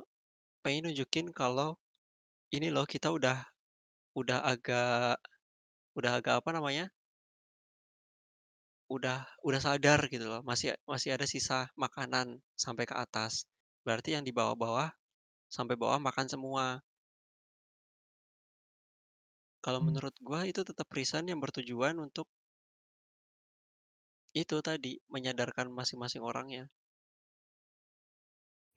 pengen 0.64 0.82
nunjukin 0.90 1.26
kalau 1.40 1.76
ini 2.56 2.68
loh 2.74 2.86
kita 2.88 3.08
udah 3.18 3.38
udah 4.20 4.38
agak 4.52 5.18
udah 5.98 6.12
agak 6.20 6.34
apa 6.42 6.50
namanya 6.56 6.86
udah 8.88 9.28
udah 9.44 9.60
sadar 9.60 10.00
gitu 10.08 10.24
loh, 10.32 10.40
masih 10.40 10.72
masih 10.88 11.12
ada 11.12 11.28
sisa 11.28 11.68
makanan 11.76 12.40
sampai 12.56 12.88
ke 12.88 12.96
atas. 12.96 13.44
Berarti 13.84 14.16
yang 14.16 14.24
di 14.24 14.32
bawah-bawah, 14.32 14.88
sampai 15.52 15.76
bawah 15.80 16.00
makan 16.00 16.26
semua. 16.32 16.82
Kalau 19.64 19.80
Mmm. 19.80 19.86
menurut 19.86 20.14
gua 20.22 20.46
itu 20.46 20.62
tetap 20.62 20.86
resign 20.94 21.26
yang 21.34 21.42
bertujuan 21.42 21.98
untuk 21.98 22.26
itu 24.36 24.60
tadi, 24.60 25.00
menyadarkan 25.08 25.72
masing-masing 25.72 26.20
orangnya. 26.20 26.68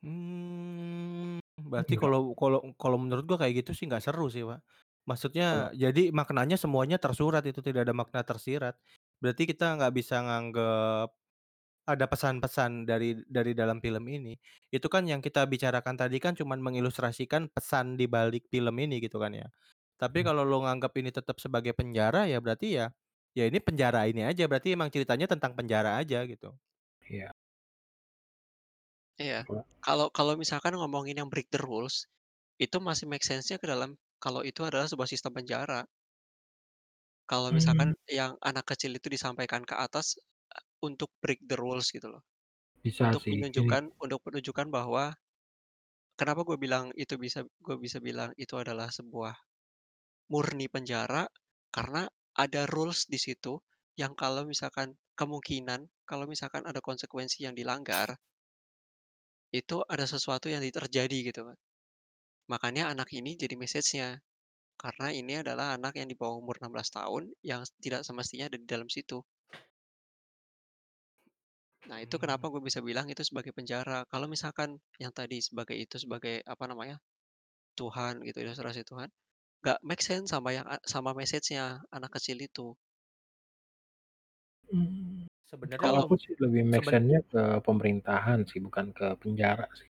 Mmm, 0.03 1.37
berarti 1.69 1.93
kalau 1.93 2.33
kalau 2.33 2.73
kalau 2.81 2.97
menurut 2.97 3.21
gua 3.29 3.37
kayak 3.45 3.61
gitu 3.61 3.71
sih 3.77 3.85
nggak 3.85 4.01
seru 4.01 4.25
sih, 4.33 4.41
Pak. 4.41 4.65
Maksudnya 5.05 5.69
jadi 5.77 6.09
maknanya 6.09 6.57
semuanya 6.57 6.97
tersurat 6.97 7.45
itu, 7.45 7.61
tidak 7.61 7.85
ada 7.85 7.93
makna 7.93 8.25
tersirat. 8.25 8.73
Berarti 9.21 9.45
kita 9.45 9.77
nggak 9.77 9.93
bisa 9.93 10.15
nganggep 10.25 11.09
ada 11.89 12.05
pesan-pesan 12.09 12.85
dari 12.89 13.17
dari 13.29 13.53
dalam 13.57 13.79
film 13.81 14.05
ini. 14.09 14.37
Itu 14.73 14.87
kan 14.89 15.05
yang 15.09 15.21
kita 15.25 15.45
bicarakan 15.49 15.95
tadi 15.97 16.17
kan 16.23 16.33
cuman 16.37 16.59
mengilustrasikan 16.61 17.49
pesan 17.53 17.97
di 17.99 18.05
balik 18.09 18.47
film 18.53 18.75
ini 18.81 18.99
gitu 19.03 19.17
kan 19.21 19.33
ya. 19.37 19.47
Tapi 20.01 20.21
Mmm. 20.21 20.27
kalau 20.27 20.43
lu 20.47 20.63
nganggep 20.65 20.93
ini 21.01 21.11
tetap 21.15 21.37
sebagai 21.43 21.73
penjara, 21.77 22.25
ya 22.29 22.39
berarti 22.43 22.79
ya 22.79 22.87
ya 23.37 23.45
ini 23.49 23.59
penjara 23.63 24.05
ini 24.09 24.25
aja, 24.27 24.45
berarti 24.49 24.73
emang 24.77 24.89
ceritanya 24.93 25.27
tentang 25.31 25.53
penjara 25.57 25.97
aja 26.01 26.25
gitu. 26.29 26.57
Iya. 27.09 27.31
Iya. 29.21 29.39
Apa? 29.47 29.63
Kalau 29.85 30.07
kalau 30.17 30.33
misalkan 30.41 30.73
ngomongin 30.79 31.17
yang 31.19 31.29
break 31.31 31.47
the 31.51 31.59
rules, 31.59 32.07
itu 32.61 32.77
masih 32.87 33.05
make 33.11 33.25
sense-nya 33.25 33.57
ke 33.61 33.67
dalam 33.73 33.91
kalau 34.23 34.41
itu 34.45 34.61
adalah 34.67 34.87
sebuah 34.91 35.09
sistem 35.09 35.33
penjara. 35.37 35.81
Kalau 37.29 37.49
Mmm. 37.49 37.53
misalkan 37.53 37.93
yang 38.09 38.37
anak 38.41 38.65
kecil 38.73 38.91
itu 38.97 39.07
disampaikan 39.11 39.61
ke 39.65 39.75
atas, 39.77 40.17
eee, 40.17 40.63
untuk 40.89 41.09
break 41.21 41.41
the 41.45 41.57
rules 41.57 41.89
gitu 41.93 42.07
loh. 42.09 42.23
Bisa 42.83 43.05
Untuk 43.05 43.21
sih, 43.21 43.37
menunjukkan 43.39 43.93
untuk 44.01 44.21
menunjukkan 44.27 44.67
bahwa 44.73 45.13
kenapa 46.19 46.41
gua 46.47 46.57
bilang 46.59 46.91
itu 46.99 47.15
bisa 47.19 47.43
gua 47.63 47.77
bisa 47.79 47.99
bilang 48.03 48.31
itu 48.39 48.55
adalah 48.59 48.89
sebuah 48.91 49.35
murni 50.33 50.67
penjara, 50.71 51.27
karena 51.75 52.07
ada 52.37 52.63
rules 52.69 53.05
di 53.09 53.19
situ 53.21 53.59
yang 53.99 54.13
kalau 54.17 54.43
misalkan 54.47 54.95
kemungkinan 55.19 55.87
kalau 56.09 56.25
misalkan 56.29 56.63
ada 56.69 56.79
konsekuensi 56.83 57.45
yang 57.45 57.53
dilanggar 57.57 58.15
itu 59.59 59.77
ada 59.93 60.05
sesuatu 60.13 60.47
yang 60.53 60.61
di 60.65 60.71
terjadi 60.77 61.17
gitu 61.29 61.41
kan. 61.47 61.57
Makanya 62.53 62.83
anak 62.93 63.09
ini 63.19 63.31
jadi 63.43 63.55
message-nya. 63.63 64.09
Karena 64.83 65.07
ini 65.21 65.33
adalah 65.43 65.67
anak 65.77 65.93
yang 65.99 66.07
di 66.11 66.17
bawah 66.21 66.37
umur 66.43 66.55
16 66.61 66.89
tahun 66.97 67.23
yang 67.51 67.61
tidak 67.83 68.01
semestinya 68.07 68.45
ada 68.49 68.57
di 68.61 68.67
dalam 68.73 68.89
situ. 68.95 69.19
Nah 71.89 71.97
itu 72.05 72.15
kenapa 72.23 72.45
Mmm. 72.45 72.53
gue 72.53 72.61
bisa 72.67 72.79
bilang 72.89 73.05
itu 73.13 73.21
sebagai 73.29 73.51
penjara. 73.57 73.99
Kalau 74.11 74.25
misalkan 74.35 74.69
yang 75.03 75.13
tadi 75.19 75.37
sebagai 75.47 75.75
itu 75.83 75.95
sebagai 76.03 76.35
apa 76.53 76.63
namanya, 76.71 76.97
Tuhan 77.79 78.13
gitu, 78.27 78.37
ilustrasi 78.45 78.81
Tuhan, 78.91 79.09
nggak 79.63 79.79
make 79.89 80.03
sense 80.09 80.27
sama 80.33 80.49
yang 80.57 80.67
a 80.73 80.77
sama 80.93 81.11
message-nya 81.19 81.65
anak 81.97 82.11
kecil 82.17 82.37
itu. 82.49 82.67
Mmm, 84.73 85.10
Sebenarnya 85.51 85.91
kalau 85.91 86.03
aku 86.03 86.13
sih 86.23 86.33
lebih 86.43 86.63
make 86.71 86.85
seben 86.85 86.91
sense-nya 86.91 87.19
ke 87.31 87.41
pemerintahan 87.67 88.39
sih, 88.49 88.59
bukan 88.65 88.85
ke 88.97 89.07
penjara 89.21 89.67
sih. 89.79 89.87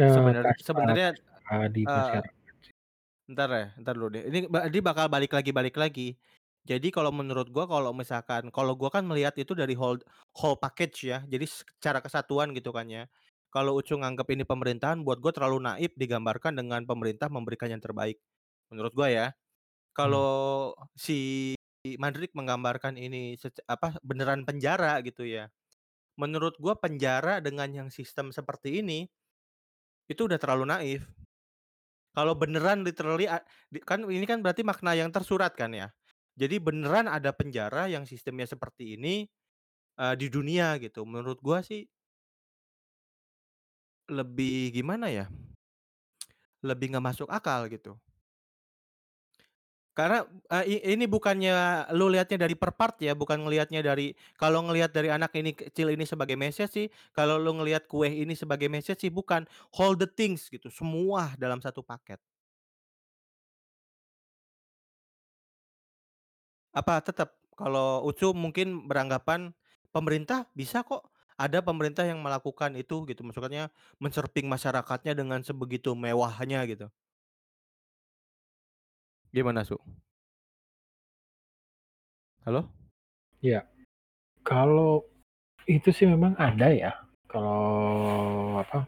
Eee, 0.00 0.32
Sebenar 0.36 0.46
sebenarnya, 0.60 1.08
kasta-kasta 1.12 1.54
di 1.76 1.82
eee, 1.88 1.96
masyarakat 1.96 2.54
sih. 2.66 2.74
entar 3.30 3.48
ya, 3.52 3.64
entar 3.80 3.94
dulu 3.96 4.08
deh. 4.20 4.22
Ini 4.28 4.38
ba 4.52 4.68
ini 4.68 4.80
bakal 4.84 5.06
balik 5.08 5.32
lagi 5.32 5.50
balik 5.54 5.76
lagi. 5.80 6.16
Jadi 6.64 6.88
kalau 6.92 7.12
menurut 7.12 7.48
gua 7.52 7.64
kalau 7.68 7.92
misalkan 7.96 8.48
kalau 8.52 8.72
gua 8.76 8.88
kan 8.92 9.04
melihat 9.04 9.32
itu 9.40 9.52
dari 9.56 9.72
whole 9.76 10.00
whole 10.36 10.56
package 10.60 11.08
ya, 11.12 11.18
jadi 11.28 11.44
secara 11.48 12.00
kesatuan 12.04 12.52
gitu 12.56 12.72
kan 12.72 12.88
ya. 12.88 13.04
Kalau 13.52 13.76
Ucu 13.78 13.94
nganggep 13.96 14.28
ini 14.36 14.44
pemerintahan, 14.48 15.00
buat 15.06 15.20
gua 15.24 15.32
terlalu 15.32 15.60
naif 15.64 15.92
digambarkan 15.96 16.56
dengan 16.58 16.84
pemerintah 16.88 17.28
memberikan 17.32 17.70
yang 17.72 17.80
terbaik, 17.84 18.20
menurut 18.72 18.92
gua 18.96 19.08
ya. 19.12 19.26
Mmm. 20.02 20.24
Kalau 20.24 20.74
si 20.98 21.54
Madrid 22.00 22.32
menggambarkan 22.32 22.96
ini 22.96 23.36
apa, 23.68 23.96
beneran 24.00 24.42
penjara 24.48 24.98
gitu 25.04 25.24
ya. 25.28 25.52
Menurut 26.20 26.56
gua 26.62 26.74
penjara 26.78 27.40
dengan 27.44 27.70
yang 27.72 27.88
sistem 27.92 28.30
seperti 28.34 28.80
ini, 28.84 29.08
itu 30.08 30.20
udah 30.28 30.38
terlalu 30.40 30.64
naif. 30.68 31.02
Kalau 32.14 32.34
beneran 32.38 32.86
literally 32.86 33.26
kan 33.82 34.06
ini 34.06 34.22
kan 34.26 34.38
berarti 34.38 34.62
makna 34.62 34.94
yang 34.94 35.10
tersurat 35.10 35.50
kan 35.54 35.74
ya. 35.74 35.90
Jadi 36.38 36.58
beneran 36.62 37.06
ada 37.10 37.30
penjara 37.34 37.86
yang 37.90 38.06
sistemnya 38.06 38.46
seperti 38.46 38.98
ini, 38.98 39.26
eee, 40.00 40.14
di 40.20 40.28
dunia 40.32 40.76
gitu, 40.82 41.04
menurut 41.08 41.40
gua 41.42 41.60
sih 41.64 41.86
lebih 44.08 44.72
gimana 44.76 45.06
ya, 45.12 45.24
lebih 46.68 46.86
nggak 46.94 47.06
masuk 47.08 47.28
akal 47.30 47.60
gitu. 47.70 47.92
Karena, 49.94 50.26
i 50.66 50.82
ini 50.90 51.06
bukannya 51.06 51.86
lu 51.94 52.10
lihatnya 52.10 52.42
dari 52.42 52.58
per 52.58 52.74
part 52.74 52.98
ya, 52.98 53.14
bukan 53.14 53.46
ngelihatnya 53.46 53.78
dari 53.78 54.10
kalau 54.34 54.66
ngelihat 54.66 54.90
dari 54.90 55.06
anak 55.06 55.30
ini 55.38 55.54
kecil 55.54 55.94
ini 55.94 56.02
sebagai 56.02 56.34
message 56.34 56.70
sih, 56.74 56.86
kalau 57.14 57.38
lu 57.38 57.54
ngelihat 57.62 57.86
kue 57.86 58.10
ini 58.10 58.34
sebagai 58.34 58.66
message 58.66 59.06
sih 59.06 59.12
bukan, 59.14 59.46
whole 59.78 59.94
the 59.94 60.10
things 60.10 60.50
gitu, 60.50 60.66
semua 60.66 61.38
dalam 61.38 61.62
satu 61.62 61.86
paket. 61.86 62.18
Apa 66.74 66.98
tetap 66.98 67.38
kalau 67.54 68.02
Ucu 68.02 68.34
mungkin 68.34 68.90
beranggapan 68.90 69.54
pemerintah 69.94 70.50
bisa 70.58 70.82
kok, 70.82 71.06
ada 71.38 71.62
pemerintah 71.62 72.02
yang 72.06 72.18
melakukan 72.22 72.74
itu 72.74 73.06
gitu, 73.06 73.22
maksudnya 73.22 73.70
men-searching 74.02 74.46
masyarakatnya 74.50 75.14
dengan 75.14 75.38
sebegitu 75.46 75.94
mewahnya 75.94 76.66
gitu. 76.66 76.90
Gimana, 79.34 79.66
Su? 79.66 79.74
Halo? 82.46 82.70
Iya. 83.42 83.66
Kalau 84.46 85.02
itu 85.66 85.90
sih 85.90 86.06
memang 86.06 86.38
ada 86.38 86.70
ya, 86.70 86.94
kalau 87.26 88.62
apa, 88.62 88.86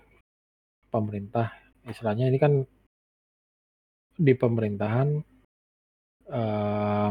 pemerintah 0.86 1.51
istilahnya 1.90 2.31
ini 2.31 2.39
kan 2.39 2.62
di 4.14 4.32
pemerintahan, 4.39 5.09
eee 6.31 7.10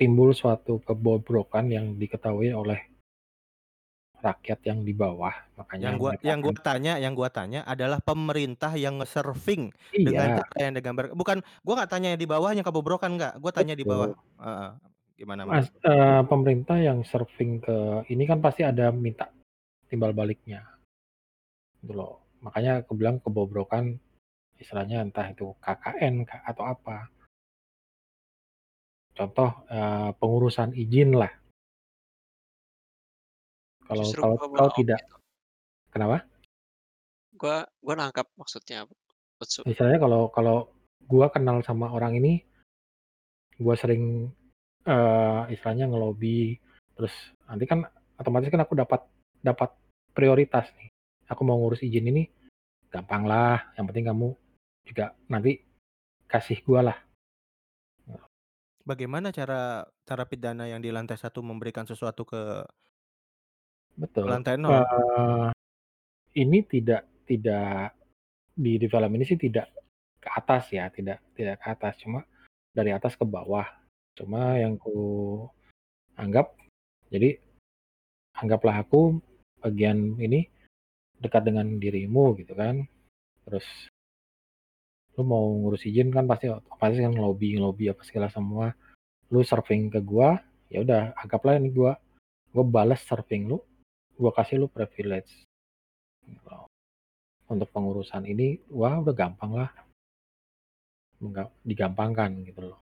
timbul 0.00 0.32
suatu 0.32 0.80
kebobrokan 0.88 1.68
yang 1.68 2.00
diketahui 2.00 2.48
oleh 2.48 2.80
rakyat 4.26 4.60
yang 4.68 4.80
di 4.88 4.92
bawah, 4.96 5.34
makanya 5.58 5.86
Yang 5.86 5.94
gua 6.02 6.12
yang 6.26 6.38
gua 6.42 6.54
tanya 6.58 6.92
yang 6.98 7.14
gua 7.14 7.30
tanya 7.30 7.62
adalah 7.62 8.02
pemerintah 8.02 8.74
yang 8.74 8.98
nge-surfing 8.98 9.70
dengan 10.02 10.26
Iya. 10.26 10.42
cara 10.42 10.58
yang 10.66 10.74
digambar 10.74 11.14
bukan 11.14 11.38
gua 11.62 11.72
nggak 11.78 11.90
tanya 11.94 12.06
yang 12.14 12.20
di 12.22 12.26
bawah 12.26 12.50
yang 12.50 12.66
kebobrokan, 12.66 13.14
nggak, 13.14 13.32
gua 13.38 13.52
tanya 13.54 13.74
di 13.78 13.86
bawah 13.86 14.10
Betul. 14.10 14.18
heeh, 14.42 14.68
gimana 15.22 15.42
Mas 15.46 15.70
eee, 15.86 16.20
pemerintah 16.26 16.78
yang 16.82 17.06
surfing 17.06 17.62
ke 17.62 17.76
ini 18.10 18.24
kan 18.26 18.42
pasti 18.42 18.62
ada 18.66 18.90
minta 18.90 19.30
timbal 19.90 20.12
baliknya. 20.16 20.60
Gitu 21.82 21.94
loh, 21.94 22.26
makanya 22.44 22.82
aku 22.82 22.92
bilang 22.98 23.16
kebobrokan 23.24 23.86
istilahnya 24.62 24.98
entah 25.06 25.26
itu 25.34 25.46
KKN 25.64 26.14
atau 26.50 26.64
apa. 26.74 27.10
Contoh, 29.16 29.50
eee, 29.72 30.08
pengurusan 30.20 30.70
izin 30.76 31.10
lah. 31.16 31.32
Kalau 33.88 34.04
Justru 34.04 34.20
kalau 34.20 34.34
gua 34.36 34.44
kalau 34.44 34.52
malah 34.52 34.68
oke 34.68 34.78
tidak 34.84 35.00
tuh. 35.08 35.18
kenapa? 35.88 36.16
Gua 37.32 37.56
gua 37.80 37.94
nangkap 37.96 38.26
maksudnya, 38.36 38.84
maksud 39.40 39.64
Misalnya 39.64 39.96
kalau 39.96 40.28
kalau 40.28 40.68
gua 41.08 41.32
kenal 41.32 41.64
sama 41.64 41.88
orang 41.88 42.20
ini 42.20 42.44
gua 43.56 43.74
sering, 43.74 44.28
eee, 44.84 45.40
istilahnya 45.56 45.88
ngelobi, 45.88 46.60
terus 46.94 47.14
nanti 47.48 47.64
kan 47.64 47.88
otomatis 48.20 48.52
kan 48.52 48.62
aku 48.62 48.76
dapat 48.76 49.02
dapat 49.40 49.72
prioritas 50.12 50.68
nih. 50.76 50.92
Aku 51.32 51.42
mau 51.42 51.56
ngurus 51.58 51.82
izin 51.82 52.08
ini, 52.12 52.28
gampanglah, 52.92 53.72
yang 53.74 53.88
penting 53.88 54.06
kamu 54.08 54.28
juga 54.86 55.16
nanti 55.32 55.58
kasih 56.28 56.60
gua 56.62 56.92
lah. 56.92 56.98
Bagaimana 58.88 59.28
cara 59.32 59.84
cara 60.08 60.24
pidana 60.24 60.64
yang 60.64 60.80
di 60.80 60.88
lantai 60.88 61.20
1 61.20 61.44
memberikan 61.44 61.84
sesuatu 61.84 62.24
ke 62.24 62.64
Betul, 63.98 64.30
lantai 64.30 64.54
0? 64.54 64.70
eee, 64.70 65.48
ini 66.38 66.62
tidak 66.62 67.02
tidak 67.26 67.98
di 68.54 68.78
di 68.78 68.86
film 68.86 69.10
ini 69.18 69.26
sih 69.26 69.34
tidak 69.34 69.66
ke 70.22 70.30
atas 70.30 70.70
ya, 70.70 70.86
tidak 70.94 71.18
tidak 71.34 71.58
ke 71.58 71.66
atas, 71.66 71.94
cuma 71.98 72.22
dari 72.70 72.94
atas 72.94 73.18
ke 73.18 73.26
bawah. 73.26 73.66
Cuma 74.14 74.54
yang 74.54 74.78
kuanggap 74.78 76.54
jadi 77.10 77.42
anggaplah 78.38 78.86
aku 78.86 79.18
bagian 79.58 80.14
ini 80.22 80.46
dekat 81.18 81.50
dengan 81.50 81.82
dirimu 81.82 82.38
gitu 82.38 82.54
kan, 82.54 82.86
terus 83.42 83.66
lu 85.18 85.26
mau 85.26 85.50
ngurus 85.50 85.82
izin 85.82 86.14
kan 86.14 86.30
pasti 86.30 86.46
otomatis 86.46 87.02
kan 87.02 87.10
ngelobi-ngelobi 87.10 87.90
apa 87.90 88.06
segala 88.06 88.30
semua, 88.30 88.70
lu 89.34 89.42
surfing 89.42 89.90
ke 89.90 89.98
gua, 89.98 90.38
ya 90.70 90.86
udah 90.86 91.18
anggaplah 91.18 91.58
ini 91.58 91.74
gua. 91.74 91.98
Gua 92.54 92.62
bales 92.62 93.02
surfing 93.02 93.50
lu, 93.50 93.58
gua 94.18 94.34
kasih 94.34 94.60
lu 94.60 94.66
privilege. 94.66 95.46
Untuk 97.48 97.70
pengurusan 97.72 98.28
ini, 98.28 98.60
wah 98.68 99.00
udah 99.00 99.14
gampanglah. 99.16 99.72
Enggak 101.22 101.48
digampangkan 101.64 102.44
gitu 102.44 102.74
loh. 102.74 102.80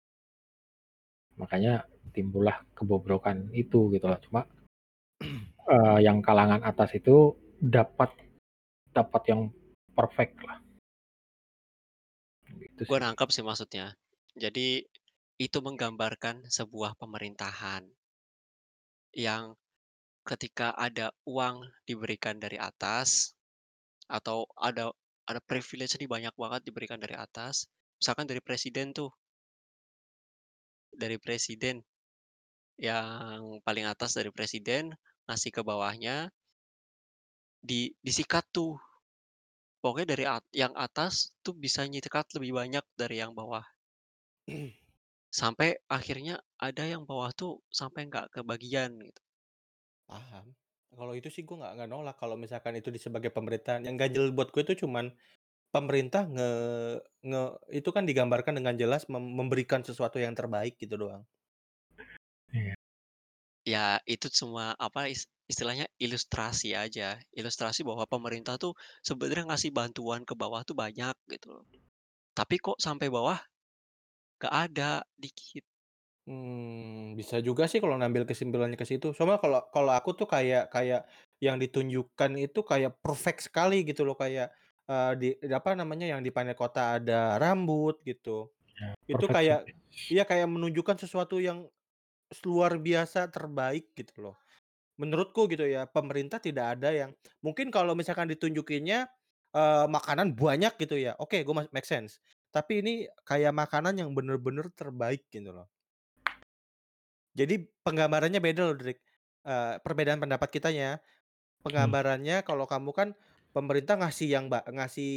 Makanya 1.37 1.85
timbullah 2.15 2.63
kebobrokan 2.79 3.51
itu 3.51 3.91
gitu 3.91 4.07
loh, 4.07 4.19
cuma, 4.23 4.43
eee, 5.69 5.99
yang 6.07 6.23
kalangan 6.23 6.63
atas 6.63 6.95
itu 6.95 7.35
dapat 7.59 8.15
dapat 8.95 9.23
yang 9.27 9.51
perfect 9.93 10.39
lah. 10.47 10.63
Gitu 12.55 12.87
sih. 12.87 13.03
nangkep 13.03 13.29
sih 13.35 13.43
maksudnya. 13.43 13.99
Jadi, 14.39 14.87
itu 15.39 15.59
menggambarkan 15.59 16.47
sebuah 16.47 16.95
pemerintahan 16.95 17.83
yang 19.15 19.59
ketika 20.25 20.73
ada 20.73 21.13
uang 21.29 21.69
diberikan 21.85 22.41
dari 22.41 22.57
atas, 22.57 23.37
atau 24.09 24.49
ada 24.57 24.93
ada 25.25 25.41
privilege 25.41 25.97
nih 25.97 26.09
banyak 26.09 26.35
banget 26.37 26.61
diberikan 26.69 27.01
dari 27.01 27.17
atas, 27.17 27.69
misalkan 28.01 28.29
dari 28.29 28.41
presiden 28.41 28.93
tuh. 28.93 29.13
Dari 30.93 31.17
presiden. 31.21 31.81
Yang 32.75 33.63
paling 33.63 33.87
atas 33.87 34.19
dari 34.19 34.35
presiden, 34.35 34.93
ngasih 35.31 35.51
ke 35.55 35.63
bawahnya 35.65 36.29
di 37.65 37.93
disikat 38.05 38.45
tuh. 38.53 38.77
Pokoknya 39.81 40.17
dari 40.17 40.25
at 40.25 40.45
yang 40.57 40.73
atas 40.77 41.33
tuh 41.45 41.53
bisa 41.53 41.85
nyikat 41.85 42.25
lebih 42.37 42.57
banyak 42.57 42.85
dari 42.97 43.21
yang 43.21 43.37
bawah. 43.37 43.65
Sampai 45.41 45.77
akhirnya 45.89 46.41
ada 46.61 46.85
yang 46.85 47.05
bawah 47.05 47.33
tuh 47.33 47.61
sampai 47.69 48.09
nggak 48.09 48.33
kebagian 48.33 48.97
gitu. 49.01 49.24
Paham. 50.09 50.53
Kalau 50.95 51.13
itu 51.19 51.29
sih 51.33 51.43
gua 51.43 51.57
nggak 51.65 51.73
nggak 51.81 51.91
nolak 51.91 52.17
kalau 52.21 52.37
misalkan 52.39 52.77
itu 52.79 52.89
di 52.95 53.01
sebagai 53.03 53.33
pemerintahan, 53.35 53.83
yang 53.89 53.97
ganjel 53.99 54.31
buat 54.37 54.53
gue 54.55 54.63
itu 54.63 54.87
cuman 54.87 55.11
pemerintah 55.75 56.23
nge 56.29 56.51
nge 57.29 57.43
itu 57.79 57.91
kan 57.97 58.05
digambarkan 58.11 58.55
dengan 58.59 58.75
jelas 58.83 59.03
mem 59.13 59.25
memberikan 59.39 59.83
sesuatu 59.87 60.19
yang 60.23 60.35
terbaik 60.39 60.75
gitu 60.83 60.97
doang. 61.01 61.25
Iya. 62.53 62.75
Ya 63.65 63.87
itu 64.09 64.29
cuma 64.41 64.77
apa, 64.77 65.09
is 65.13 65.25
istilahnya 65.49 65.87
ilustrasi 66.01 66.77
aja, 66.77 67.21
ilustrasi 67.37 67.81
bahwa 67.89 68.05
pemerintah 68.09 68.55
tuh 68.61 68.73
sebenarnya 69.05 69.45
ngasih 69.53 69.73
bantuan 69.73 70.23
ke 70.29 70.35
bawah 70.37 70.63
tuh 70.69 70.77
banyak 70.77 71.15
gitu 71.33 71.49
loh. 71.57 71.65
Tapi 72.39 72.57
kok 72.63 72.79
sampai 72.81 73.09
bawah, 73.13 73.39
nggak 74.41 74.55
ada, 74.55 75.03
dikit. 75.19 75.65
Mmm, 76.27 77.21
bisa 77.21 77.37
juga 77.45 77.69
sih 77.69 77.85
kalau 77.85 78.01
ngambil 78.01 78.25
kesimpulannya 78.25 78.81
ke 78.81 78.89
situ. 78.89 79.13
Cuma 79.13 79.37
kalau 79.37 79.61
kalau 79.69 79.93
aku 79.93 80.17
tuh 80.17 80.25
kayak 80.25 80.73
kayak 80.73 81.05
yang 81.45 81.61
ditunjukkan 81.61 82.31
itu 82.41 82.61
kayak 82.65 82.97
perfect 83.05 83.45
sekali 83.53 83.85
gitu 83.85 84.09
loh, 84.09 84.17
kayak, 84.17 84.49
eee, 84.89 85.13
di 85.21 85.29
apa 85.53 85.77
namanya, 85.77 86.09
yang 86.17 86.25
di 86.25 86.33
panel 86.33 86.57
kota 86.57 86.97
ada 86.97 87.37
rambut 87.37 88.01
gitu. 88.09 88.49
Ya, 88.81 88.95
Itu 89.11 89.27
perfect 89.27 89.35
kayak 89.35 89.69
iya 90.13 90.25
kayak 90.29 90.49
menunjukkan 90.53 91.01
sesuatu 91.05 91.41
yang 91.41 91.69
luar 92.47 92.77
biasa 92.83 93.31
terbaik 93.33 93.93
gitu 93.99 94.15
loh. 94.33 94.37
Menurutku 95.01 95.49
gitu 95.51 95.67
ya, 95.69 95.87
pemerintah 95.91 96.39
tidak 96.43 96.79
ada 96.81 96.91
yang 96.95 97.11
mungkin 97.45 97.71
kalau 97.75 97.95
misalkan 97.99 98.31
ditunjukinnya, 98.31 99.11
eee, 99.57 99.87
makanan 99.91 100.35
banyak 100.39 100.75
gitu 100.81 100.97
ya, 101.01 101.15
oke 101.21 101.41
gue 101.43 101.55
ma 101.57 101.65
make 101.75 101.89
sense. 101.89 102.21
Tapi 102.55 102.81
ini 102.85 102.95
kayak 103.27 103.53
makanan 103.57 103.99
yang 104.01 104.11
bener-bener 104.17 104.71
terbaik 104.75 105.27
gitu 105.33 105.51
loh. 105.57 105.69
Jadi 107.35 107.67
penggambarannya 107.83 108.39
beda 108.39 108.63
loh 108.71 108.77
Drik, 108.79 108.99
eee, 109.47 109.75
perbedaan 109.83 110.23
pendapat 110.23 110.49
kitanya. 110.55 111.03
Hmm. 111.77 111.95
Penggambarannya 111.95 112.43
kalau 112.47 112.65
kamu 112.69 112.91
kan 112.95 113.09
pemerintah 113.57 113.97
ngasih 114.01 114.29
yang 114.31 114.47
ba 114.53 114.63
ngasih 114.69 115.13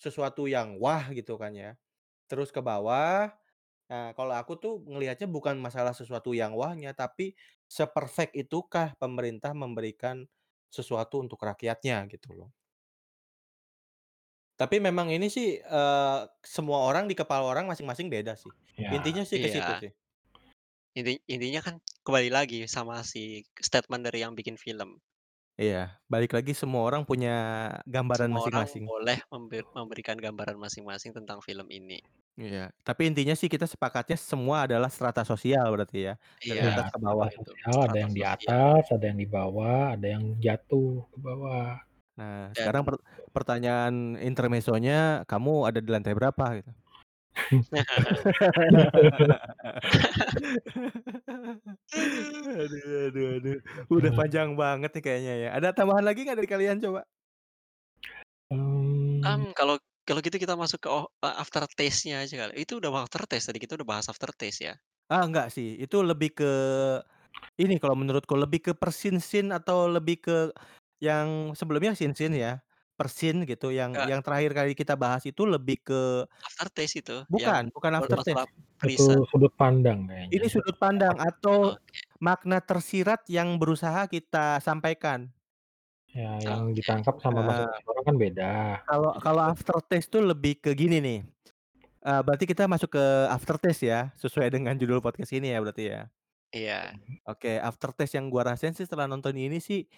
sesuatu 0.00 0.46
yang 0.50 0.76
wah 0.82 1.08
gitu 1.12 1.36
kan 1.40 1.52
ya, 1.56 1.76
terus 2.30 2.50
ke 2.54 2.60
bawah. 2.64 3.32
Nah 3.90 4.12
kalau 4.18 4.34
aku 4.38 4.54
tuh 4.60 4.74
ngelihatnya 4.86 5.28
bukan 5.30 5.56
masalah 5.60 5.92
sesuatu 5.96 6.32
yang 6.36 6.54
wahnya, 6.58 6.92
tapi 6.96 7.34
se-perfect 7.70 8.34
itukah 8.38 8.94
pemerintah 9.00 9.52
memberikan 9.56 10.26
sesuatu 10.72 11.22
untuk 11.24 11.40
rakyatnya 11.44 12.06
gitu 12.12 12.32
loh. 12.36 12.50
Tapi 14.56 14.80
memang 14.80 15.12
ini 15.12 15.28
sih, 15.28 15.60
eee, 15.60 16.18
semua 16.40 16.88
orang 16.88 17.04
di 17.04 17.12
kepala 17.12 17.44
orang 17.44 17.68
masing-masing 17.68 18.08
beda 18.08 18.32
sih. 18.40 18.56
Ya. 18.76 18.88
Intinya 18.88 19.20
sih 19.28 19.36
ke 19.36 19.48
situ 19.52 19.76
Iya. 19.76 19.76
sih. 19.76 19.92
Inti 20.98 21.12
intinya 21.34 21.60
kan 21.66 21.74
kembali 22.04 22.30
lagi 22.36 22.58
sama 22.74 22.96
si 23.10 23.22
statement 23.68 24.02
dari 24.06 24.18
yang 24.24 24.32
bikin 24.38 24.56
film. 24.64 24.90
Iya, 25.62 25.76
balik 26.12 26.30
lagi 26.36 26.52
semua 26.60 26.82
orang 26.88 27.02
punya 27.08 27.30
gambaran 27.88 28.28
Semua 28.28 28.40
orang 28.48 28.68
masing-masing. 28.68 28.84
boleh 28.88 29.18
membe 29.32 29.58
memberikan 29.76 30.18
gambaran 30.24 30.58
masing-masing 30.64 31.12
tentang 31.18 31.38
film 31.46 31.66
ini. 31.78 31.98
Iya, 32.40 32.60
tapi 32.86 33.02
intinya 33.08 33.32
sih 33.40 33.48
kita 33.54 33.64
sepakatnya 33.72 34.16
semua 34.20 34.56
adalah 34.68 34.92
strata 34.92 35.24
sosial 35.24 35.64
berarti 35.72 35.98
ya, 36.08 36.12
dari 36.48 36.60
Iya, 36.60 36.62
Ya, 36.68 36.72
atas 36.72 36.86
ke 36.92 36.98
bawah. 37.04 37.28
itu, 37.36 37.52
sosial 37.56 37.76
ada 37.88 37.96
strata 37.96 38.04
yang 38.04 38.12
di 38.18 38.22
sosial. 38.22 38.36
atas, 38.36 38.82
ada 38.94 39.04
yang 39.08 39.18
di 39.22 39.28
bawah, 39.36 39.78
ada 39.96 40.06
yang 40.14 40.24
jatuh 40.44 40.88
ke 41.12 41.16
bawah. 41.26 41.80
Nah 42.16 42.52
sekarang 42.56 42.82
Dan 42.82 42.88
per 42.88 42.96
pertanyaan 43.36 44.16
intermezzonya, 44.20 45.24
kamu 45.28 45.52
ada 45.68 45.78
di 45.84 45.90
lantai 45.92 46.14
berapa 46.16 46.44
gitu? 46.60 46.72
Aduh 52.56 52.96
aduh 53.08 53.26
aduh, 53.38 53.56
udah 53.96 54.12
panjang 54.18 54.50
banget 54.60 54.90
nih 54.96 55.02
kayaknya 55.06 55.32
ya. 55.44 55.48
Ada 55.56 55.68
tambahan 55.76 56.04
lagi 56.06 56.20
nggak 56.26 56.38
dari 56.40 56.50
kalian 56.50 56.78
coba? 56.84 57.06
Mmm. 58.50 59.16
Mmm, 59.24 59.56
kalau 59.56 59.80
kalau 60.06 60.20
gitu 60.22 60.36
kita 60.38 60.54
masuk 60.54 60.78
ke 60.84 60.88
oh 60.92 61.08
eee, 61.24 61.34
aftertaste-nya 61.42 62.14
aja 62.24 62.34
kali. 62.46 62.52
Itu 62.62 62.78
udah 62.80 62.90
aftertaste, 63.08 63.48
tadi 63.50 63.58
kita 63.64 63.74
udah 63.80 63.88
bahas 63.88 64.06
aftertaste 64.12 64.60
ya. 64.68 64.76
Ah, 65.10 65.22
enggak 65.22 65.54
sih, 65.54 65.78
itu 65.78 66.02
lebih 66.02 66.34
ke 66.34 66.50
ini 67.62 67.78
kalau 67.82 67.94
menurutku, 67.98 68.34
lebih 68.34 68.60
ke 68.66 68.72
per 68.74 68.90
scene-scene 68.90 69.50
atau 69.54 69.86
lebih 69.86 70.16
ke 70.24 70.36
yang 70.98 71.54
sebelumnya 71.58 71.94
scene-scene 71.94 72.34
ya, 72.38 72.52
per 72.98 73.08
scene 73.16 73.44
gitu, 73.50 73.66
yang 73.78 73.92
Enggak. 73.94 74.10
yang 74.10 74.20
terakhir 74.24 74.52
kali 74.58 74.72
kita 74.80 74.94
bahas 75.02 75.22
itu 75.28 75.42
lebih 75.44 75.76
ke 75.86 76.00
Aftertaste 76.44 76.96
itu, 77.00 77.16
yang 77.34 77.54
bukan 77.54 77.72
bukan 77.74 77.92
buat 77.98 78.12
masalah 78.18 78.46
aftertaste. 78.50 78.50
Prison. 78.80 79.20
sudut 79.30 79.52
pandang 79.60 80.06
Ini 80.30 80.46
kayaknya. 80.46 80.50
sudut 80.50 80.74
pandang 80.74 81.14
atau 81.22 81.78
Oke. 81.78 81.98
makna 82.18 82.58
tersirat 82.58 83.22
yang 83.30 83.62
berusaha 83.62 84.10
kita 84.10 84.58
sampaikan. 84.58 85.30
Ya, 86.14 86.38
yang 86.48 86.60
Oke. 86.64 86.78
ditangkap 86.78 87.14
sama 87.24 87.40
Eee 87.40 87.46
masing-masing 87.48 87.86
orang 87.90 88.04
kan 88.08 88.16
beda. 88.22 88.44
Kalau 88.86 89.18
kalau 89.18 89.42
aftertaste 89.42 90.08
tuh 90.14 90.22
lebih 90.22 90.62
ke 90.62 90.70
gini 90.78 91.02
nih, 91.02 91.18
eee, 92.06 92.20
berarti 92.26 92.46
kita 92.48 92.66
masuk 92.70 92.94
ke 92.96 93.04
aftertaste 93.32 93.84
ya, 93.88 94.12
sesuai 94.20 94.48
dengan 94.54 94.76
judul 94.78 95.00
podcast 95.04 95.32
ini 95.36 95.52
ya 95.54 95.58
berarti 95.64 95.84
ya? 95.92 96.02
Iya. 96.52 96.96
Oke, 97.26 97.58
aftertaste 97.58 98.14
yang 98.18 98.30
gua 98.30 98.54
rasain 98.54 98.70
sih 98.76 98.86
setelah 98.86 99.10
nonton 99.10 99.34
ini 99.34 99.58
sih, 99.58 99.90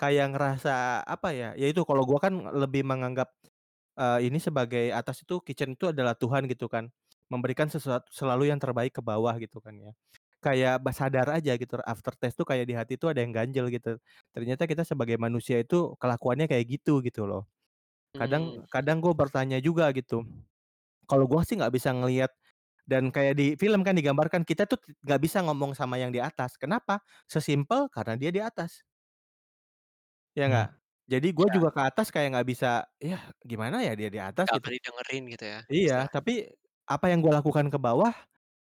kayak 0.00 0.34
ngerasa 0.34 1.02
apa 1.06 1.28
ya, 1.36 1.48
ya 1.58 1.66
itu 1.70 1.82
kalau 1.88 2.02
gua 2.08 2.18
kan 2.22 2.34
lebih 2.54 2.82
menganggap, 2.86 3.30
eee, 3.98 4.28
ini 4.30 4.38
sebagai 4.42 4.90
atas 4.94 5.22
itu 5.26 5.40
kitchen 5.44 5.74
itu 5.78 5.90
adalah 5.94 6.14
Tuhan 6.18 6.46
gitu 6.50 6.66
kan, 6.70 6.90
memberikan 7.32 7.68
sesuatu 7.72 8.08
selalu 8.14 8.50
yang 8.52 8.60
terbaik 8.62 8.94
ke 8.98 9.02
bawah 9.04 9.34
gitu 9.42 9.60
kan 9.64 9.74
ya. 9.78 9.92
Kayak 10.44 10.82
ba 10.84 10.92
sadar 10.94 11.28
aja 11.34 11.56
gitu 11.58 11.80
aftertaste 11.84 12.36
tuh 12.40 12.46
kayak 12.48 12.66
di 12.70 12.74
hati 12.78 12.94
tuh 13.00 13.10
ada 13.14 13.20
yang 13.24 13.32
ganjel 13.34 13.68
gitu. 13.72 13.98
Ternyata 14.36 14.66
kita 14.70 14.84
sebagai 14.86 15.16
manusia 15.20 15.58
itu 15.62 15.96
kelakuannya 16.02 16.46
kayak 16.50 16.66
gitu, 16.80 17.00
gitu 17.06 17.26
loh. 17.28 17.48
Mmm. 18.14 18.20
Kadang 18.20 18.66
kadang 18.72 18.98
gua 19.04 19.14
bertanya 19.16 19.58
juga 19.64 19.90
gitu, 19.96 20.24
kalau 21.10 21.26
gua 21.30 21.42
sih 21.46 21.56
nggak 21.60 21.74
bisa 21.74 21.90
ngelihat 21.96 22.32
dan 22.88 23.10
kayak 23.14 23.34
di 23.38 23.54
film 23.60 23.82
kan 23.86 23.94
digambarkan 23.98 24.42
kita 24.48 24.66
tuh 24.70 24.78
nggak 25.06 25.20
bisa 25.22 25.40
ngomong 25.46 25.74
sama 25.78 25.98
yang 26.02 26.10
di 26.14 26.20
atas, 26.22 26.56
kenapa? 26.60 27.02
Sesimpel 27.30 27.88
karena 27.92 28.14
dia 28.20 28.30
di 28.34 28.42
atas. 28.44 28.82
Ya 30.36 30.44
Mmm. 30.46 30.50
nggak? 30.50 30.68
Jadi 31.06 31.28
gua 31.36 31.46
Iya. 31.46 31.54
juga 31.54 31.68
ke 31.70 31.80
atas 31.86 32.08
kayak 32.10 32.28
nggak 32.34 32.48
bisa, 32.50 32.68
"Yah 32.98 33.22
gimana 33.46 33.76
ya 33.86 33.94
dia 33.94 34.10
di 34.10 34.18
atas?" 34.18 34.50
Nggak 34.50 34.56
Gitu. 34.56 34.74
didengerin 34.76 35.22
gitu 35.32 35.44
ya, 35.52 35.60
Iya, 35.72 35.94
istilahnya. 35.96 36.14
tapi 36.14 36.48
apa 36.84 37.06
yang 37.12 37.20
gua 37.24 37.40
lakukan 37.40 37.68
ke 37.72 37.78
bawah, 37.80 38.12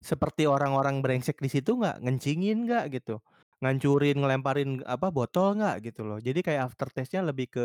seperti 0.04 0.44
orang-orang 0.48 1.00
brengsek 1.04 1.38
di 1.44 1.50
situ 1.52 1.76
nggak? 1.80 2.02
Ngencingin 2.04 2.66
nggak 2.68 2.84
gitu, 2.96 3.20
ngancurin, 3.62 4.16
ngelemparin 4.22 4.70
apa, 4.88 5.08
botol 5.14 5.58
nggak 5.58 5.76
gitu 5.92 6.02
loh. 6.08 6.18
Jadi 6.22 6.40
kayak 6.46 6.72
aftertaste-nya 6.74 7.22
lebih 7.30 7.48
ke 7.54 7.64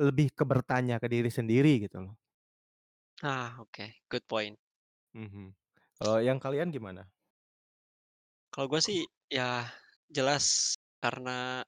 lebih 0.00 0.28
ke 0.34 0.44
bertanya 0.48 0.96
ke 1.02 1.08
diri 1.12 1.30
sendiri 1.32 1.82
gitu 1.86 1.98
loh. 2.10 2.16
Ah, 3.22 3.56
oke, 3.60 3.92
good 4.08 4.26
point. 4.28 4.56
Mhm. 5.14 5.54
Kalau 5.98 6.22
yang 6.22 6.38
kalian 6.38 6.70
gimana? 6.70 7.10
Kalau 8.52 8.66
gua 8.66 8.82
sih, 8.82 9.06
ya 9.30 9.70
jelas 10.10 10.74
karena 10.98 11.62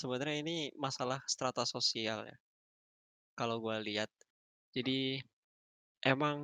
sebenarnya 0.00 0.36
ini 0.44 0.56
masalah 0.84 1.20
strata 1.32 1.64
sosial 1.74 2.20
ya. 2.30 2.36
Kalau 3.38 3.56
gua 3.64 3.76
lihat. 3.88 4.10
Jadi, 4.76 5.18
emang 6.12 6.36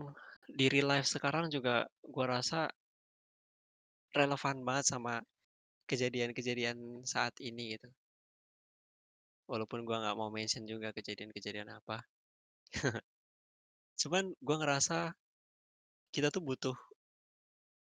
di 0.58 0.66
real 0.72 0.88
life 0.92 1.08
sekarang 1.14 1.46
juga 1.54 1.76
gua 2.14 2.26
rasa 2.40 2.60
relevan 4.18 4.56
banget 4.66 4.86
sama 4.92 5.14
kejadian-kejadian 5.90 6.78
saat 7.12 7.34
ini 7.48 7.64
gitu. 7.78 7.88
Walaupun 9.50 9.80
gua 9.86 9.96
nggak 10.02 10.18
mau 10.18 10.30
mention 10.30 10.64
juga 10.66 10.88
kejadian-kejadian 10.96 11.70
apa. 11.78 12.02
Cuman 14.00 14.24
gua 14.46 14.56
ngerasa 14.62 14.98
kita 16.14 16.28
tuh 16.34 16.42
butuh 16.42 16.76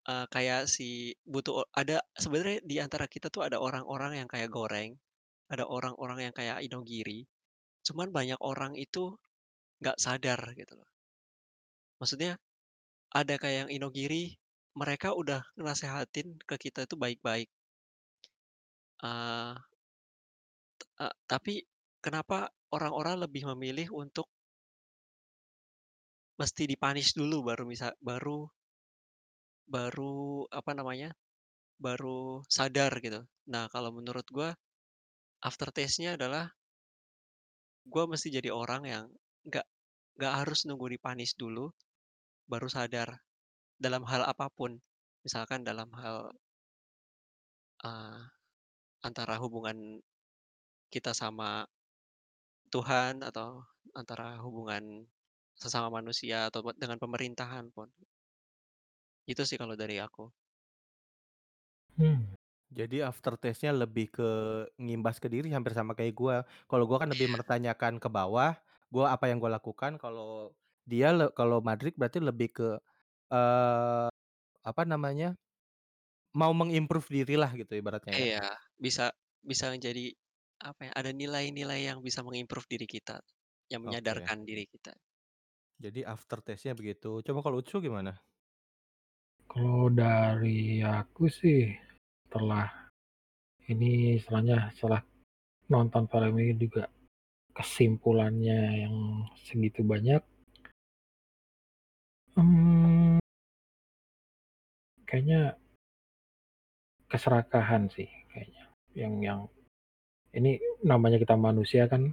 eee, 0.09 0.25
kayak 0.33 0.61
si 0.69 1.13
butuh 1.33 1.65
ada 1.81 1.97
sebenarnya 2.23 2.59
di 2.65 2.75
antara 2.85 3.05
kita 3.13 3.27
tuh 3.33 3.41
ada 3.47 3.57
orang-orang 3.67 4.11
yang 4.25 4.29
kayak 4.33 4.49
Goreng, 4.53 4.91
ada 5.53 5.65
orang-orang 5.69 6.19
yang 6.31 6.35
kayak 6.39 6.61
Inogiri, 6.65 7.25
cuman 7.87 8.09
banyak 8.17 8.39
orang 8.51 8.73
itu 8.79 9.17
nggak 9.81 9.97
sadar 10.05 10.41
gitu 10.59 10.73
loh. 10.79 10.85
Maksudnya, 12.01 12.35
ada 13.15 13.35
kayak 13.41 13.57
yang 13.67 13.71
Inogiri, 13.77 14.37
mereka 14.79 15.13
udah 15.15 15.41
nasehatin 15.59 16.37
ke 16.49 16.55
kita 16.59 16.85
itu 16.87 16.95
baik-baik. 16.99 17.47
T 20.81 20.83
eee, 21.03 21.13
tapi 21.31 21.53
kenapa 22.03 22.37
orang-orang 22.75 23.15
lebih 23.23 23.43
memilih 23.55 23.87
untuk 24.03 24.27
mesti 26.39 26.67
di-punish 26.67 27.15
dulu 27.15 27.47
baru 27.47 27.63
bisa 27.63 27.95
baru 28.03 28.51
baru 29.67 30.45
apa 30.53 30.77
namanya, 30.77 31.09
baru 31.81 32.41
sadar 32.49 32.91
gitu. 33.01 33.21
Nah, 33.49 33.65
kalau 33.73 33.91
menurut 33.93 34.25
gua, 34.33 34.53
aftertaste-nya 35.49 36.11
adalah 36.19 36.45
gua 37.93 38.03
mesti 38.09 38.27
jadi 38.33 38.49
orang 38.49 38.83
yang 38.93 39.05
nggak 39.45 39.65
nggak 40.17 40.33
harus 40.41 40.59
nunggu 40.65 40.87
di-punish 40.97 41.33
dulu, 41.37 41.69
baru 42.51 42.67
sadar, 42.71 43.09
dalam 43.79 44.03
hal 44.11 44.23
apa 44.33 44.47
pun. 44.57 44.71
Misalkan 45.25 45.61
dalam 45.67 45.89
hal 46.01 46.33
eee, 47.83 48.19
antara 49.07 49.35
hubungan 49.43 49.77
kita 50.93 51.11
sama 51.15 51.67
Tuhan 52.73 53.21
atau 53.21 53.61
antara 53.93 54.37
hubungan 54.41 55.05
sesama 55.57 55.89
manusia 55.93 56.49
atau 56.49 56.61
dengan 56.75 56.97
pemerintahan 57.01 57.69
pun. 57.73 57.89
Itu 59.31 59.41
sih 59.49 59.57
kalau 59.61 59.73
dari 59.73 59.97
aku. 59.97 60.29
Mmm. 61.99 62.34
Jadi 62.75 62.99
aftertaste-nya 62.99 63.71
lebih 63.71 64.11
ke 64.11 64.29
ngimbas 64.75 65.17
ke 65.23 65.31
diri 65.31 65.47
hampir 65.55 65.71
sama 65.71 65.95
kayak 65.95 66.13
gua. 66.19 66.35
Kalau 66.67 66.83
gua 66.89 66.99
kan 67.03 67.09
lebih 67.13 67.31
mempertanyakan 67.31 68.03
ke 68.03 68.09
bawah, 68.11 68.51
gua 68.91 69.15
apa 69.15 69.31
yang 69.31 69.39
gua 69.39 69.55
lakukan, 69.55 69.95
kalau 69.95 70.51
dia 70.83 71.15
le 71.15 71.31
kalau 71.39 71.63
Madrik 71.63 71.95
berarti 71.95 72.19
lebih 72.19 72.49
ke, 72.51 72.67
eee, 73.31 74.07
apa 74.65 74.83
namanya, 74.87 75.35
mau 76.35 76.51
meng-improve 76.55 77.07
dirilah 77.11 77.51
gitu 77.57 77.73
ibaratnya 77.79 78.15
ya. 78.25 78.29
Iya, 78.29 78.53
bisa 78.77 79.09
bisa 79.41 79.65
jadi, 79.85 80.13
apa 80.61 80.81
ya, 80.89 80.91
ada 80.99 81.11
nilai-nilai 81.13 81.79
yang 81.89 81.99
bisa 82.05 82.21
meng-improve 82.25 82.67
diri 82.69 82.85
kita, 82.85 83.17
yang 83.71 83.81
Oke. 83.85 84.29
menyadarkan 84.29 84.45
diri 84.45 84.65
kita. 84.69 84.95
Jadi 85.83 86.01
aftertaste-nya 86.07 86.73
begitu. 86.79 87.19
Coba 87.25 87.39
kalau 87.43 87.59
Ucu 87.59 87.77
gimana? 87.83 88.15
Kalau 89.51 89.93
dari 89.93 90.81
aku 90.81 91.29
sih, 91.29 91.61
setelah 92.35 92.67
ini 93.71 94.19
istilahnya 94.19 94.75
setelah 94.75 94.99
nonton 95.71 96.03
film 96.11 96.35
ini 96.35 96.51
juga 96.59 96.91
kesimpulannya 97.55 98.83
yang 98.83 99.23
segitu 99.39 99.87
banyak. 99.87 100.19
Mmm 102.35 103.23
kayaknya 105.07 105.55
keserakahan 107.07 107.87
sih 107.87 108.11
kayaknya, 108.27 108.67
yang 108.99 109.13
yang 109.23 109.39
ini 110.35 110.59
namanya 110.83 111.15
kita 111.15 111.39
manusia 111.39 111.87
kan, 111.87 112.11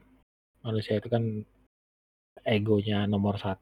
manusia 0.63 1.03
itu 1.03 1.11
kan 1.11 1.43
egonya 2.47 3.11
nomor 3.11 3.43
1, 3.43 3.59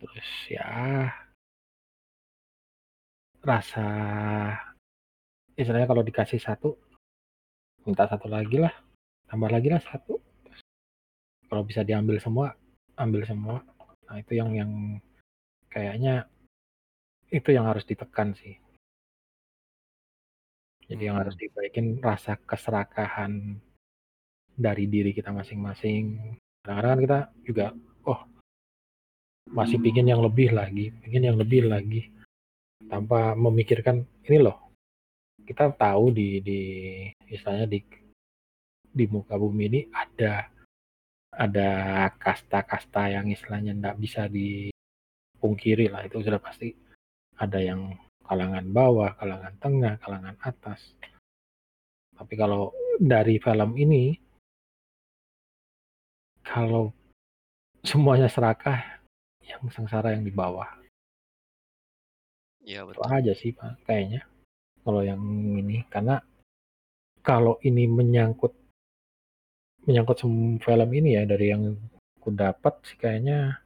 terus 0.00 0.30
ya 0.48 0.64
rasa 3.44 3.86
istilahnya 5.54 5.88
kalau 5.90 6.02
dikasih 6.02 6.40
1, 6.42 6.74
minta 7.86 8.06
1 8.10 8.26
lagilah, 8.26 8.72
tambah 9.30 9.50
lagilah 9.50 9.80
1. 9.82 10.18
Kalau 11.50 11.62
bisa 11.62 11.86
diambil 11.86 12.18
semua, 12.18 12.54
ambil 12.98 13.22
semua. 13.26 13.62
Nah 14.10 14.16
itu 14.18 14.34
yang 14.34 14.50
yang 14.54 14.72
kayaknya 15.70 16.26
itu 17.30 17.50
yang 17.54 17.66
harus 17.66 17.86
ditekan 17.86 18.34
sih. 18.34 18.58
Jadi 20.84 21.02
yang 21.08 21.16
harus 21.16 21.34
Mhm. 21.34 21.42
dibaikin 21.48 21.86
rasa 22.04 22.36
keserakahan 22.36 23.56
dari 24.54 24.84
diri 24.86 25.16
kita 25.16 25.32
masing-masing. 25.32 26.36
Kadang-kadang 26.60 26.92
kan 26.92 27.00
kita 27.00 27.18
juga, 27.44 27.66
oh 28.04 28.20
masih 29.52 29.76
pingin 29.80 30.08
yang 30.08 30.24
lebih 30.24 30.56
lagi 30.56 30.88
pingin 31.04 31.28
yang 31.30 31.36
lebih 31.36 31.68
lagi, 31.68 32.08
tanpa 32.88 33.36
memikirkan, 33.36 34.04
ini 34.24 34.40
loh, 34.40 34.63
kita 35.44 35.70
tahu 35.76 36.10
di 36.10 36.40
di 36.40 36.60
istilahnya 37.28 37.68
di 37.68 37.80
di 38.94 39.04
muka 39.10 39.36
bumi 39.36 39.64
ini 39.68 39.80
ada 39.92 40.48
ada 41.34 41.70
kasta-kasta 42.14 43.10
yang 43.10 43.26
istilahnya 43.26 43.74
ndak 43.74 43.98
bisa 43.98 44.30
dipungkirilah, 44.30 46.06
itu 46.06 46.22
sudah 46.22 46.38
pasti. 46.38 46.70
Ada 47.34 47.58
yang 47.58 47.90
kalangan 48.22 48.70
bawah, 48.70 49.10
kalangan 49.18 49.54
tengah, 49.58 49.98
kalangan 49.98 50.38
atas. 50.38 50.94
Tapi 52.14 52.34
kalau 52.38 52.70
dari 53.02 53.42
film 53.42 53.74
ini 53.74 54.14
kalau 56.46 56.94
semuanya 57.82 58.30
serakah, 58.30 59.02
yang 59.42 59.66
sengsara 59.72 60.14
yang 60.14 60.22
di 60.22 60.30
bawah. 60.30 60.68
Iya 62.62 62.86
Itu 62.86 62.96
betul. 62.96 63.10
aja 63.10 63.32
sih 63.34 63.50
Pak, 63.50 63.82
kayaknya, 63.84 64.22
kalau 64.84 65.00
yang 65.00 65.20
ini. 65.58 65.82
Karena 65.88 66.20
kalau 67.24 67.56
ini 67.64 67.88
menyangkut 67.88 68.52
menyangkut 69.88 70.16
sem 70.20 70.60
film 70.60 70.90
ini 70.92 71.16
ya, 71.16 71.24
dari 71.24 71.46
yang 71.52 71.74
aku 72.20 72.32
dapat 72.32 72.74
sih 72.88 72.96
kayaknya 72.96 73.60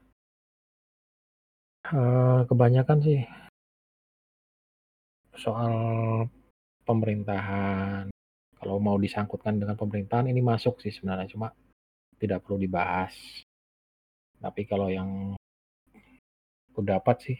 eee, 1.91 2.39
kebanyakan 2.47 2.99
sih 3.03 3.23
soal 5.39 5.75
pemerintahan, 6.83 8.11
kalau 8.59 8.83
mau 8.83 8.99
disangkutkan 8.99 9.63
dengan 9.63 9.79
pemerintahan 9.79 10.27
ini 10.27 10.43
masuk 10.43 10.83
sih 10.83 10.91
sebenarnya, 10.91 11.31
cuma 11.31 11.55
tidak 12.19 12.43
perlu 12.43 12.59
dibahas. 12.59 13.15
Tapi 14.43 14.67
kalau 14.67 14.91
yang 14.91 15.39
kudapat 16.75 17.17
sih 17.23 17.39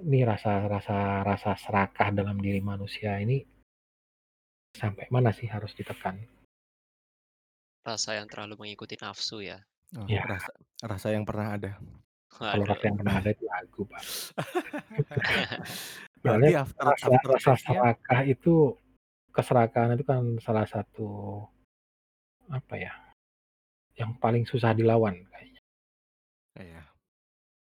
ini 0.00 0.24
rasa 0.24 0.64
rasa 0.64 1.20
rasa 1.22 1.50
serakah 1.56 2.08
dalam 2.12 2.40
diri 2.40 2.60
manusia 2.64 3.20
ini 3.20 3.44
sampai 4.72 5.06
mana 5.12 5.30
sih 5.34 5.46
harus 5.50 5.74
ditekan? 5.76 6.16
Rasa 7.84 8.16
yang 8.16 8.28
terlalu 8.28 8.60
mengikuti 8.66 8.96
nafsu 9.00 9.40
ya? 9.44 9.60
Oh, 9.98 10.06
Ya. 10.06 10.22
rasa 10.22 10.52
rasa 10.84 11.08
yang 11.10 11.26
pernah 11.26 11.56
ada. 11.58 11.72
Kalau 12.30 12.62
rasa 12.62 12.84
yang 12.86 12.96
pernah 13.02 13.14
ada 13.18 13.30
itu 13.34 13.44
lagu, 13.50 13.82
Pak. 13.90 14.02
Berarti 16.22 16.46
Soalnya 16.46 16.62
after 16.62 16.84
rasa 16.86 17.06
after 17.10 17.30
rasa 17.34 17.52
serakah 17.58 18.20
itu 18.22 18.54
keserakahan 19.34 19.96
itu 19.98 20.04
kan 20.06 20.22
salah 20.38 20.62
satu 20.68 21.42
apa 22.50 22.74
ya, 22.78 22.94
yang 23.98 24.14
paling 24.22 24.46
susah 24.46 24.70
dilawan 24.70 25.18
kayaknya. 25.26 25.62
Iya. 26.60 26.82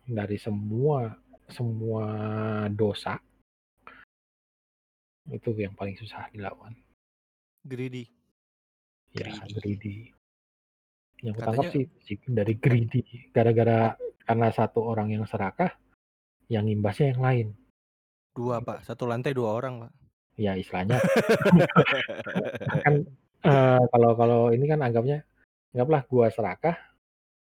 Dari 0.07 0.37
semua 0.39 1.11
semua 1.51 2.07
dosa 2.71 3.19
itu 5.31 5.55
yang 5.55 5.71
paling 5.75 5.95
susah 5.95 6.27
dilawan. 6.35 6.75
greedy. 7.63 8.11
Ya, 9.15 9.31
Greedy. 9.31 9.53
greedy. 9.55 9.97
Yang 11.23 11.35
Katanya 11.39 11.69
sih 11.71 11.85
sih 12.03 12.17
dari 12.27 12.59
greedy, 12.59 13.31
gara-gara 13.31 13.95
karena 14.27 14.47
satu 14.51 14.83
orang 14.83 15.15
yang 15.15 15.23
serakah, 15.23 15.71
yang 16.51 16.67
imbasnya 16.67 17.15
yang 17.15 17.23
lain. 17.23 17.47
2, 18.35 18.59
Pak. 18.65 18.83
Satu 18.83 19.07
lantai 19.07 19.31
2 19.31 19.47
orang, 19.47 19.87
Pak. 19.87 19.91
Ya 20.33 20.57
istilahnya 20.57 20.97
kan, 22.83 23.05
eee, 23.45 23.81
kalau 23.93 24.11
kalau 24.17 24.41
ini 24.49 24.65
kan 24.65 24.81
anggapnya, 24.81 25.21
anggaplah 25.71 26.01
gua 26.09 26.27
serakah, 26.33 26.75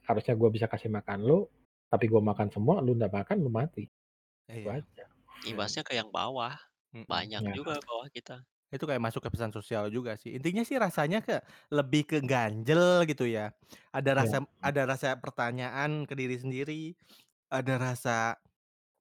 harusnya 0.05 0.35
gua 0.35 0.51
bisa 0.51 0.67
kasih 0.67 0.91
makan 0.91 1.23
lu, 1.23 1.47
tapi 1.93 2.05
gua 2.13 2.23
makan 2.25 2.49
semua, 2.55 2.77
lu 2.85 2.95
nggak 2.99 3.13
makan, 3.19 3.37
lu 3.45 3.51
mati. 3.53 3.85
Itu 4.55 4.69
Iya. 4.69 4.73
aja. 4.73 5.05
Imbasnya 5.51 5.83
ke 5.87 5.93
yang 5.99 6.11
bawah. 6.13 6.55
Mhm. 6.93 7.07
Banyak 7.11 7.45
Ya. 7.45 7.55
juga 7.57 7.73
bawah 7.87 8.09
kita. 8.17 8.47
Itu 8.73 8.87
kayak 8.87 9.03
masuk 9.03 9.27
ke 9.27 9.31
pesan 9.35 9.51
sosial 9.51 9.91
juga 9.91 10.15
sih. 10.15 10.31
Intinya 10.39 10.63
sih 10.63 10.79
rasanya 10.79 11.19
ke 11.27 11.43
lebih 11.75 12.03
ke 12.07 12.19
ganjel 12.23 13.03
gitu 13.11 13.27
ya. 13.27 13.51
Ada 13.91 14.11
Ya. 14.19 14.27
rasa 14.27 14.47
ada 14.63 14.83
rasa 14.87 15.19
pertanyaan 15.19 16.07
ke 16.07 16.15
diri 16.15 16.39
sendiri, 16.39 16.95
ada 17.51 17.75
rasa 17.81 18.39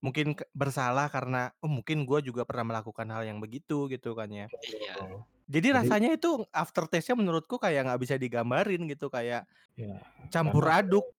mungkin 0.06 0.36
ke 0.38 0.45
bersalah 0.56 1.07
karena, 1.14 1.52
oh 1.64 1.70
mungkin 1.72 2.06
gua 2.10 2.20
juga 2.24 2.44
pernah 2.49 2.76
melakukan 2.78 3.07
hal 3.14 3.24
yang 3.30 3.40
begitu 3.44 3.88
gitu 3.91 4.14
kan 4.18 4.30
ya. 4.32 4.48
Iya. 4.57 4.95
Betul. 4.95 5.26
Jadi 5.49 5.68
Jadi 5.72 5.90
rasanya 5.90 6.10
itu 6.18 6.45
after 6.56 6.86
taste-nya 6.90 7.18
menurutku 7.22 7.57
kayak 7.61 7.88
nggak 7.90 8.02
bisa 8.03 8.16
digambarin 8.22 8.86
gitu, 8.91 9.07
kayak 9.14 9.48
Ya, 9.78 10.02
campur 10.34 10.66
karena 10.66 10.72
aduk. 10.72 11.14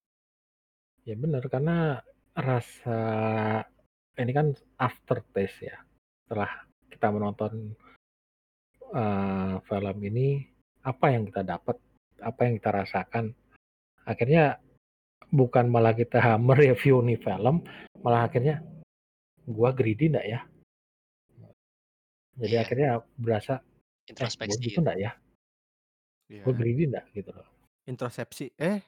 Ya 1.09 1.17
bener, 1.17 1.41
karena 1.49 2.05
rasa 2.37 3.01
ini 4.21 4.33
kan 4.37 4.53
after 4.77 5.25
taste 5.33 5.65
ya. 5.65 5.77
Setelah 6.29 6.51
kita 6.93 7.09
menonton, 7.09 7.73
eee, 8.93 9.55
film 9.65 9.97
ini, 10.05 10.45
apa 10.85 11.07
yang 11.17 11.25
kita 11.25 11.43
dapat, 11.43 11.77
apa 12.21 12.41
yang 12.45 12.55
kita 12.61 12.71
rasakan, 12.85 13.25
akhirnya 14.05 14.61
bukan 15.33 15.73
malah 15.73 15.97
kita 15.97 16.21
mereview 16.49 17.01
nih 17.01 17.17
film, 17.19 17.65
malah 18.05 18.29
akhirnya, 18.29 18.61
"Gua 19.49 19.73
greedy 19.73 20.13
nggak 20.13 20.27
ya?" 20.29 20.41
Jadi 22.41 22.55
Iya. 22.57 22.63
akhirnya 22.65 22.91
berasa, 23.17 23.55
"Eh, 23.57 23.61
gua 23.61 24.11
Introspeksi 24.13 24.59
gitu 24.61 24.69
gitu. 24.69 24.81
nggak 24.85 24.99
ya? 25.01 25.11
Iya. 26.29 26.43
Gua 26.45 26.55
greedy 26.55 26.83
nggak?" 26.93 27.05
Gitu 27.17 27.31
loh. 27.33 27.49
Introsepsi. 27.89 28.53
Eh? 28.61 28.81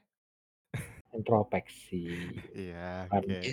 Introspeksi. 1.12 2.04
Iya, 2.56 3.08
oke. 3.12 3.38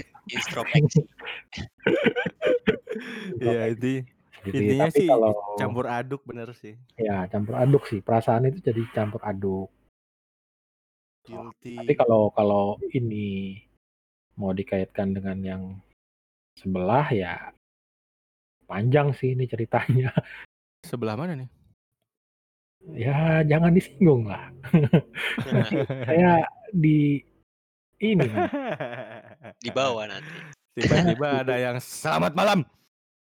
Iya, 3.40 3.70
introspeksi. 3.70 3.72
inti 3.72 3.94
Gitu 4.40 4.56
ya. 4.56 4.64
intinya 4.64 4.88
Tapi 4.88 4.96
sih 4.96 5.08
kalau 5.08 5.32
campur 5.60 5.86
aduk 5.88 6.22
bener 6.24 6.50
sih. 6.56 6.80
Ya 6.96 7.28
campur 7.28 7.60
aduk 7.60 7.84
sih, 7.92 8.00
perasaan 8.00 8.48
itu 8.48 8.64
jadi 8.64 8.84
campur 8.96 9.20
aduk. 9.24 9.68
Oh, 11.30 11.52
tapi 11.52 11.94
Guilty. 11.94 11.94
kalau 12.00 12.32
kalau 12.32 12.80
ini 12.96 13.60
mau 14.40 14.56
dikaitkan 14.56 15.12
dengan 15.12 15.38
yang 15.44 15.64
sebelah 16.56 17.12
ya 17.12 17.52
panjang 18.66 19.12
sih 19.12 19.36
ini 19.36 19.44
ceritanya. 19.46 20.16
Sebelah 20.88 21.20
mana 21.20 21.36
nih? 21.36 21.50
Ya 22.96 23.44
jangan 23.44 23.76
disinggung 23.76 24.32
lah. 24.32 24.48
Saya 26.08 26.48
di 26.72 27.20
ini 28.00 28.16
nanti. 28.16 28.36
Dibawa 29.64 30.08
nanti. 30.08 30.32
Tiba-tiba 30.76 31.28
ada 31.44 31.56
yang 31.60 31.78
selamat 31.78 32.34
malam. 32.34 32.60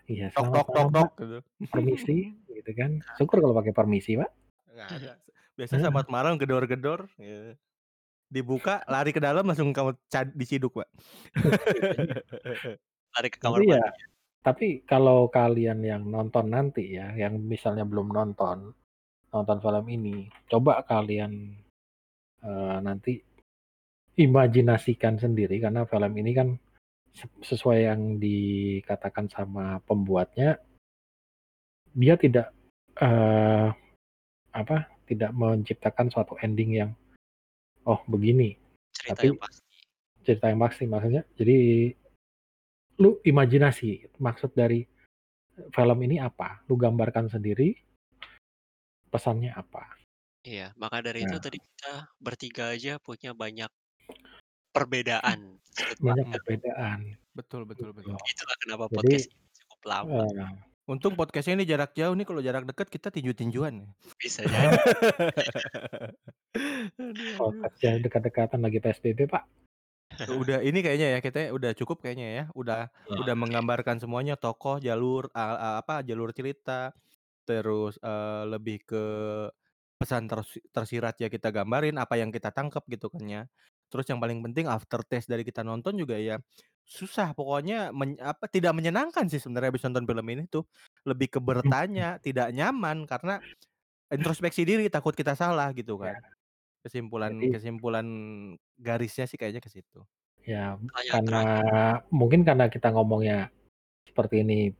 Iya, 0.06 0.34
Tok 0.34 0.51
tok 0.51 0.68
tok 0.74 0.88
tok 0.90 1.10
gitu. 1.22 1.38
Permisi, 1.70 2.18
gitu 2.59 2.70
kan. 2.74 2.98
Syukur 3.14 3.38
kalau 3.38 3.55
pakai 3.55 3.70
permisi, 3.70 4.18
Pak. 4.18 4.30
Nggak 4.74 4.88
ada. 4.98 5.12
Biasanya 5.55 5.76
Heeh. 5.78 5.84
selamat 5.90 6.06
malam 6.10 6.34
gedor-gedor, 6.34 7.06
gitu. 7.14 7.55
Dibuka, 8.30 8.82
lari 8.86 9.10
ke 9.10 9.18
dalam 9.18 9.42
langsung 9.42 9.74
kamu 9.74 9.94
diciduk, 10.34 10.82
Pak. 10.82 10.88
Lari 13.10 13.28
ke 13.30 13.38
kamar 13.42 13.59
Tapi 13.59 13.70
ya 13.70 13.82
mandi. 13.82 14.02
tapi 14.40 14.66
kalau 14.86 15.28
kalian 15.28 15.82
yang 15.84 16.02
nonton 16.06 16.48
nanti 16.48 16.94
ya, 16.97 17.12
yang 17.12 17.36
misalnya 17.36 17.84
belum 17.84 18.09
nonton, 18.09 18.70
nonton 19.30 19.59
film 19.60 19.86
ini, 19.90 20.30
coba 20.48 20.80
kalian, 20.82 21.52
eee, 22.40 22.76
nanti 22.80 23.20
imajinasikan 24.20 25.16
sendiri 25.16 25.56
karena 25.64 25.88
film 25.88 26.12
ini 26.20 26.32
kan 26.36 26.48
se 27.10 27.26
sesuai 27.42 27.78
yang 27.90 28.01
dikatakan 28.22 29.26
sama 29.32 29.82
pembuatnya 29.82 30.60
dia 31.90 32.14
tidak, 32.14 32.55
eee, 33.02 33.68
apa, 34.55 34.86
tidak 35.10 35.34
menciptakan 35.34 36.06
suatu 36.06 36.38
ending 36.38 36.70
yang, 36.78 36.90
"Oh 37.82 37.98
begini." 38.06 38.55
Cerita 38.94 39.18
Tapi 39.18 39.34
yang 39.34 39.40
pasti. 39.42 39.66
cerita 40.22 40.47
yang 40.52 40.60
pasti 40.62 40.84
maksudnya 40.86 41.22
jadi 41.34 41.59
lu 43.01 43.18
imajinasi, 43.24 44.20
maksud 44.20 44.52
dari 44.55 44.84
film 45.72 45.98
ini 46.05 46.20
apa, 46.20 46.62
lu 46.68 46.76
gambarkan 46.76 47.26
sendiri 47.32 47.72
pesannya 49.10 49.51
apa. 49.51 49.98
Iya, 50.47 50.72
maka 50.78 51.02
dari 51.05 51.24
itu 51.26 51.36
Nah. 51.36 51.42
tadi 51.42 51.59
kita 51.60 51.94
bertiga 52.20 52.64
aja 52.72 52.97
punya 53.02 53.34
banyak 53.34 53.68
perbedaan 54.70 55.58
sudut 55.74 55.98
Banyak 56.00 56.26
perbedaan. 56.38 56.98
Betul 57.34 57.62
betul 57.66 57.90
betul. 57.94 58.14
Itulah 58.14 58.56
kenapa 58.62 58.84
Jadi 58.90 58.96
podcast 58.96 59.26
ini 59.30 59.54
cukup 59.58 59.80
lama. 59.86 60.24
eee 60.26 60.68
Untung 60.90 61.14
podcast-nya 61.14 61.54
ini 61.54 61.64
jarak 61.70 61.94
jauh 61.94 62.10
nih, 62.18 62.26
kalau 62.26 62.42
jarak 62.42 62.66
dekat 62.66 62.90
kita 62.90 63.14
tinju-tinjuan 63.14 63.78
nih. 63.78 63.90
Bisa 64.18 64.42
jadi. 64.42 64.74
Podcast 67.38 67.78
yang 67.78 68.02
dekat-dekatan 68.02 68.58
lagi 68.58 68.82
PSBB, 68.82 69.30
Pak. 69.30 69.46
Udah 70.34 70.58
ini 70.66 70.82
kayaknya 70.82 71.14
ya, 71.14 71.18
kita 71.22 71.54
udah 71.54 71.78
cukup 71.78 72.02
kayaknya 72.02 72.28
ya. 72.34 72.44
Udah 72.58 72.90
Ya. 73.06 73.16
udah 73.22 73.34
menggambarkan 73.38 74.02
semuanya 74.02 74.34
tokoh, 74.34 74.82
jalur, 74.82 75.30
a 75.30 75.78
apa, 75.78 76.02
jalur 76.02 76.34
cerita, 76.34 76.90
terus, 77.46 77.94
eee, 78.02 78.42
lebih 78.50 78.82
ke 78.82 79.04
pesan 79.94 80.26
tersi 80.26 80.58
tersirat 80.74 81.22
ya 81.22 81.30
kita 81.30 81.54
gambarin, 81.54 82.02
apa 82.02 82.18
yang 82.18 82.34
kita 82.34 82.50
tangkep 82.50 82.82
gitu 82.98 83.14
kan 83.14 83.22
ya. 83.30 83.42
Terus 83.90 84.06
yang 84.10 84.18
paling 84.22 84.40
penting 84.46 84.66
after 84.70 85.02
taste 85.06 85.28
dari 85.30 85.42
kita 85.46 85.62
nonton 85.66 85.98
juga 85.98 86.16
ya 86.18 86.38
susah 86.86 87.34
pokoknya 87.38 87.90
men 87.94 88.18
apa, 88.22 88.46
tidak 88.50 88.74
menyenangkan 88.74 89.26
sih 89.30 89.38
sebenarnya 89.42 89.70
habis 89.74 89.84
nonton 89.86 90.06
film 90.10 90.26
ini 90.32 90.44
tuh. 90.50 90.64
Lebih 91.06 91.28
ke 91.38 91.40
Mhm. 91.44 91.44
bertanya, 91.44 92.18
tidak 92.22 92.50
nyaman 92.56 93.06
karena 93.10 93.42
introspeksi 94.12 94.62
diri, 94.68 94.88
takut 94.92 95.14
kita 95.16 95.34
salah 95.38 95.70
gitu 95.76 95.96
Ya. 96.00 96.14
kan. 96.14 96.22
Kesimpulan 96.86 97.34
Jadi 97.42 97.50
kesimpulan 97.52 98.06
garisnya 98.80 99.26
sih 99.30 99.36
kayaknya 99.40 99.62
ke 99.64 99.70
situ. 99.72 100.06
Ya, 100.48 100.78
karena 101.10 101.44
terakhir. 101.44 101.64
mungkin 102.08 102.40
karena 102.48 102.66
kita 102.72 102.88
ngomongnya 102.96 103.52
seperti 104.08 104.42
ini 104.44 104.72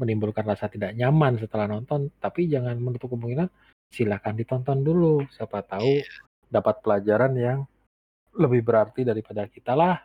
menimbulkan 0.00 0.44
rasa 0.48 0.68
tidak 0.72 0.92
nyaman 0.96 1.40
setelah 1.40 1.66
nonton, 1.70 2.12
tapi 2.20 2.48
jangan 2.48 2.76
menutup 2.80 3.12
kemungkinan 3.12 3.48
silakan 3.92 4.34
ditonton 4.40 4.78
dulu, 4.84 5.24
siapa 5.32 5.62
tahu 5.64 6.00
Iya. 6.00 6.20
dapat 6.50 6.82
pelajaran 6.84 7.32
yang 7.38 7.58
lebih 8.36 8.60
berarti 8.68 9.02
daripada 9.06 9.46
kita 9.50 9.72
lah. 9.74 9.96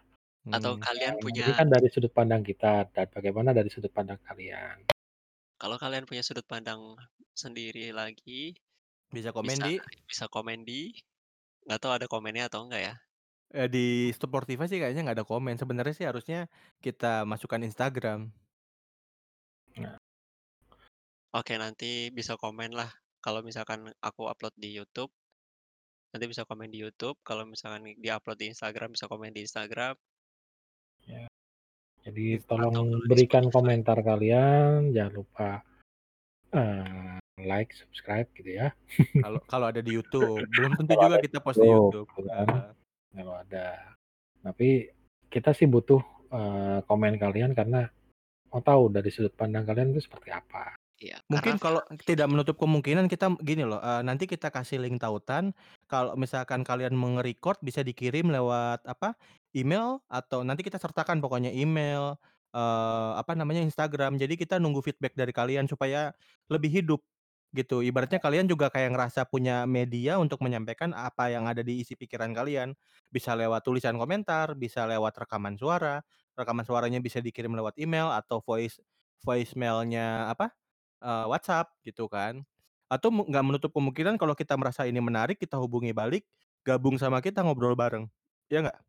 Atau 0.56 0.73
Hmm. 0.73 0.85
kalian 0.85 1.15
punya 1.23 1.45
ini 1.45 1.52
kan 1.57 1.68
dari 1.69 1.88
sudut 1.93 2.14
pandang 2.14 2.41
kita 2.45 2.89
dan 2.93 3.07
bagaimana 3.11 3.49
dari 3.53 3.69
sudut 3.73 3.91
pandang 3.93 4.19
kalian. 4.26 4.85
Kalau 5.61 5.77
kalian 5.84 6.07
punya 6.10 6.23
sudut 6.23 6.43
pandang 6.52 6.81
sendiri 7.35 7.91
lagi, 7.99 8.56
Bisa 9.14 9.30
komen 9.34 9.57
bisa 9.57 9.65
di 9.65 9.73
bisa 10.10 10.26
komen 10.35 10.60
di 10.69 10.81
nggak 11.68 11.80
tahu 11.84 11.93
ada 11.97 12.07
komennya 12.14 12.45
atau 12.49 12.61
enggak 12.65 12.84
ya? 12.89 12.95
eee, 13.56 13.68
di 13.76 13.85
Spotify 14.18 14.65
sih 14.69 14.80
kayaknya 14.81 15.02
nggak 15.06 15.18
ada 15.22 15.27
komen. 15.31 15.56
Sebenarnya 15.61 15.93
sih 15.97 16.06
harusnya 16.10 16.39
kita 16.85 17.26
masukkan 17.31 17.61
Instagram. 17.68 18.19
Nah. 19.77 19.97
Oke, 21.34 21.53
nanti 21.57 22.14
bisa 22.18 22.34
komenlah 22.38 22.89
kalau 23.23 23.41
misalkan 23.41 23.89
aku 24.07 24.22
upload 24.31 24.53
di 24.64 24.69
YouTube. 24.77 25.10
Nanti 26.16 26.32
bisa 26.32 26.48
komen 26.48 26.72
di 26.72 26.80
YouTube, 26.80 27.20
kalau 27.28 27.44
misalkan 27.44 27.92
di-upload 28.00 28.40
di 28.40 28.48
Instagram 28.48 28.96
bisa 28.96 29.04
komen 29.12 29.36
di 29.36 29.44
Instagram. 29.44 30.00
Ya. 31.04 31.28
Jadi 32.08 32.40
Atau 32.40 32.56
tolong 32.56 33.04
berikan 33.04 33.52
komentar 33.52 34.00
kalian, 34.00 34.96
jangan 34.96 35.12
lupa, 35.12 35.60
eee, 36.56 37.20
like, 37.44 37.76
subscribe 37.76 38.32
gitu 38.32 38.48
ya. 38.48 38.72
Kalau 39.28 39.44
kalau 39.44 39.68
ada 39.68 39.84
di 39.84 39.92
YouTube, 39.92 40.48
belum 40.56 40.80
tentu 40.80 40.96
juga 40.96 41.20
kita 41.20 41.44
post 41.44 41.60
di 41.60 41.68
YouTube 41.68 42.08
kan, 42.08 42.48
heeh. 42.48 42.72
kalau 43.20 43.34
ada. 43.36 43.68
Tapi 44.40 44.88
kita 45.28 45.52
sih 45.52 45.68
butuh, 45.68 46.00
eee, 46.32 46.80
komen 46.88 47.20
kalian 47.20 47.52
karena 47.52 47.92
mau 48.56 48.64
tahu 48.64 48.88
dari 48.88 49.12
sudut 49.12 49.36
pandang 49.36 49.68
kalian 49.68 49.92
itu 49.92 50.08
seperti 50.08 50.32
apa. 50.32 50.80
Iya, 50.95 51.19
Mungkin 51.27 51.59
kalau 51.59 51.84
tidak 52.07 52.30
menutup 52.31 52.55
kemungkinan 52.61 53.11
kita 53.11 53.34
gini 53.43 53.67
loh, 53.67 53.81
eee, 53.84 53.99
nanti 54.07 54.30
kita 54.30 54.47
kasih 54.53 54.80
link 54.80 55.01
tautan, 55.01 55.51
kalau 55.91 56.15
misalkan 56.15 56.63
kalian 56.63 56.95
mau 56.95 57.11
nge-record 57.19 57.59
bisa 57.65 57.81
dikirim 57.84 58.31
lewat 58.31 58.85
apa, 58.88 59.17
email 59.51 59.99
atau 60.07 60.45
nanti 60.47 60.61
kita 60.63 60.77
sertakan 60.80 61.19
pokoknya 61.19 61.51
email, 61.51 62.15
eee, 62.55 63.11
apa 63.19 63.34
namanya, 63.35 63.59
Instagram. 63.65 64.15
Jadi 64.22 64.39
kita 64.39 64.55
nunggu 64.61 64.80
feedback 64.85 65.17
dari 65.19 65.34
kalian 65.35 65.67
supaya 65.67 66.15
lebih 66.47 66.72
hidup 66.72 67.01
gitu. 67.55 67.80
Ibaratnya 67.84 68.19
kalian 68.19 68.45
juga 68.51 68.67
kayak 68.72 68.91
ngerasa 68.95 69.27
punya 69.31 69.63
media 69.69 70.19
untuk 70.19 70.43
menyampaikan 70.43 70.91
apa 70.91 71.31
yang 71.31 71.47
ada 71.47 71.63
di 71.63 71.80
isi 71.84 71.95
pikiran 71.95 72.31
kalian. 72.35 72.76
Bisa 73.11 73.34
lewat 73.38 73.63
tulisan 73.67 73.95
komentar, 73.99 74.53
bisa 74.59 74.84
lewat 74.88 75.15
rekaman 75.26 75.55
suara, 75.59 76.03
rekaman 76.35 76.63
suaranya 76.67 76.99
bisa 76.99 77.19
dikirim 77.23 77.55
lewat 77.55 77.80
email 77.80 78.11
atau 78.11 78.39
voice 78.43 78.80
voicemail-nya 79.26 80.30
apa, 80.30 80.53
eee, 81.03 81.26
WhatsApp 81.31 81.73
gitu 81.88 82.07
kan. 82.11 82.43
Atau 82.91 83.09
mu 83.15 83.23
nggak 83.27 83.43
menutup 83.47 83.72
kemungkinan 83.76 84.15
kalau 84.22 84.34
kita 84.38 84.55
merasa 84.59 84.85
ini 84.89 84.99
menarik, 85.03 85.38
kita 85.41 85.57
hubungi 85.61 85.91
balik, 85.95 86.23
gabung 86.67 86.97
sama 87.01 87.19
kita 87.26 87.41
ngobrol 87.45 87.73
bareng, 87.77 88.05
iya 88.51 88.59
nggak? 88.65 88.80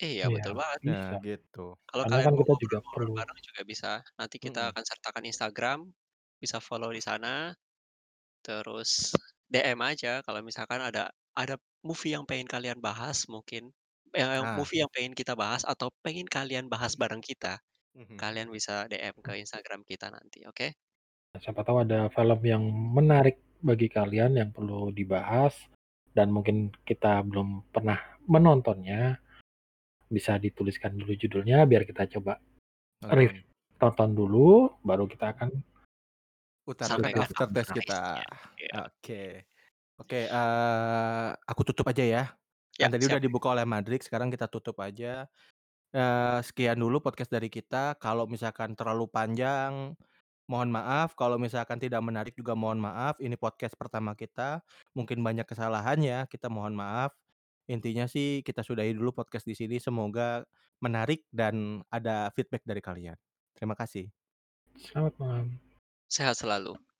Iya, 0.00 0.24
Iya, 0.24 0.34
betul 0.34 0.52
banget. 0.60 0.80
Nah, 0.86 1.04
bisa. 1.04 1.14
gitu. 1.26 1.60
Kalau 1.90 2.04
Karena 2.04 2.18
kalian 2.18 2.28
kan 2.28 2.34
mau 2.34 2.40
kita 2.40 2.52
juga 2.62 2.78
ngobrol-ngobrol 2.82 3.10
perlu 3.10 3.16
bareng 3.18 3.38
juga 3.48 3.62
bisa. 3.72 3.88
Nanti 4.20 4.36
kita 4.46 4.60
Mhm. 4.60 4.74
akan 4.74 4.84
sertakan 4.90 5.24
Instagram, 5.30 5.80
bisa 6.42 6.58
follow 6.62 6.90
di 6.94 7.02
sana. 7.04 7.54
Terus 8.46 9.12
DM 9.52 9.80
aja 9.84 10.20
kalau 10.26 10.40
misalkan 10.44 10.80
ada 10.82 11.10
ada 11.38 11.56
movie 11.86 12.12
yang 12.16 12.24
pengen 12.28 12.48
kalian 12.50 12.80
bahas 12.84 13.26
mungkin, 13.30 13.72
eee, 14.16 14.42
Ah. 14.42 14.58
movie 14.58 14.80
yang 14.82 14.90
pengen 14.94 15.14
kita 15.18 15.34
bahas 15.38 15.62
atau 15.68 15.88
pengen 16.04 16.26
kalian 16.30 16.66
bahas 16.72 16.94
bareng 17.00 17.22
kita, 17.24 17.60
Mhm. 17.94 18.22
kalian 18.22 18.48
bisa 18.52 18.86
DM 18.90 19.16
ke 19.24 19.32
Instagram 19.42 19.82
kita 19.88 20.08
nanti, 20.14 20.44
oke? 20.48 20.74
Siapa 21.32 21.64
tahu 21.64 21.80
ada 21.80 22.12
film 22.12 22.40
yang 22.44 22.60
menarik 22.92 23.40
bagi 23.64 23.88
kalian 23.88 24.36
yang 24.36 24.52
perlu 24.52 24.92
dibahas 24.92 25.56
dan 26.12 26.28
mungkin 26.28 26.68
kita 26.84 27.24
belum 27.24 27.72
pernah 27.72 27.96
menontonnya, 28.28 29.16
bisa 30.12 30.36
dituliskan 30.36 30.92
dulu 30.92 31.16
judulnya 31.16 31.64
biar 31.64 31.88
kita 31.88 32.04
coba 32.04 32.36
rev 33.08 33.32
Nonton. 33.32 33.48
tonton 33.80 34.10
dulu, 34.12 34.76
baru 34.84 35.08
kita 35.08 35.32
akan 35.32 35.50
Utarakan 36.68 37.00
Sampaikan 37.00 37.24
after 37.24 37.66
kita. 37.80 38.02
iya. 38.60 38.76
Oke. 38.86 39.24
Oke, 39.98 40.20
eee, 40.28 41.28
aku 41.48 41.60
tutup 41.64 41.88
aja 41.88 42.04
ya. 42.04 42.24
Ya, 42.76 42.86
Kan 42.86 42.92
tadi 42.92 43.08
siap. 43.08 43.16
udah 43.16 43.20
dibuka 43.24 43.48
oleh 43.50 43.64
Madrik, 43.64 44.04
sekarang 44.04 44.28
kita 44.28 44.46
tutup 44.52 44.78
aja. 44.84 45.26
Eee, 45.96 46.38
sekian 46.44 46.76
dulu 46.76 47.00
podcast 47.00 47.32
dari 47.32 47.48
kita, 47.48 47.96
kalau 47.96 48.28
misalkan 48.28 48.76
terlalu 48.78 49.08
panjang, 49.10 49.96
mohon 50.52 50.68
maaf, 50.68 51.16
kalau 51.16 51.40
misalkan 51.40 51.80
tidak 51.80 52.04
menarik 52.04 52.36
juga 52.36 52.52
mohon 52.52 52.76
maaf, 52.76 53.16
ini 53.24 53.40
podcast 53.40 53.72
pertama 53.72 54.12
kita, 54.12 54.60
mungkin 54.92 55.24
banyak 55.24 55.48
kesalahannya, 55.48 56.28
kita 56.28 56.52
mohon 56.52 56.76
maaf. 56.76 57.16
Intinya 57.72 58.04
sih 58.04 58.44
kita 58.44 58.60
sudahi 58.60 58.92
dulu 58.92 59.16
podcast 59.16 59.48
di 59.48 59.56
sini, 59.56 59.80
semoga 59.80 60.44
menarik 60.84 61.24
dan 61.32 61.80
ada 61.88 62.28
feedback 62.36 62.68
dari 62.68 62.84
kalian. 62.84 63.16
Terima 63.56 63.72
kasih. 63.72 64.12
Selamat 64.76 65.16
malam. 65.16 65.56
Sehat 66.12 66.36
selalu. 66.36 66.91